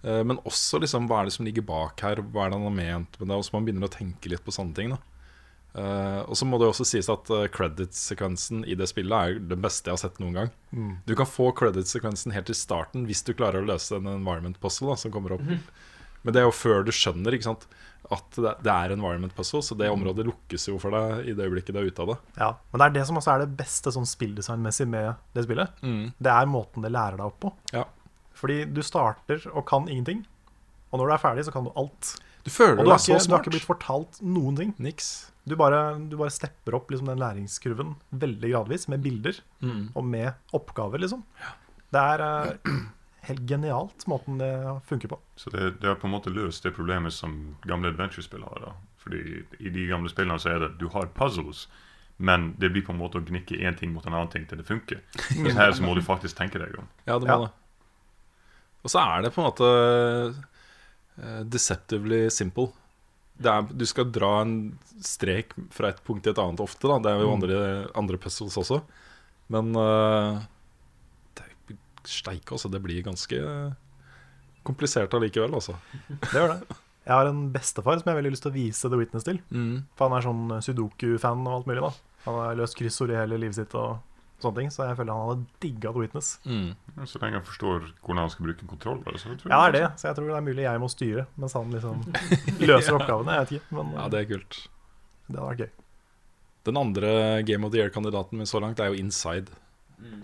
Eh, 0.03 0.23
Men 0.23 0.37
også 0.45 0.79
liksom, 0.83 1.07
hva 1.07 1.21
er 1.21 1.25
det 1.29 1.33
som 1.33 1.45
ligger 1.45 1.65
bak 1.65 2.01
her, 2.01 2.21
hva 2.21 2.45
er 2.45 2.49
det 2.51 2.59
han 2.59 2.67
har 2.69 2.77
ment 2.77 3.19
med 3.19 3.29
det? 3.29 3.37
Og 3.37 3.45
så 3.45 3.53
man 3.57 3.65
begynner 3.65 3.87
å 3.89 3.93
tenke 3.97 4.29
litt 4.29 4.43
på 4.45 4.53
sånne 4.55 4.75
ting. 4.75 4.89
da 4.95 4.99
Eh, 5.77 6.21
Og 6.25 6.37
så 6.37 6.45
må 6.47 6.57
det 6.57 6.67
også 6.71 6.85
sies 6.87 7.09
at 7.11 7.29
uh, 7.29 7.45
credit-sekvensen 7.53 8.63
i 8.65 8.73
det 8.77 8.87
spillet 8.89 9.13
er 9.13 9.41
den 9.51 9.61
beste 9.61 9.91
jeg 9.91 9.97
har 9.97 10.01
sett 10.07 10.21
noen 10.23 10.33
gang. 10.33 10.49
Du 11.05 11.13
kan 11.15 11.29
få 11.29 11.51
credit-sekvensen 11.53 12.33
helt 12.33 12.49
til 12.49 12.57
starten 12.57 13.05
hvis 13.05 13.21
du 13.27 13.35
klarer 13.37 13.61
å 13.61 13.67
løse 13.67 13.99
en 13.99 14.07
environment 14.09 14.57
puzzle 14.63 14.89
da, 14.89 14.95
som 14.97 15.13
kommer 15.13 15.35
opp. 15.37 15.45
Men 16.23 16.33
det 16.33 16.41
er 16.41 16.47
jo 16.47 16.55
før 16.55 16.81
du 16.83 16.89
skjønner 16.91 17.35
ikke 17.37 17.45
sant, 17.51 17.67
at 18.09 18.39
det, 18.39 18.55
det 18.63 18.71
er 18.73 18.95
environment 18.95 19.35
puzzle, 19.35 19.61
så 19.61 19.75
det 19.77 19.91
området 19.91 20.25
lukkes 20.25 20.65
jo 20.69 20.79
for 20.81 20.95
deg 20.95 21.29
i 21.29 21.35
det 21.37 21.45
øyeblikket 21.45 21.75
du 21.75 21.79
er 21.81 21.91
ute 21.91 22.03
av 22.03 22.09
det. 22.13 22.17
Ja, 22.39 22.49
Men 22.71 22.81
det 22.81 22.87
er 22.87 22.95
det 22.97 23.05
som 23.09 23.19
også 23.21 23.35
er 23.35 23.43
det 23.45 23.57
beste 23.59 23.93
sånn 23.93 24.07
spilldesignmessig 24.09 24.87
med 24.89 25.13
det 25.35 25.45
spillet. 25.45 25.77
Det 26.17 26.33
er 26.33 26.49
måten 26.49 26.83
det 26.87 26.91
lærer 26.95 27.19
deg 27.19 27.27
opp 27.29 27.39
på. 27.43 27.53
Ja. 27.75 27.85
Fordi 28.37 28.59
du 28.69 28.81
starter 28.85 29.47
og 29.53 29.65
kan 29.69 29.87
ingenting, 29.89 30.23
og 30.91 30.99
når 31.01 31.09
du 31.09 31.13
er 31.17 31.23
ferdig, 31.23 31.45
så 31.47 31.51
kan 31.55 31.65
du 31.65 31.71
alt. 31.75 32.13
Du 32.45 32.51
føler 32.53 32.79
Og 32.79 32.85
du 32.85 32.91
så 32.95 33.15
ikke, 33.17 33.25
du 33.27 33.33
har 33.33 33.41
ikke 33.43 33.55
blitt 33.57 33.65
fortalt 33.67 34.19
noen 34.23 34.55
ting. 34.55 34.75
Niks. 34.79 35.07
Du 35.47 35.55
bare, 35.59 35.97
du 35.99 36.13
bare 36.19 36.31
stepper 36.31 36.75
opp 36.77 36.91
liksom, 36.91 37.07
den 37.09 37.19
læringskurven 37.19 37.95
veldig 38.11 38.51
gradvis, 38.53 38.87
med 38.91 39.01
bilder 39.03 39.39
Mm. 39.63 39.89
og 39.95 40.05
med 40.05 40.33
oppgaver, 40.53 40.99
liksom. 41.01 41.23
Det 41.91 41.99
er 42.03 42.23
uh, 42.23 42.85
helt 43.27 43.43
genialt 43.47 44.05
måten 44.07 44.37
det 44.39 44.51
funker 44.87 45.07
på. 45.11 45.19
Så 45.39 45.49
det, 45.51 45.79
det 45.81 45.87
har 45.87 45.95
på 45.99 46.07
en 46.07 46.13
måte 46.13 46.31
løst 46.31 46.63
det 46.63 46.73
problemet 46.75 47.13
som 47.15 47.55
gamle 47.65 47.89
adventure-spill 47.91 48.43
har. 48.43 48.59
da. 48.63 48.71
Fordi 49.03 49.21
i 49.59 49.69
de 49.71 49.87
gamle 49.87 50.09
spillene 50.11 50.39
så 50.39 50.53
er 50.55 50.59
det 50.65 50.71
du 50.79 50.87
har 50.93 51.07
puzzles, 51.15 51.65
men 52.17 52.53
det 52.59 52.71
blir 52.73 52.83
på 52.87 52.91
en 52.95 52.99
måte 52.99 53.19
å 53.19 53.23
gnikke 53.27 53.59
én 53.59 53.75
ting 53.77 53.91
mot 53.93 54.05
en 54.07 54.13
annen 54.13 54.31
ting 54.31 54.45
til 54.49 54.57
det 54.59 54.67
funker. 54.67 54.99
Mens 55.37 55.55
her 55.59 55.71
så 55.75 55.83
må 55.83 55.95
du 55.95 56.01
faktisk 56.03 56.35
tenke 56.39 56.59
deg 56.59 56.75
om. 56.79 56.87
Ja, 57.07 57.19
det 57.19 57.27
må 57.27 57.33
Ja. 57.33 57.39
det. 57.47 57.53
Og 58.85 58.93
så 58.93 59.01
er 59.01 59.25
det 59.25 59.33
på 59.35 59.41
en 59.41 59.47
måte 59.49 59.69
eh, 61.17 61.41
deceptively 61.49 62.27
simple. 62.33 62.69
Det 63.37 63.51
er, 63.51 63.67
du 63.69 63.85
skal 63.85 64.09
dra 64.13 64.31
en 64.41 64.55
strek 65.05 65.53
fra 65.73 65.91
et 65.91 65.99
punkt 66.05 66.25
til 66.25 66.33
et 66.33 66.41
annet 66.41 66.63
ofte. 66.63 66.89
Da. 66.89 66.97
Det 67.03 67.11
er 67.11 67.21
jo 67.21 67.33
andre, 67.35 67.59
andre 67.97 68.19
puzzles 68.21 68.57
også. 68.57 68.79
Men 69.53 69.69
uh, 69.77 70.41
det, 71.37 71.77
steike, 72.09 72.49
altså. 72.55 72.71
Det 72.73 72.81
blir 72.83 73.05
ganske 73.05 73.37
komplisert 74.67 75.13
allikevel, 75.13 75.53
altså. 75.59 75.77
Det 76.31 76.33
gjør 76.33 76.55
det. 76.55 76.81
Jeg 77.07 77.15
har 77.15 77.29
en 77.29 77.45
bestefar 77.53 78.01
som 78.01 78.09
jeg 78.09 78.11
har 78.11 78.19
veldig 78.19 78.33
lyst 78.33 78.43
til 78.43 78.51
å 78.51 78.57
vise 78.57 78.89
The 78.91 78.97
Witness 78.99 79.23
til. 79.23 79.37
Mm. 79.53 79.85
For 79.95 80.09
han 80.09 80.17
er 80.17 80.25
sånn 80.25 80.57
sudoku-fan 80.65 81.45
og 81.45 81.53
alt 81.53 81.69
mulig. 81.69 81.85
da 81.85 81.91
Han 82.25 82.39
har 82.41 82.57
løst 82.59 82.75
kryssord 82.75 83.13
i 83.13 83.19
hele 83.19 83.39
livet 83.39 83.55
sitt 83.55 83.75
og 83.79 84.01
sånne 84.43 84.59
ting. 84.61 84.69
Så 84.73 84.85
jeg 84.87 84.97
føler 84.99 85.13
han 85.17 85.29
hadde 85.31 85.45
digga 85.63 85.91
The 85.95 85.99
Witness. 86.03 86.29
Mm. 86.45 86.69
Så 87.09 87.21
lenge 87.23 87.39
han 87.39 87.45
forstår 87.47 87.87
hvordan 88.03 88.21
han 88.23 88.29
skal 88.33 88.45
bruke 88.47 88.61
en 88.65 88.71
kontroller. 88.73 89.17
Så 89.21 89.31
tror 89.33 89.47
jeg 89.47 89.53
Ja, 89.53 89.59
det 89.71 89.81
er 89.81 89.87
det. 89.87 89.99
Så 90.01 90.07
jeg 90.09 90.17
tror 90.19 90.27
det 90.31 90.37
er 90.39 90.45
mulig 90.47 90.65
jeg 90.67 90.83
må 90.83 90.89
styre, 90.93 91.25
mens 91.37 91.53
han 91.57 91.71
liksom 91.73 92.03
løser 92.71 92.97
oppgavene. 92.99 93.37
Jeg 93.37 93.45
vet 93.47 93.55
ikke, 93.59 93.77
men 93.79 93.93
Ja, 93.97 94.07
det 94.13 94.19
er 94.23 94.29
kult. 94.35 94.59
det 95.27 95.39
hadde 95.39 95.49
vært 95.51 95.63
gøy. 95.65 95.71
Den 96.67 96.77
andre 96.83 97.11
Game 97.47 97.63
of 97.65 97.71
the 97.71 97.79
Year-kandidaten 97.79 98.37
min 98.41 98.49
så 98.49 98.59
langt 98.63 98.79
er 98.83 98.91
jo 98.91 98.99
Inside, 98.99 99.49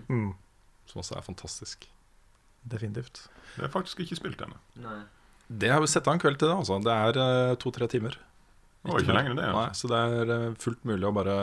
Mm, 0.08 0.34
som 0.86 1.00
også 1.02 1.16
er 1.18 1.22
fantastisk. 1.26 1.88
definitivt. 2.68 3.24
Det 3.56 3.56
har 3.58 3.64
jeg 3.66 3.72
faktisk 3.72 4.00
ikke 4.04 4.16
spilt 4.20 4.40
ennå. 4.44 4.54
Det 5.50 5.68
har 5.72 5.80
vi 5.82 5.88
sett 5.90 6.06
av 6.06 6.14
en 6.14 6.20
kveld 6.22 6.38
til 6.38 6.48
det, 6.48 6.54
altså. 6.56 6.78
Det 6.84 6.92
er 6.94 7.18
uh, 7.50 7.54
to-tre 7.60 7.88
timer. 7.90 8.14
Å, 8.86 8.94
ikke 9.00 9.12
lenger 9.16 9.32
enn 9.34 9.40
det, 9.40 9.48
Nei, 9.50 9.64
altså. 9.68 9.88
så 9.88 9.90
det 9.90 9.98
er 9.98 10.30
uh, 10.50 10.54
fullt 10.62 10.84
mulig 10.86 11.08
å 11.08 11.12
bare 11.16 11.36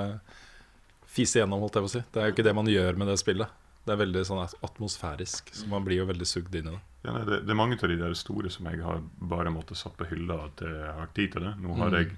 fise 1.11 1.39
gjennom, 1.41 1.61
holdt 1.63 1.77
jeg 1.79 1.85
på 1.85 1.89
å 1.91 1.93
si. 1.95 2.03
Det 2.13 2.21
er 2.21 2.29
jo 2.29 2.35
ikke 2.35 2.45
det 2.47 2.55
man 2.57 2.69
gjør 2.71 2.97
med 3.01 3.11
det 3.11 3.17
spillet. 3.21 3.57
Det 3.85 3.95
er 3.95 3.99
veldig 4.03 4.21
sånn 4.27 4.41
atmosfærisk, 4.45 5.49
så 5.57 5.67
man 5.71 5.83
blir 5.87 5.97
jo 6.03 6.07
veldig 6.09 6.27
sugd 6.29 6.53
inn 6.55 6.67
i 6.69 6.73
det. 6.75 6.81
Ja, 7.03 7.15
nei, 7.15 7.23
det, 7.25 7.39
det 7.47 7.53
er 7.53 7.57
mange 7.57 7.79
av 7.81 7.89
de 7.89 7.95
der 7.97 8.13
store 8.19 8.51
som 8.53 8.67
jeg 8.69 8.83
har 8.85 8.99
bare 9.31 9.49
måttet 9.53 9.79
satt 9.79 9.95
på 9.97 10.05
hylla 10.11 10.37
at 10.45 10.61
jeg 10.61 10.91
har 10.99 11.09
tid 11.17 11.31
til 11.33 11.47
det. 11.47 11.55
Nå 11.63 11.73
har 11.79 11.89
Mm. 11.89 11.97
jeg 11.97 12.17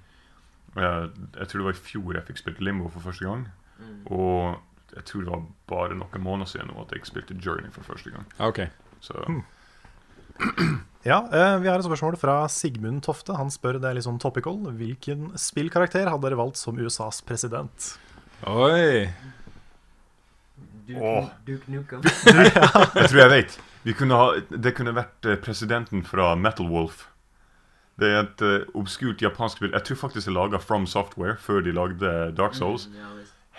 jeg, 0.76 1.10
jeg 1.38 1.48
tror 1.48 1.60
det 1.62 1.66
var 1.68 1.76
i 1.78 1.82
fjor 1.86 2.16
jeg 2.18 2.26
fikk 2.28 2.40
spilt 2.42 2.62
Limbo 2.66 2.88
for 2.90 3.06
første 3.06 3.28
gang. 3.28 3.44
Og 4.10 4.58
jeg 4.96 5.04
tror 5.06 5.24
det 5.24 5.32
var 5.32 5.44
bare 5.70 5.98
noen 5.98 6.24
måneder 6.26 6.50
siden 6.50 6.72
nå 6.74 6.82
at 6.82 6.92
jeg 6.96 7.06
spilte 7.06 7.38
Journey 7.38 7.70
for 7.72 7.86
første 7.86 8.10
gang. 8.14 8.26
Okay. 8.42 8.68
ok. 9.00 9.30
mm. 9.30 9.44
Ja, 11.04 11.18
eh, 11.36 11.58
Vi 11.60 11.68
har 11.68 11.78
et 11.82 11.86
spørsmål 11.86 12.16
fra 12.18 12.48
Sigmund 12.50 13.02
Tofte. 13.04 13.36
Han 13.36 13.50
spør 13.52 13.76
det 13.82 13.90
er 13.90 13.98
litt 13.98 14.06
sånn 14.08 14.22
topical. 14.24 14.56
Hvilken 14.80 15.34
spillkarakter 15.40 16.08
hadde 16.08 16.24
dere 16.30 16.40
valgt 16.40 16.58
som 16.62 16.80
USAs 16.80 17.20
president? 17.28 17.90
Oi! 18.48 19.10
Duke. 20.88 21.30
Duke 21.48 21.72
Nukem. 21.72 22.02
Jeg 22.96 23.10
tror 23.10 23.20
jeg 23.20 23.30
vet. 23.32 23.60
Vi 23.84 23.94
kunne 23.96 24.18
ha, 24.20 24.40
det 24.52 24.74
kunne 24.76 24.94
vært 24.96 25.28
eh, 25.28 25.40
presidenten 25.40 26.04
fra 26.08 26.34
Metal 26.40 26.68
Wolf. 26.72 27.06
Det 28.00 28.10
er 28.10 28.24
et 28.24 28.42
uh, 28.42 28.66
obskurt 28.80 29.22
japansk 29.22 29.60
spill. 29.60 29.74
Jeg 29.76 29.86
tror 29.88 30.00
faktisk 30.08 30.28
det 30.28 30.32
er 30.32 30.38
laga 30.38 30.60
From 30.60 30.88
Software 30.90 31.36
før 31.40 31.62
de 31.64 31.76
lagde 31.76 32.14
Dark 32.36 32.56
Souls. 32.58 32.88
Ja. 32.98 33.12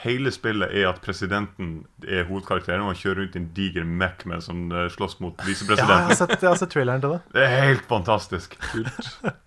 Hele 0.05 0.32
spillet 0.35 0.73
er 0.74 0.89
at 0.90 0.98
presidenten 1.05 1.86
er 2.02 2.27
hovedkarakteren, 2.28 2.82
og 2.82 2.93
han 2.93 2.98
kjører 2.98 3.23
rundt 3.23 3.36
i 3.39 3.40
en 3.40 3.47
diger 3.56 3.86
Mac 3.86 4.24
med 4.28 4.43
som 4.44 4.66
uh, 4.74 4.89
slåss 4.90 5.20
mot 5.23 5.39
Ja, 5.47 5.55
jeg 5.55 5.86
har 5.86 6.19
sett, 6.19 6.35
jeg 6.40 6.51
har 6.51 6.59
sett 6.61 6.74
traileren 6.74 7.05
til 7.05 7.15
det. 7.15 7.20
Det 7.36 7.47
er 7.47 7.56
helt 7.70 7.89
fantastisk. 7.89 8.59
Kult. 8.73 9.11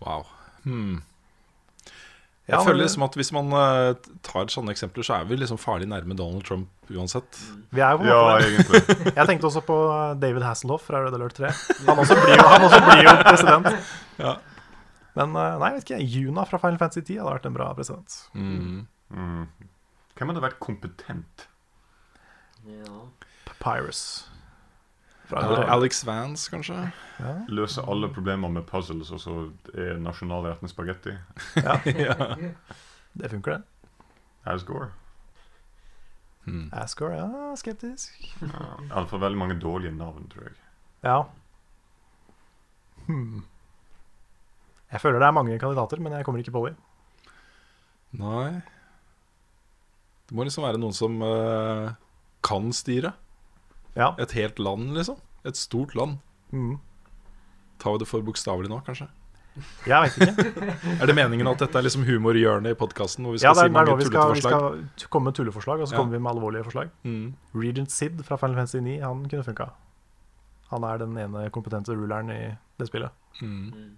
Wow. 0.00 0.22
Hmm. 0.64 1.02
Ja, 2.50 2.56
Jeg 2.56 2.58
men- 2.58 2.66
føler 2.66 2.82
liksom 2.84 3.04
at 3.06 3.14
hvis 3.20 3.30
man 3.36 3.52
eh, 3.54 3.94
tar 4.26 4.50
sånne 4.50 4.72
eksempler, 4.74 5.06
så 5.06 5.20
er 5.20 5.24
vi 5.30 5.36
liksom 5.38 5.58
farlig 5.62 5.86
nærme 5.88 6.16
Donald 6.18 6.42
Trump 6.48 6.68
uansett. 6.90 7.38
Vi 7.70 7.80
er 7.80 7.92
jo 7.94 7.98
på 8.00 8.04
en 8.04 8.10
Ja, 8.10 8.20
det. 8.38 8.48
egentlig. 8.50 9.14
Jeg 9.20 9.26
tenkte 9.30 9.46
også 9.50 9.62
på 9.64 9.76
David 10.20 10.42
Hasselhoff 10.42 10.82
fra 10.90 11.04
Red 11.04 11.14
Alert 11.14 11.36
3. 11.38 11.52
Han 11.86 12.02
også 12.02 12.16
blir 12.18 12.34
jo, 12.36 12.46
han 12.50 12.66
også 12.66 12.80
blir 12.88 13.04
jo 13.06 13.14
president. 13.22 13.70
Ja. 14.26 14.34
Men 15.16 15.32
eh, 15.36 15.54
nei, 15.62 15.70
vet 15.76 15.84
ikke. 15.86 16.00
Juna 16.06 16.44
fra 16.46 16.58
Final 16.62 16.78
Fantasy 16.78 17.00
10 17.06 17.18
hadde 17.22 17.32
vært 17.38 17.46
en 17.48 17.54
bra 17.56 17.70
president. 17.78 18.18
Mm. 18.34 18.82
Mm. 19.14 19.46
Hvem 20.18 20.28
hadde 20.34 20.42
vært 20.44 20.58
kompetent? 20.62 21.46
Ja. 22.66 22.98
Papyrus. 23.48 24.02
Eller 25.36 25.68
Alex 25.70 26.04
Vance, 26.06 26.50
kanskje? 26.50 26.76
Ja. 27.18 27.34
Løse 27.48 27.82
alle 27.88 28.08
problemer 28.12 28.48
med 28.48 28.66
puzzles, 28.68 29.10
og 29.14 29.20
så 29.20 29.34
er 29.74 30.00
nasjonalretten 30.02 30.68
spagetti. 30.68 31.14
ja. 31.66 31.76
Det 33.12 33.30
funker, 33.30 33.58
det. 33.58 33.62
Asgore. 34.50 34.90
Hmm. 36.44 36.70
Asgore, 36.72 37.16
ja, 37.20 37.52
skeptisk. 37.56 38.16
Ja, 38.40 38.66
Iallfall 38.88 39.20
veldig 39.20 39.38
mange 39.38 39.58
dårlige 39.60 39.92
navn, 39.94 40.28
tror 40.32 40.48
jeg. 40.48 40.56
Ja. 41.04 41.22
Hmm. 43.06 43.44
Jeg 44.90 45.00
føler 45.00 45.20
det 45.22 45.26
er 45.28 45.36
mange 45.36 45.58
kandidater, 45.58 46.00
men 46.02 46.12
jeg 46.12 46.24
kommer 46.26 46.42
ikke 46.42 46.54
på 46.54 46.66
dem. 46.66 46.78
Nei 48.18 48.58
Det 50.26 50.34
må 50.34 50.42
liksom 50.42 50.64
være 50.66 50.80
noen 50.82 50.94
som 50.94 51.20
uh, 51.22 51.92
kan 52.42 52.72
styre. 52.74 53.12
Ja. 53.96 54.12
Et 54.18 54.32
helt 54.32 54.58
land, 54.58 54.92
liksom. 54.96 55.16
Et 55.44 55.56
stort 55.56 55.94
land. 55.94 56.18
Mm. 56.52 56.78
Tar 57.80 57.92
vi 57.96 57.98
det 58.02 58.08
for 58.08 58.22
bokstavelig 58.22 58.68
nå, 58.70 58.80
kanskje? 58.86 59.08
Jeg 59.86 60.02
vet 60.04 60.16
ikke. 60.22 60.74
Er 61.02 61.06
det 61.10 61.14
meningen 61.18 61.48
at 61.50 61.58
dette 61.58 61.76
er 61.78 61.82
liksom 61.82 62.04
humorhjørnet 62.06 62.70
i 62.70 62.78
podkasten? 62.78 63.26
Ja, 63.26 63.32
det 63.34 63.42
er, 63.48 63.54
si 63.54 63.60
det 63.60 63.66
er 63.66 63.74
mange 63.74 63.90
nå 63.90 63.96
vi 63.98 64.06
skal, 64.06 64.34
vi 64.36 64.42
skal 64.44 65.08
komme 65.10 65.30
med 65.32 65.34
tulleforslag, 65.40 65.80
og 65.82 65.88
så 65.90 65.94
Ja. 65.96 65.98
kommer 66.00 66.12
vi 66.16 66.20
med 66.22 66.30
alvorlige 66.30 66.64
forslag. 66.68 66.90
Mm. 67.04 67.34
Regent 67.54 67.90
Sid 67.92 68.22
fra 68.24 68.36
Final 68.38 68.56
Fantasy 68.60 68.76
9, 68.84 68.98
han 69.02 69.24
kunne 69.28 69.44
funka. 69.44 69.66
Han 70.70 70.84
er 70.86 70.98
den 71.02 71.16
ene 71.18 71.48
kompetente 71.50 71.96
ruleren 71.98 72.30
i 72.30 72.40
det 72.78 72.86
spillet. 72.86 73.10
Mm. 73.42 73.96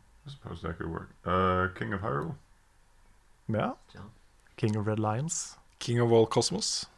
That 0.62 0.78
could 0.78 0.88
work. 0.90 1.10
Uh, 1.26 1.68
King 1.76 1.92
of 1.94 2.00
Hyrule? 2.00 2.34
Ja. 3.48 3.72
Ja. 3.94 4.06
King 4.56 4.78
of 4.78 4.86
Red 4.86 4.98
Lions. 4.98 5.58
King 5.80 6.00
of 6.00 6.12
all 6.12 6.26
cosmos. 6.26 6.88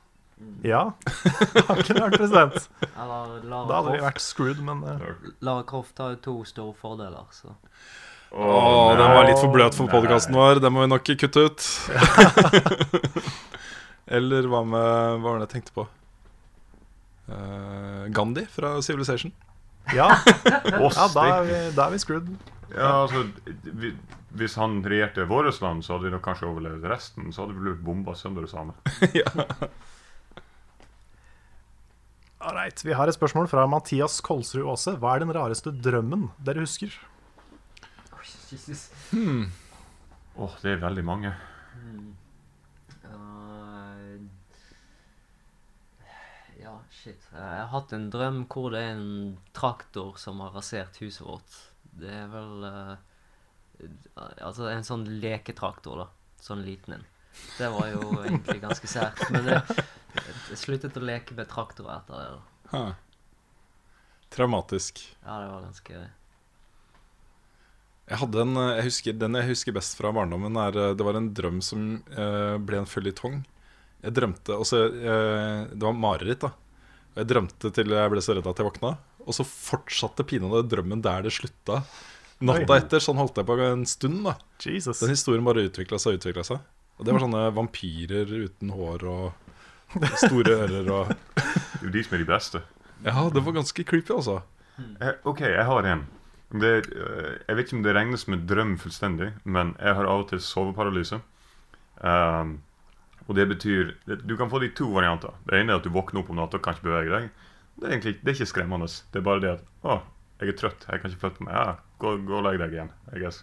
Ja. 0.66 0.80
Har 1.68 1.78
ikke 1.80 1.94
vært 1.98 2.16
president. 2.18 2.56
Eller 2.94 3.40
Da 3.48 3.60
hadde 3.78 3.92
vi 3.94 3.98
Croft. 3.98 4.04
vært 4.08 4.24
screwed, 4.24 4.62
men 4.66 4.82
eh, 4.88 5.28
Lara 5.46 5.62
Croft 5.68 5.98
har 6.02 6.14
jo 6.16 6.20
to 6.24 6.34
store 6.48 6.74
fordeler, 6.80 7.26
så 7.32 7.54
Åh, 8.34 8.96
den 8.98 9.12
var 9.14 9.28
litt 9.28 9.38
for 9.38 9.52
bløt 9.54 9.76
for 9.78 9.86
podkasten 9.92 10.34
vår. 10.34 10.58
Den 10.58 10.72
må 10.74 10.82
vi 10.82 10.88
nok 10.90 11.06
kutte 11.22 11.44
ut. 11.46 11.66
Eller 14.16 14.48
hva 14.50 14.64
med 14.66 15.20
Hva 15.22 15.28
var 15.28 15.38
det 15.38 15.46
jeg 15.46 15.52
tenkte 15.54 15.76
på? 15.78 15.84
Eh, 17.30 18.02
Gandhi 18.16 18.42
fra 18.50 18.74
Civilization. 18.84 19.32
ja. 19.94 20.10
Ja 20.74 21.06
da, 21.14 21.24
er 21.38 21.46
vi, 21.46 21.60
da 21.76 21.86
er 21.86 21.94
vi 21.94 22.02
screwed. 22.02 22.28
Ja, 22.74 23.04
altså 23.04 23.22
vi, 23.62 23.92
Hvis 24.34 24.58
han 24.58 24.80
regjerte 24.82 25.28
vårt 25.30 25.60
land, 25.62 25.84
så 25.86 25.94
hadde 25.94 26.08
vi 26.08 26.14
nok 26.16 26.24
kanskje 26.26 26.48
overlevd 26.50 26.84
resten. 26.90 27.30
Så 27.32 27.44
hadde 27.44 27.54
vi 27.54 27.68
blitt 27.68 27.84
bomba 27.86 28.16
sønder 28.18 28.48
og 28.48 28.50
sammen. 28.50 28.74
Alright, 32.44 32.84
Vi 32.84 32.92
har 32.92 33.08
et 33.08 33.16
spørsmål 33.16 33.46
fra 33.48 33.62
Mathias 33.64 34.18
Kolsrud 34.20 34.66
Aase. 34.68 34.92
Hva 35.00 35.14
er 35.14 35.22
den 35.22 35.32
rareste 35.32 35.70
drømmen 35.72 36.26
dere 36.44 36.60
husker? 36.66 36.92
Jesus. 38.52 38.90
Åh, 40.36 40.56
det 40.60 40.74
er 40.74 40.82
veldig 40.82 41.04
mange. 41.08 41.30
Uh, 43.06 44.20
ja, 46.60 46.74
shit. 46.92 47.24
Jeg 47.32 47.40
har 47.40 47.72
hatt 47.72 47.96
en 47.96 48.10
drøm 48.12 48.42
hvor 48.52 48.68
det 48.76 48.84
er 48.84 48.92
en 48.98 49.38
traktor 49.56 50.20
som 50.20 50.44
har 50.44 50.52
rasert 50.52 51.00
huset 51.00 51.24
vårt. 51.24 51.58
Det 51.96 52.12
er 52.12 52.28
vel 52.28 52.68
uh, 52.68 52.94
Altså 54.44 54.68
en 54.68 54.84
sånn 54.86 55.08
leketraktor, 55.24 56.04
da. 56.04 56.36
Sånn 56.44 56.62
liten 56.66 56.98
en. 56.98 57.08
Det 57.58 57.70
var 57.70 57.88
jo 57.92 58.10
egentlig 58.24 58.60
ganske 58.62 58.90
sært. 58.90 59.22
Men 59.34 59.48
jeg, 59.52 59.84
jeg 60.50 60.60
sluttet 60.60 60.98
å 60.98 61.04
leke 61.04 61.36
med 61.38 61.48
traktorer 61.50 62.00
etter 62.00 62.20
det. 62.20 62.28
da. 62.74 62.84
Traumatisk. 64.34 65.00
Ja, 65.22 65.38
det 65.42 65.48
var 65.52 65.64
ganske 65.68 65.98
Jeg 68.10 68.20
hadde 68.20 68.42
en, 68.42 68.56
eh, 68.58 68.72
jeg 68.80 68.86
husker, 68.88 69.18
Den 69.22 69.38
jeg 69.38 69.50
husker 69.52 69.76
best 69.76 69.96
fra 69.98 70.10
barndommen, 70.12 70.56
er 70.58 70.76
eh, 70.76 70.94
Det 70.98 71.06
var 71.06 71.18
en 71.20 71.30
drøm 71.36 71.60
som 71.62 71.84
eh, 72.10 72.56
ble 72.58 72.82
en 72.82 72.90
føljetong. 72.90 73.44
Jeg 74.04 74.16
drømte 74.18 74.58
også, 74.58 74.80
eh, 74.90 75.60
Det 75.72 75.84
var 75.86 75.94
mareritt, 75.96 76.42
da. 76.44 76.52
Og 77.14 77.22
Jeg 77.22 77.30
drømte 77.30 77.70
til 77.72 77.94
jeg 77.94 78.10
ble 78.10 78.24
så 78.24 78.34
redd 78.34 78.50
at 78.50 78.58
jeg 78.60 78.66
våkna. 78.66 78.96
Og 79.24 79.36
så 79.36 79.46
fortsatte 79.46 80.26
pinadø 80.26 80.60
drømmen 80.66 81.00
der 81.04 81.22
det 81.24 81.32
slutta. 81.32 81.84
Natta 82.44 82.76
etter. 82.76 83.00
Sånn 83.00 83.16
holdt 83.16 83.38
jeg 83.38 83.46
på 83.48 83.56
en 83.62 83.86
stund. 83.88 84.24
da 84.26 84.34
Jesus. 84.60 84.98
Den 85.00 85.14
historien 85.14 85.46
bare 85.46 85.64
utvikla 85.68 86.00
seg 86.02 86.16
og 86.16 86.20
utvikla 86.20 86.44
seg. 86.44 86.58
Og 86.98 87.06
det 87.06 87.14
var 87.14 87.24
sånne 87.24 87.46
vampyrer 87.56 88.30
uten 88.46 88.70
hår 88.74 89.06
og 89.10 90.02
store 90.22 90.58
ører 90.64 90.90
og 90.94 91.14
Det 91.84 91.90
er 91.90 91.90
jo 91.90 91.94
de 91.94 92.02
som 92.06 92.14
er 92.16 92.22
de 92.22 92.28
beste. 92.28 92.60
Ja, 93.04 93.22
det 93.34 93.42
var 93.44 93.56
ganske 93.58 93.84
creepy, 93.84 94.14
altså. 94.14 94.38
Eh, 94.80 95.16
OK, 95.28 95.42
jeg 95.44 95.64
har 95.68 95.88
en. 95.90 96.04
Det, 96.54 96.70
eh, 96.94 97.32
jeg 97.48 97.56
vet 97.58 97.66
ikke 97.66 97.76
om 97.76 97.82
det 97.84 97.94
regnes 97.96 98.24
som 98.24 98.36
en 98.36 98.46
drøm 98.48 98.76
fullstendig, 98.80 99.32
men 99.44 99.74
jeg 99.76 99.98
har 99.98 100.08
av 100.08 100.22
og 100.22 100.30
til 100.30 100.40
soveparalyse. 100.40 101.18
Um, 102.00 102.56
og 103.28 103.36
det 103.38 103.44
betyr 103.48 103.92
Du 104.26 104.34
kan 104.36 104.50
få 104.50 104.58
de 104.60 104.68
to 104.74 104.88
varianter. 104.92 105.32
Det 105.46 105.60
ene 105.60 105.72
er 105.72 105.80
at 105.80 105.86
du 105.86 105.92
våkner 105.94 106.20
opp 106.20 106.32
om 106.32 106.40
natta 106.40 106.58
og 106.58 106.64
kan 106.64 106.76
ikke 106.76 106.88
bevege 106.88 107.12
deg. 107.12 107.28
Det 107.76 107.86
er 107.86 107.94
egentlig 107.94 108.16
det 108.20 108.30
er 108.30 108.36
ikke 108.38 108.50
skremmende. 108.52 108.88
Det 109.12 109.20
er 109.20 109.28
bare 109.28 109.42
det 109.44 109.52
at 109.54 109.64
Å, 109.84 110.00
jeg 110.40 110.52
er 110.52 110.58
trøtt. 110.60 110.86
Jeg 110.90 111.00
kan 111.00 111.12
ikke 111.12 111.22
flytte 111.22 111.40
på 111.40 111.46
meg. 111.48 111.54
Ja, 111.56 111.96
gå, 112.02 112.16
gå 112.28 112.38
og 112.38 112.46
legg 112.46 112.60
deg 112.62 112.76
igjen. 112.76 112.92
I 113.12 113.22
guess. 113.22 113.42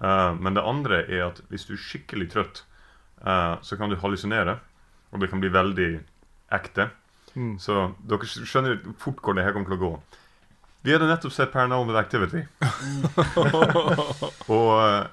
Eh, 0.00 0.32
men 0.40 0.56
det 0.56 0.66
andre 0.66 1.02
er 1.06 1.26
at 1.28 1.42
hvis 1.52 1.68
du 1.68 1.74
er 1.76 1.84
skikkelig 1.84 2.30
trøtt, 2.34 2.64
så 3.20 3.76
kan 3.76 3.90
du 3.92 3.98
hallusinere. 4.00 4.58
Og 5.10 5.20
det 5.20 5.28
kan 5.30 5.42
bli 5.42 5.50
veldig 5.52 5.90
ekte. 6.54 6.88
Så 7.62 7.82
dere 8.08 8.26
skjønner 8.26 8.80
fort 8.98 9.20
hvor 9.22 9.36
det 9.36 9.44
her 9.44 9.54
kommer 9.54 9.70
til 9.70 9.78
å 9.78 9.84
gå. 9.84 9.92
Vi 10.82 10.94
hadde 10.94 11.08
nettopp 11.10 11.34
sett 11.34 11.52
Paranormal 11.52 11.98
Activity. 12.00 12.40
og 14.56 14.70
uh, 14.80 15.04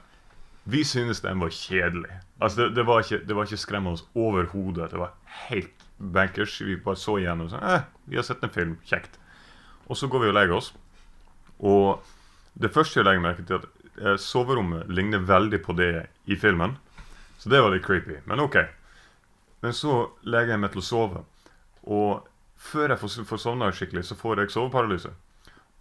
Vi 0.63 0.84
synes 0.88 1.21
den 1.23 1.41
var 1.43 1.51
kjedelig. 1.51 2.21
Altså, 2.39 2.61
det, 2.61 2.75
det, 2.75 2.85
var 2.88 3.03
ikke, 3.03 3.19
det 3.27 3.35
var 3.35 3.47
ikke 3.47 3.59
skremmende 3.59 4.03
overhodet. 4.15 4.91
Det 4.91 5.01
var 5.01 5.13
helt 5.49 5.85
bankers. 5.97 6.61
Vi 6.61 6.77
bare 6.84 6.99
så 6.99 7.17
igjennom 7.19 7.49
sånn 7.51 7.63
eh, 7.63 7.85
Vi 8.07 8.19
har 8.19 8.25
sett 8.27 8.43
en 8.45 8.53
film. 8.53 8.77
Kjekt. 8.88 9.19
Og 9.88 9.99
så 9.99 10.09
går 10.11 10.23
vi 10.23 10.31
og 10.31 10.38
legger 10.39 10.57
oss. 10.57 10.71
Og 11.59 12.03
det 12.59 12.71
første 12.73 12.99
jeg 12.99 13.07
legger 13.07 13.25
merke 13.25 13.45
til, 13.47 13.59
at 13.59 14.03
eh, 14.03 14.19
soverommet 14.21 14.88
ligner 14.91 15.23
veldig 15.27 15.61
på 15.65 15.75
det 15.77 16.07
i 16.31 16.39
filmen. 16.39 16.77
Så 17.38 17.49
det 17.53 17.61
var 17.61 17.73
litt 17.73 17.85
creepy. 17.85 18.19
Men 18.26 18.41
OK. 18.43 18.57
Men 19.61 19.73
så 19.73 19.99
legger 20.26 20.55
jeg 20.55 20.64
meg 20.64 20.73
til 20.73 20.84
å 20.84 20.88
sove. 20.88 21.23
Og 21.88 22.27
før 22.57 22.93
jeg 22.93 23.01
får, 23.01 23.15
får 23.30 23.41
sovna 23.41 23.72
skikkelig, 23.73 24.05
så 24.09 24.18
får 24.18 24.43
jeg 24.43 24.53
soveparalyse. 24.53 25.14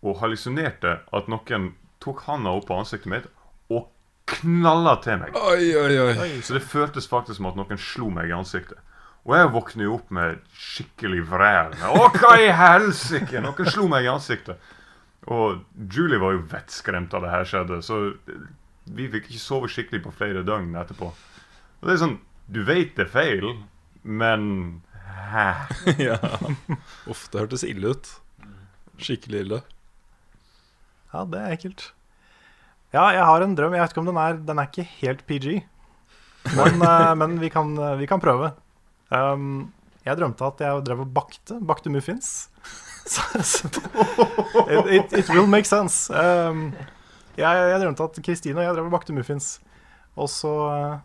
Og 0.06 0.20
hallusinerte 0.20 0.98
at 1.16 1.28
noen 1.32 1.72
tok 2.04 2.22
handa 2.28 2.52
opp 2.54 2.68
på 2.68 2.76
ansiktet 2.76 3.10
mitt 3.10 3.28
og 3.72 3.88
knalla 4.30 4.96
til 5.04 5.20
meg. 5.22 5.36
Oi, 5.38 5.70
oi, 5.78 5.96
oi. 6.02 6.28
Så 6.44 6.56
det 6.56 6.64
føltes 6.66 7.08
faktisk 7.10 7.40
som 7.40 7.50
at 7.50 7.58
noen 7.58 7.80
slo 7.80 8.10
meg 8.12 8.30
i 8.30 8.36
ansiktet. 8.36 8.78
Og 9.26 9.34
jeg 9.34 9.50
våkner 9.56 9.88
jo 9.88 9.96
opp 9.96 10.10
med 10.14 10.38
skikkelig 10.54 11.24
vræl. 11.26 11.72
Å, 11.82 12.02
hva 12.14 12.36
i 12.38 12.50
helsike! 12.54 13.40
Noen 13.42 13.70
slo 13.72 13.88
meg 13.90 14.06
i 14.06 14.10
ansiktet. 14.12 14.60
Og 15.26 15.64
Julie 15.90 16.20
var 16.22 16.36
jo 16.36 16.44
vettskremt 16.52 17.14
av 17.18 17.24
det 17.26 17.32
her 17.32 17.48
skjedde, 17.50 17.80
så 17.82 17.96
vi 18.94 19.08
fikk 19.10 19.26
ikke 19.26 19.42
sove 19.42 19.70
skikkelig 19.72 20.04
på 20.04 20.12
flere 20.14 20.44
døgn 20.46 20.76
etterpå. 20.78 21.10
Og 21.80 21.88
det 21.88 21.96
er 21.96 22.02
sånn 22.02 22.18
Du 22.52 22.62
vet 22.66 22.94
det 22.96 23.06
er 23.06 23.12
feil, 23.12 23.46
men 24.02 24.46
hæ? 25.32 25.48
ja. 26.08 26.18
Uff, 27.10 27.26
det 27.32 27.42
hørtes 27.42 27.66
ille 27.66 27.94
ut. 27.94 28.10
Skikkelig 29.02 29.44
ille. 29.44 29.62
Ja, 31.12 31.24
det 31.28 31.40
er 31.40 31.56
ekkelt. 31.56 31.88
Ja, 32.94 33.08
jeg 33.12 33.24
har 33.28 33.44
en 33.44 33.56
drøm. 33.58 33.74
Jeg 33.76 33.82
vet 33.82 33.94
ikke 33.94 34.04
om 34.04 34.10
den 34.10 34.20
er 34.20 34.38
Den 34.38 34.60
er 34.60 34.70
ikke 34.70 34.86
helt 35.00 35.24
PG. 35.28 35.48
Men, 36.56 36.82
eh, 36.90 37.14
men 37.18 37.40
vi, 37.42 37.50
kan, 37.52 37.74
vi 37.98 38.08
kan 38.08 38.22
prøve. 38.22 38.52
Um, 39.10 39.72
jeg 40.06 40.18
drømte 40.18 40.46
at 40.46 40.62
jeg 40.62 40.84
drev 40.86 41.02
og 41.02 41.14
bakte. 41.14 41.58
Bakte 41.66 41.92
muffins. 41.92 42.48
Så, 43.06 43.22
så 43.46 43.68
det, 43.70 43.82
it, 44.66 44.86
it, 44.90 45.12
it 45.18 45.28
will 45.30 45.46
make 45.46 45.68
sense. 45.68 46.10
Um, 46.10 46.72
jeg, 47.36 47.68
jeg 47.70 47.82
drømte 47.82 48.02
at 48.02 48.18
Kristine 48.24 48.58
og 48.58 48.64
jeg 48.64 48.74
drev 48.78 48.88
og 48.88 48.94
bakte 48.96 49.14
muffins. 49.14 49.56
Og 50.16 50.30
så 50.32 50.52
uh, 50.66 50.96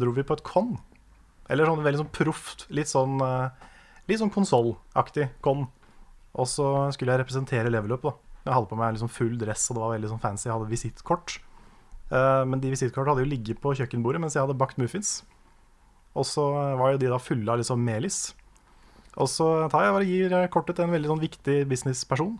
dro 0.00 0.12
vi 0.16 0.24
på 0.26 0.36
et 0.36 0.44
con. 0.46 0.76
Eller 1.50 1.68
sånn 1.68 1.84
veldig 1.84 2.02
sånn 2.02 2.14
proft, 2.14 2.66
litt 2.74 2.90
sånn 2.90 3.20
uh, 3.22 3.48
Litt 4.06 4.20
sånn 4.20 4.30
konsollaktig 4.30 5.32
con. 5.42 5.64
Og 6.38 6.46
så 6.46 6.66
skulle 6.94 7.10
jeg 7.10 7.24
representere 7.24 7.72
level 7.72 7.96
up. 7.96 8.04
da 8.04 8.12
Jeg 8.44 8.54
hadde 8.54 8.70
på 8.70 8.78
meg 8.78 8.92
liksom 8.94 9.10
full 9.10 9.32
dress, 9.40 9.64
og 9.66 9.74
det 9.74 9.82
var 9.82 9.94
veldig 9.96 10.10
sånn 10.12 10.22
fancy. 10.22 10.46
Jeg 10.46 10.54
hadde 10.54 10.70
visittkort. 10.70 11.38
Uh, 12.12 12.44
men 12.46 12.62
de 12.62 12.70
visittkortene 12.70 13.16
hadde 13.16 13.24
jo 13.24 13.32
ligget 13.32 13.58
på 13.58 13.72
kjøkkenbordet 13.74 14.20
mens 14.22 14.36
jeg 14.38 14.44
hadde 14.44 14.58
bakt 14.60 14.78
muffins. 14.78 15.24
Og 16.14 16.22
så 16.28 16.44
var 16.78 16.94
jo 16.94 17.00
de 17.02 17.10
da 17.10 17.18
fulle 17.18 17.50
av 17.50 17.58
liksom 17.58 17.82
melis. 17.82 18.20
Og 19.18 19.26
så 19.32 19.48
tar 19.72 19.88
jeg 19.88 19.96
bare 19.96 20.08
gir 20.08 20.36
kortet 20.54 20.78
til 20.78 20.86
en 20.86 20.94
veldig 20.94 21.10
sånn 21.10 21.24
viktig 21.24 21.58
businessperson. 21.66 22.36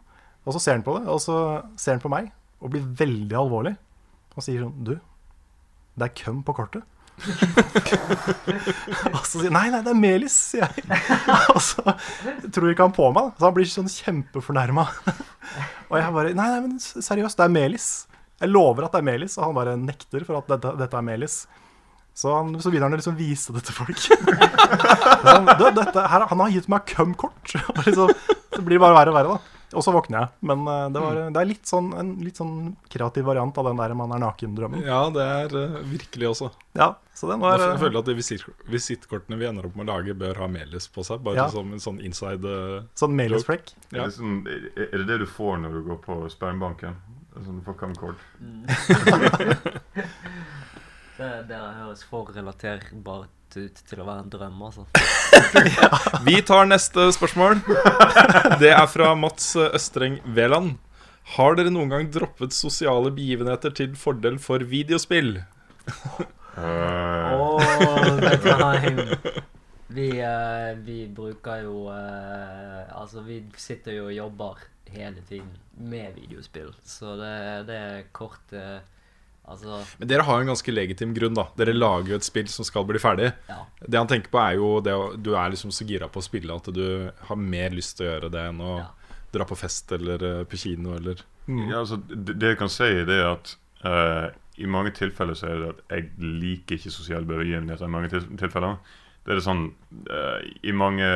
Og 0.46 0.54
så 0.54 0.62
ser 0.62 0.78
han 0.78 0.86
på 0.86 0.94
det, 1.00 1.08
og 1.10 1.18
så 1.24 1.36
ser 1.80 1.96
han 1.96 2.04
på 2.04 2.12
meg 2.12 2.30
og 2.62 2.72
blir 2.72 2.86
veldig 3.02 3.38
alvorlig. 3.42 3.74
Og 4.36 4.44
sier 4.44 4.62
sånn 4.62 4.84
Du, 4.86 4.94
det 5.96 6.06
er 6.06 6.18
køm 6.22 6.42
på 6.46 6.54
kortet. 6.56 6.84
og 9.14 9.22
så 9.24 9.40
sier 9.40 9.52
Nei, 9.54 9.70
nei, 9.72 9.80
det 9.84 9.92
er 9.92 9.98
melis, 9.98 10.36
sier 10.52 10.66
jeg. 10.66 10.84
og 11.54 11.60
så 11.64 11.82
tror 12.52 12.70
ikke 12.70 12.86
han 12.86 12.96
på 12.96 13.08
meg, 13.16 13.32
så 13.38 13.48
han 13.48 13.56
blir 13.56 13.68
sånn 13.70 13.90
kjempefornærma. 13.90 14.84
og 15.90 15.96
jeg 16.00 16.16
bare 16.18 16.34
Nei, 16.36 16.48
nei, 16.52 16.60
men 16.66 16.76
seriøst, 16.80 17.38
det 17.40 17.46
er 17.46 17.54
melis. 17.56 17.88
Jeg 18.42 18.52
lover 18.52 18.86
at 18.86 18.92
det 18.96 19.00
er 19.00 19.08
melis. 19.08 19.38
Og 19.38 19.48
han 19.48 19.56
bare 19.56 19.76
nekter 19.80 20.26
for 20.28 20.42
at 20.42 20.50
dette, 20.52 20.74
dette 20.82 21.00
er 21.00 21.06
melis. 21.06 21.36
Så, 22.16 22.30
han, 22.32 22.54
så 22.60 22.70
begynner 22.72 22.88
han 22.88 22.96
liksom 22.96 23.16
vise 23.18 23.52
det 23.52 23.62
til 23.66 23.76
folk. 23.76 24.00
du, 24.08 25.64
dette, 25.76 26.00
her, 26.00 26.24
han 26.30 26.40
har 26.40 26.54
gitt 26.54 26.68
meg 26.72 26.88
cum-kort. 26.88 27.56
liksom, 27.84 28.08
det 28.56 28.64
blir 28.64 28.80
bare 28.80 28.96
verre 28.96 29.12
og 29.12 29.18
verre, 29.18 29.36
da. 29.36 29.55
Og 29.76 29.84
så 29.84 29.92
våkner 29.92 30.22
jeg. 30.22 30.32
Men 30.48 30.62
uh, 30.64 30.86
det, 30.92 31.00
var, 31.02 31.18
det, 31.28 31.40
er 31.40 31.48
litt 31.50 31.68
sånn, 31.68 31.90
en 32.00 32.12
litt 32.24 32.38
sånn 32.40 32.54
kreativ 32.92 33.26
variant 33.28 33.58
av 33.60 33.68
den 33.68 33.80
der 33.80 33.94
man 33.98 34.14
er 34.16 34.22
naken-drømmen. 34.22 34.84
Ja, 34.86 35.02
det 35.12 35.26
er 35.34 35.56
uh, 35.56 35.76
virkelig 35.90 36.30
også. 36.32 36.50
Ja, 36.78 36.94
så 37.16 37.28
den 37.30 37.44
var, 37.44 37.60
jeg 37.60 37.80
føler 37.82 38.00
at 38.00 38.08
de 38.08 38.16
visitt, 38.16 38.46
visittkortene 38.72 39.38
vi 39.40 39.48
ender 39.48 39.68
opp 39.68 39.76
med 39.76 39.88
å 39.88 39.98
lage, 39.98 40.16
bør 40.16 40.40
ha 40.42 40.48
melis 40.50 40.88
på 40.92 41.04
seg. 41.06 41.20
Bare 41.26 41.42
Ja. 41.42 41.48
som 41.52 41.72
en 41.76 41.82
sånn 41.82 42.00
inside 42.00 42.44
uh, 42.48 42.88
Sånn 42.96 43.16
melis-flekk. 43.18 43.74
Ja. 43.90 44.06
Er, 44.06 44.08
det 44.08 44.16
sånn, 44.16 44.40
er 44.48 44.96
det 44.96 45.06
det 45.12 45.20
du 45.24 45.28
får 45.28 45.60
når 45.64 45.78
du 45.78 45.82
går 45.90 46.00
på 46.08 46.18
spermbanken? 46.32 46.96
Sånn, 47.36 47.60
du 47.60 47.66
får 47.68 47.76
camcord? 47.84 48.16
Det, 51.16 51.28
det 51.48 51.56
høres 51.56 52.02
for 52.04 52.28
relaterbart 52.28 53.35
ut 53.58 53.80
til 53.88 54.02
å 54.02 54.06
være 54.06 54.24
en 54.24 54.32
drøm, 54.32 54.62
altså. 54.68 54.86
Vi 56.28 56.36
tar 56.46 56.68
neste 56.68 57.08
spørsmål. 57.16 57.60
Det 58.60 58.72
er 58.72 58.86
fra 58.90 59.14
Mats 59.18 59.54
Østreng 59.66 60.20
Veland. 60.36 60.76
Har 61.34 61.56
dere 61.58 61.72
noen 61.74 61.90
gang 61.90 62.06
droppet 62.14 62.54
sosiale 62.54 63.10
begivenheter 63.14 63.74
til 63.74 63.96
fordel 63.98 64.38
for 64.42 64.62
videospill? 64.62 65.40
oh. 66.58 67.60
Vi, 69.96 70.08
uh, 70.18 70.72
vi 70.82 71.06
bruker 71.14 71.62
jo 71.62 71.86
uh, 71.86 72.86
Altså, 72.90 73.22
vi 73.26 73.40
sitter 73.56 74.00
jo 74.00 74.08
og 74.08 74.16
jobber 74.16 74.64
hele 74.90 75.22
tiden 75.28 75.50
med 75.76 76.14
videospill, 76.14 76.72
så 76.84 77.16
det, 77.18 77.32
det 77.68 77.76
er 77.76 78.04
kort 78.16 78.52
eh, 78.54 78.78
Altså 79.46 79.78
Men 80.00 80.08
dere 80.10 80.24
har 80.26 80.38
jo 80.40 80.44
en 80.46 80.50
ganske 80.50 80.72
legitim 80.74 81.12
grunn. 81.14 81.34
da 81.38 81.44
Dere 81.56 81.72
lager 81.76 82.08
jo 82.14 82.16
et 82.16 82.26
spill 82.26 82.48
som 82.50 82.64
skal 82.66 82.84
bli 82.88 82.98
ferdig. 82.98 83.32
Ja. 83.48 83.60
Det 83.86 83.98
han 84.00 84.08
tenker 84.10 84.30
på, 84.32 84.40
er 84.42 84.56
jo 84.58 84.80
det 84.82 84.94
du 85.22 85.34
er 85.38 85.50
liksom 85.52 85.70
så 85.70 85.86
gira 85.86 86.08
på 86.10 86.18
å 86.18 86.26
spille 86.26 86.54
at 86.56 86.70
du 86.74 87.10
har 87.28 87.36
mer 87.38 87.70
lyst 87.70 87.96
til 87.98 88.06
å 88.06 88.10
gjøre 88.10 88.30
det 88.34 88.42
enn 88.50 88.60
å 88.60 88.72
Ja. 88.80 88.88
dra 89.32 89.44
på 89.44 89.56
fest 89.58 89.92
eller 89.92 90.22
eh, 90.22 90.44
på 90.44 90.56
kino 90.58 90.96
eller 90.96 91.22
Ja, 91.46 91.78
altså, 91.84 91.96
det, 92.08 92.38
det 92.40 92.48
jeg 92.54 92.58
kan 92.58 92.68
si, 92.74 92.88
det 93.06 93.20
er 93.22 93.28
at 93.36 93.56
uh, 93.86 94.28
i 94.58 94.66
mange 94.66 94.90
tilfeller 94.96 95.34
så 95.38 95.46
er 95.46 95.58
det 95.62 95.68
at 95.74 95.82
jeg 95.94 96.10
liker 96.18 96.74
ikke 96.80 96.90
sosiale 96.90 97.24
begivenheter. 97.28 97.86
I 97.86 97.92
mange 97.92 98.08
tilfeller 98.10 98.78
Det 99.26 99.30
er 99.30 99.38
det 99.38 99.44
sånn 99.46 99.68
uh, 100.10 100.40
I 100.66 100.72
mange 100.72 101.06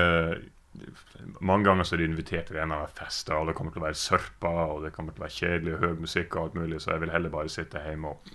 Mange 1.40 1.68
ganger 1.68 1.84
så 1.84 1.94
er 1.96 2.02
de 2.02 2.08
invitert 2.10 2.48
til 2.48 2.56
en 2.56 2.62
eller 2.68 2.84
annen 2.84 2.96
fest, 2.96 3.30
og 3.34 3.48
det 3.48 3.54
kommer 3.58 3.74
til 3.74 3.82
å 3.82 3.86
være 3.88 3.98
sørpa, 4.00 4.54
og 4.72 4.84
det 4.84 4.92
kommer 4.96 5.14
til 5.14 5.22
å 5.22 5.26
være 5.26 5.36
kjedelig 5.36 5.76
og 5.76 5.84
høy 5.84 6.02
musikk 6.06 6.36
og 6.36 6.42
alt 6.42 6.58
mulig, 6.60 6.80
så 6.80 6.94
jeg 6.94 7.04
vil 7.04 7.14
heller 7.14 7.32
bare 7.32 7.52
sitte 7.52 7.82
hjemme 7.84 8.14
og 8.14 8.34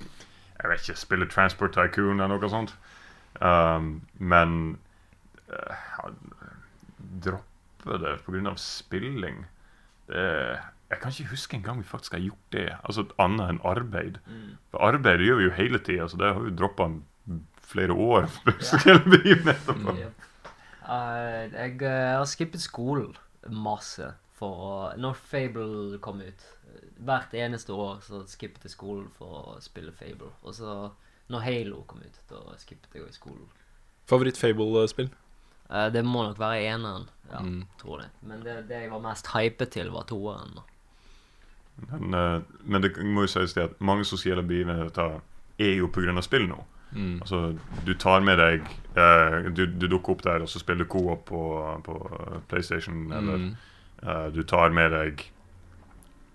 jeg 0.55 0.71
vet 0.71 0.85
ikke, 0.85 0.99
spille 0.99 1.27
Transport 1.29 1.75
Tycoon 1.75 2.21
eller 2.23 2.39
noe 2.39 2.51
sånt. 2.51 2.75
Um, 3.43 3.89
men 4.17 4.77
uh, 5.51 6.05
droppe 7.25 7.99
det 8.01 8.15
pga. 8.25 8.53
spilling 8.55 9.43
det, 10.07 10.23
Jeg 10.89 11.01
kan 11.01 11.11
ikke 11.11 11.29
huske 11.33 11.57
en 11.57 11.63
gang 11.63 11.77
vi 11.81 11.83
faktisk 11.83 12.13
har 12.13 12.23
gjort 12.23 12.47
det. 12.51 12.69
Altså 12.83 13.05
Annet 13.19 13.49
enn 13.49 13.59
arbeid. 13.65 14.21
For 14.71 14.85
arbeid 14.85 15.25
gjør 15.25 15.41
vi 15.41 15.49
jo 15.49 15.57
hele 15.57 15.79
tida, 15.79 16.07
så 16.07 16.17
det 16.17 16.33
har 16.33 16.39
vi 16.39 16.55
droppa 16.55 16.89
flere 17.65 17.93
år. 17.93 18.29
Ja. 18.45 18.97
begivenheter 19.11 19.75
på. 20.85 20.91
Eh, 20.93 21.55
jeg 21.55 21.81
eh, 21.81 22.11
har 22.17 22.25
skippet 22.29 22.61
skolen 22.63 23.15
masse 23.49 24.13
for 24.35 24.61
å 24.65 24.71
Når 24.99 25.15
Fable 25.15 25.99
kom 26.03 26.21
ut 26.21 26.45
Hvert 27.05 27.33
eneste 27.37 27.73
år 27.75 27.99
så 28.03 28.23
skippet 28.27 28.63
jeg 28.65 28.71
skolen 28.73 29.09
for 29.17 29.55
å 29.55 29.61
spille 29.63 29.91
Fable. 29.95 30.31
Og 30.43 30.55
så 30.55 30.91
når 31.29 31.41
Halo 31.41 31.83
kom 31.89 32.01
ut, 32.05 32.17
da 32.29 32.37
skippet 32.61 32.93
jeg 32.93 33.03
òg 33.03 33.13
skolen. 33.15 33.47
Favoritt-Fable-spill? 34.07 35.09
Eh, 35.69 35.87
det 35.89 36.03
må 36.05 36.23
nok 36.27 36.37
være 36.39 36.61
eneren. 36.69 37.07
Ja, 37.31 37.39
Mm. 37.39 37.65
tror 37.81 37.97
det. 38.03 38.09
Men 38.21 38.43
det, 38.43 38.67
det 38.69 38.81
jeg 38.83 38.91
var 38.91 38.99
mest 39.01 39.27
hypet 39.33 39.71
til, 39.71 39.89
var 39.91 40.03
toeren. 40.05 40.59
Men, 41.89 42.13
eh, 42.13 42.41
men 42.63 42.81
det 42.81 42.93
må 43.03 43.25
jo 43.25 43.27
sies 43.27 43.53
det 43.53 43.63
at 43.63 43.81
mange 43.81 44.05
sosiale 44.05 44.43
begivenheter 44.43 45.21
er 45.59 45.73
jo 45.75 45.87
pga. 45.87 46.21
spill 46.21 46.47
nå. 46.47 46.63
Mm. 46.93 47.17
Altså, 47.21 47.39
du 47.85 47.93
tar 47.99 48.21
med 48.23 48.37
deg 48.39 48.61
eh, 48.95 49.49
du, 49.51 49.65
du 49.67 49.87
dukker 49.91 50.13
opp 50.15 50.21
der, 50.23 50.43
og 50.45 50.49
så 50.51 50.59
spiller 50.61 50.85
du 50.85 50.91
co-op 50.91 51.25
på, 51.27 51.41
på 51.83 51.95
PlayStation. 52.49 53.07
Eller 53.11 53.37
Mm. 53.41 53.55
eh, 54.03 54.27
du 54.35 54.43
tar 54.43 54.69
med 54.75 54.91
deg 54.91 55.25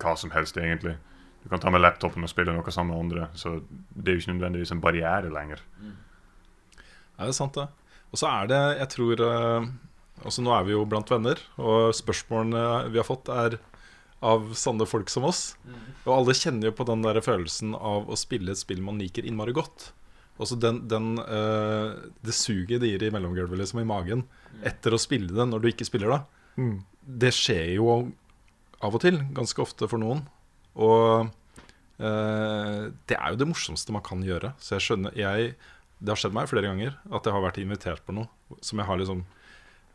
hva 0.00 0.16
som 0.16 0.30
helst, 0.32 0.56
egentlig. 0.56 0.96
Du 1.42 1.48
kan 1.48 1.60
ta 1.60 1.70
med 1.72 1.80
laptopen 1.80 2.24
og 2.24 2.28
spille 2.28 2.52
noe 2.52 2.72
sammen 2.72 2.92
med 2.92 3.00
andre. 3.04 3.28
Så 3.34 3.62
det 3.96 4.08
er 4.12 4.16
jo 4.18 4.20
ikke 4.24 4.34
nødvendigvis 4.34 4.72
en 4.74 4.80
barriere 4.84 5.30
lenger. 5.32 5.60
Ja, 5.80 7.24
det 7.24 7.28
er 7.32 7.36
sant, 7.36 7.54
det. 7.56 7.68
Og 8.12 8.18
så 8.20 8.28
er 8.28 8.46
det, 8.50 8.60
jeg 8.80 8.88
tror 8.96 9.20
eh, 9.28 9.70
Altså 10.20 10.42
Nå 10.44 10.50
er 10.52 10.64
vi 10.66 10.72
jo 10.74 10.82
blant 10.84 11.08
venner, 11.08 11.38
og 11.56 11.94
spørsmålene 11.96 12.90
vi 12.92 12.98
har 13.00 13.06
fått, 13.08 13.30
er 13.32 13.54
av 14.20 14.50
sanne 14.52 14.84
folk 14.84 15.08
som 15.08 15.24
oss. 15.24 15.54
Og 16.04 16.10
alle 16.12 16.34
kjenner 16.36 16.68
jo 16.68 16.74
på 16.76 16.84
den 16.84 17.00
der 17.06 17.16
følelsen 17.24 17.72
av 17.72 18.04
å 18.12 18.18
spille 18.20 18.52
et 18.52 18.60
spill 18.60 18.82
man 18.84 18.98
liker 19.00 19.24
innmari 19.24 19.54
godt. 19.56 19.94
Også 20.40 20.56
den, 20.60 20.82
den 20.88 21.14
uh, 21.20 21.96
Det 22.24 22.34
suget 22.36 22.80
det 22.80 22.92
gir 22.92 23.04
i 23.04 23.12
mellomgulvet, 23.12 23.58
liksom, 23.60 23.82
i 23.82 23.88
magen, 23.88 24.24
etter 24.66 24.96
å 24.96 25.00
spille 25.00 25.32
det 25.36 25.46
når 25.48 25.62
du 25.62 25.68
ikke 25.70 25.88
spiller 25.88 26.14
det. 26.14 26.20
Det 27.24 27.32
skjer 27.34 27.74
jo 27.76 27.90
av 28.80 28.96
og 28.96 29.02
til, 29.04 29.20
ganske 29.36 29.60
ofte 29.62 29.88
for 29.90 30.00
noen. 30.00 30.22
Og 30.80 31.28
uh, 32.00 32.82
det 33.10 33.18
er 33.18 33.34
jo 33.34 33.40
det 33.42 33.50
morsomste 33.50 33.92
man 33.94 34.04
kan 34.06 34.24
gjøre. 34.24 34.54
Så 34.62 34.78
jeg 34.78 34.86
skjønner 34.88 35.18
jeg, 35.18 35.52
Det 36.00 36.14
har 36.14 36.20
skjedd 36.20 36.36
meg 36.36 36.48
flere 36.48 36.70
ganger 36.70 36.96
at 37.12 37.26
jeg 37.28 37.36
har 37.36 37.44
vært 37.44 37.60
invitert 37.60 38.06
på 38.06 38.16
noe 38.16 38.60
som 38.64 38.80
jeg 38.80 38.88
har 38.88 38.98
liksom 39.00 39.26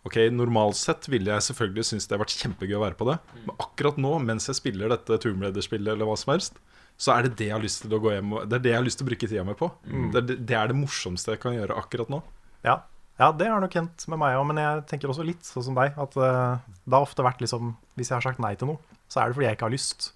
Ok, 0.06 0.20
Normalt 0.30 0.78
sett 0.78 1.08
ville 1.10 1.34
jeg 1.34 1.42
selvfølgelig 1.48 1.88
synes 1.90 2.06
det 2.06 2.14
har 2.14 2.22
vært 2.22 2.36
kjempegøy 2.38 2.76
å 2.78 2.84
være 2.84 2.98
på 3.00 3.08
det. 3.10 3.16
Men 3.48 3.56
akkurat 3.58 3.96
nå, 3.98 4.12
mens 4.22 4.46
jeg 4.46 4.60
spiller 4.60 4.92
dette 4.94 5.18
Tomb 5.24 5.42
Raider-spillet, 5.42 5.96
eller 5.96 6.06
hva 6.06 6.14
som 6.22 6.30
helst, 6.36 6.60
så 6.98 7.12
er 7.16 7.26
det 7.26 7.36
det 7.40 7.50
jeg 7.50 7.56
har 7.56 7.64
lyst 7.64 7.82
til 7.84 7.94
å 7.96 8.00
gå 8.00 8.14
hjem 8.14 8.34
og 8.38 8.44
Det 8.48 8.58
er 8.58 8.64
det 8.64 8.72
jeg 8.72 8.80
har 8.80 8.86
lyst 8.86 9.00
til 9.02 9.06
å 9.06 9.10
bruke 9.10 9.28
tida 9.28 9.46
mi 9.48 9.56
på. 9.60 9.68
Det, 9.86 10.20
er 10.20 10.28
det, 10.30 10.36
det 10.48 10.58
er 10.58 10.72
det 10.72 10.78
morsomste 10.80 11.36
jeg 11.36 11.42
kan 11.44 11.56
gjøre 11.58 11.78
akkurat 11.82 12.12
nå. 12.12 12.22
Ja. 12.66 12.80
ja, 13.20 13.32
det 13.36 13.50
har 13.52 13.64
nok 13.64 13.76
hendt 13.76 14.06
med 14.12 14.22
meg 14.22 14.38
òg, 14.40 14.46
men 14.50 14.62
jeg 14.64 14.86
tenker 14.92 15.12
også 15.12 15.26
litt 15.28 15.44
sånn 15.46 15.68
som 15.68 15.78
deg. 15.78 15.98
At 16.00 16.16
uh, 16.16 16.62
det 16.86 16.96
har 16.96 17.04
ofte 17.04 17.26
vært 17.26 17.44
liksom 17.44 17.76
Hvis 18.00 18.10
jeg 18.12 18.18
har 18.18 18.26
sagt 18.26 18.42
nei 18.44 18.56
til 18.60 18.72
noe, 18.72 19.00
så 19.12 19.22
er 19.22 19.30
det 19.30 19.38
fordi 19.38 19.50
jeg 19.50 19.60
ikke 19.60 19.68
har 19.68 19.76
lyst. 19.76 20.10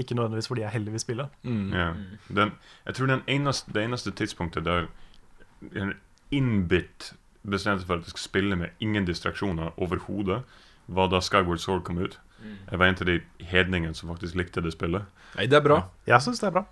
Ikke 0.00 0.16
nødvendigvis 0.16 0.48
fordi 0.48 0.64
jeg 0.64 0.72
heller 0.72 0.96
vil 0.96 1.04
spille. 1.04 1.28
Ja. 1.44 1.90
Den, 2.32 2.56
jeg 2.86 2.96
tror 2.96 3.12
den 3.12 3.26
eneste, 3.28 3.76
det 3.76 3.84
eneste 3.84 4.14
tidspunktet 4.16 4.64
der 4.64 4.88
en 5.76 5.92
innbitt 6.32 7.12
bestemte 7.44 7.86
for 7.86 8.00
at 8.00 8.06
jeg 8.06 8.14
skal 8.14 8.24
spille 8.24 8.56
med 8.56 8.80
ingen 8.80 9.04
distraksjoner 9.06 9.74
overhodet, 9.76 10.40
var 10.86 11.08
da 11.12 11.20
Skyward 11.22 11.60
Sword 11.62 11.84
kom 11.86 11.98
ut. 12.02 12.18
Jeg 12.42 12.78
var 12.78 12.86
en 12.90 12.96
av 12.98 13.06
de 13.06 13.20
hedningene 13.46 13.94
som 13.94 14.10
faktisk 14.10 14.34
likte 14.38 14.62
det 14.64 14.72
spillet. 14.74 15.04
Nei, 15.36 15.46
det 15.46 15.60
er 15.60 15.64
bra. 15.64 15.76
Jeg 16.08 16.24
syns 16.24 16.40
det 16.42 16.48
er 16.48 16.56
bra. 16.56 16.64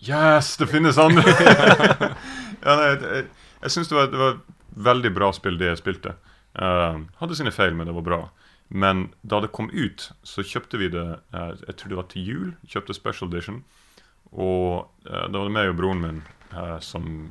Yes, 0.00 0.54
det 0.56 0.68
finnes 0.70 0.98
andre! 1.02 1.24
ja, 2.64 2.74
nei, 2.78 2.88
jeg 2.94 3.24
jeg, 3.62 3.72
syns 3.74 3.88
det, 3.90 3.96
var- 3.98 4.10
det 4.12 4.20
var 4.20 4.36
et 4.36 4.56
veldig 4.88 5.10
bra 5.16 5.32
spill, 5.34 5.58
det 5.58 5.72
jeg 5.72 5.80
spilte. 5.82 6.14
Uh, 6.58 7.02
hadde 7.20 7.36
sine 7.38 7.52
feil, 7.54 7.74
men 7.76 7.86
det 7.90 7.94
var 7.96 8.06
bra. 8.06 8.20
Men 8.68 9.08
da 9.26 9.40
det 9.42 9.50
kom 9.56 9.70
ut, 9.72 10.10
så 10.28 10.44
kjøpte 10.44 10.78
vi 10.80 10.90
det 10.92 11.04
uh, 11.34 11.52
Jeg 11.66 11.76
tror 11.80 11.88
det 11.92 11.98
var 11.98 12.08
til 12.12 12.26
jul. 12.28 12.48
Kjøpte 12.68 12.94
Special 12.96 13.30
Edition. 13.32 13.62
Og 14.32 14.86
uh, 15.08 15.26
da 15.26 15.34
var 15.34 15.48
det 15.48 15.54
meg 15.56 15.72
og 15.72 15.78
broren 15.80 16.02
min 16.04 16.18
eh, 16.52 16.78
som 16.84 17.30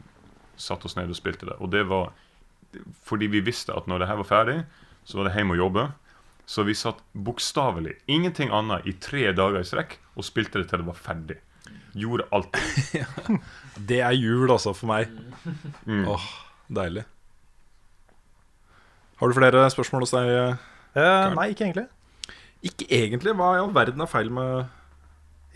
satte 0.58 0.90
oss 0.90 0.96
ned 0.98 1.12
og 1.14 1.18
spilte 1.20 1.46
det. 1.50 1.56
Og 1.62 1.70
det 1.74 1.84
var 1.90 2.12
fordi 3.08 3.30
vi 3.32 3.40
visste 3.46 3.74
at 3.78 3.88
når 3.88 4.02
det 4.04 4.08
her 4.10 4.20
var 4.20 4.28
ferdig, 4.28 4.58
så 5.08 5.20
var 5.20 5.30
det 5.30 5.38
hjem 5.38 5.56
og 5.56 5.62
jobbe. 5.62 5.88
Så 6.48 6.64
vi 6.68 6.76
satt 6.76 7.00
bokstavelig 7.12 7.98
ingenting 8.12 8.52
annet 8.56 8.88
i 8.88 8.94
tre 9.04 9.30
dager 9.36 9.60
i 9.60 9.68
strekk 9.68 9.98
og 10.16 10.28
spilte 10.28 10.62
det 10.62 10.70
til 10.72 10.84
det 10.84 10.88
var 10.88 11.00
ferdig. 11.00 11.42
Gjorde 11.98 12.28
alt. 12.36 12.56
Det 13.90 14.00
er 14.02 14.16
jul, 14.18 14.50
altså, 14.50 14.72
for 14.74 14.90
meg. 14.90 15.12
Mm. 15.86 16.08
Åh, 16.10 16.24
deilig. 16.74 17.04
Har 19.18 19.30
du 19.30 19.38
flere 19.38 19.68
spørsmål 19.74 20.06
hos 20.06 20.14
deg? 20.16 20.32
Eh, 20.98 21.28
nei, 21.36 21.52
ikke 21.54 21.68
egentlig. 21.68 21.86
Ikke 22.66 22.88
egentlig. 22.90 23.36
Hva 23.38 23.54
i 23.56 23.62
all 23.62 23.74
verden 23.76 24.02
er 24.02 24.10
feil 24.10 24.32
med 24.34 24.74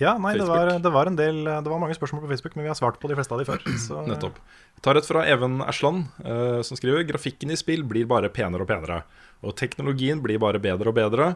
Ja, 0.01 0.15
nei, 0.21 0.33
det 0.37 0.47
var, 0.49 0.69
det 0.81 0.91
var 0.93 1.09
en 1.09 1.17
del 1.17 1.43
Det 1.45 1.69
var 1.69 1.81
mange 1.81 1.97
spørsmål 1.97 2.23
på 2.23 2.31
Facebook, 2.31 2.55
men 2.57 2.65
vi 2.65 2.71
har 2.71 2.77
svart 2.77 2.97
på 3.01 3.09
de 3.09 3.17
fleste 3.17 3.33
av 3.35 3.41
de 3.41 3.47
før. 3.49 3.65
Så, 3.81 4.03
Nettopp. 4.09 4.37
Jeg 4.77 4.85
tar 4.85 4.97
et 4.97 5.09
fra 5.09 5.25
Even 5.29 5.59
Ersland, 5.65 6.07
uh, 6.25 6.61
som 6.65 6.77
skriver 6.79 7.05
Grafikken 7.09 7.53
i 7.53 7.59
spill 7.59 7.85
blir 7.87 8.09
bare 8.09 8.31
penere 8.33 8.65
og 8.65 8.69
penere, 8.69 9.03
og 9.41 9.57
teknologien 9.59 10.21
blir 10.23 10.41
bare 10.41 10.61
bedre 10.61 10.91
og 10.91 10.97
bedre. 10.97 11.33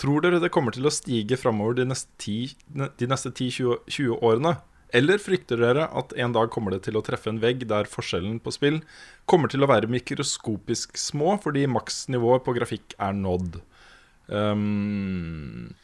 Tror 0.00 0.24
dere 0.24 0.40
det 0.42 0.50
kommer 0.54 0.74
til 0.74 0.88
å 0.88 0.92
stige 0.94 1.38
framover 1.38 1.78
de 1.78 1.88
neste 1.92 2.10
10 2.18 2.90
de 2.98 3.10
neste 3.10 3.30
10-20 3.30 4.16
årene? 4.18 4.56
Eller 4.94 5.18
frykter 5.18 5.58
dere 5.58 5.88
at 5.98 6.12
en 6.22 6.34
dag 6.34 6.50
kommer 6.54 6.74
det 6.74 6.84
til 6.86 6.98
å 6.98 7.02
treffe 7.02 7.30
en 7.30 7.40
vegg 7.42 7.64
der 7.70 7.88
forskjellen 7.90 8.38
på 8.42 8.52
spill 8.54 8.80
kommer 9.30 9.50
til 9.50 9.66
å 9.66 9.70
være 9.70 9.90
mikroskopisk 9.90 10.98
små 11.00 11.34
fordi 11.42 11.64
maksnivået 11.70 12.44
på 12.46 12.54
grafikk 12.58 12.94
er 13.02 13.16
nådd? 13.18 13.58
Um, 14.30 15.74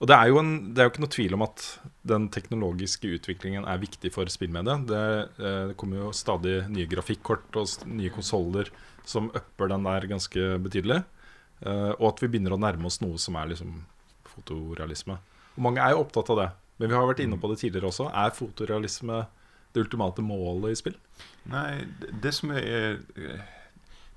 og 0.00 0.08
det 0.10 0.16
er, 0.16 0.30
jo 0.32 0.40
en, 0.40 0.54
det 0.74 0.82
er 0.82 0.88
jo 0.88 0.92
ikke 0.92 1.04
noe 1.04 1.14
tvil 1.14 1.36
om 1.36 1.44
at 1.46 1.66
den 2.08 2.26
teknologiske 2.32 3.12
utviklingen 3.18 3.68
er 3.68 3.80
viktig 3.80 4.10
for 4.12 4.28
spillmediet. 4.32 4.88
Det, 4.90 5.04
eh, 5.38 5.60
det 5.70 5.76
kommer 5.80 6.02
jo 6.02 6.10
stadig 6.16 6.58
nye 6.72 6.88
grafikkort 6.90 7.56
og 7.60 7.86
nye 7.88 8.12
konsoller 8.12 8.68
som 9.08 9.30
upper 9.30 9.70
den 9.72 9.86
der 9.86 10.08
ganske 10.10 10.48
betydelig. 10.64 11.02
Eh, 11.64 11.92
og 11.96 12.10
at 12.12 12.22
vi 12.22 12.30
begynner 12.32 12.54
å 12.54 12.60
nærme 12.60 12.88
oss 12.90 13.00
noe 13.00 13.20
som 13.20 13.38
er 13.40 13.50
liksom 13.52 13.78
fotorealisme. 14.28 15.16
Og 15.54 15.64
mange 15.64 15.82
er 15.82 15.94
jo 15.94 16.02
opptatt 16.04 16.32
av 16.34 16.40
det. 16.42 16.50
Men 16.78 16.90
vi 16.90 16.98
har 16.98 17.08
vært 17.08 17.22
inne 17.24 17.38
på 17.40 17.50
det 17.50 17.60
tidligere 17.62 17.90
også. 17.90 18.10
Er 18.10 18.34
fotorealisme 18.34 19.22
det 19.74 19.84
ultimate 19.84 20.24
målet 20.26 20.74
i 20.74 20.78
spill? 20.78 20.96
Nei, 21.50 21.84
det, 22.22 22.34
som 22.34 22.50
er 22.54 22.98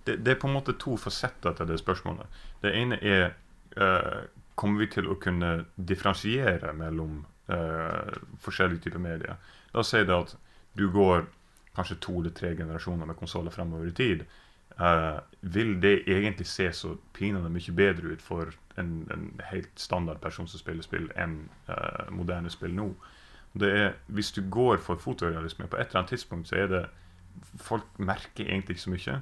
det, 0.07 0.17
det 0.25 0.33
er 0.33 0.39
på 0.41 0.49
en 0.49 0.57
måte 0.57 0.75
to 0.81 0.97
fasetter 1.01 1.55
til 1.57 1.69
det 1.69 1.77
spørsmålet. 1.81 2.39
Det 2.63 2.73
ene 2.73 2.99
er 3.01 3.29
uh, 3.77 4.25
Kommer 4.57 4.81
vi 4.81 4.87
til 4.89 5.05
å 5.05 5.19
kunne 5.21 5.67
differensiere 5.77 6.71
mellom 6.73 7.19
uh, 7.53 8.15
forskjellige 8.41 8.87
typer 8.87 9.03
medier? 9.03 9.35
La 9.69 9.83
oss 9.83 9.91
si 9.93 10.01
det 10.01 10.15
at 10.15 10.33
du 10.73 10.87
går 10.89 11.27
kanskje 11.77 11.99
to 12.01 12.15
eller 12.17 12.33
tre 12.33 12.55
generasjoner 12.57 13.05
med 13.05 13.19
konsoller 13.19 13.53
fremover 13.53 13.91
i 13.91 13.93
tid. 13.93 14.23
Eh, 14.77 15.17
vil 15.53 15.81
det 15.81 16.03
egentlig 16.07 16.47
se 16.47 16.71
så 16.73 16.95
pinadø 17.13 17.49
mye 17.51 17.75
bedre 17.75 18.13
ut 18.13 18.21
for 18.21 18.53
en, 18.77 19.07
en 19.13 19.41
helt 19.51 19.73
standard 19.75 20.21
person 20.21 20.47
som 20.47 20.59
spiller 20.59 20.85
spill, 20.85 21.09
enn 21.15 21.39
uh, 21.69 22.07
moderne 22.13 22.49
spill 22.53 22.75
nå? 22.75 22.91
Det 23.57 23.71
er, 23.73 23.91
hvis 24.07 24.31
du 24.35 24.41
går 24.51 24.77
for 24.83 25.01
fotorealisme, 25.01 25.67
på 25.67 25.77
et 25.77 25.87
eller 25.87 26.03
annet 26.03 26.15
tidspunkt 26.15 26.49
så 26.49 26.63
er 26.63 26.71
det 26.73 26.85
Folk 27.61 27.99
merker 28.01 28.47
egentlig 28.47 28.73
ikke 28.73 28.81
så 28.81 28.89
mye. 28.89 29.15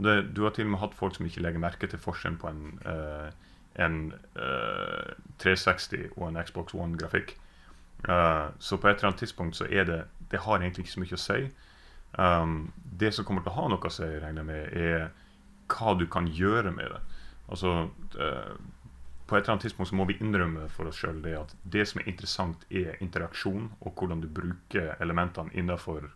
Det, 0.00 0.12
du 0.36 0.42
har 0.42 0.54
til 0.56 0.64
og 0.64 0.70
med 0.70 0.80
hatt 0.80 0.94
folk 0.96 1.16
som 1.16 1.26
ikke 1.28 1.42
legger 1.44 1.60
merke 1.60 1.86
til 1.86 2.00
forskjellen 2.00 2.38
på 2.40 2.48
en, 2.48 2.78
uh, 2.88 3.28
en 3.84 3.98
uh, 4.40 5.10
360 5.38 6.14
og 6.16 6.30
en 6.30 6.40
Xbox 6.48 6.72
One-grafikk. 6.72 7.34
Eh, 8.08 8.46
så 8.58 8.76
på 8.76 8.88
et 8.88 8.94
eller 8.94 9.06
annet 9.06 9.18
tidspunkt 9.18 9.56
så 9.56 9.66
er 9.70 9.84
det 9.84 10.04
Det 10.30 10.38
har 10.38 10.58
egentlig 10.58 10.84
ikke 10.84 10.92
så 10.92 11.00
mye 11.00 11.16
å 11.16 11.22
si. 11.22 11.50
Um, 12.18 12.72
det 13.00 13.14
som 13.14 13.24
kommer 13.24 13.42
til 13.42 13.48
å 13.48 13.54
ha 13.56 13.68
noe 13.68 13.88
å 13.88 13.92
si, 13.92 14.04
regner 14.04 14.42
jeg 14.42 14.48
med, 14.48 14.76
er 14.76 15.06
hva 15.68 15.94
du 15.98 16.06
kan 16.10 16.28
gjøre 16.28 16.72
med 16.74 16.92
det. 16.94 17.00
Altså 17.48 17.88
eh, 18.20 18.54
På 19.28 19.36
et 19.36 19.42
eller 19.42 19.54
annet 19.54 19.66
tidspunkt 19.66 19.90
så 19.90 19.96
må 19.96 20.06
vi 20.08 20.18
innrømme 20.20 20.68
for 20.72 20.88
oss 20.88 21.00
sjøl 21.02 21.20
det 21.24 21.34
at 21.36 21.54
det 21.64 21.86
som 21.88 22.00
er 22.00 22.08
interessant, 22.08 22.64
er 22.70 22.96
interaksjon, 23.04 23.70
og 23.80 23.92
hvordan 23.98 24.22
du 24.24 24.28
bruker 24.28 24.94
elementene 25.04 25.52
innenfor 25.52 26.08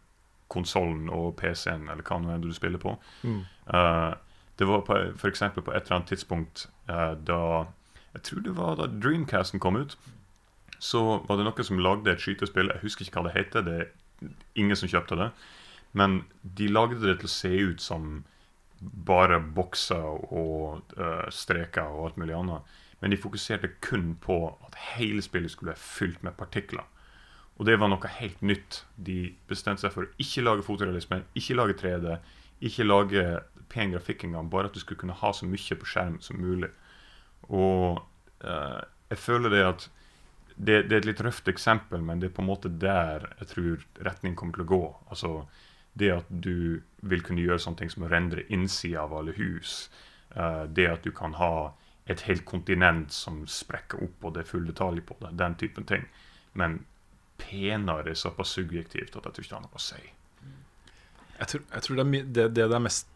konsollen 0.52 1.08
og 1.12 1.36
PC-en, 1.40 1.88
eller 1.88 2.04
hva 2.04 2.18
nå 2.20 2.32
enn 2.34 2.42
du 2.44 2.52
spiller 2.52 2.80
på. 2.80 2.96
Eh, 3.24 4.12
det 4.60 4.68
var 4.68 4.82
f.eks. 5.16 5.42
på 5.56 5.72
et 5.72 5.82
eller 5.82 5.96
annet 5.96 6.08
tidspunkt 6.12 6.66
eh, 6.88 7.14
da 7.16 7.66
Jeg 8.12 8.22
tror 8.28 8.40
det 8.44 8.56
var 8.56 8.76
da 8.76 8.86
Dreamcasten 8.86 9.60
kom 9.60 9.76
ut. 9.76 9.96
Så 10.78 11.00
var 11.28 11.38
det 11.38 11.46
noen 11.46 11.64
som 11.64 11.78
lagde 11.80 12.12
et 12.12 12.20
skytespill. 12.20 12.68
Jeg 12.68 12.82
husker 12.82 13.06
ikke 13.06 13.20
hva 13.20 13.28
det 13.30 13.36
heter. 13.38 13.62
Det 13.64 13.76
er 13.80 14.32
ingen 14.54 14.76
som 14.76 14.90
kjøpte 14.90 15.16
det. 15.16 15.30
Men 15.96 16.24
de 16.42 16.68
lagde 16.68 17.00
det 17.00 17.18
til 17.22 17.30
å 17.30 17.32
se 17.32 17.52
ut 17.72 17.80
som 17.80 18.24
bare 18.82 19.38
bokser 19.54 20.02
og 20.34 20.94
uh, 20.98 21.28
streker 21.30 21.86
og 21.86 22.08
alt 22.08 22.18
mulig 22.22 22.34
annet. 22.36 22.72
Men 23.02 23.10
de 23.10 23.18
fokuserte 23.18 23.72
kun 23.82 24.14
på 24.22 24.36
at 24.66 24.78
hele 24.94 25.22
spillet 25.22 25.50
skulle 25.50 25.72
være 25.72 25.82
fylt 25.82 26.22
med 26.22 26.36
partikler. 26.38 26.84
Og 27.58 27.66
det 27.66 27.78
var 27.78 27.90
noe 27.92 28.12
helt 28.18 28.42
nytt. 28.42 28.82
De 28.96 29.34
bestemte 29.50 29.84
seg 29.84 29.94
for 29.94 30.06
å 30.06 30.22
ikke 30.22 30.44
lage 30.44 30.66
fotorealisme, 30.66 31.22
ikke 31.38 31.58
lage 31.58 31.78
3D, 31.82 32.14
ikke 32.62 32.86
lage 32.86 33.24
pen 33.72 33.92
grafikk 33.94 34.26
engang, 34.26 34.50
bare 34.52 34.68
at 34.68 34.76
du 34.76 34.80
skulle 34.82 35.00
kunne 35.00 35.16
ha 35.18 35.32
så 35.34 35.48
mye 35.48 35.78
på 35.78 35.88
skjerm 35.88 36.20
som 36.24 36.40
mulig. 36.42 36.70
Og 37.50 38.00
uh, 38.44 38.80
jeg 39.12 39.20
føler 39.20 39.52
det 39.52 39.66
at 39.66 39.88
det, 40.56 40.82
det 40.88 40.94
er 40.94 41.00
et 41.00 41.08
litt 41.08 41.22
røft 41.24 41.48
eksempel, 41.50 42.02
men 42.04 42.20
det 42.20 42.30
er 42.30 42.36
på 42.36 42.42
en 42.44 42.50
måte 42.50 42.70
der 42.70 43.24
jeg 43.40 43.50
tror 43.54 43.86
retningen 44.08 44.36
kommer 44.38 44.58
til 44.58 44.66
å 44.66 44.72
gå. 44.72 44.82
Altså 45.10 45.32
det 45.92 46.10
at 46.14 46.28
du 46.28 46.80
vil 47.02 47.22
kunne 47.24 47.44
gjøre 47.44 47.60
sånne 47.62 47.82
ting 47.82 47.92
som 47.92 48.06
å 48.06 48.10
rendre 48.10 48.46
innsida 48.52 49.04
av 49.04 49.14
alle 49.18 49.34
hus. 49.36 49.90
eh, 50.34 50.64
det 50.64 50.86
at 50.88 51.02
du 51.04 51.12
kan 51.12 51.34
ha 51.36 51.74
et 52.06 52.20
helt 52.26 52.44
kontinent 52.44 53.12
som 53.12 53.44
sprekker 53.46 54.02
opp, 54.02 54.24
og 54.24 54.34
det 54.34 54.42
er 54.42 54.48
full 54.48 54.64
detalj 54.66 55.02
på 55.04 55.16
det. 55.20 55.36
Den 55.36 55.54
typen 55.54 55.84
ting. 55.84 56.06
Men 56.52 56.84
penere 57.36 58.10
er 58.10 58.18
såpass 58.18 58.54
subjektivt 58.56 59.16
at 59.16 59.24
jeg 59.24 59.34
tror 59.34 59.44
ikke 59.44 59.50
det 59.50 59.58
har 59.58 59.66
noe 59.66 59.76
å 59.76 59.82
si. 59.82 60.02
Jeg 61.38 61.48
tror, 61.48 61.62
jeg 61.74 61.82
tror 61.82 61.96
det, 61.96 62.06
er 62.06 62.10
det, 62.24 62.48
det, 62.54 62.66
det 62.70 62.76
er 62.78 62.86
mest 62.86 63.08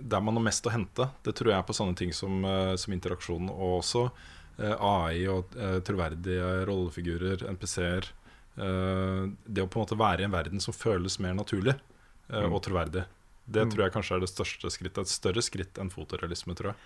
der 0.00 0.20
man 0.20 0.34
har 0.34 0.42
mest 0.42 0.66
å 0.66 0.72
hente, 0.74 1.04
det 1.22 1.34
tror 1.38 1.52
jeg 1.52 1.60
er 1.60 1.66
på 1.66 1.74
sånne 1.76 1.94
ting 1.94 2.10
som, 2.16 2.40
eh, 2.44 2.72
som 2.74 2.94
interaksjon 2.94 3.50
og 3.52 3.76
også 3.76 4.00
eh, 4.58 4.74
AI 4.74 5.28
og 5.30 5.52
troverdige 5.86 6.64
rollefigurer, 6.66 7.44
NPC-er. 7.52 8.10
det 8.60 9.62
å 9.62 9.68
på 9.70 9.78
en 9.78 9.84
måte 9.84 9.96
være 9.96 10.24
i 10.24 10.26
en 10.26 10.34
verden 10.34 10.60
som 10.60 10.74
føles 10.74 11.20
mer 11.22 11.36
naturlig. 11.38 11.76
Og 12.30 12.62
troverdig. 12.62 13.04
Det 13.50 13.64
tror 13.72 13.82
jeg 13.86 13.92
kanskje 13.96 14.16
er 14.16 14.20
det 14.22 14.30
største 14.30 14.70
skrittet. 14.70 15.02
Et 15.08 15.10
større 15.10 15.42
skritt 15.42 15.78
enn 15.82 15.90
fotorealisme, 15.90 16.54
tror 16.54 16.70
jeg. 16.72 16.76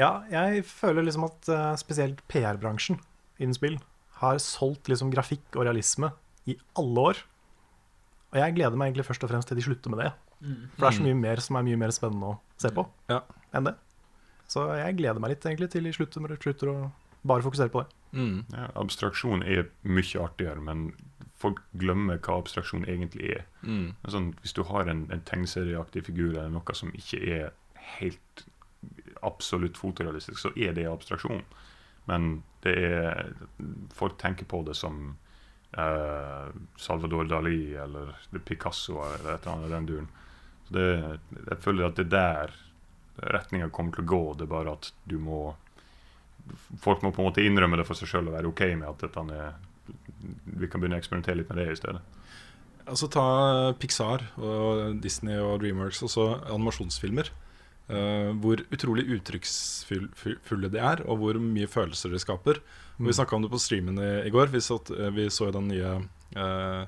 Ja, 0.00 0.22
jeg 0.32 0.64
føler 0.66 1.04
liksom 1.04 1.26
at 1.28 1.48
eh, 1.52 1.74
spesielt 1.78 2.22
PR-bransjen 2.32 2.98
innen 3.38 3.54
spill 3.54 3.76
har 4.22 4.38
solgt 4.42 4.88
liksom 4.90 5.12
grafikk 5.12 5.44
og 5.58 5.66
realisme 5.68 6.10
i 6.48 6.56
alle 6.78 7.04
år. 7.12 7.20
Og 8.32 8.38
jeg 8.40 8.54
gleder 8.56 8.76
meg 8.80 8.90
egentlig 8.90 9.06
først 9.06 9.24
og 9.26 9.30
fremst 9.30 9.48
til 9.50 9.58
de 9.60 9.64
slutter 9.66 9.92
med 9.92 10.02
det. 10.02 10.10
For 10.42 10.82
det 10.82 10.88
er 10.88 10.96
så 10.98 11.04
mye 11.06 11.18
mer 11.20 11.42
som 11.44 11.56
er 11.60 11.66
mye 11.68 11.78
mer 11.78 11.92
spennende 11.94 12.32
å 12.32 12.38
se 12.58 12.70
på 12.74 12.82
Ja. 13.12 13.20
enn 13.54 13.68
det. 13.68 13.76
Så 14.50 14.64
jeg 14.76 14.96
gleder 14.98 15.20
meg 15.22 15.30
litt 15.36 15.44
egentlig 15.46 15.70
til 15.70 15.84
de 15.86 15.92
slutter, 15.94 16.36
slutter 16.42 16.72
å 16.72 16.76
bare 17.24 17.44
fokusere 17.44 17.70
på 17.70 17.84
det. 17.84 17.92
Mm. 18.12 18.44
Ja, 18.52 18.66
abstraksjon 18.76 19.44
er 19.46 19.68
mye 19.86 20.18
artigere, 20.24 20.60
men 20.60 20.92
folk 21.42 21.60
glemmer 21.78 22.20
hva 22.22 22.38
abstraksjon 22.40 22.86
egentlig 22.86 23.34
er. 23.36 23.44
Mm. 23.66 23.92
Sånn, 24.14 24.30
hvis 24.42 24.54
du 24.56 24.62
har 24.68 24.90
en, 24.90 25.04
en 25.12 25.24
tegneserieaktig 25.28 26.06
figur 26.08 26.32
eller 26.32 26.52
noe 26.54 26.78
som 26.78 26.92
ikke 26.96 27.20
er 27.22 27.50
helt 27.98 28.46
absolutt 29.22 29.78
fotorealistisk, 29.78 30.38
så 30.38 30.52
er 30.56 30.74
det 30.76 30.88
abstraksjon. 30.90 31.44
Men 32.10 32.42
det 32.64 32.74
er 32.82 33.34
Folk 33.94 34.16
tenker 34.18 34.48
på 34.50 34.62
det 34.66 34.74
som 34.74 35.16
eh, 35.78 36.48
Salvador 36.76 37.28
Dali 37.30 37.74
eller 37.78 38.14
Picasso 38.44 38.98
eller 39.04 39.34
et 39.34 39.46
eller 39.46 39.52
annet 39.52 39.70
i 39.70 39.74
den 39.74 39.88
duren. 39.90 40.08
Så 40.66 40.74
det, 40.74 40.86
jeg 41.50 41.60
føler 41.62 41.88
at 41.88 41.98
det 42.00 42.06
er 42.08 42.14
der 42.16 42.56
retninga 43.36 43.68
kommer 43.70 43.94
til 43.94 44.06
å 44.06 44.12
gå. 44.14 44.22
Det 44.38 44.46
er 44.46 44.54
bare 44.54 44.78
at 44.78 44.92
du 45.04 45.18
må 45.22 45.42
Folk 46.82 47.04
må 47.04 47.12
på 47.14 47.22
en 47.22 47.28
måte 47.28 47.42
innrømme 47.46 47.76
det 47.78 47.84
for 47.86 47.94
seg 47.94 48.08
sjøl 48.10 48.26
og 48.26 48.34
være 48.34 48.48
OK 48.50 48.62
med 48.74 48.88
at 48.88 49.02
dette 49.04 49.22
er 49.30 49.52
vi 50.44 50.68
kan 50.70 50.82
begynne 50.82 50.98
å 50.98 51.02
eksperimentere 51.02 51.40
litt 51.40 51.52
med 51.52 51.62
det 51.62 51.70
i 51.72 51.78
stedet. 51.78 52.02
Altså 52.82 53.06
Ta 53.12 53.26
Pixar 53.78 54.24
og 54.42 54.98
Disney 55.02 55.38
og 55.38 55.60
Dreamworks, 55.62 56.02
altså 56.06 56.32
animasjonsfilmer. 56.50 57.30
Uh, 57.92 58.30
hvor 58.40 58.62
utrolig 58.72 59.04
uttrykksfulle 59.10 60.70
de 60.72 60.78
er, 60.80 61.02
og 61.10 61.18
hvor 61.20 61.36
mye 61.42 61.68
følelser 61.68 62.14
de 62.14 62.20
skaper. 62.22 62.60
Mm. 62.96 63.08
Vi 63.08 63.14
snakka 63.18 63.36
om 63.36 63.44
det 63.44 63.50
på 63.52 63.60
streamen 63.60 63.98
i, 64.00 64.10
i 64.28 64.32
går. 64.32 64.52
Vi, 64.52 64.62
satt, 64.64 64.92
eh, 64.94 65.10
vi 65.12 65.26
så 65.34 65.48
jo 65.48 65.56
den 65.58 65.68
nye 65.68 65.90
uh, 66.38 66.86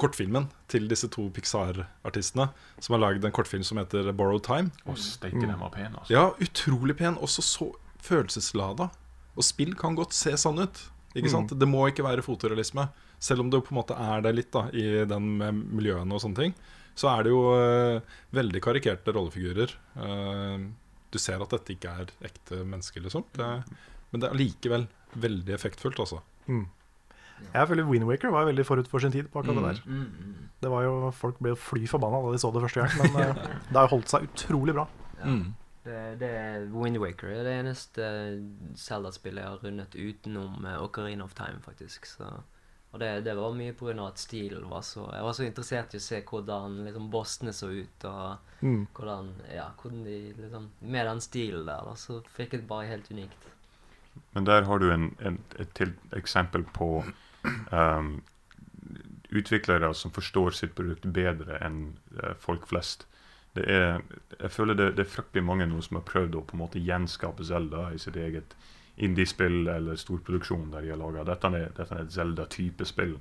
kortfilmen 0.00 0.48
til 0.72 0.88
disse 0.90 1.06
to 1.12 1.28
Pixar-artistene, 1.36 2.48
som 2.80 2.96
har 2.96 3.04
lagd 3.04 3.26
en 3.28 3.34
kortfilm 3.34 3.62
som 3.66 3.78
heter 3.78 4.08
Borrowed 4.16 4.46
Time. 4.48 4.72
Og 4.88 4.98
steike, 4.98 5.44
den 5.44 5.54
var 5.60 5.70
pen, 5.74 5.94
Også. 6.00 6.10
Ja, 6.14 6.24
utrolig 6.42 6.96
pen. 6.98 7.20
Også 7.20 7.44
så 7.44 7.70
følelseslada. 8.02 8.88
Og 9.36 9.46
spill 9.46 9.76
kan 9.78 9.94
godt 9.98 10.16
se 10.16 10.34
sånn 10.40 10.64
ut. 10.64 10.80
Ikke 11.14 11.28
Mm. 11.28 11.34
sant? 11.34 11.54
Det 11.58 11.68
må 11.68 11.86
ikke 11.90 12.04
være 12.04 12.22
fotorealisme. 12.24 12.88
Selv 13.20 13.40
om 13.40 13.50
det 13.50 13.62
på 13.64 13.72
en 13.74 13.80
måte 13.82 13.96
er 13.98 14.22
det 14.22 14.34
litt 14.34 14.50
da 14.52 14.66
i 14.72 15.04
den 15.06 15.38
med 15.38 15.54
miljøene 15.72 16.12
og 16.12 16.20
sånne 16.20 16.36
ting. 16.36 16.54
Så 16.94 17.08
er 17.08 17.22
det 17.24 17.30
jo 17.32 17.42
uh, 17.52 18.00
veldig 18.32 18.60
karikerte 18.60 19.12
rollefigurer. 19.14 19.70
Uh, 19.96 20.68
du 21.12 21.18
ser 21.18 21.40
at 21.40 21.48
dette 21.52 21.72
ikke 21.76 21.88
er 21.92 22.06
ekte 22.24 22.64
mennesker, 22.64 23.00
liksom. 23.04 23.24
Det, 23.36 23.48
men 24.12 24.20
det 24.20 24.28
er 24.28 24.34
allikevel 24.36 24.86
veldig 25.16 25.54
effektfullt, 25.54 25.98
altså. 26.00 26.20
Jeg 27.52 27.68
føler 27.68 27.84
Windwaker 27.88 28.30
var 28.32 28.46
veldig 28.46 28.64
forut 28.64 28.88
for 28.88 29.02
sin 29.02 29.12
tid 29.12 29.26
på 29.32 29.40
akkurat 29.42 29.58
det 29.58 29.64
der. 29.64 29.80
Mm, 29.86 30.04
mm. 30.06 30.34
Det 30.62 30.70
var 30.70 30.84
jo, 30.86 30.92
Folk 31.16 31.40
ble 31.42 31.56
fly 31.58 31.86
forbanna 31.90 32.20
da 32.22 32.30
de 32.32 32.38
så 32.38 32.52
det 32.54 32.62
første 32.62 32.84
gang, 32.84 32.92
men 33.02 33.22
eh, 33.24 33.34
det 33.68 33.76
har 33.76 33.88
jo 33.88 33.96
holdt 33.96 34.12
seg 34.12 34.28
utrolig 34.28 34.74
bra. 34.76 34.86
Mm. 35.24 35.54
Det, 35.82 35.98
det 36.20 36.28
er 36.30 36.66
Wind 36.70 37.00
Waker 37.02 37.32
er 37.34 37.42
det 37.46 37.52
eneste 37.58 38.08
Zelda-spillet 38.78 39.42
jeg 39.42 39.50
har 39.50 39.64
rundet 39.66 39.96
utenom 39.98 40.66
eh, 40.66 40.78
Ocarina 40.82 41.24
of 41.26 41.34
Time, 41.34 41.58
faktisk. 41.64 42.06
Så, 42.06 42.28
og 42.92 43.00
det, 43.02 43.10
det 43.26 43.34
var 43.34 43.56
mye 43.56 43.74
pga. 43.74 43.96
at 44.06 44.18
stilen 44.22 44.68
var 44.70 44.84
så 44.86 45.08
Jeg 45.10 45.26
var 45.26 45.32
så 45.34 45.46
interessert 45.48 45.94
i 45.94 45.98
å 45.98 46.04
se 46.04 46.22
hvordan 46.28 46.84
liksom, 46.86 47.10
bossene 47.10 47.52
så 47.56 47.72
ut, 47.74 48.08
og 48.10 48.48
Mm. 48.62 48.86
hvordan 48.94 49.32
Ja, 49.50 49.64
hvordan 49.74 50.04
de 50.04 50.34
liksom 50.38 50.68
Med 50.80 51.06
den 51.06 51.20
stilen 51.20 51.66
der, 51.66 51.80
da, 51.82 51.94
så 51.98 52.20
fikk 52.36 52.52
jeg 52.52 52.60
det 52.60 52.68
bare 52.68 52.86
helt 52.86 53.10
unikt. 53.10 53.48
Men 54.34 54.44
der 54.46 54.62
har 54.62 54.78
du 54.78 54.90
en, 54.92 55.16
en, 55.20 55.38
et 55.58 55.72
til 55.74 55.94
eksempel 56.12 56.62
på 56.76 57.02
um, 57.72 58.22
utviklere 59.32 59.94
som 59.94 60.12
forstår 60.12 60.50
sitt 60.56 60.74
produkt 60.76 61.06
bedre 61.16 61.58
enn 61.64 61.98
uh, 62.20 62.34
folk 62.38 62.68
flest. 62.70 63.06
Det 63.52 63.64
er, 63.68 63.98
jeg 64.38 64.50
føler 64.50 64.78
det, 64.78 64.86
det 64.96 65.04
er 65.04 65.12
fryktelig 65.12 65.44
mange 65.44 65.66
nå 65.68 65.80
som 65.84 65.98
har 65.98 66.06
prøvd 66.08 66.38
å 66.38 66.44
på 66.48 66.56
en 66.56 66.62
måte 66.62 66.80
gjenskape 66.80 67.44
Zelda 67.44 67.90
i 67.92 68.00
sitt 68.00 68.16
eget 68.16 68.56
indiespill 69.02 69.68
eller 69.68 69.98
storproduksjon 70.00 70.70
der 70.72 70.84
de 70.84 70.92
har 70.92 71.00
laga. 71.00 71.26
Dette, 71.28 71.50
dette 71.76 71.96
er 71.96 72.06
et 72.06 72.14
Zelda-type 72.14 72.86
spill. 72.88 73.16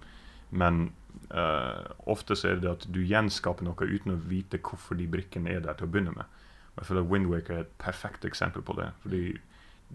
Men 0.52 0.92
uh, 1.32 1.84
ofte 2.12 2.36
så 2.36 2.52
er 2.52 2.64
det 2.64 2.72
at 2.72 2.88
du 2.92 3.02
gjenskaper 3.08 3.68
noe 3.68 3.88
uten 3.88 4.16
å 4.16 4.22
vite 4.28 4.60
hvorfor 4.60 5.00
de 5.00 5.08
brikkene 5.12 5.52
er 5.56 5.64
der 5.64 5.80
til 5.80 5.88
å 5.88 5.92
begynne 5.92 6.16
med. 6.16 6.40
Og 6.72 6.82
jeg 6.82 6.90
føler 6.90 7.08
Windwaker 7.12 7.58
er 7.58 7.66
et 7.66 7.78
perfekt 7.80 8.28
eksempel 8.28 8.64
på 8.68 8.76
det. 8.80 8.90
Fordi 9.04 9.24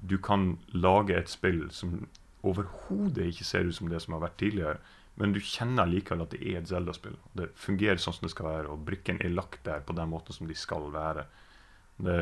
du 0.08 0.16
kan 0.20 0.56
lage 0.72 1.16
et 1.16 1.32
spill 1.32 1.66
som 1.72 2.02
overhodet 2.46 3.30
ikke 3.32 3.44
ser 3.48 3.68
ut 3.68 3.76
som 3.76 3.88
det 3.88 4.02
som 4.04 4.16
har 4.16 4.26
vært 4.26 4.38
tidligere, 4.40 4.76
men 5.16 5.32
du 5.32 5.40
kjenner 5.40 5.88
likevel 5.88 6.26
at 6.26 6.34
det 6.34 6.42
er 6.44 6.60
et 6.60 6.68
Zelda-spill. 6.68 7.16
Det 7.36 7.48
fungerer 7.56 8.00
sånn 8.00 8.18
som 8.18 8.26
det 8.26 8.34
skal 8.34 8.50
være, 8.50 8.72
og 8.72 8.82
brikken 8.84 9.20
er 9.24 9.32
lagt 9.32 9.62
der 9.64 9.84
på 9.84 9.96
den 9.96 10.10
måten 10.12 10.36
som 10.36 10.48
de 10.48 10.56
skal 10.56 10.90
være. 10.92 11.24
Det, 11.96 12.16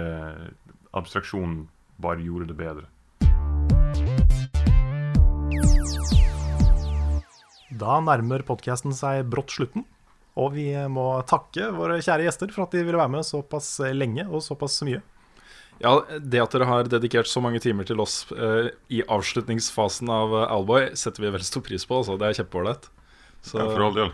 abstraksjonen 0.94 1.64
bare 1.98 2.22
gjorde 2.22 2.52
det 2.52 2.58
bedre. 2.58 2.86
Da 7.74 7.98
nærmer 7.98 8.46
podkasten 8.46 8.94
seg 8.94 9.26
brått 9.26 9.50
slutten, 9.50 9.82
og 10.38 10.54
vi 10.54 10.68
må 10.90 11.08
takke 11.26 11.72
våre 11.74 11.98
kjære 11.98 12.28
gjester 12.28 12.54
for 12.54 12.68
at 12.68 12.76
de 12.76 12.84
ville 12.86 12.98
være 13.00 13.10
med 13.16 13.26
såpass 13.26 13.76
lenge 13.90 14.28
og 14.30 14.42
såpass 14.46 14.78
mye. 14.86 15.02
Ja, 15.82 16.04
Det 16.20 16.40
at 16.42 16.50
dere 16.54 16.66
har 16.70 16.84
dedikert 16.84 17.26
så 17.26 17.42
mange 17.42 17.60
timer 17.60 17.84
til 17.88 17.98
oss 18.00 18.24
eh, 18.32 18.70
i 18.90 19.02
avslutningsfasen 19.02 20.08
av 20.08 20.32
Alboy, 20.44 20.84
Owlboy, 20.86 20.94
setter 20.96 21.22
vi 21.24 21.30
veldig 21.34 21.48
stor 21.48 21.62
pris 21.66 21.84
på. 21.84 21.98
Altså. 22.02 22.18
Det 22.18 22.28
er 22.30 22.44
kjempeålreit. 22.44 22.88
Så- 23.42 23.58
Ja, 23.58 23.66
for 23.70 23.82
all 23.84 23.94
del. 23.94 24.12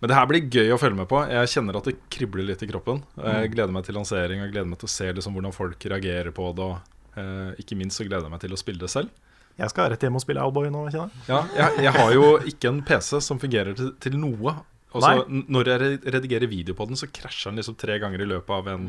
Men 0.00 0.08
det 0.08 0.16
her 0.16 0.26
blir 0.26 0.48
gøy 0.50 0.72
å 0.74 0.78
følge 0.80 0.96
med 0.96 1.08
på. 1.08 1.20
Jeg 1.30 1.46
kjenner 1.46 1.76
at 1.76 1.84
det 1.84 1.96
kribler 2.10 2.44
litt 2.44 2.62
i 2.62 2.66
kroppen. 2.66 3.04
Jeg 3.16 3.50
Mm. 3.50 3.54
gleder 3.54 3.72
meg 3.72 3.84
til 3.84 3.94
lansering 3.94 4.42
og 4.42 4.50
gleder 4.50 4.66
meg 4.66 4.78
til 4.78 4.86
å 4.88 4.90
se 4.90 5.12
liksom, 5.12 5.32
hvordan 5.34 5.52
folk 5.54 5.78
reagerer 5.78 6.32
på 6.32 6.54
det. 6.56 6.64
Og 6.64 6.80
eh, 7.16 7.54
ikke 7.60 7.76
minst 7.76 7.98
så 8.00 8.08
gleder 8.08 8.22
jeg 8.24 8.30
meg 8.30 8.40
til 8.40 8.50
å 8.50 8.58
spille 8.58 8.78
det 8.80 8.90
selv. 8.90 9.10
Jeg 9.58 9.68
skal 9.68 9.90
rett 9.90 10.00
hjem 10.00 10.14
og 10.16 10.22
spille 10.22 10.40
Owlboy 10.42 10.70
nå, 10.72 10.90
kjenner 10.90 11.10
jeg. 11.12 11.28
Ja, 11.28 11.42
jeg, 11.54 11.84
jeg 11.84 11.92
har 11.92 12.12
jo 12.12 12.38
ikke 12.38 12.68
en 12.68 12.82
PC 12.82 13.20
som 13.20 13.38
fungerer 13.38 13.76
til, 13.76 13.92
til 14.00 14.12
noe. 14.18 14.56
Også, 14.94 15.24
når 15.48 15.64
jeg 15.64 16.00
redigerer 16.04 16.48
video 16.48 16.74
på 16.74 16.86
den, 16.88 16.96
så 16.96 17.06
krasjer 17.06 17.50
den 17.52 17.56
liksom 17.62 17.76
tre 17.78 17.98
ganger 17.98 18.20
i 18.20 18.26
løpet 18.26 18.50
av 18.50 18.66
en 18.68 18.88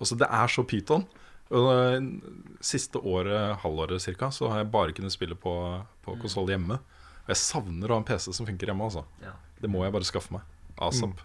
Også 0.00 0.18
Det 0.18 0.28
er 0.28 0.52
så 0.52 0.64
pyton. 0.66 1.06
Og 1.50 1.68
eh, 1.74 1.98
Siste 2.64 3.00
året, 3.00 3.58
halvåret 3.62 4.02
cirka, 4.02 4.30
så 4.34 4.50
har 4.52 4.62
jeg 4.62 4.72
bare 4.72 4.94
kunnet 4.96 5.14
spille 5.14 5.36
på, 5.38 5.54
på 6.04 6.16
konsoll 6.20 6.50
hjemme. 6.52 6.78
Og 7.24 7.32
jeg 7.32 7.40
savner 7.40 7.90
å 7.90 7.96
ha 7.98 8.02
en 8.02 8.08
PC 8.08 8.30
som 8.36 8.48
funker 8.48 8.70
hjemme. 8.70 8.86
Altså. 8.86 9.04
Ja. 9.24 9.34
Det 9.60 9.70
må 9.70 9.84
jeg 9.84 9.94
bare 9.94 10.08
skaffe 10.08 10.34
meg. 10.36 10.46
ASAP. 10.80 11.20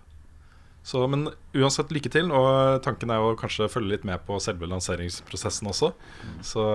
Så, 0.85 1.01
men 1.09 1.31
uansett, 1.57 1.89
lykke 1.95 2.11
til. 2.13 2.29
Og 2.35 2.81
tanken 2.85 3.11
er 3.13 3.23
jo 3.23 3.37
kanskje 3.39 3.71
følge 3.73 3.95
litt 3.95 4.05
med 4.07 4.21
på 4.27 4.37
selve 4.43 4.69
lanseringsprosessen 4.69 5.71
også. 5.71 5.91
Så, 6.45 6.65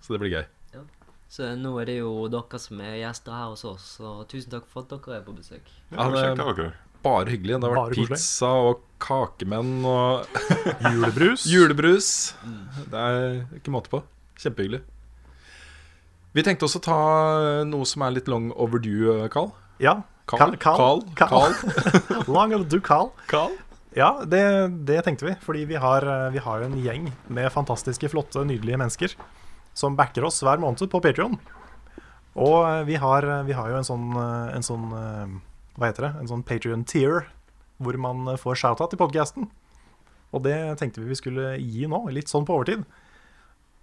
så 0.00 0.14
det 0.14 0.22
blir 0.22 0.38
gøy. 0.38 0.46
Så 1.30 1.46
nå 1.54 1.70
er 1.78 1.86
det 1.86 2.00
jo 2.00 2.24
dere 2.26 2.58
som 2.58 2.80
er 2.82 2.96
gjester 3.04 3.36
her 3.36 3.52
hos 3.52 3.62
oss, 3.68 3.84
så 4.00 4.16
tusen 4.26 4.50
takk 4.50 4.64
for 4.66 4.82
at 4.82 4.90
dere 4.90 5.20
er 5.20 5.26
på 5.28 5.34
besøk. 5.36 5.68
Ja, 5.92 6.08
det 6.10 6.24
er 6.26 6.72
bare 7.04 7.30
hyggelig. 7.32 7.56
Det 7.60 7.68
har 7.68 7.74
Bare 7.76 7.88
vært 7.90 7.98
koselig. 7.98 8.18
pizza 8.18 8.50
og 8.70 8.80
kakemenn 9.00 9.84
og 9.88 10.40
Julebrus. 10.90 11.46
Julebrus. 11.48 12.08
Det 12.92 13.04
er 13.04 13.28
ikke 13.60 13.72
måte 13.74 13.92
på. 13.92 14.02
Kjempehyggelig. 14.40 14.82
Vi 16.36 16.44
tenkte 16.46 16.68
også 16.68 16.78
å 16.78 16.84
ta 16.84 16.98
noe 17.66 17.88
som 17.88 18.04
er 18.06 18.14
litt 18.14 18.28
long 18.30 18.50
overdue, 18.54 19.24
Carl. 19.34 19.50
Ja. 19.82 19.96
Carl? 20.30 20.54
Carl. 20.62 21.00
Carl? 21.18 21.56
Long 22.30 22.52
overdue 22.54 22.78
Carl. 22.86 23.08
Carl? 23.26 23.56
Ja, 23.98 24.12
det, 24.22 24.42
det 24.86 25.00
tenkte 25.02 25.26
vi. 25.26 25.32
Fordi 25.42 25.64
vi 25.66 25.80
har, 25.82 26.06
vi 26.30 26.38
har 26.44 26.62
en 26.62 26.76
gjeng 26.78 27.08
med 27.34 27.50
fantastiske, 27.50 28.12
flotte, 28.12 28.44
nydelige 28.46 28.78
mennesker 28.78 29.16
som 29.74 29.96
backer 29.98 30.28
oss 30.28 30.38
hver 30.46 30.62
måned 30.62 30.86
på 30.92 31.00
Patreon. 31.02 31.34
Og 32.38 32.56
eh, 32.62 32.84
vi 32.86 32.94
har, 33.02 33.26
vi 33.48 33.56
har 33.58 33.72
jo 33.72 33.80
en 33.80 33.86
sånn, 33.88 34.06
eh, 34.14 34.54
en 34.54 34.62
sånn 34.66 34.86
eh, 34.94 35.34
Hva 35.76 35.90
heter 35.90 36.08
det? 36.08 36.12
En 36.20 36.30
sånn 36.30 36.46
Patrion-tier 36.46 37.26
hvor 37.80 37.96
man 38.00 38.28
eh, 38.28 38.40
får 38.40 38.58
shout-out 38.60 38.94
i 38.94 39.00
podcasten. 39.00 39.48
Og 40.30 40.44
det 40.44 40.56
tenkte 40.80 41.02
vi 41.02 41.10
vi 41.10 41.18
skulle 41.18 41.54
gi 41.58 41.88
nå, 41.90 42.04
litt 42.14 42.30
sånn 42.30 42.46
på 42.48 42.56
overtid. 42.58 42.84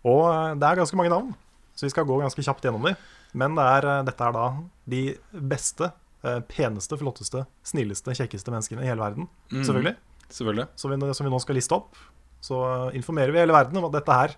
Og 0.07 0.25
eh, 0.29 0.57
det 0.59 0.67
er 0.67 0.81
ganske 0.81 0.99
mange 0.99 1.13
navn, 1.13 1.31
så 1.77 1.87
vi 1.87 1.93
skal 1.93 2.07
gå 2.09 2.19
ganske 2.21 2.45
kjapt 2.45 2.67
gjennom 2.67 2.85
dem. 2.87 2.99
Men 3.37 3.57
det 3.57 3.65
er, 3.77 3.89
eh, 3.93 4.03
dette 4.07 4.27
er 4.27 4.35
da 4.35 4.49
de 4.95 5.05
beste, 5.53 5.93
peneste, 6.49 6.97
flotteste, 6.99 7.43
snilleste, 7.63 8.11
kjekkeste 8.17 8.51
menneskene 8.51 8.81
i 8.83 8.87
hele 8.89 8.99
verden. 8.99 9.27
Mm. 9.53 9.61
Selvfølgelig. 9.61 9.93
Selvfølgelig. 10.33 10.65
Som 10.81 10.91
vi, 10.91 11.11
som 11.15 11.27
vi 11.27 11.31
nå 11.31 11.39
skal 11.39 11.55
liste 11.55 11.77
opp. 11.77 11.99
Så 12.43 12.57
informerer 12.97 13.31
vi 13.31 13.39
hele 13.39 13.55
verden 13.55 13.77
om 13.79 13.85
at 13.87 13.93
dette 13.95 14.17
her 14.17 14.33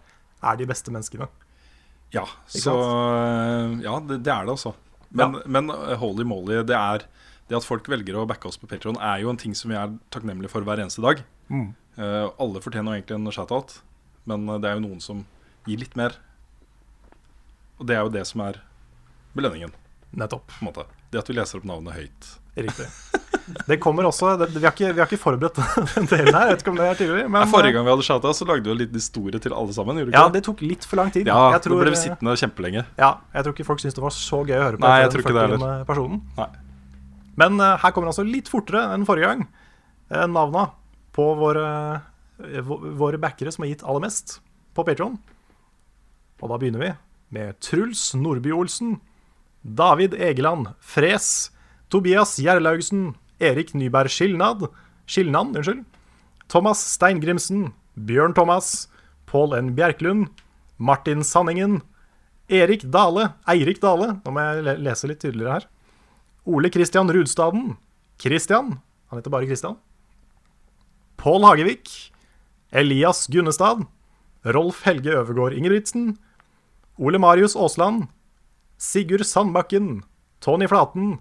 er 0.51 0.59
de 0.59 0.67
beste 0.69 0.93
menneskene. 0.93 1.26
Ja, 2.13 2.26
så? 2.51 2.76
Ja, 3.81 3.95
det, 4.05 4.19
det 4.27 4.34
er 4.34 4.45
det, 4.45 4.53
altså. 4.53 4.76
Men, 5.09 5.39
men 5.49 5.71
uh, 5.71 5.95
holy 5.97 6.27
moly, 6.27 6.59
det 6.67 6.77
er 6.77 7.07
Det 7.49 7.57
at 7.57 7.65
folk 7.65 7.88
velger 7.89 8.17
å 8.19 8.27
backe 8.30 8.45
oss 8.49 8.59
på 8.61 8.69
Patreon 8.69 8.99
er 9.01 9.23
jo 9.23 9.31
en 9.31 9.39
ting 9.41 9.55
som 9.57 9.71
vi 9.71 9.77
er 9.80 9.93
takknemlige 10.13 10.51
for 10.53 10.65
hver 10.67 10.81
eneste 10.84 11.01
dag. 11.01 11.23
Mm. 11.49 11.71
Uh, 11.97 12.30
alle 12.39 12.61
fortjener 12.61 12.99
egentlig 12.99 13.17
en 13.17 13.31
shout-out, 13.34 13.80
men 14.30 14.45
uh, 14.47 14.59
det 14.61 14.69
er 14.69 14.77
jo 14.77 14.85
noen 14.85 15.01
som 15.03 15.23
gir 15.67 15.81
litt 15.81 15.97
mer. 15.99 16.13
Og 17.80 17.88
det 17.89 17.97
er 17.97 18.05
jo 18.05 18.13
det 18.13 18.26
som 18.30 18.43
er 18.45 18.61
belønningen. 19.35 19.73
Nettopp. 20.19 20.53
Det 21.09 21.21
at 21.23 21.30
vi 21.30 21.35
leser 21.38 21.59
opp 21.59 21.65
navnet 21.69 21.97
høyt. 21.97 22.30
Riktig. 22.59 22.85
Det 23.69 23.77
kommer 23.81 24.05
også 24.05 24.35
det, 24.38 24.49
vi, 24.53 24.61
har 24.61 24.73
ikke, 24.73 24.91
vi 24.93 25.01
har 25.01 25.07
ikke 25.09 25.19
forberedt 25.21 25.57
den 25.95 26.09
delen 26.11 26.35
her. 26.35 26.49
Jeg 26.51 26.53
vet 26.57 26.63
ikke 26.63 26.73
om 26.73 26.80
det 26.80 26.85
er 26.85 26.97
tydelig. 26.99 27.26
Men, 27.26 27.41
Ja, 27.41 27.49
Forrige 27.49 27.76
gang 27.77 27.88
vi 27.88 27.93
hadde 27.95 28.05
shouta, 28.05 28.34
så 28.35 28.45
lagde 28.49 28.67
vi 28.67 28.73
en 28.76 28.81
liten 28.84 28.99
historie 28.99 29.41
til 29.41 29.55
alle 29.57 29.73
sammen. 29.73 30.01
Ja, 30.13 30.26
det 30.34 30.43
tok 30.45 30.61
litt 30.65 30.85
for 30.85 31.01
lang 31.01 31.09
tid. 31.15 31.30
Ja, 31.30 31.51
Jeg 31.55 31.63
tror- 31.65 31.80
Da 31.80 31.88
ble 31.88 31.95
vi 31.95 32.01
sittende 32.03 32.35
kjempelenge. 32.38 32.85
Ja, 32.99 33.11
jeg 33.34 33.45
tror 33.47 33.55
ikke 33.57 33.67
folk 33.71 33.81
syntes 33.81 33.97
det 33.97 34.05
var 34.05 34.13
så 34.13 34.41
gøy 34.45 34.57
å 34.59 34.65
høre 34.67 34.77
på 34.81 34.85
Nei, 34.85 34.97
jeg 35.01 35.13
tror 35.15 35.26
ikke 35.26 35.38
det 35.39 35.47
40. 35.49 35.85
personen. 35.89 36.21
Nei. 36.38 36.49
Men 37.40 37.60
eh, 37.64 37.78
her 37.80 37.94
kommer 37.95 38.11
altså 38.11 38.26
litt 38.28 38.52
fortere 38.52 38.90
enn 38.94 39.07
forrige 39.07 39.32
gang. 39.32 39.45
Uh, 40.10 40.26
navna 40.28 40.70
på 41.16 41.26
våre, 41.40 41.68
eh, 42.44 42.72
våre 42.99 43.20
backere 43.22 43.53
som 43.53 43.66
har 43.66 43.74
gitt 43.74 43.86
aller 43.86 44.03
mest 44.07 44.40
på 44.76 44.86
Patreon. 44.88 45.20
Og 46.40 46.52
da 46.52 46.57
begynner 46.60 46.84
vi 46.84 46.91
med 47.36 47.60
Truls 47.64 48.11
Nordby 48.18 48.52
Olsen, 48.56 48.98
David 49.61 50.16
Egeland 50.16 50.72
Fres, 50.80 51.52
Tobias 51.91 52.38
Gjerlaugsen, 52.40 53.14
Erik 53.40 53.74
Nyberg 53.78 54.11
Skilnad, 54.14 54.68
Skilnan, 55.10 55.53
unnskyld, 55.57 55.84
Thomas 56.49 56.82
Steingrimsen, 56.95 57.72
Bjørn 57.94 58.34
Thomas, 58.38 58.88
Pål 59.30 59.56
N. 59.60 59.74
Bjerklund, 59.78 60.30
Martin 60.78 61.24
Sanningen, 61.28 61.82
Erik 62.49 62.86
Dale, 62.90 63.34
Eirik 63.49 63.82
Dale, 63.84 64.16
nå 64.24 64.34
må 64.34 64.45
jeg 64.48 64.80
lese 64.82 65.10
litt 65.10 65.22
tydeligere 65.22 65.60
her. 65.60 65.68
Ole 66.45 66.70
Kristian 66.70 67.11
Rudstaden, 67.14 67.76
Kristian, 68.20 68.80
han 69.10 69.20
heter 69.20 69.34
bare 69.34 69.48
Kristian. 69.48 69.78
Pål 71.20 71.44
Hagevik, 71.44 72.14
Elias 72.72 73.28
Gunnestad, 73.28 73.86
Rolf 74.44 74.84
Helge 74.88 75.11
Øvergård 75.20 75.53
Ingebrigtsen, 75.53 76.18
Ole 76.98 77.20
Marius 77.20 77.56
Aasland, 77.56 78.07
Sigurd 78.78 79.26
Sandbakken, 79.28 80.03
Tony 80.40 80.68
Flaten, 80.68 81.18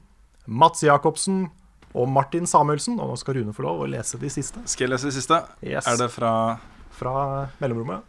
Mats 0.47 0.83
Jacobsen 0.83 1.49
og 1.95 2.09
Martin 2.09 2.47
Samuelsen. 2.47 3.01
Og 3.01 3.11
nå 3.11 3.17
skal 3.19 3.41
Rune 3.41 3.55
få 3.55 3.67
lov 3.67 3.83
å 3.83 3.91
lese 3.91 4.19
de 4.23 4.31
siste 4.31 4.63
Skal 4.71 4.87
jeg 4.87 4.95
lese 4.95 5.11
de 5.11 5.17
siste? 5.19 5.41
Yes. 5.67 5.87
Er 5.91 5.99
det 5.99 6.11
fra 6.15 6.33
fra 6.99 7.49
mellomrommet. 7.59 8.03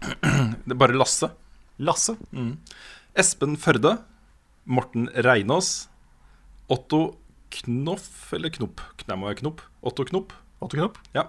Det 0.66 0.74
er 0.74 0.78
bare 0.78 0.96
Lasse. 0.96 1.30
Lasse. 1.80 2.16
Espen 3.18 3.56
Førde. 3.60 3.96
Morten 4.68 5.08
Reinås. 5.24 5.88
Otto 6.70 7.16
Knoff, 7.50 8.32
eller 8.32 8.52
Knopp? 8.54 8.80
Det 9.06 9.16
må 9.18 9.32
Knopp. 9.34 9.60
Otto 9.82 10.04
Knopp. 10.06 10.32
Otto 10.62 10.76
Knopp. 10.78 10.98
Ja. 11.16 11.26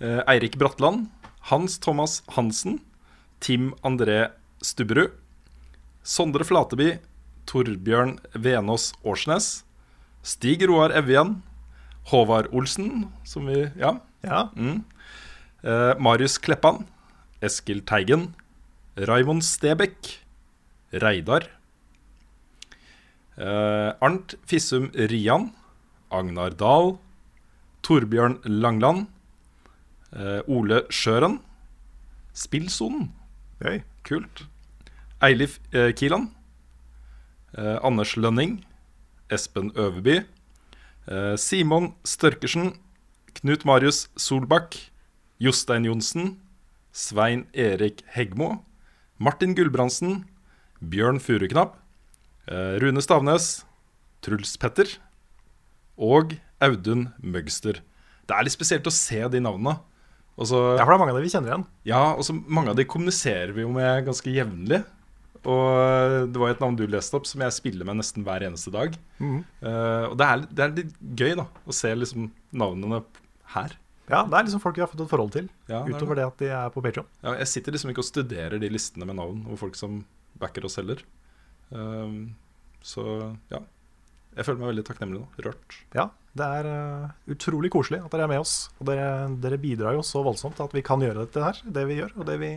Eh, 0.00 0.20
Eirik 0.28 0.58
Bratland. 0.60 1.08
Hans 1.48 1.78
Thomas 1.78 2.22
Hansen. 2.36 2.80
Tim 3.40 3.72
André 3.82 4.30
Stubberud. 4.60 5.14
Sondre 6.04 6.44
Flateby. 6.44 6.98
Torbjørn 7.48 8.18
Venås 8.34 8.92
Årsnes. 9.02 9.64
Stig 10.22 10.66
Roar 10.68 10.92
Evjen. 10.92 11.40
Håvard 12.10 12.52
Olsen, 12.52 13.08
som 13.24 13.46
vi 13.46 13.70
Ja. 13.78 13.96
Ja. 14.22 14.50
Mm. 14.56 14.84
Eh, 15.62 15.94
Marius 15.98 16.36
Kleppan. 16.38 16.84
Eskil 17.40 17.80
Teigen. 17.80 18.34
Raymond 18.96 19.42
Stebekk. 19.44 20.18
Reidar. 20.92 21.48
Eh, 23.36 23.92
Arnt 24.00 24.36
Fissum 24.46 24.90
Rian. 24.94 25.52
Agnar 26.10 26.50
Dahl. 26.50 26.98
Torbjørn 27.82 28.40
Langland. 28.44 29.08
Eh, 30.12 30.40
Ole 30.48 30.84
Sjøren. 30.90 31.40
Spillsonen. 32.32 33.12
Hey. 33.60 33.82
Kult. 34.04 34.46
Eilif 35.20 35.60
eh, 35.72 35.92
Kiland. 35.92 36.32
Anders 37.56 38.16
Lønning. 38.16 38.66
Espen 39.32 39.70
Øverby. 39.76 40.26
Simon 41.36 41.94
Størkersen. 42.04 42.74
Knut 43.34 43.64
Marius 43.64 44.10
Solbakk. 44.16 44.76
Jostein 45.40 45.86
Johnsen. 45.86 46.36
Svein 46.92 47.46
Erik 47.54 48.02
Hegmo. 48.12 48.62
Martin 49.18 49.54
Gulbrandsen. 49.56 50.26
Bjørn 50.80 51.18
Furuknapp. 51.20 51.78
Eh, 52.46 52.78
Rune 52.82 53.02
Stavnes. 53.02 53.64
Truls 54.24 54.56
Petter. 54.60 54.90
Og 55.98 56.36
Audun 56.62 57.08
Møgster. 57.22 57.80
Det 58.26 58.34
er 58.34 58.46
litt 58.46 58.54
spesielt 58.56 58.86
å 58.88 58.94
se 58.94 59.20
de 59.32 59.40
navnene. 59.42 59.78
Også, 60.36 60.76
Ja, 60.76 60.84
for 60.84 60.92
det 60.92 60.96
er 60.96 61.00
mange 61.00 61.14
av 61.14 61.16
dem 61.16 61.24
vi 61.24 61.32
kjenner 61.32 61.52
igjen. 61.52 61.66
ja, 61.88 62.12
og 62.12 62.44
mange 62.46 62.68
av 62.70 62.76
de 62.76 62.84
kommuniserer 62.84 63.54
vi 63.54 63.62
jo 63.62 63.70
med 63.72 64.04
ganske 64.04 64.28
jevnlig. 64.28 64.84
Og 65.46 66.32
det 66.32 66.40
var 66.42 66.50
et 66.50 66.60
navn 66.60 66.76
du 66.76 66.86
leste 66.90 67.14
opp 67.16 67.26
som 67.26 67.40
jeg 67.40 67.54
spiller 67.54 67.86
med 67.86 68.00
nesten 68.00 68.24
hver 68.26 68.42
eneste 68.42 68.72
dag. 68.74 68.96
Mm. 69.18 69.44
Uh, 69.62 70.10
og 70.10 70.16
det 70.18 70.26
er, 70.26 70.44
det 70.50 70.64
er 70.64 70.74
litt 70.74 70.94
gøy 71.16 71.36
da 71.38 71.46
å 71.46 71.72
se 71.72 71.92
liksom 71.94 72.32
navnene 72.52 73.04
her. 73.54 73.76
Ja, 74.10 74.24
det 74.26 74.34
er 74.34 74.46
liksom 74.46 74.62
folk 74.62 74.76
vi 74.76 74.82
har 74.84 74.90
fått 74.90 75.02
et 75.02 75.10
forhold 75.10 75.32
til, 75.34 75.48
Ja, 75.66 75.80
det 75.82 75.94
er 75.94 75.98
utover 75.98 76.18
det 76.18 76.26
at 76.26 76.42
de 76.42 76.50
er 76.54 76.68
på 76.74 76.82
Patreon. 76.82 77.06
Ja, 77.24 77.34
jeg 77.40 77.48
sitter 77.50 77.74
liksom 77.74 77.90
ikke 77.90 78.04
og 78.04 78.10
studerer 78.10 78.58
de 78.62 78.68
listene 78.70 79.06
med 79.08 79.18
navn 79.18 79.40
og 79.50 79.58
folk 79.58 79.78
som 79.78 80.04
backer 80.38 80.66
oss 80.66 80.76
heller. 80.78 81.00
Um, 81.70 82.34
så 82.86 83.02
ja. 83.50 83.60
Jeg 84.36 84.44
føler 84.46 84.60
meg 84.60 84.70
veldig 84.74 84.84
takknemlig 84.86 85.20
nå. 85.22 85.26
Rørt. 85.46 85.76
Ja, 85.96 86.08
det 86.36 86.46
er 86.60 86.66
uh, 86.68 87.06
utrolig 87.32 87.70
koselig 87.72 88.02
at 88.04 88.12
dere 88.12 88.26
er 88.28 88.32
med 88.34 88.42
oss. 88.42 88.68
Og 88.80 88.90
dere, 88.90 89.06
dere 89.42 89.58
bidrar 89.62 89.96
jo 89.96 90.02
så 90.04 90.20
voldsomt 90.26 90.58
til 90.58 90.66
at 90.68 90.74
vi 90.76 90.82
kan 90.84 91.00
gjøre 91.02 91.24
dette 91.24 91.42
her, 91.42 91.62
det 91.64 91.86
vi 91.88 91.96
gjør, 92.02 92.12
og 92.20 92.26
det 92.28 92.36
vi 92.42 92.50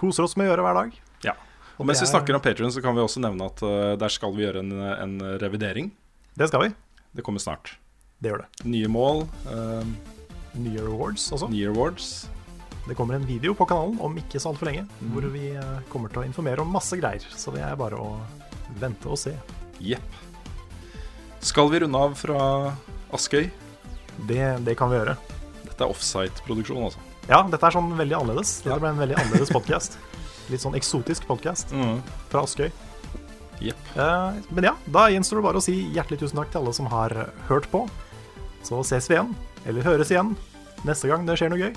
koser 0.00 0.24
oss 0.24 0.36
med 0.40 0.48
å 0.48 0.52
gjøre 0.54 0.64
hver 0.66 0.78
dag. 0.80 0.96
Ja. 1.26 1.34
Og 1.76 1.84
Og 1.84 1.86
mens 1.90 2.00
vi 2.00 2.06
er- 2.08 2.12
snakker 2.14 2.34
om 2.34 2.40
Patreon, 2.42 2.72
så 2.74 2.82
kan 2.82 2.96
vi 2.96 3.04
også 3.04 3.20
nevne 3.22 3.46
at 3.52 3.62
uh, 3.62 3.96
der 4.00 4.08
skal 4.14 4.32
vi 4.34 4.46
gjøre 4.46 4.64
en, 4.64 4.72
en 4.72 5.18
revidering. 5.42 5.92
Det 6.38 6.48
skal 6.48 6.64
vi. 6.64 6.72
Det 7.14 7.22
kommer 7.26 7.42
snart. 7.44 7.76
Det 8.18 8.32
gjør 8.32 8.46
det. 8.46 8.48
Nye 8.66 8.88
mål, 8.90 9.26
Uh, 9.46 9.84
Nye 10.58 10.80
rewards 10.82 11.28
også. 11.30 11.46
nye 11.52 11.68
awards. 11.70 12.26
Det 12.88 12.96
kommer 12.96 13.14
en 13.14 13.26
video 13.28 13.52
på 13.54 13.66
kanalen 13.68 13.98
om 14.02 14.16
ikke 14.18 14.40
så 14.40 14.48
altfor 14.50 14.66
lenge, 14.70 14.86
mm. 14.98 15.10
hvor 15.12 15.26
vi 15.30 15.50
eh, 15.52 15.74
kommer 15.92 16.08
til 16.10 16.22
å 16.22 16.24
informere 16.26 16.64
om 16.64 16.70
masse 16.72 16.96
greier. 16.98 17.20
Så 17.36 17.52
det 17.54 17.60
er 17.62 17.76
bare 17.78 17.98
å 18.00 18.14
vente 18.80 19.08
og 19.08 19.18
se. 19.20 19.32
Jepp. 19.80 20.16
Skal 21.40 21.70
vi 21.70 21.80
runde 21.84 21.98
av 21.98 22.14
fra 22.18 22.74
Askøy? 23.14 23.48
Det, 24.28 24.64
det 24.66 24.74
kan 24.78 24.90
vi 24.90 24.98
gjøre. 24.98 25.14
Dette 25.64 25.84
er 25.86 25.92
offsite-produksjon, 25.92 26.82
altså. 26.88 26.98
Ja, 27.28 27.42
dette 27.46 27.62
er 27.68 27.74
sånn 27.76 27.92
veldig 27.96 28.16
annerledes. 28.18 28.56
Dette 28.64 28.74
Ja. 28.74 28.78
ble 28.82 28.88
en 28.90 28.98
veldig 28.98 29.16
annerledes 29.20 29.52
podkast. 29.54 29.98
Litt 30.50 30.60
sånn 30.64 30.74
eksotisk 30.78 31.26
podkast 31.28 31.70
fra 32.32 32.42
Askøy. 32.42 32.70
Yep. 33.60 33.76
Eh, 33.98 34.32
men 34.54 34.64
ja, 34.64 34.74
da 34.86 35.08
gjenstår 35.10 35.40
det 35.40 35.44
bare 35.48 35.58
å 35.60 35.62
si 35.62 35.74
hjertelig 35.94 36.20
tusen 36.22 36.38
takk 36.38 36.50
til 36.52 36.60
alle 36.62 36.72
som 36.74 36.86
har 36.86 37.14
hørt 37.48 37.66
på. 37.72 37.84
Så 38.66 38.80
ses 38.86 39.08
vi 39.10 39.14
igjen, 39.16 39.32
eller 39.66 39.82
høres 39.86 40.10
igjen, 40.10 40.34
neste 40.86 41.08
gang 41.10 41.26
det 41.26 41.36
skjer 41.38 41.50
noe 41.50 41.58
gøy. 41.58 41.74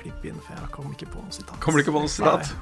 Klippe 0.00 0.30
inn, 0.30 0.38
for 0.40 0.56
jeg 0.56 0.70
kom 0.72 0.92
ikke 0.94 1.06
på 1.12 1.20
noe 1.20 1.34
sitat. 1.34 1.56
Kommer 1.60 1.80
du 1.80 1.84
ikke 1.84 1.92
på 1.92 2.00
noe 2.00 2.08
sitat? 2.10 2.52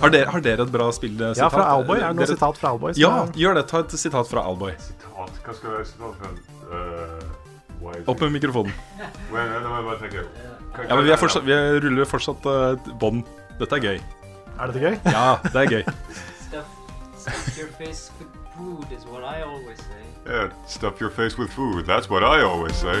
Har 0.00 0.12
dere, 0.14 0.30
har 0.32 0.44
dere 0.44 0.64
et 0.64 0.70
bra 0.72 0.86
spillsitat? 0.96 1.36
Ja, 1.42 1.48
fra 1.52 1.66
Alboy. 1.74 1.98
Er 2.00 2.06
det 2.08 2.16
noe 2.16 2.24
Dere- 2.24 2.36
sitat 2.38 2.60
fra 2.60 2.70
Alboy? 2.72 2.94
Ja, 2.96 3.10
gjør 3.36 3.58
det. 3.58 3.64
Ta 3.68 3.82
et 3.84 3.96
sitat 4.00 4.30
fra 4.30 4.44
Alboy. 4.48 4.72
Sitat. 4.80 5.40
Hva 5.44 5.56
skal 5.58 5.74
være 5.74 5.88
sitat 5.90 6.16
fra 6.22 6.30
uh, 6.72 7.44
Opp 8.08 8.20
med 8.24 8.32
mikrofonen. 8.38 8.72
Jeg 10.76 10.88
Ja, 10.88 10.94
men 10.94 11.04
vi, 11.06 11.10
er 11.12 11.16
fortsatt, 11.20 11.44
vi 11.46 11.54
ruller 11.84 12.08
fortsatt 12.08 12.48
uh, 12.48 12.90
bånd. 13.00 13.22
Dette 13.60 13.76
er 13.78 13.84
gøy. 13.84 14.00
Er 14.56 14.72
dette 14.72 14.80
gøy? 14.82 14.96
Ja, 15.12 15.26
det 15.44 15.62
er 15.62 15.70
gøy. 15.72 15.84
Stuff, 16.46 16.68
stuff 17.18 17.58
your 17.58 17.68
face 17.78 18.10
with 18.18 18.28
food 18.56 18.92
is 18.92 19.04
what 19.06 19.24
I 19.24 19.42
always 19.42 19.78
say. 19.78 20.04
Yeah, 20.26 20.48
stuff 20.66 21.00
your 21.00 21.10
face 21.10 21.36
with 21.38 21.50
food. 21.52 21.86
That's 21.86 22.08
what 22.10 22.22
I 22.24 22.42
always 22.42 22.76
say. 22.76 23.00